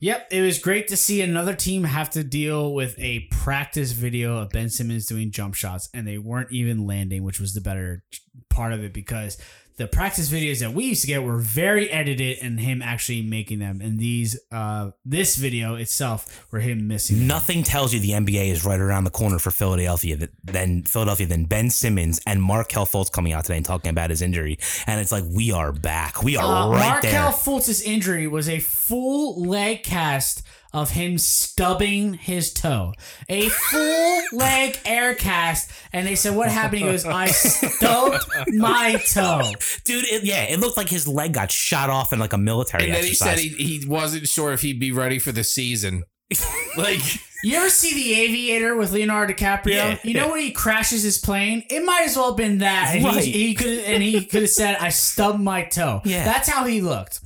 Yep, 0.00 0.28
it 0.30 0.42
was 0.42 0.60
great 0.60 0.86
to 0.88 0.96
see 0.96 1.22
another 1.22 1.54
team 1.56 1.82
have 1.82 2.08
to 2.10 2.22
deal 2.22 2.72
with 2.72 2.96
a 3.00 3.26
practice 3.32 3.90
video 3.90 4.38
of 4.38 4.50
Ben 4.50 4.68
Simmons 4.70 5.06
doing 5.06 5.32
jump 5.32 5.56
shots, 5.56 5.88
and 5.92 6.06
they 6.06 6.18
weren't 6.18 6.52
even 6.52 6.86
landing, 6.86 7.24
which 7.24 7.40
was 7.40 7.52
the 7.52 7.60
better 7.60 8.04
part 8.48 8.72
of 8.72 8.84
it 8.84 8.92
because 8.92 9.38
the 9.78 9.86
practice 9.86 10.28
videos 10.30 10.60
that 10.60 10.72
we 10.74 10.84
used 10.84 11.00
to 11.02 11.06
get 11.06 11.22
were 11.22 11.38
very 11.38 11.90
edited 11.90 12.38
and 12.42 12.60
him 12.60 12.82
actually 12.82 13.22
making 13.22 13.60
them. 13.60 13.80
And 13.80 13.98
these, 13.98 14.38
uh, 14.52 14.90
this 15.04 15.36
video 15.36 15.76
itself, 15.76 16.46
were 16.52 16.60
him 16.60 16.86
missing. 16.88 17.18
them. 17.18 17.26
Nothing 17.28 17.62
tells 17.62 17.94
you 17.94 18.00
the 18.00 18.10
NBA 18.10 18.48
is 18.50 18.64
right 18.64 18.78
around 18.80 19.04
the 19.04 19.10
corner 19.10 19.38
for 19.38 19.50
Philadelphia. 19.50 20.16
th- 20.16 20.30
Then 20.44 20.82
Philadelphia, 20.82 21.26
then 21.26 21.44
Ben 21.44 21.70
Simmons 21.70 22.20
and 22.26 22.42
Mark 22.42 22.68
Fultz 22.70 23.10
coming 23.10 23.32
out 23.32 23.44
today 23.44 23.56
and 23.56 23.64
talking 23.66 23.90
about 23.90 24.10
his 24.10 24.20
injury, 24.20 24.58
and 24.86 25.00
it's 25.00 25.12
like 25.12 25.24
we 25.32 25.52
are 25.52 25.72
back. 25.72 26.22
We 26.22 26.36
are 26.36 26.68
Uh, 26.68 26.70
right 26.72 26.88
Markelle 26.90 27.10
there. 27.30 27.32
Fultz's 27.32 27.80
injury 27.82 28.26
was 28.26 28.48
a 28.48 28.58
full 28.58 29.42
leg 29.46 29.82
cast 29.82 30.42
of 30.72 30.90
him 30.90 31.16
stubbing 31.18 32.14
his 32.14 32.52
toe. 32.52 32.92
A 33.28 33.48
full 33.48 34.22
leg 34.32 34.78
air 34.84 35.14
cast. 35.14 35.70
And 35.92 36.06
they 36.06 36.14
said, 36.14 36.36
What 36.36 36.50
happened? 36.50 36.80
He 36.82 36.84
goes, 36.84 37.04
I 37.04 37.28
stubbed 37.28 38.24
my 38.48 38.94
toe. 39.08 39.52
Dude, 39.84 40.04
it, 40.04 40.24
yeah, 40.24 40.42
it 40.44 40.60
looked 40.60 40.76
like 40.76 40.88
his 40.88 41.08
leg 41.08 41.32
got 41.32 41.50
shot 41.50 41.90
off 41.90 42.12
in 42.12 42.18
like 42.18 42.32
a 42.32 42.38
military 42.38 42.84
And 42.84 42.94
then 42.94 43.04
he 43.04 43.14
said 43.14 43.38
he, 43.38 43.48
he 43.48 43.86
wasn't 43.88 44.28
sure 44.28 44.52
if 44.52 44.60
he'd 44.62 44.78
be 44.80 44.92
ready 44.92 45.18
for 45.18 45.32
the 45.32 45.44
season. 45.44 46.04
like 46.76 47.00
You 47.42 47.56
ever 47.56 47.70
see 47.70 47.94
The 47.94 48.20
Aviator 48.20 48.76
with 48.76 48.92
Leonardo 48.92 49.32
DiCaprio? 49.32 49.66
Yeah. 49.74 49.98
You 50.02 50.14
know 50.14 50.30
when 50.30 50.40
he 50.40 50.50
crashes 50.50 51.02
his 51.02 51.18
plane? 51.18 51.64
It 51.70 51.82
might 51.84 52.02
as 52.06 52.16
well 52.16 52.28
have 52.28 52.36
been 52.36 52.58
that. 52.58 52.92
And 52.94 53.04
Right. 53.04 53.24
he, 53.24 53.32
he 53.32 53.54
could 53.54 53.78
and 53.78 54.02
he 54.02 54.24
could 54.26 54.42
have 54.42 54.50
said, 54.50 54.76
I 54.78 54.90
stubbed 54.90 55.40
my 55.40 55.62
toe. 55.64 56.02
Yeah. 56.04 56.24
That's 56.24 56.48
how 56.48 56.66
he 56.66 56.82
looked. 56.82 57.20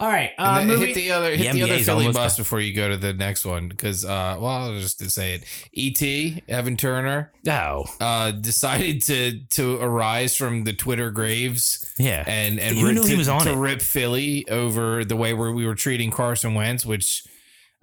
All 0.00 0.08
right. 0.08 0.30
Uh, 0.38 0.58
And 0.62 0.70
hit 0.70 0.94
the 0.94 1.10
other 1.12 1.30
hit 1.36 1.52
The 1.52 1.60
the, 1.60 1.62
other 1.64 1.72
NBA's 1.74 1.84
Philly 1.86 2.06
almost 2.06 2.16
bus 2.16 2.36
done. 2.36 2.42
before 2.42 2.60
you 2.60 2.74
go 2.74 2.88
to 2.88 2.96
the 2.96 3.12
next 3.12 3.44
one 3.44 3.68
because 3.68 4.04
uh 4.04 4.36
well 4.40 4.46
I'll 4.46 4.78
just 4.80 4.98
to 5.00 5.10
say 5.10 5.34
it 5.34 5.44
Et 5.76 6.42
Evan 6.48 6.76
Turner 6.78 7.30
oh, 7.46 7.84
uh 8.00 8.30
decided 8.30 9.02
to 9.02 9.40
to 9.50 9.76
arise 9.80 10.34
from 10.36 10.64
the 10.64 10.72
Twitter 10.72 11.10
graves 11.10 11.92
yeah. 11.98 12.24
and 12.26 12.58
and 12.58 12.78
Who 12.78 12.86
rip, 12.86 12.94
knew 12.94 13.02
he 13.02 13.10
to, 13.10 13.16
was 13.18 13.28
on 13.28 13.42
to 13.42 13.52
it? 13.52 13.56
rip 13.56 13.82
Philly 13.82 14.48
over 14.48 15.04
the 15.04 15.16
way 15.16 15.34
where 15.34 15.52
we 15.52 15.66
were 15.66 15.74
treating 15.74 16.10
Carson 16.10 16.54
Wentz 16.54 16.86
which 16.86 17.24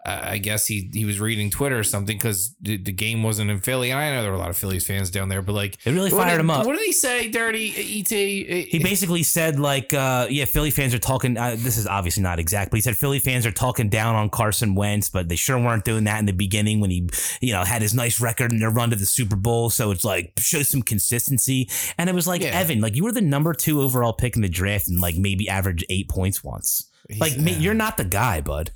I 0.06 0.38
guess 0.38 0.68
he 0.68 0.90
he 0.94 1.04
was 1.04 1.20
reading 1.20 1.50
Twitter 1.50 1.78
or 1.78 1.84
something 1.84 2.16
because 2.18 2.56
the, 2.62 2.78
the 2.78 2.94
game 2.94 3.24
wasn't 3.24 3.52
in 3.52 3.60
Philly 3.60 3.92
and 3.92 4.00
I 4.00 4.12
know 4.14 4.22
there 4.22 4.32
were 4.32 4.38
a 4.38 4.40
lot 4.40 4.50
of 4.50 4.56
Phillies 4.56 4.88
fans 4.88 5.10
down 5.10 5.28
there 5.28 5.42
but 5.42 5.52
like 5.54 5.78
It 5.86 5.92
really 5.92 6.12
fired 6.12 6.32
did- 6.36 6.40
him 6.42 6.50
up. 6.50 6.66
What 6.66 6.78
did 6.78 6.86
he 6.86 6.94
say, 6.94 7.28
Dirty 7.28 7.74
Et? 7.76 8.68
He 8.70 8.80
basically 8.80 9.24
said 9.24 9.60
like, 9.60 9.94
uh, 9.94 10.28
yeah, 10.30 10.46
Philly 10.46 10.72
fans 10.72 10.94
are 10.94 11.00
talking. 11.00 11.36
Uh, 11.38 11.56
this 11.58 11.78
is 11.78 11.88
obviously 11.88 12.24
not 12.24 12.40
exact, 12.40 12.72
but 12.72 12.78
he 12.78 12.82
said 12.82 12.98
Philly 12.98 13.20
fans 13.20 13.46
are 13.46 13.52
talking 13.52 13.90
down 13.90 14.16
on 14.16 14.30
Carson 14.30 14.76
Wentz, 14.76 15.10
but 15.10 15.28
they 15.28 15.36
sure 15.36 15.58
weren't 15.60 15.84
doing 15.84 16.06
that 16.06 16.20
in 16.20 16.26
the 16.26 16.32
beginning 16.32 16.80
when 16.80 16.90
he, 16.92 17.10
you 17.42 17.52
know, 17.52 17.64
had 17.66 17.82
his 17.82 17.94
nice 17.94 18.22
record 18.22 18.54
in 18.54 18.60
their 18.60 18.70
run 18.72 18.92
to 18.92 18.96
the 18.96 19.06
Super 19.06 19.36
Bowl. 19.36 19.70
So 19.70 19.92
it's 19.92 20.06
like 20.06 20.32
show 20.40 20.62
some 20.64 20.84
consistency. 20.84 21.70
And 21.98 22.10
it 22.10 22.14
was 22.16 22.28
like 22.28 22.42
Yeah. 22.44 22.50
Evan, 22.60 22.80
like 22.80 22.96
you 22.96 23.04
were 23.04 23.12
the 23.12 23.20
number 23.22 23.54
two 23.54 23.82
overall 23.82 24.14
pick 24.14 24.36
in 24.38 24.42
the 24.42 24.48
draft 24.50 24.88
and 24.88 25.02
like 25.02 25.16
maybe 25.16 25.50
average 25.50 25.84
eight 25.90 26.08
points 26.08 26.44
once. 26.44 26.90
Like 27.20 27.38
ma- 27.38 27.52
you're 27.52 27.74
not 27.74 27.98
the 27.98 28.04
guy, 28.06 28.42
bud. 28.42 28.72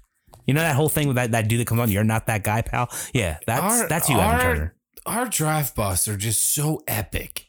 You 0.52 0.56
know 0.56 0.64
that 0.64 0.76
whole 0.76 0.90
thing 0.90 1.08
with 1.08 1.16
that, 1.16 1.32
that 1.32 1.48
dude 1.48 1.62
that 1.62 1.68
comes 1.68 1.80
on. 1.80 1.90
You're 1.90 2.04
not 2.04 2.28
that 2.28 2.44
guy, 2.44 2.62
pal. 2.62 2.90
Yeah, 3.14 3.38
that's 3.48 3.62
Our- 3.84 3.88
that's 3.88 4.10
you, 4.10 4.16
Evan 4.20 4.26
our- 4.28 4.42
Turner. 4.42 4.76
our 5.06 5.26
draft 5.28 5.78
busts 5.78 6.10
are 6.10 6.18
just 6.18 6.54
so 6.54 6.84
epic. 6.90 7.46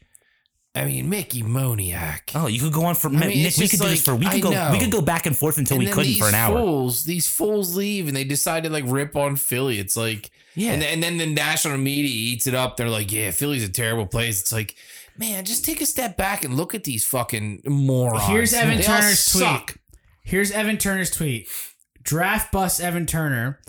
I 0.75 0.85
mean, 0.85 1.09
Mickey 1.11 1.43
Moniak. 1.43 2.31
Oh, 2.37 2.47
you 2.47 2.61
could 2.61 2.73
go 2.73 2.85
on 2.85 2.95
for 2.95 3.09
I 3.09 3.11
mean, 3.11 3.21
Nick. 3.21 3.29
We 3.35 3.43
just 3.43 3.71
could 3.73 3.81
do 3.81 3.89
this 3.89 4.05
for 4.05 4.15
we 4.15 4.25
could 4.25 4.35
I 4.35 4.39
go 4.41 4.51
know. 4.51 4.69
we 4.73 4.79
could 4.79 4.93
go 4.93 5.01
back 5.03 5.27
and 5.27 5.37
forth 5.37 5.59
until 5.59 5.79
And 5.79 5.85
we 5.85 5.91
couldn't 5.91 6.05
these 6.13 6.19
for 6.19 6.29
an 6.29 6.35
hour. 6.37 6.57
Fools, 6.57 7.05
these 7.05 7.29
fools 7.29 7.75
leave 7.77 8.07
and 8.07 8.17
they 8.17 8.23
decide 8.25 8.63
to 8.63 8.71
like 8.71 8.85
rip 8.87 9.17
on 9.17 9.35
Philly. 9.35 9.81
It's 9.81 9.97
like, 9.97 10.31
Yeah. 10.55 10.73
And, 10.75 10.83
and 10.85 11.03
then 11.03 11.17
the 11.19 11.27
national 11.27 11.77
media 11.79 12.09
eats 12.09 12.47
it 12.47 12.55
up. 12.55 12.77
They're 12.77 12.89
like, 12.89 13.13
yeah, 13.13 13.33
Philly's 13.33 13.65
a 13.65 13.69
terrible 13.69 14.07
place. 14.07 14.41
It's 14.41 14.53
like, 14.53 14.77
man, 15.19 15.45
just 15.45 15.65
take 15.65 15.81
a 15.83 15.87
step 15.87 16.17
back 16.17 16.45
and 16.45 16.57
look 16.57 16.75
at 16.75 16.85
these 16.85 17.05
fucking 17.05 17.63
morons. 17.67 18.25
Here's 18.27 18.55
Evan 18.55 18.77
They 18.79 18.83
Turner's 18.85 19.27
tweet. 19.31 19.43
suck. 19.43 19.75
Here's 20.23 20.53
Evan 20.53 20.79
Turner's 20.79 21.11
tweet. 21.11 21.49
Draft 22.03 22.53
bust 22.53 22.81
Evan 22.81 23.07
Turner. 23.07 23.61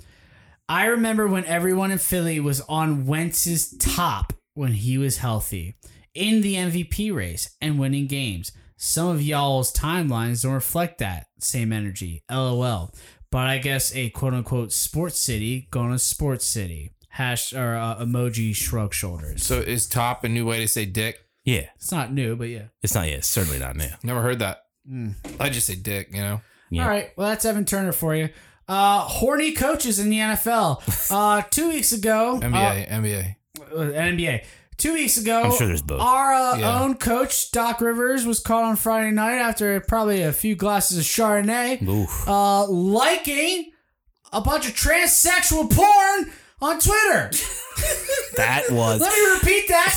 I 0.67 0.85
remember 0.85 1.27
when 1.27 1.45
everyone 1.45 1.91
in 1.91 1.97
Philly 1.97 2.39
was 2.39 2.61
on 2.61 3.05
Wentz's 3.05 3.75
top 3.77 4.33
when 4.53 4.73
he 4.73 4.97
was 4.97 5.17
healthy 5.17 5.75
in 6.13 6.41
the 6.41 6.55
MVP 6.55 7.13
race 7.13 7.55
and 7.61 7.79
winning 7.79 8.07
games. 8.07 8.51
Some 8.77 9.07
of 9.07 9.21
y'all's 9.21 9.71
timelines 9.73 10.43
don't 10.43 10.53
reflect 10.53 10.99
that 10.99 11.27
same 11.39 11.71
energy. 11.71 12.23
LOL. 12.29 12.93
But 13.31 13.47
I 13.47 13.57
guess 13.57 13.95
a 13.95 14.09
quote 14.09 14.33
unquote 14.33 14.71
sports 14.71 15.19
city 15.19 15.67
going 15.71 15.91
to 15.91 15.99
sports 15.99 16.45
city. 16.45 16.91
Hash 17.09 17.53
or 17.53 17.75
uh, 17.75 17.97
emoji 17.97 18.55
shrug 18.55 18.93
shoulders. 18.93 19.45
So 19.45 19.59
is 19.59 19.85
top 19.85 20.23
a 20.23 20.29
new 20.29 20.45
way 20.45 20.61
to 20.61 20.67
say 20.67 20.85
dick? 20.85 21.19
Yeah, 21.45 21.67
It's 21.75 21.91
not 21.91 22.11
new, 22.11 22.35
but 22.35 22.47
yeah. 22.47 22.63
it's 22.81 22.95
not. 22.95 23.07
Yeah, 23.07 23.15
it's 23.15 23.27
certainly 23.27 23.59
not 23.59 23.75
new. 23.75 23.89
Never 24.01 24.21
heard 24.21 24.39
that. 24.39 24.63
Mm. 24.89 25.13
I 25.39 25.49
just 25.49 25.67
say 25.67 25.75
dick, 25.75 26.07
you 26.11 26.21
know? 26.21 26.41
Yeah. 26.73 26.83
All 26.83 26.89
right. 26.89 27.11
Well, 27.15 27.29
that's 27.29 27.45
Evan 27.45 27.65
Turner 27.65 27.91
for 27.91 28.15
you. 28.15 28.29
Uh, 28.67 28.99
horny 29.01 29.51
coaches 29.53 29.99
in 29.99 30.09
the 30.09 30.17
NFL. 30.19 30.81
Uh, 31.13 31.41
two 31.51 31.69
weeks 31.69 31.91
ago, 31.91 32.39
NBA, 32.41 32.89
NBA. 32.89 33.35
uh, 33.71 33.75
NBA. 33.75 34.43
Two 34.77 34.93
weeks 34.93 35.17
ago, 35.17 35.43
I'm 35.43 35.51
sure 35.55 35.67
there's 35.67 35.81
both. 35.83 36.01
Our 36.01 36.33
uh, 36.33 36.57
Yeah. 36.57 36.81
own 36.81 36.95
coach 36.95 37.51
Doc 37.51 37.81
Rivers 37.81 38.25
was 38.25 38.39
caught 38.39 38.63
on 38.63 38.75
Friday 38.75 39.11
night 39.11 39.35
after 39.37 39.79
probably 39.81 40.23
a 40.23 40.33
few 40.33 40.55
glasses 40.55 40.97
of 40.97 41.03
Chardonnay, 41.03 41.87
Oof. 41.87 42.27
uh, 42.27 42.65
liking 42.67 43.71
a 44.31 44.41
bunch 44.41 44.67
of 44.67 44.73
transsexual 44.73 45.69
porn 45.69 46.31
on 46.61 46.79
Twitter. 46.79 47.29
That 48.37 48.63
was 48.71 48.99
Let 49.01 49.13
me 49.13 49.33
repeat 49.35 49.67
that. 49.67 49.93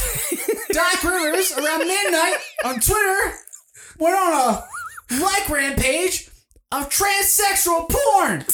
Doc 0.71 1.03
Rivers 1.05 1.53
around 1.53 1.79
midnight 1.87 2.37
on 2.65 2.75
Twitter 2.81 3.35
went 3.99 4.15
on 4.15 4.33
a 4.55 4.65
like 5.23 5.49
rampage 5.49 6.29
of 6.73 6.89
transsexual 6.91 7.89
porn. 7.89 8.45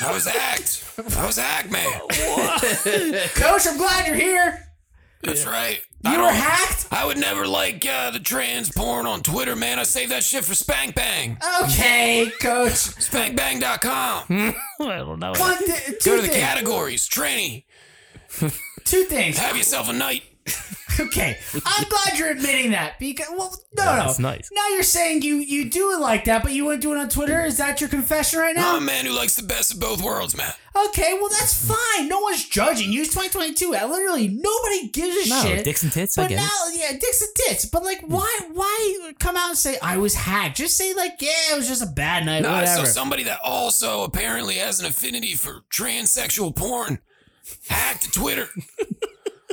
I 0.00 0.12
was 0.12 0.26
hacked. 0.26 0.84
I 1.16 1.26
was 1.26 1.36
hacked, 1.36 1.70
man. 1.70 1.90
Coach, 3.34 3.66
I'm 3.66 3.76
glad 3.76 4.06
you're 4.06 4.16
here. 4.16 4.66
That's 5.22 5.46
right. 5.46 5.80
You 6.04 6.10
I 6.10 6.20
were 6.20 6.30
hacked? 6.30 6.86
I 6.92 7.06
would 7.06 7.16
never 7.16 7.46
like 7.46 7.86
uh, 7.86 8.10
the 8.10 8.20
trans 8.20 8.70
porn 8.70 9.06
on 9.06 9.22
Twitter, 9.22 9.56
man. 9.56 9.78
I 9.78 9.84
save 9.84 10.10
that 10.10 10.22
shit 10.22 10.44
for 10.44 10.54
Spank 10.54 10.94
Bang. 10.94 11.38
Okay, 11.62 12.30
coach. 12.40 12.72
SpankBang.com. 12.72 14.24
I 14.82 14.96
don't 14.98 15.18
know. 15.18 15.32
One, 15.32 15.58
th- 15.64 15.98
two 16.00 16.10
Go 16.10 16.16
to 16.16 16.22
the 16.22 16.28
things. 16.28 16.40
categories. 16.44 17.08
Tranny. 17.08 17.64
Two 18.84 19.04
things. 19.04 19.38
Have 19.38 19.56
yourself 19.56 19.88
a 19.88 19.94
night. 19.94 20.24
Okay, 21.00 21.36
I'm 21.66 21.88
glad 21.88 22.16
you're 22.20 22.30
admitting 22.30 22.70
that 22.70 23.00
because 23.00 23.26
well, 23.30 23.52
no, 23.76 23.84
no, 23.84 23.96
That's 23.96 24.20
nice. 24.20 24.48
Now 24.52 24.68
you're 24.68 24.84
saying 24.84 25.22
you 25.22 25.38
you 25.38 25.68
do 25.68 25.90
it 25.92 25.98
like 25.98 26.26
that, 26.26 26.44
but 26.44 26.52
you 26.52 26.64
wouldn't 26.66 26.82
do 26.82 26.92
it 26.94 26.98
on 26.98 27.08
Twitter. 27.08 27.44
Is 27.44 27.56
that 27.56 27.80
your 27.80 27.90
confession 27.90 28.38
right 28.38 28.54
now? 28.54 28.76
I'm 28.76 28.82
a 28.84 28.86
man 28.86 29.04
who 29.04 29.10
likes 29.10 29.34
the 29.34 29.42
best 29.42 29.74
of 29.74 29.80
both 29.80 30.00
worlds, 30.00 30.36
man. 30.36 30.52
Okay, 30.88 31.14
well 31.20 31.30
that's 31.30 31.66
fine. 31.68 32.08
No 32.08 32.20
one's 32.20 32.48
judging 32.48 32.92
you. 32.92 33.00
It's 33.02 33.10
2022. 33.12 33.74
Uh, 33.74 33.88
Literally, 33.88 34.28
nobody 34.28 34.88
gives 34.90 35.16
a 35.16 35.20
shit. 35.22 35.28
No, 35.30 35.42
shit. 35.42 35.64
dicks 35.64 35.82
and 35.82 35.90
tits. 35.90 36.16
I 36.16 36.22
But 36.22 36.28
get 36.28 36.36
now, 36.36 36.48
it. 36.68 36.78
yeah, 36.78 36.92
dicks 36.92 37.22
and 37.22 37.30
tits. 37.34 37.64
But 37.64 37.82
like, 37.82 38.00
why, 38.06 38.40
why 38.52 39.12
come 39.18 39.36
out 39.36 39.48
and 39.48 39.58
say 39.58 39.76
I 39.82 39.96
was 39.96 40.14
hacked? 40.14 40.58
Just 40.58 40.76
say 40.76 40.94
like, 40.94 41.14
yeah, 41.20 41.54
it 41.54 41.56
was 41.56 41.66
just 41.66 41.82
a 41.82 41.86
bad 41.86 42.24
night, 42.24 42.42
No, 42.44 42.52
I 42.52 42.66
saw 42.66 42.84
somebody 42.84 43.24
that 43.24 43.40
also 43.42 44.04
apparently 44.04 44.54
has 44.56 44.78
an 44.78 44.86
affinity 44.86 45.34
for 45.34 45.62
transsexual 45.72 46.54
porn. 46.54 47.00
Hacked 47.68 48.14
Twitter. 48.14 48.48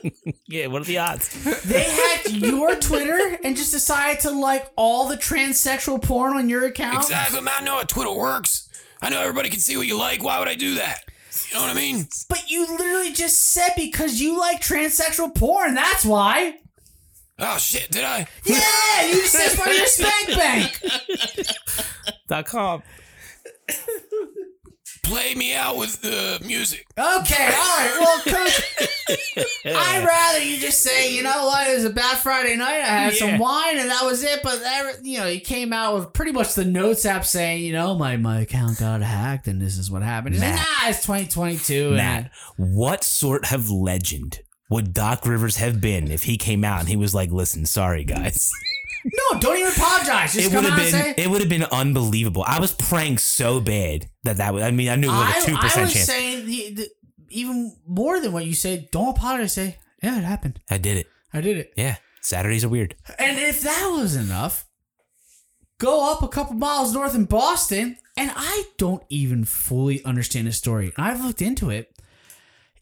Yeah, 0.48 0.68
what 0.68 0.82
are 0.82 0.86
the 0.86 0.98
odds? 0.98 1.30
they 1.64 1.84
hacked 1.84 2.32
your 2.32 2.76
Twitter 2.76 3.38
and 3.44 3.56
just 3.56 3.72
decided 3.72 4.20
to 4.22 4.32
like 4.32 4.70
all 4.76 5.08
the 5.08 5.16
transsexual 5.16 6.02
porn 6.04 6.36
on 6.36 6.50
your 6.50 6.66
account. 6.66 6.98
Exactly. 7.04 7.40
Man, 7.42 7.54
I 7.60 7.64
know 7.64 7.76
how 7.78 7.84
Twitter 7.84 8.14
works. 8.14 8.68
I 9.02 9.10
know 9.10 9.22
everybody 9.22 9.50
can 9.50 9.60
see 9.60 9.78
what 9.78 9.88
you 9.88 9.98
like. 9.98 10.24
Why 10.24 10.40
would 10.40 10.48
I 10.50 10.56
do 10.56 10.76
that? 10.76 11.06
You 11.50 11.56
know 11.56 11.62
what 11.62 11.72
I 11.72 11.74
mean? 11.74 12.06
But 12.30 12.50
you 12.52 12.68
literally 12.78 13.14
just 13.14 13.40
said 13.54 13.70
because 13.78 14.20
you 14.20 14.38
like 14.40 14.62
transsexual 14.62 15.34
porn. 15.34 15.74
That's 15.76 16.04
why. 16.06 16.56
Oh 17.40 17.58
shit! 17.58 17.90
Did 17.90 18.04
I? 18.04 18.28
Yeah, 18.46 19.08
you 19.08 19.22
just 19.22 19.32
said 19.32 19.50
for 19.58 19.70
your 19.70 19.86
spank 19.88 20.28
bank. 20.28 20.82
Dot 22.28 22.46
com. 22.46 22.84
Play 25.04 25.36
me 25.36 25.54
out 25.56 25.78
with 25.78 26.02
the 26.02 26.40
music. 26.46 26.86
Okay, 26.98 27.04
all 27.46 27.78
right. 27.78 27.98
Well, 28.00 28.20
coach, 28.22 28.62
I'd 29.66 30.06
rather 30.08 30.40
you 30.44 30.58
just 30.60 30.82
say, 30.82 31.14
you 31.14 31.24
know 31.24 31.48
what, 31.48 31.68
it 31.70 31.74
was 31.76 31.86
a 31.86 31.90
bad 31.90 32.18
Friday 32.18 32.56
night. 32.56 32.82
I 32.82 32.86
had 32.86 33.14
Yeah. 33.14 33.20
some 33.20 33.40
wine 33.40 33.78
and 33.80 33.90
that 33.90 34.06
was 34.06 34.24
it. 34.24 34.42
But 34.44 34.62
every, 34.64 34.94
you 35.04 35.18
know, 35.20 35.28
he 35.28 35.40
came 35.40 35.74
out 35.74 35.96
with 35.96 36.14
pretty 36.14 36.32
much 36.32 36.54
the 36.54 36.64
notes 36.66 37.06
app 37.06 37.26
saying, 37.26 37.64
you 37.64 37.74
know, 37.74 37.98
my 37.98 38.16
my 38.16 38.42
account 38.42 38.78
got 38.80 39.02
hacked 39.02 39.48
and 39.48 39.62
this 39.62 39.78
is 39.78 39.90
what 39.92 40.02
happened. 40.04 40.36
He's 40.36 40.44
like, 40.44 40.56
nah, 40.56 40.90
it's 40.90 41.02
2022. 41.02 41.88
and- 41.88 41.96
Matt, 41.98 42.32
what 42.58 43.04
sort 43.04 43.52
of 43.52 43.70
legend 43.70 44.42
would 44.70 44.94
Doc 44.94 45.26
Rivers 45.26 45.58
have 45.58 45.82
been 45.82 46.10
if 46.12 46.24
he 46.24 46.38
came 46.38 46.64
out 46.64 46.80
and 46.80 46.88
he 46.90 46.96
was 46.96 47.14
like, 47.14 47.30
"Listen, 47.32 47.66
sorry 47.66 48.06
guys." 48.06 48.50
No, 49.04 49.40
don't 49.40 49.58
even 49.58 49.72
apologize. 49.72 50.34
Just 50.34 50.48
it 50.48 50.52
come 50.52 50.64
would 50.64 50.72
out 50.74 50.80
have 50.80 50.94
and 50.94 51.06
been 51.06 51.16
say. 51.16 51.24
it 51.24 51.30
would 51.30 51.42
have 51.42 51.50
been 51.50 51.64
unbelievable. 51.64 52.44
I 52.48 52.60
was 52.60 52.74
praying 52.74 53.18
so 53.18 53.60
bad 53.60 54.10
that 54.24 54.38
that 54.38 54.54
would. 54.54 54.64
I 54.64 54.72
mean, 54.72 54.90
I 54.90 54.96
knew 54.96 55.08
it 55.08 55.12
was 55.12 55.20
like 55.20 55.36
a 55.36 55.40
I, 55.40 55.46
two 55.46 55.56
I 55.56 55.62
percent 55.62 55.84
was 55.86 55.94
chance. 55.94 56.06
saying 56.08 56.46
the, 56.46 56.74
the, 56.76 56.90
even 57.30 57.76
more 57.88 58.20
than 58.20 58.32
what 58.32 58.46
you 58.46 58.54
say. 58.54 58.88
Don't 58.92 59.18
apologize. 59.18 59.54
Say, 59.54 59.78
yeah, 60.04 60.18
it 60.18 60.24
happened. 60.24 60.60
I 60.70 60.78
did 60.78 60.98
it. 60.98 61.08
I 61.34 61.42
did 61.42 61.58
it. 61.58 61.74
Yeah, 61.76 61.96
Saturdays 62.22 62.64
are 62.64 62.70
weird. 62.70 62.96
And 63.18 63.40
if 63.40 63.62
that 63.62 63.88
was 63.96 64.16
enough, 64.16 64.66
go 65.80 66.12
up 66.12 66.22
a 66.22 66.28
couple 66.28 66.56
miles 66.56 66.94
north 66.94 67.16
in 67.16 67.26
Boston, 67.26 67.98
and 68.18 68.32
I 68.36 68.66
don't 68.78 69.04
even 69.10 69.46
fully 69.46 70.04
understand 70.06 70.48
the 70.48 70.52
story. 70.52 70.92
And 70.98 71.06
I've 71.08 71.24
looked 71.24 71.42
into 71.42 71.70
it. 71.70 71.92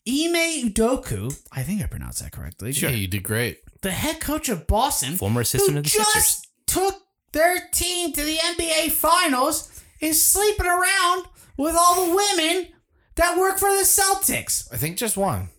Ime 0.08 0.70
Udoka, 0.70 1.40
I 1.52 1.62
think 1.62 1.84
I 1.84 1.86
pronounced 1.86 2.24
that 2.24 2.32
correctly. 2.32 2.72
Yeah, 2.72 2.90
you 2.90 3.08
did 3.08 3.22
great. 3.22 3.60
The 3.81 3.91
head 3.91 4.19
coach 4.19 4.49
of 4.49 4.68
Boston, 4.68 5.15
Former 5.15 5.41
assistant 5.41 5.73
who 5.73 5.77
of 5.80 5.84
the 5.85 5.89
Celtics, 5.89 6.14
just 6.14 6.14
Sixers. 6.14 6.47
took 6.68 7.01
their 7.31 7.60
team 7.72 8.11
to 8.14 8.23
the 8.23 8.35
NBA 8.35 8.91
Finals, 8.91 9.84
is 10.01 10.23
sleeping 10.26 10.65
around 10.65 11.26
with 11.57 11.76
all 11.77 12.06
the 12.07 12.15
women 12.15 12.68
that 13.15 13.38
work 13.38 13.57
for 13.57 13.69
the 13.69 13.84
Celtics. 13.84 14.68
I 14.73 14.77
think 14.77 14.97
just 14.97 15.18
one. 15.18 15.49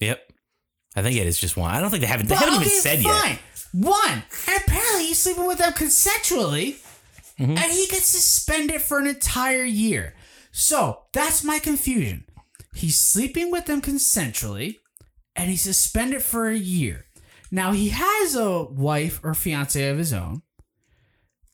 Yep. 0.00 0.20
I 0.94 1.02
think 1.02 1.16
it 1.16 1.26
is 1.26 1.38
just 1.38 1.56
one. 1.56 1.70
I 1.74 1.80
don't 1.80 1.90
think 1.90 2.00
they 2.00 2.06
haven't. 2.06 2.28
They 2.28 2.34
But, 2.34 2.44
haven't 2.44 2.54
even 2.54 2.66
okay, 2.68 2.76
said 2.76 3.02
yet. 3.02 3.38
One. 3.72 4.22
And 4.48 4.62
apparently 4.66 5.06
he's 5.06 5.18
sleeping 5.18 5.46
with 5.46 5.58
them 5.58 5.72
consensually. 5.72 6.76
Mm-hmm. 7.38 7.50
And 7.58 7.72
he 7.72 7.86
gets 7.88 8.06
suspended 8.06 8.80
for 8.80 8.98
an 8.98 9.06
entire 9.06 9.64
year. 9.64 10.14
So 10.52 11.02
that's 11.12 11.44
my 11.44 11.58
confusion. 11.58 12.24
He's 12.74 12.98
sleeping 12.98 13.50
with 13.50 13.66
them 13.66 13.82
consensually 13.82 14.76
and 15.34 15.50
he's 15.50 15.62
suspended 15.62 16.22
for 16.22 16.48
a 16.48 16.56
year. 16.56 17.05
Now 17.50 17.72
he 17.72 17.90
has 17.90 18.34
a 18.34 18.64
wife 18.64 19.20
or 19.22 19.34
fiance 19.34 19.88
of 19.88 19.98
his 19.98 20.12
own, 20.12 20.42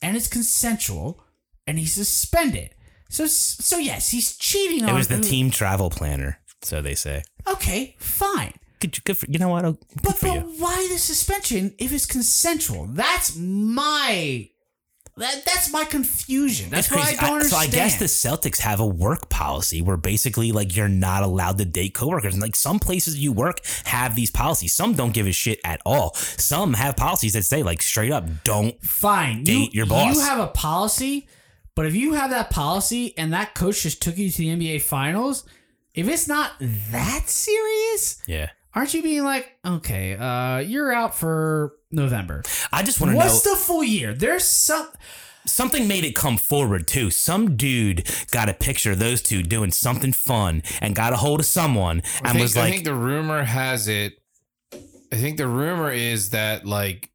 and 0.01 0.17
it's 0.17 0.29
consensual, 0.29 1.23
and 1.67 1.79
he's 1.79 1.95
suspended. 1.95 2.75
So 3.11 3.27
so 3.27 3.79
yes, 3.79 4.11
he's 4.11 4.37
cheating 4.37 4.85
on. 4.85 4.91
It 4.91 4.95
was 4.95 5.09
the 5.09 5.21
team 5.21 5.51
travel 5.51 5.91
planner, 5.91 6.39
so 6.63 6.81
they 6.81 6.95
say. 6.95 7.25
Okay, 7.47 7.97
fine. 7.99 8.55
Good, 8.81 9.05
good 9.05 9.19
for 9.19 9.27
you 9.29 9.39
know 9.39 9.51
what? 9.51 9.63
Good 9.63 9.79
But, 10.03 10.19
but 10.21 10.45
why 10.59 10.89
the 10.91 10.99
suspension 10.99 11.75
if 11.79 11.93
it's 11.93 12.07
consensual? 12.07 12.87
That's 12.87 13.37
my 13.37 14.49
that 15.19 15.45
that's 15.45 15.71
my 15.71 15.85
confusion. 15.85 16.71
That's, 16.71 16.89
That's 16.89 17.03
crazy. 17.05 17.19
I 17.19 17.29
don't 17.29 17.45
so 17.45 17.57
I 17.57 17.67
guess 17.67 17.99
the 17.99 18.07
Celtics 18.07 18.59
have 18.61 18.81
a 18.81 18.87
work 18.87 19.29
policy 19.29 19.83
where 19.83 19.99
basically 19.99 20.53
like 20.53 20.75
you're 20.75 20.89
not 20.89 21.23
allowed 21.23 21.59
to 21.59 21.67
date 21.67 21.95
coworkers. 21.95 22.33
And 22.33 22.43
like 22.43 22.57
some 22.57 22.79
places 22.79 23.19
you 23.19 23.31
work 23.31 23.61
have 23.85 24.17
these 24.17 24.31
policies. 24.31 24.73
Some 24.73 24.95
don't 24.95 25.13
give 25.13 25.27
a 25.27 25.33
shit 25.33 25.61
at 25.65 25.83
all. 25.85 26.15
Some 26.15 26.73
have 26.75 26.97
policies 26.97 27.35
that 27.35 27.45
say 27.45 27.63
like 27.63 27.83
straight 27.83 28.11
up 28.11 28.25
don't 28.43 28.81
fine. 28.83 29.45
date 29.45 29.75
you, 29.75 29.79
your 29.79 29.87
boss. 29.87 30.15
You 30.15 30.23
have 30.23 30.39
a 30.39 30.47
policy, 30.47 31.29
but 31.75 31.85
if 31.85 31.95
you 31.95 32.15
have 32.15 32.31
that 32.31 32.49
policy 32.49 33.17
and 33.19 33.35
that 33.35 33.55
coach 33.55 33.83
just 33.83 34.01
took 34.01 34.17
you 34.17 34.31
to 34.31 34.39
the 34.39 34.49
NBA 34.49 34.81
finals, 34.81 35.45
if 35.95 36.09
it's 36.09 36.27
not 36.27 36.53
that 36.59 37.29
serious, 37.29 38.23
Yeah. 38.27 38.49
Aren't 38.75 38.95
you 38.95 39.03
being 39.03 39.25
like, 39.25 39.57
okay, 39.65 40.17
uh, 40.17 40.59
you're 40.59 40.93
out 40.93 41.15
for 41.15 41.75
November? 41.91 42.43
I 42.73 42.83
just 42.83 43.01
want 43.01 43.13
to 43.13 43.19
know 43.19 43.25
What's 43.25 43.43
the 43.43 43.57
full 43.57 43.85
year? 43.85 44.15
There's 44.15 44.45
some 44.45 44.89
something 45.47 45.89
made 45.89 46.05
it 46.05 46.15
come 46.15 46.37
forward 46.37 46.87
too. 46.87 47.11
Some 47.11 47.57
dude 47.57 48.09
got 48.31 48.49
a 48.49 48.55
picture 48.55 48.93
of 48.93 48.99
those 48.99 49.23
two 49.23 49.43
doing 49.43 49.71
something 49.71 50.13
fun 50.13 50.63
and 50.81 50.95
got 50.95 51.13
a 51.13 51.17
hold 51.17 51.41
of 51.41 51.47
someone 51.47 52.03
I 52.23 52.31
and 52.31 52.33
think, 52.33 52.43
was 52.43 52.57
I 52.57 52.71
think 52.71 52.85
the 52.85 52.95
rumor 52.95 53.43
has 53.43 53.89
it. 53.89 54.15
I 55.13 55.17
think 55.17 55.37
the 55.37 55.49
rumor 55.49 55.91
is 55.91 56.31
that 56.31 56.65
like 56.65 57.11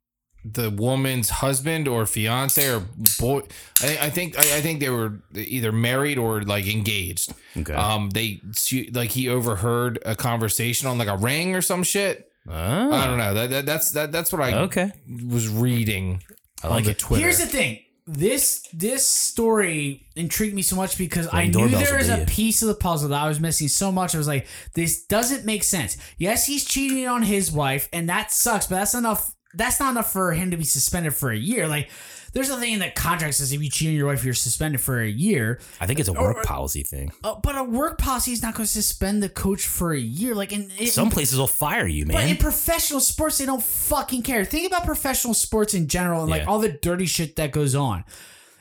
the 0.53 0.69
woman's 0.69 1.30
husband 1.30 1.88
or 1.88 2.06
fiance 2.06 2.68
or 2.68 2.84
boy. 3.19 3.41
I, 3.82 3.98
I 4.03 4.10
think 4.10 4.38
I, 4.38 4.41
I 4.41 4.61
think 4.61 4.80
they 4.80 4.90
were 4.90 5.19
either 5.34 5.72
married 5.72 6.18
or 6.18 6.41
like 6.41 6.68
engaged. 6.68 7.34
Okay. 7.56 7.74
Um, 7.74 8.10
they 8.11 8.41
she, 8.56 8.90
like 8.91 9.11
he 9.11 9.30
overheard 9.30 9.99
a 10.06 10.15
conversation 10.15 10.88
on 10.88 10.98
like 10.98 11.07
a 11.07 11.18
ring 11.18 11.56
or 11.56 11.61
some 11.61 11.84
shit. 11.84 12.32
oh, 12.48 12.53
I 12.53 13.06
don't 13.07 13.18
know. 13.18 13.34
That, 13.34 13.49
that 13.49 13.65
that's 13.65 13.91
that 13.91 14.11
that's 14.11 14.32
what 14.32 14.41
I 14.41 14.53
okay. 14.64 14.91
was 15.07 15.49
reading. 15.49 16.22
I 16.64 16.68
like 16.68 16.78
on 16.78 16.84
the 16.84 16.91
it. 16.91 16.99
Twitter. 16.99 17.24
Here's 17.24 17.40
the 17.40 17.45
thing. 17.45 17.80
This 18.10 18.65
this 18.72 19.06
story 19.06 20.07
intrigued 20.15 20.56
me 20.56 20.61
so 20.61 20.78
much 20.78 20.98
because 20.98 21.28
I 21.34 21.48
knew 21.48 21.68
there 21.68 21.98
was 21.98 22.10
a 22.10 22.19
you. 22.19 22.26
piece 22.26 22.61
of 22.61 22.69
the 22.69 22.76
puzzle 22.76 23.10
that 23.10 23.22
I 23.22 23.28
was 23.28 23.41
missing 23.41 23.68
so 23.68 23.91
much. 23.91 24.15
I 24.15 24.18
was 24.18 24.28
like, 24.28 24.48
this 24.76 25.06
doesn't 25.06 25.45
make 25.45 25.64
sense. 25.64 25.98
Yes, 26.18 26.45
he's 26.45 26.64
cheating 26.64 27.06
on 27.06 27.24
his 27.24 27.52
wife, 27.52 27.90
and 27.91 28.07
that 28.07 28.32
sucks, 28.32 28.68
but 28.68 28.76
that's 28.76 28.94
enough 28.94 29.34
that's 29.57 29.79
not 29.79 29.91
enough 29.91 30.11
for 30.13 30.31
him 30.34 30.51
to 30.51 30.57
be 30.57 30.63
suspended 30.63 31.13
for 31.13 31.31
a 31.31 31.38
year. 31.38 31.67
Like 31.67 31.89
there's 32.34 32.49
nothing 32.49 32.73
in 32.73 32.79
the 32.79 32.91
contract 32.91 33.31
that 33.31 33.34
says 33.34 33.51
if 33.51 33.61
you 33.63 33.69
cheat 33.69 33.88
on 33.89 33.95
your 33.95 34.07
wife, 34.07 34.23
you're 34.23 34.34
suspended 34.34 34.79
for 34.81 35.01
a 35.01 35.07
year. 35.07 35.59
I 35.81 35.85
think 35.88 35.99
it's 35.99 36.09
a 36.09 36.13
work 36.13 36.43
policy 36.43 36.84
thing. 36.84 37.11
Uh, 37.23 37.35
but 37.41 37.57
a 37.57 37.63
work 37.63 37.97
policy 37.97 38.31
is 38.34 38.41
not 38.43 38.53
going 38.53 38.65
to 38.65 38.71
suspend 38.71 39.23
the 39.23 39.29
coach 39.29 39.65
for 39.65 39.93
a 39.93 39.99
year. 39.99 40.35
Like 40.35 40.51
in, 40.51 40.69
in 40.77 40.88
Some 40.88 41.09
places 41.09 41.39
will 41.39 41.47
fire 41.47 41.88
you, 41.88 42.05
man. 42.05 42.15
but 42.15 42.25
in 42.25 42.38
professional 42.38 42.99
sports, 42.99 43.38
they 43.39 43.45
don't 43.45 43.63
fucking 43.63 44.21
care. 44.23 44.45
Think 44.45 44.67
about 44.67 44.85
professional 44.85 45.34
sports 45.34 45.73
in 45.73 45.88
general 45.88 46.21
and 46.21 46.29
like 46.29 46.41
Yeah. 46.43 46.47
all 46.49 46.59
the 46.59 46.69
dirty 46.69 47.05
shit 47.05 47.35
that 47.38 47.51
goes 47.51 47.73
on. 47.73 48.03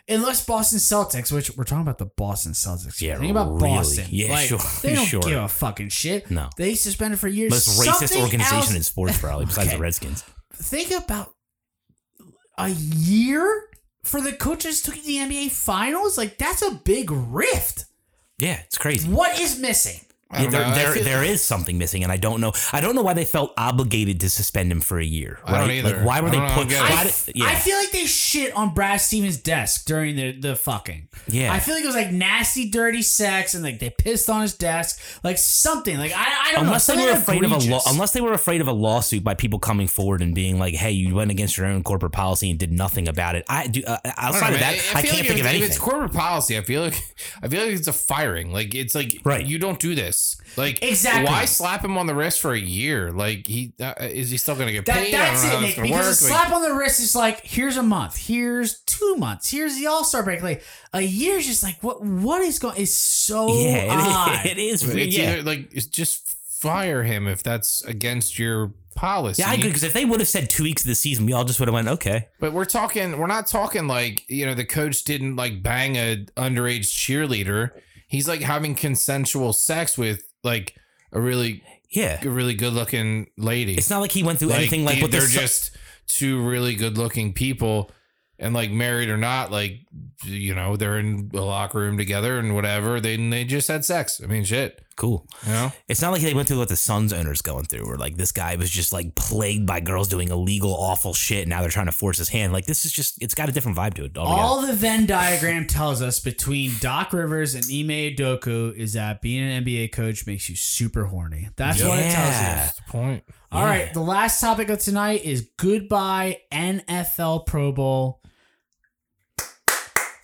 Unless 0.09 0.47
Boston 0.47 0.79
Celtics, 0.79 1.33
which 1.33 1.51
we're 1.57 1.65
talking 1.65 1.83
about 1.83 1.99
the 1.99 2.07
Boston 2.07 2.53
Celtics. 2.53 3.01
Yeah, 3.03 3.19
Think 3.19 3.33
about 3.33 3.49
really. 3.49 3.69
Boston. 3.71 4.07
Yeah, 4.09 4.31
like, 4.35 4.49
sure, 4.49 4.61
They 4.81 4.95
don't 4.95 5.05
sure. 5.05 5.21
give 5.21 5.43
a 5.43 5.49
fucking 5.49 5.89
shit. 5.89 6.31
No. 6.31 6.49
They 6.57 6.77
suspended 6.77 7.19
for 7.19 7.27
years. 7.27 7.51
Most 7.51 7.81
racist 7.81 7.85
Something 7.99 8.23
organization 8.23 8.57
else- 8.57 8.75
in 8.77 8.83
sports, 8.85 9.19
probably, 9.19 9.47
besides 9.47 9.67
Okay. 9.69 9.77
the 9.77 9.83
Redskins. 9.83 10.23
Think 10.57 10.91
about 10.91 11.35
a 12.59 12.71
year 12.71 13.69
for 14.03 14.21
the 14.21 14.33
coaches 14.33 14.83
to 14.83 14.93
get 14.93 15.05
the 15.05 15.17
NBA 15.17 15.51
finals. 15.51 16.17
Like 16.17 16.39
that's 16.39 16.63
a 16.63 16.81
big 16.85 17.11
rift. 17.11 17.85
Yeah, 18.39 18.61
it's 18.65 18.79
crazy. 18.79 19.09
What 19.09 19.39
is 19.39 19.59
missing? 19.59 20.01
I 20.29 20.43
don't 20.43 20.51
there, 20.51 20.61
know. 20.63 20.67
I 20.67 20.75
there, 20.75 20.93
feel- 20.93 21.05
there 21.05 21.23
is 21.25 21.41
something 21.43 21.79
missing, 21.79 22.03
and 22.03 22.11
I 22.11 22.17
don't 22.17 22.41
know. 22.41 22.53
I 22.73 22.81
don't 22.81 22.95
know 22.97 23.03
why 23.03 23.15
they 23.15 23.25
felt 23.25 23.55
obligated 23.57 24.19
to 24.21 24.29
suspend 24.31 24.73
him 24.73 24.81
for 24.81 24.99
a 24.99 25.05
year. 25.05 25.39
I 25.45 25.53
don't 25.53 25.61
Right? 25.69 25.71
either. 25.79 25.97
Like, 25.99 26.05
why 26.07 26.21
were 26.21 26.29
I 26.29 26.31
they 26.33 26.37
don't 26.39 26.47
know, 26.49 26.53
I 26.53 26.57
put? 26.59 26.69
get 26.69 26.85
it. 26.85 26.91
why 26.91 27.01
I, 27.01 27.05
did- 27.05 27.37
yeah, 27.37 27.45
I 27.47 27.55
feel 27.55 27.77
like 27.77 27.91
they 27.93 28.07
shit 28.07 28.53
on 28.57 28.75
Brad 28.75 29.01
Stevens' 29.01 29.37
desk 29.37 29.87
during 29.87 30.17
the, 30.17 30.33
the 30.33 30.57
fucking. 30.57 31.09
Yeah. 31.29 31.53
I 31.53 31.61
feel 31.61 31.75
like 31.75 31.85
it 31.85 31.87
was 31.87 31.95
like 31.95 32.11
nasty, 32.11 32.69
dirty 32.71 33.03
sex, 33.03 33.55
and 33.55 33.63
like 33.63 33.79
they 33.79 33.91
pissed 33.91 34.29
on 34.29 34.43
his 34.43 34.55
desk, 34.55 35.01
like 35.23 35.39
something. 35.39 35.97
Like 35.97 36.13
I, 36.13 36.25
I 36.49 36.53
don't 36.55 36.67
unless 36.67 36.89
know. 36.89 36.97
they 36.97 37.03
were 37.03 37.09
something 37.15 37.23
afraid 37.23 37.45
of 37.45 37.51
a 37.53 37.55
law, 37.55 37.61
egregious. 37.61 37.93
unless 37.93 38.13
they 38.13 38.21
were 38.21 38.33
afraid 38.33 38.61
of 38.61 38.67
a 38.69 38.73
lawsuit 38.73 39.23
by 39.23 39.35
people 39.35 39.61
coming 39.61 39.87
forward 39.87 40.23
and 40.23 40.35
being 40.35 40.59
like, 40.59 40.75
"Hey, 40.75 40.91
you 40.91 41.15
went 41.15 41.31
against 41.31 41.57
your 41.57 41.67
own 41.69 41.85
corporate 41.85 42.13
policy 42.13 42.51
and 42.51 42.59
did 42.59 42.73
nothing 42.73 43.07
about 43.07 43.37
it." 43.37 43.45
I 43.49 43.69
do. 43.69 43.83
Uh, 43.87 43.97
I 44.05 44.09
don't 44.09 44.19
outside 44.19 44.41
know, 44.51 44.55
of 44.57 44.61
man. 44.61 44.61
that, 44.61 44.75
I, 44.75 44.79
feel 44.79 44.93
can't 44.93 45.05
like 45.05 45.11
think 45.29 45.39
if, 45.41 45.47
of 45.47 45.55
If 45.55 45.63
it's 45.63 45.79
corporate 45.79 46.13
policy, 46.13 46.59
I 46.59 46.63
feel 46.63 46.83
like 46.83 47.01
I 47.43 47.49
feel 47.49 47.63
like 47.63 47.73
it's 47.77 47.87
a 47.89 47.93
firing. 47.93 48.53
Like 48.53 48.75
it's 48.75 48.95
like 48.97 49.21
Right. 49.25 49.47
you 49.47 49.59
don't 49.61 49.79
do 49.79 49.95
this. 49.95 50.16
Like 50.57 50.83
Exactly. 50.83 51.25
Why 51.27 51.45
slap 51.45 51.85
him 51.85 51.97
on 51.99 52.07
the 52.07 52.15
wrist 52.15 52.41
for 52.41 52.53
a 52.53 52.59
year? 52.59 53.13
Like 53.13 53.47
he 53.47 53.73
uh, 53.81 53.95
is 54.01 54.31
he 54.31 54.37
still 54.37 54.55
going 54.55 54.67
to 54.69 54.73
get 54.73 54.87
That, 54.87 54.97
paid? 55.05 55.15
that's 55.15 55.45
I 55.45 55.53
don't 55.53 55.53
know 55.53 55.57
it, 55.57 55.61
how 55.61 55.61
Nick. 55.61 55.69
it's 55.71 55.77
going 55.77 55.89
to 55.89 55.95
Because 55.95 56.23
a 56.23 56.25
work. 56.25 56.33
slap 56.41 56.53
on 56.53 56.63
the 56.63 56.75
wrist 56.75 57.01
is 57.01 57.15
like, 57.15 57.41
here's 57.45 57.77
a 57.77 57.83
month, 57.83 58.17
here's 58.17 58.81
two 58.81 59.17
months, 59.17 59.51
here's 59.51 59.77
the 59.77 59.87
All 59.87 60.05
Star 60.05 60.23
break. 60.23 60.43
Like 60.43 60.63
a 60.93 61.01
year 61.03 61.37
is 61.39 61.47
just 61.47 61.63
like, 61.63 61.83
what? 61.83 62.03
What 62.05 62.43
is 62.43 62.59
going? 62.59 62.77
Is 62.79 62.97
so 62.97 63.49
yeah, 63.55 63.89
odd. 63.91 64.47
is, 64.47 64.53
it 64.53 64.59
is. 64.59 64.87
Like, 64.89 64.97
it's 65.07 65.17
yeah. 65.19 65.33
either 65.33 65.43
like 65.43 65.69
it's 65.75 65.87
just 65.87 66.27
fire 66.49 67.03
him 67.03 67.29
if 67.29 67.43
that's 67.43 67.85
against 67.85 68.39
your 68.39 68.73
policy. 68.95 69.43
yeah, 69.43 69.51
I 69.51 69.55
agree. 69.55 69.67
Because 69.69 69.85
if 69.85 69.93
they 69.93 70.07
would 70.07 70.21
have 70.21 70.29
said 70.29 70.49
two 70.49 70.63
weeks 70.63 70.81
of 70.83 70.89
the 70.89 70.95
season, 70.95 71.27
we 71.27 71.35
all 71.35 71.45
just 71.45 71.61
would 71.61 71.69
have 71.69 71.75
went, 71.75 71.87
"Okay." 71.89 72.29
But 72.41 72.55
we're 72.55 72.65
talking. 72.65 73.19
We're 73.19 73.27
not 73.27 73.47
talking 73.47 73.87
like 73.87 74.25
you 74.31 74.47
know 74.47 74.55
the 74.55 74.65
coach 74.65 75.05
didn't 75.05 75.37
like 75.37 75.63
bang 75.63 75.97
a 75.97 76.25
underage 76.37 76.87
cheerleader. 76.87 77.73
He's 78.17 78.27
like 78.27 78.41
having 78.41 78.75
consensual 78.75 79.53
sex 79.53 79.99
with 79.99 80.23
like 80.43 80.75
a 81.13 81.21
really 81.21 81.63
Yeah, 81.91 82.19
a 82.25 82.31
really 82.31 82.55
good 82.55 82.73
looking 82.73 83.27
lady. 83.37 83.75
it's 83.75 83.91
not 83.91 84.01
like 84.01 84.11
he 84.11 84.23
went 84.23 84.39
through 84.39 84.49
like, 84.49 84.61
anything 84.61 84.87
like 84.87 84.97
they, 84.97 85.03
what 85.03 85.11
they're 85.11 85.27
just 85.27 85.77
two 86.07 86.43
really 86.43 86.75
good 86.77 86.97
looking 86.97 87.35
people 87.35 87.91
and 88.39 88.55
like 88.55 88.71
married 88.71 89.11
or 89.11 89.19
not 89.19 89.51
like 89.51 89.81
you 90.25 90.55
know 90.55 90.77
they're 90.77 90.99
in 90.99 91.31
a 91.35 91.43
locker 91.43 91.79
room 91.79 91.99
together 91.99 92.39
and 92.39 92.55
whatever 92.55 93.01
they 93.01 93.17
they 93.17 93.45
just 93.45 93.69
had 93.69 93.85
sex. 93.85 94.19
I 94.25 94.27
mean 94.27 94.45
shit 94.45 94.81
cool. 94.97 95.27
Know? 95.47 95.73
It's 95.89 96.03
not 96.03 96.13
like 96.13 96.23
they 96.23 96.35
went 96.35 96.49
through 96.49 96.59
what 96.59 96.69
the 96.69 96.77
Suns 96.77 97.13
owners 97.13 97.43
going 97.43 97.65
through, 97.65 97.87
where 97.87 97.97
like 97.97 98.17
this 98.17 98.33
guy 98.33 98.57
was 98.57 98.71
just 98.71 98.93
like 98.93 99.15
plagued 99.15 99.67
by 99.67 99.81
girls 99.81 100.09
doing 100.09 100.29
illegal, 100.29 100.75
awful 100.75 101.15
shit. 101.15 101.43
And 101.43 101.51
now 101.51 101.61
they're 101.61 101.71
trying 101.71 101.87
to 101.87 101.93
force 101.93 102.19
his 102.19 102.29
hand. 102.29 102.53
Like 102.53 102.67
this 102.67 102.85
is 102.85 102.93
just, 102.93 103.23
it's 103.23 103.35
got 103.35 103.49
a 103.49 103.53
different 103.53 103.77
vibe 103.77 103.95
to 103.95 104.05
it. 104.05 104.17
altogether. 104.17 104.41
All 104.41 104.67
the 104.67 104.73
Venn 104.73 105.07
diagram 105.07 105.67
tells 105.67 106.03
us 106.03 106.19
between 106.21 106.73
Doc 106.81 107.13
Rivers 107.13 107.55
and 107.55 107.65
Ime 107.65 108.15
Udoka 108.17 108.75
is 108.75 108.95
that 108.95 109.21
being 109.21 109.45
an 109.45 109.65
NBA 109.65 109.93
coach 109.93 110.27
makes 110.27 110.49
you 110.49 110.57
super 110.57 111.05
horny. 111.05 111.51
That's 111.57 111.83
what 111.83 111.99
it 111.99 112.11
tells 112.11 112.35
you. 112.35 112.47
That's 112.47 112.77
the 112.77 112.83
point. 112.89 113.25
All 113.53 113.65
right, 113.65 113.93
the 113.95 114.01
last 114.01 114.41
topic 114.41 114.69
of 114.69 114.81
tonight 114.81 115.25
is 115.25 115.49
goodbye 115.57 116.41
NFL 116.53 117.47
Pro 117.47 117.73
Bowl. 117.73 118.21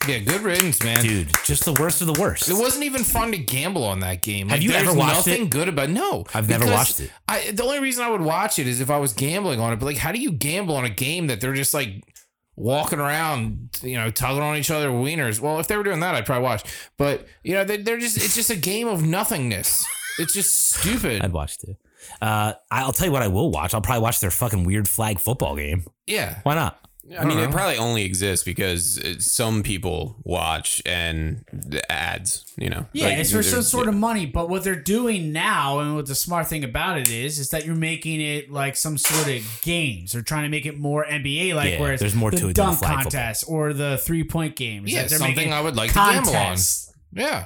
Yeah, 0.07 0.19
good 0.19 0.41
riddance, 0.41 0.83
man. 0.83 1.01
Dude, 1.03 1.31
just 1.45 1.63
the 1.65 1.73
worst 1.73 2.01
of 2.01 2.07
the 2.07 2.19
worst. 2.21 2.49
It 2.49 2.55
wasn't 2.55 2.83
even 2.83 3.03
fun 3.03 3.31
to 3.31 3.37
gamble 3.37 3.83
on 3.85 3.99
that 4.01 4.21
game. 4.21 4.49
Have 4.49 4.61
you 4.61 4.71
ever 4.71 4.93
watched 4.93 5.27
nothing 5.27 5.43
it? 5.43 5.49
good 5.49 5.69
about 5.69 5.89
no. 5.89 6.25
I've 6.33 6.49
never 6.49 6.65
watched 6.65 6.99
it. 6.99 7.09
I 7.27 7.51
the 7.51 7.63
only 7.63 7.79
reason 7.79 8.03
I 8.03 8.09
would 8.09 8.21
watch 8.21 8.59
it 8.59 8.67
is 8.67 8.81
if 8.81 8.89
I 8.89 8.97
was 8.97 9.13
gambling 9.13 9.59
on 9.59 9.71
it. 9.71 9.77
But 9.77 9.85
like, 9.85 9.97
how 9.97 10.11
do 10.11 10.19
you 10.19 10.31
gamble 10.31 10.75
on 10.75 10.83
a 10.83 10.89
game 10.89 11.27
that 11.27 11.39
they're 11.39 11.53
just 11.53 11.73
like 11.73 12.03
walking 12.55 12.99
around, 12.99 13.79
you 13.81 13.95
know, 13.97 14.09
tugging 14.11 14.41
on 14.43 14.57
each 14.57 14.69
other 14.71 14.89
wieners? 14.89 15.39
Well, 15.39 15.59
if 15.59 15.67
they 15.67 15.77
were 15.77 15.83
doing 15.83 16.01
that, 16.01 16.15
I'd 16.15 16.25
probably 16.25 16.43
watch. 16.43 16.63
But 16.97 17.25
you 17.43 17.53
know, 17.53 17.63
they, 17.63 17.77
they're 17.77 17.99
just 17.99 18.17
it's 18.17 18.35
just 18.35 18.49
a 18.49 18.57
game 18.57 18.87
of 18.87 19.03
nothingness. 19.03 19.85
It's 20.19 20.33
just 20.33 20.69
stupid. 20.75 21.21
I'd 21.23 21.31
watch 21.31 21.57
it. 21.63 21.77
Uh, 22.21 22.53
I'll 22.69 22.91
tell 22.91 23.07
you 23.07 23.13
what 23.13 23.21
I 23.21 23.29
will 23.29 23.49
watch. 23.51 23.73
I'll 23.73 23.81
probably 23.81 24.01
watch 24.03 24.19
their 24.19 24.31
fucking 24.31 24.65
weird 24.65 24.89
flag 24.89 25.19
football 25.19 25.55
game. 25.55 25.85
yeah. 26.05 26.39
Why 26.43 26.55
not? 26.55 26.79
I 27.05 27.25
mean, 27.25 27.37
don't 27.37 27.49
it 27.49 27.51
probably 27.51 27.77
only 27.77 28.05
exists 28.05 28.45
because 28.45 28.97
uh, 28.97 29.15
some 29.19 29.61
people 29.61 30.15
watch 30.23 30.81
and 30.85 31.43
the 31.51 31.89
ads, 31.91 32.45
you 32.57 32.69
know. 32.69 32.85
Yeah, 32.93 33.07
Like, 33.07 33.17
it's 33.17 33.31
for 33.31 33.43
some 33.43 33.51
there's- 33.55 33.69
sort 33.69 33.87
of 33.89 33.93
money. 33.95 34.25
But 34.25 34.49
what 34.49 34.63
they're 34.63 34.75
doing 34.81 35.33
now, 35.33 35.79
and 35.79 35.95
what 35.95 36.05
the 36.05 36.15
smart 36.15 36.47
thing 36.47 36.63
about 36.63 36.97
it 36.97 37.09
is, 37.09 37.39
is 37.39 37.49
that 37.49 37.65
you're 37.65 37.75
making 37.75 38.21
it 38.21 38.49
like 38.49 38.77
some 38.77 38.97
sort 38.97 39.27
of 39.27 39.59
games. 39.61 40.13
They're 40.13 40.21
trying 40.21 40.43
to 40.43 40.49
make 40.49 40.65
it 40.65 40.79
more 40.79 41.05
NBA 41.05 41.53
like, 41.53 41.71
Yeah, 41.71 41.81
whereas 41.81 41.99
there's 41.99 42.15
more 42.15 42.31
the 42.31 42.37
to 42.37 42.47
it 42.49 42.55
dunk 42.55 42.79
flag 42.79 43.01
contest 43.01 43.43
or 43.49 43.73
the 43.73 43.97
three 43.97 44.23
point 44.23 44.55
games. 44.55 44.91
Yeah, 44.91 45.01
Like, 45.01 45.09
something 45.09 45.51
I 45.51 45.59
would 45.59 45.75
like 45.75 45.89
to 45.89 45.95
gamble 45.95 46.35
on. 46.35 46.57
Yeah. 47.11 47.45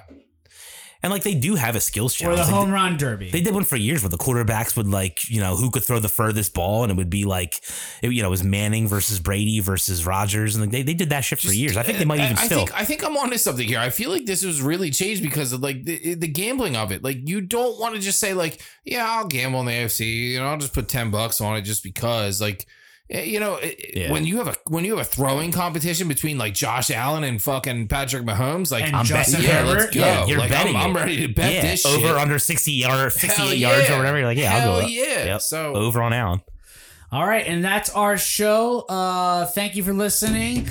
And 1.04 1.12
like 1.12 1.24
they 1.24 1.36
do 1.36 1.56
have 1.56 1.76
a 1.76 1.80
skills 1.80 2.16
challenge. 2.16 2.40
or 2.40 2.44
the 2.46 2.52
Like, 2.52 2.60
home 2.60 2.72
run 2.72 2.98
derby. 2.98 3.30
They 3.30 3.42
did 3.42 3.54
one 3.54 3.64
for 3.64 3.76
years 3.76 4.02
where 4.02 4.10
the 4.10 4.18
quarterbacks 4.18 4.76
would 4.76 4.88
like, 4.88 5.30
you 5.30 5.40
know, 5.40 5.56
who 5.56 5.70
could 5.70 5.84
throw 5.84 6.00
the 6.00 6.10
furthest 6.10 6.54
ball, 6.54 6.84
and 6.84 6.92
it 6.92 6.96
would 6.96 7.10
be 7.10 7.24
like, 7.24 7.62
it, 8.02 8.12
you 8.12 8.22
know, 8.24 8.30
it 8.30 8.32
was 8.32 8.44
Manning 8.44 8.88
versus 8.88 9.20
Brady 9.20 9.60
versus 9.60 10.06
Rodgers, 10.06 10.56
and 10.56 10.64
like, 10.66 10.72
they, 10.72 10.82
they 10.82 10.94
did 10.96 11.10
that 11.12 11.22
shit 11.22 11.40
for 11.40 11.52
years. 11.54 11.78
I 11.78 11.84
think 11.84 12.00
they 12.00 12.06
might 12.06 12.20
even 12.20 12.38
I 12.38 12.46
still. 12.46 12.60
think 12.66 12.74
I 12.76 12.84
think 12.84 13.04
I'm 13.06 13.16
onto 13.16 13.38
something 13.38 13.68
here. 13.68 13.80
I 13.80 13.90
feel 13.92 14.10
like 14.10 14.26
this 14.26 14.44
was 14.44 14.62
really 14.62 14.90
changed 14.90 15.22
because 15.22 15.54
of 15.54 15.62
like 15.62 15.84
the, 15.86 16.16
the 16.16 16.28
gambling 16.28 16.76
of 16.76 16.92
it. 16.92 17.04
Like 17.04 17.28
you 17.28 17.42
don't 17.42 17.80
want 17.80 17.94
to 17.96 18.02
just 18.02 18.20
say 18.20 18.34
like, 18.34 18.62
yeah, 18.84 19.06
I'll 19.08 19.28
gamble 19.28 19.60
on 19.60 19.66
the 19.66 19.74
AFC. 19.74 20.32
You 20.32 20.40
know, 20.40 20.48
I'll 20.48 20.58
just 20.58 20.74
put 20.74 20.88
ten 20.90 21.12
bucks 21.12 21.40
on 21.42 21.58
it 21.58 21.62
just 21.62 21.84
because. 21.84 22.42
Like, 22.42 22.66
Eh, 23.10 23.24
you 23.24 23.40
know, 23.40 23.56
eh, 23.56 23.68
eh, 23.68 23.74
Yeah. 24.02 24.12
when 24.12 24.26
you 24.26 24.38
have 24.38 24.50
a 24.50 24.56
when 24.68 24.84
you 24.84 24.98
have 24.98 25.06
a 25.06 25.10
throwing 25.10 25.52
competition 25.54 26.08
between 26.10 26.38
like 26.38 26.54
Josh 26.54 26.92
Allen 26.92 27.24
and 27.24 27.42
fucking 27.42 27.88
Patrick 27.88 28.24
Mahomes, 28.24 28.70
like 28.72 28.84
And 28.86 28.96
I'm 28.98 29.06
Justin 29.06 29.36
betting, 29.42 29.48
yeah, 29.50 29.62
Herbert. 29.64 29.80
let's 29.80 29.96
go. 29.96 30.00
Yeah, 30.02 30.26
you're 30.26 30.40
like, 30.40 30.50
betting 30.50 30.76
I'm, 30.76 30.88
I'm 30.90 30.96
ready 30.96 31.26
to 31.26 31.34
bet 31.34 31.54
yeah, 31.54 31.62
this 31.62 31.86
over 31.86 32.00
shit. 32.00 32.16
under 32.18 32.38
60 32.38 32.72
yards, 32.74 33.16
68 33.16 33.36
Hell 33.38 33.54
yards 33.54 33.90
or 33.90 33.98
whatever. 33.98 34.18
You're 34.18 34.28
like, 34.28 34.38
yeah, 34.38 34.58
I'll 34.58 34.82
go. 34.82 34.88
yeah. 34.88 35.24
Yep. 35.26 35.42
So- 35.42 35.74
over 35.76 36.02
on 36.02 36.12
Allen. 36.12 36.42
All 37.10 37.26
right, 37.26 37.48
and 37.48 37.64
that's 37.64 37.90
our 37.92 38.18
show. 38.18 38.82
Uh, 38.82 39.46
thank 39.46 39.78
you 39.78 39.84
for 39.84 39.94
listening. 39.94 40.68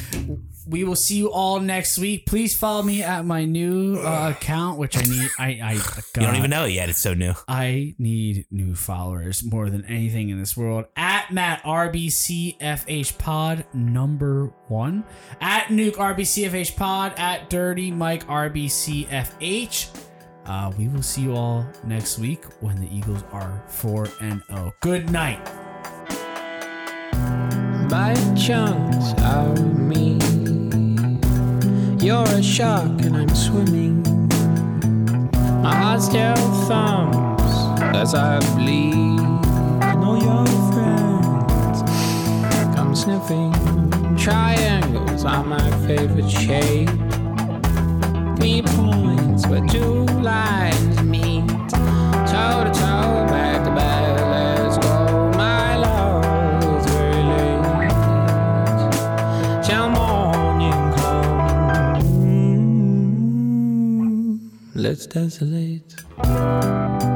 We 0.67 0.83
will 0.85 0.97
see 0.97 1.17
you 1.17 1.31
all 1.31 1.61
next 1.61 1.97
week. 1.99 2.27
Please 2.27 2.57
follow 2.57 2.83
me 2.83 3.03
at 3.03 3.25
my 3.25 3.45
new 3.45 3.99
uh, 3.99 4.35
account, 4.37 4.79
which 4.79 4.97
I 4.99 5.03
need. 5.03 5.31
I 5.39 5.47
I 5.63 5.73
You 6.17 6.27
don't 6.27 6.37
even 6.37 6.51
know 6.51 6.65
it 6.65 6.73
yet. 6.73 6.89
It's 6.89 6.99
so 6.99 7.15
new. 7.15 7.35
I 7.47 7.95
need 7.99 8.47
new 8.51 8.75
followers 8.75 9.45
more 9.45 9.71
than 9.71 9.85
anything 9.85 10.29
in 10.31 10.39
this 10.39 10.57
world. 10.57 10.87
At 10.97 11.33
Matt 11.33 11.63
RBCFH 11.63 13.19
Pod 13.19 13.65
number 13.73 14.53
one. 14.69 15.05
At 15.41 15.67
Nuke 15.69 15.95
RBCFH 15.95 16.77
Pod. 16.77 17.13
At 17.17 17.49
Dirty 17.49 17.91
Mike 17.91 18.27
RBCFH. 18.27 20.03
Uh, 20.47 20.73
we 20.79 20.89
will 20.89 21.03
see 21.03 21.23
you 21.23 21.35
all 21.35 21.67
next 21.85 22.19
week 22.19 22.45
when 22.61 22.77
the 22.81 22.89
Eagles 22.97 23.25
are 23.33 23.63
four 23.67 24.09
and 24.21 24.43
zero. 24.49 24.73
Good 24.81 25.11
night. 25.11 25.45
Bite 27.89 28.35
chunks 28.37 29.13
out 29.23 29.59
of 29.59 29.79
me. 29.79 30.06
You're 32.07 32.23
a 32.23 32.41
shark 32.41 33.03
and 33.03 33.17
I'm 33.17 33.35
swimming. 33.35 34.01
My 35.61 35.75
heart 35.75 36.01
still 36.01 36.37
thumps 36.69 37.53
as 37.97 38.15
I 38.15 38.39
bleed. 38.55 39.19
I 39.83 39.97
know 39.97 40.15
your 40.15 40.47
friends 40.71 41.83
come 42.77 42.95
sniffing. 42.95 43.53
Triangles 44.17 45.25
are 45.25 45.43
my 45.43 45.69
favorite 45.85 46.31
shape. 46.31 46.91
Three 48.37 48.63
points 48.63 49.49
where 49.49 49.67
two 49.67 50.05
lines 50.23 51.03
meet. 51.03 51.49
Toe 52.31 52.63
to 52.63 52.73
toe, 52.73 53.27
back 53.35 53.56
let's 64.87 65.07
dance 65.07 65.43
late. 65.43 67.16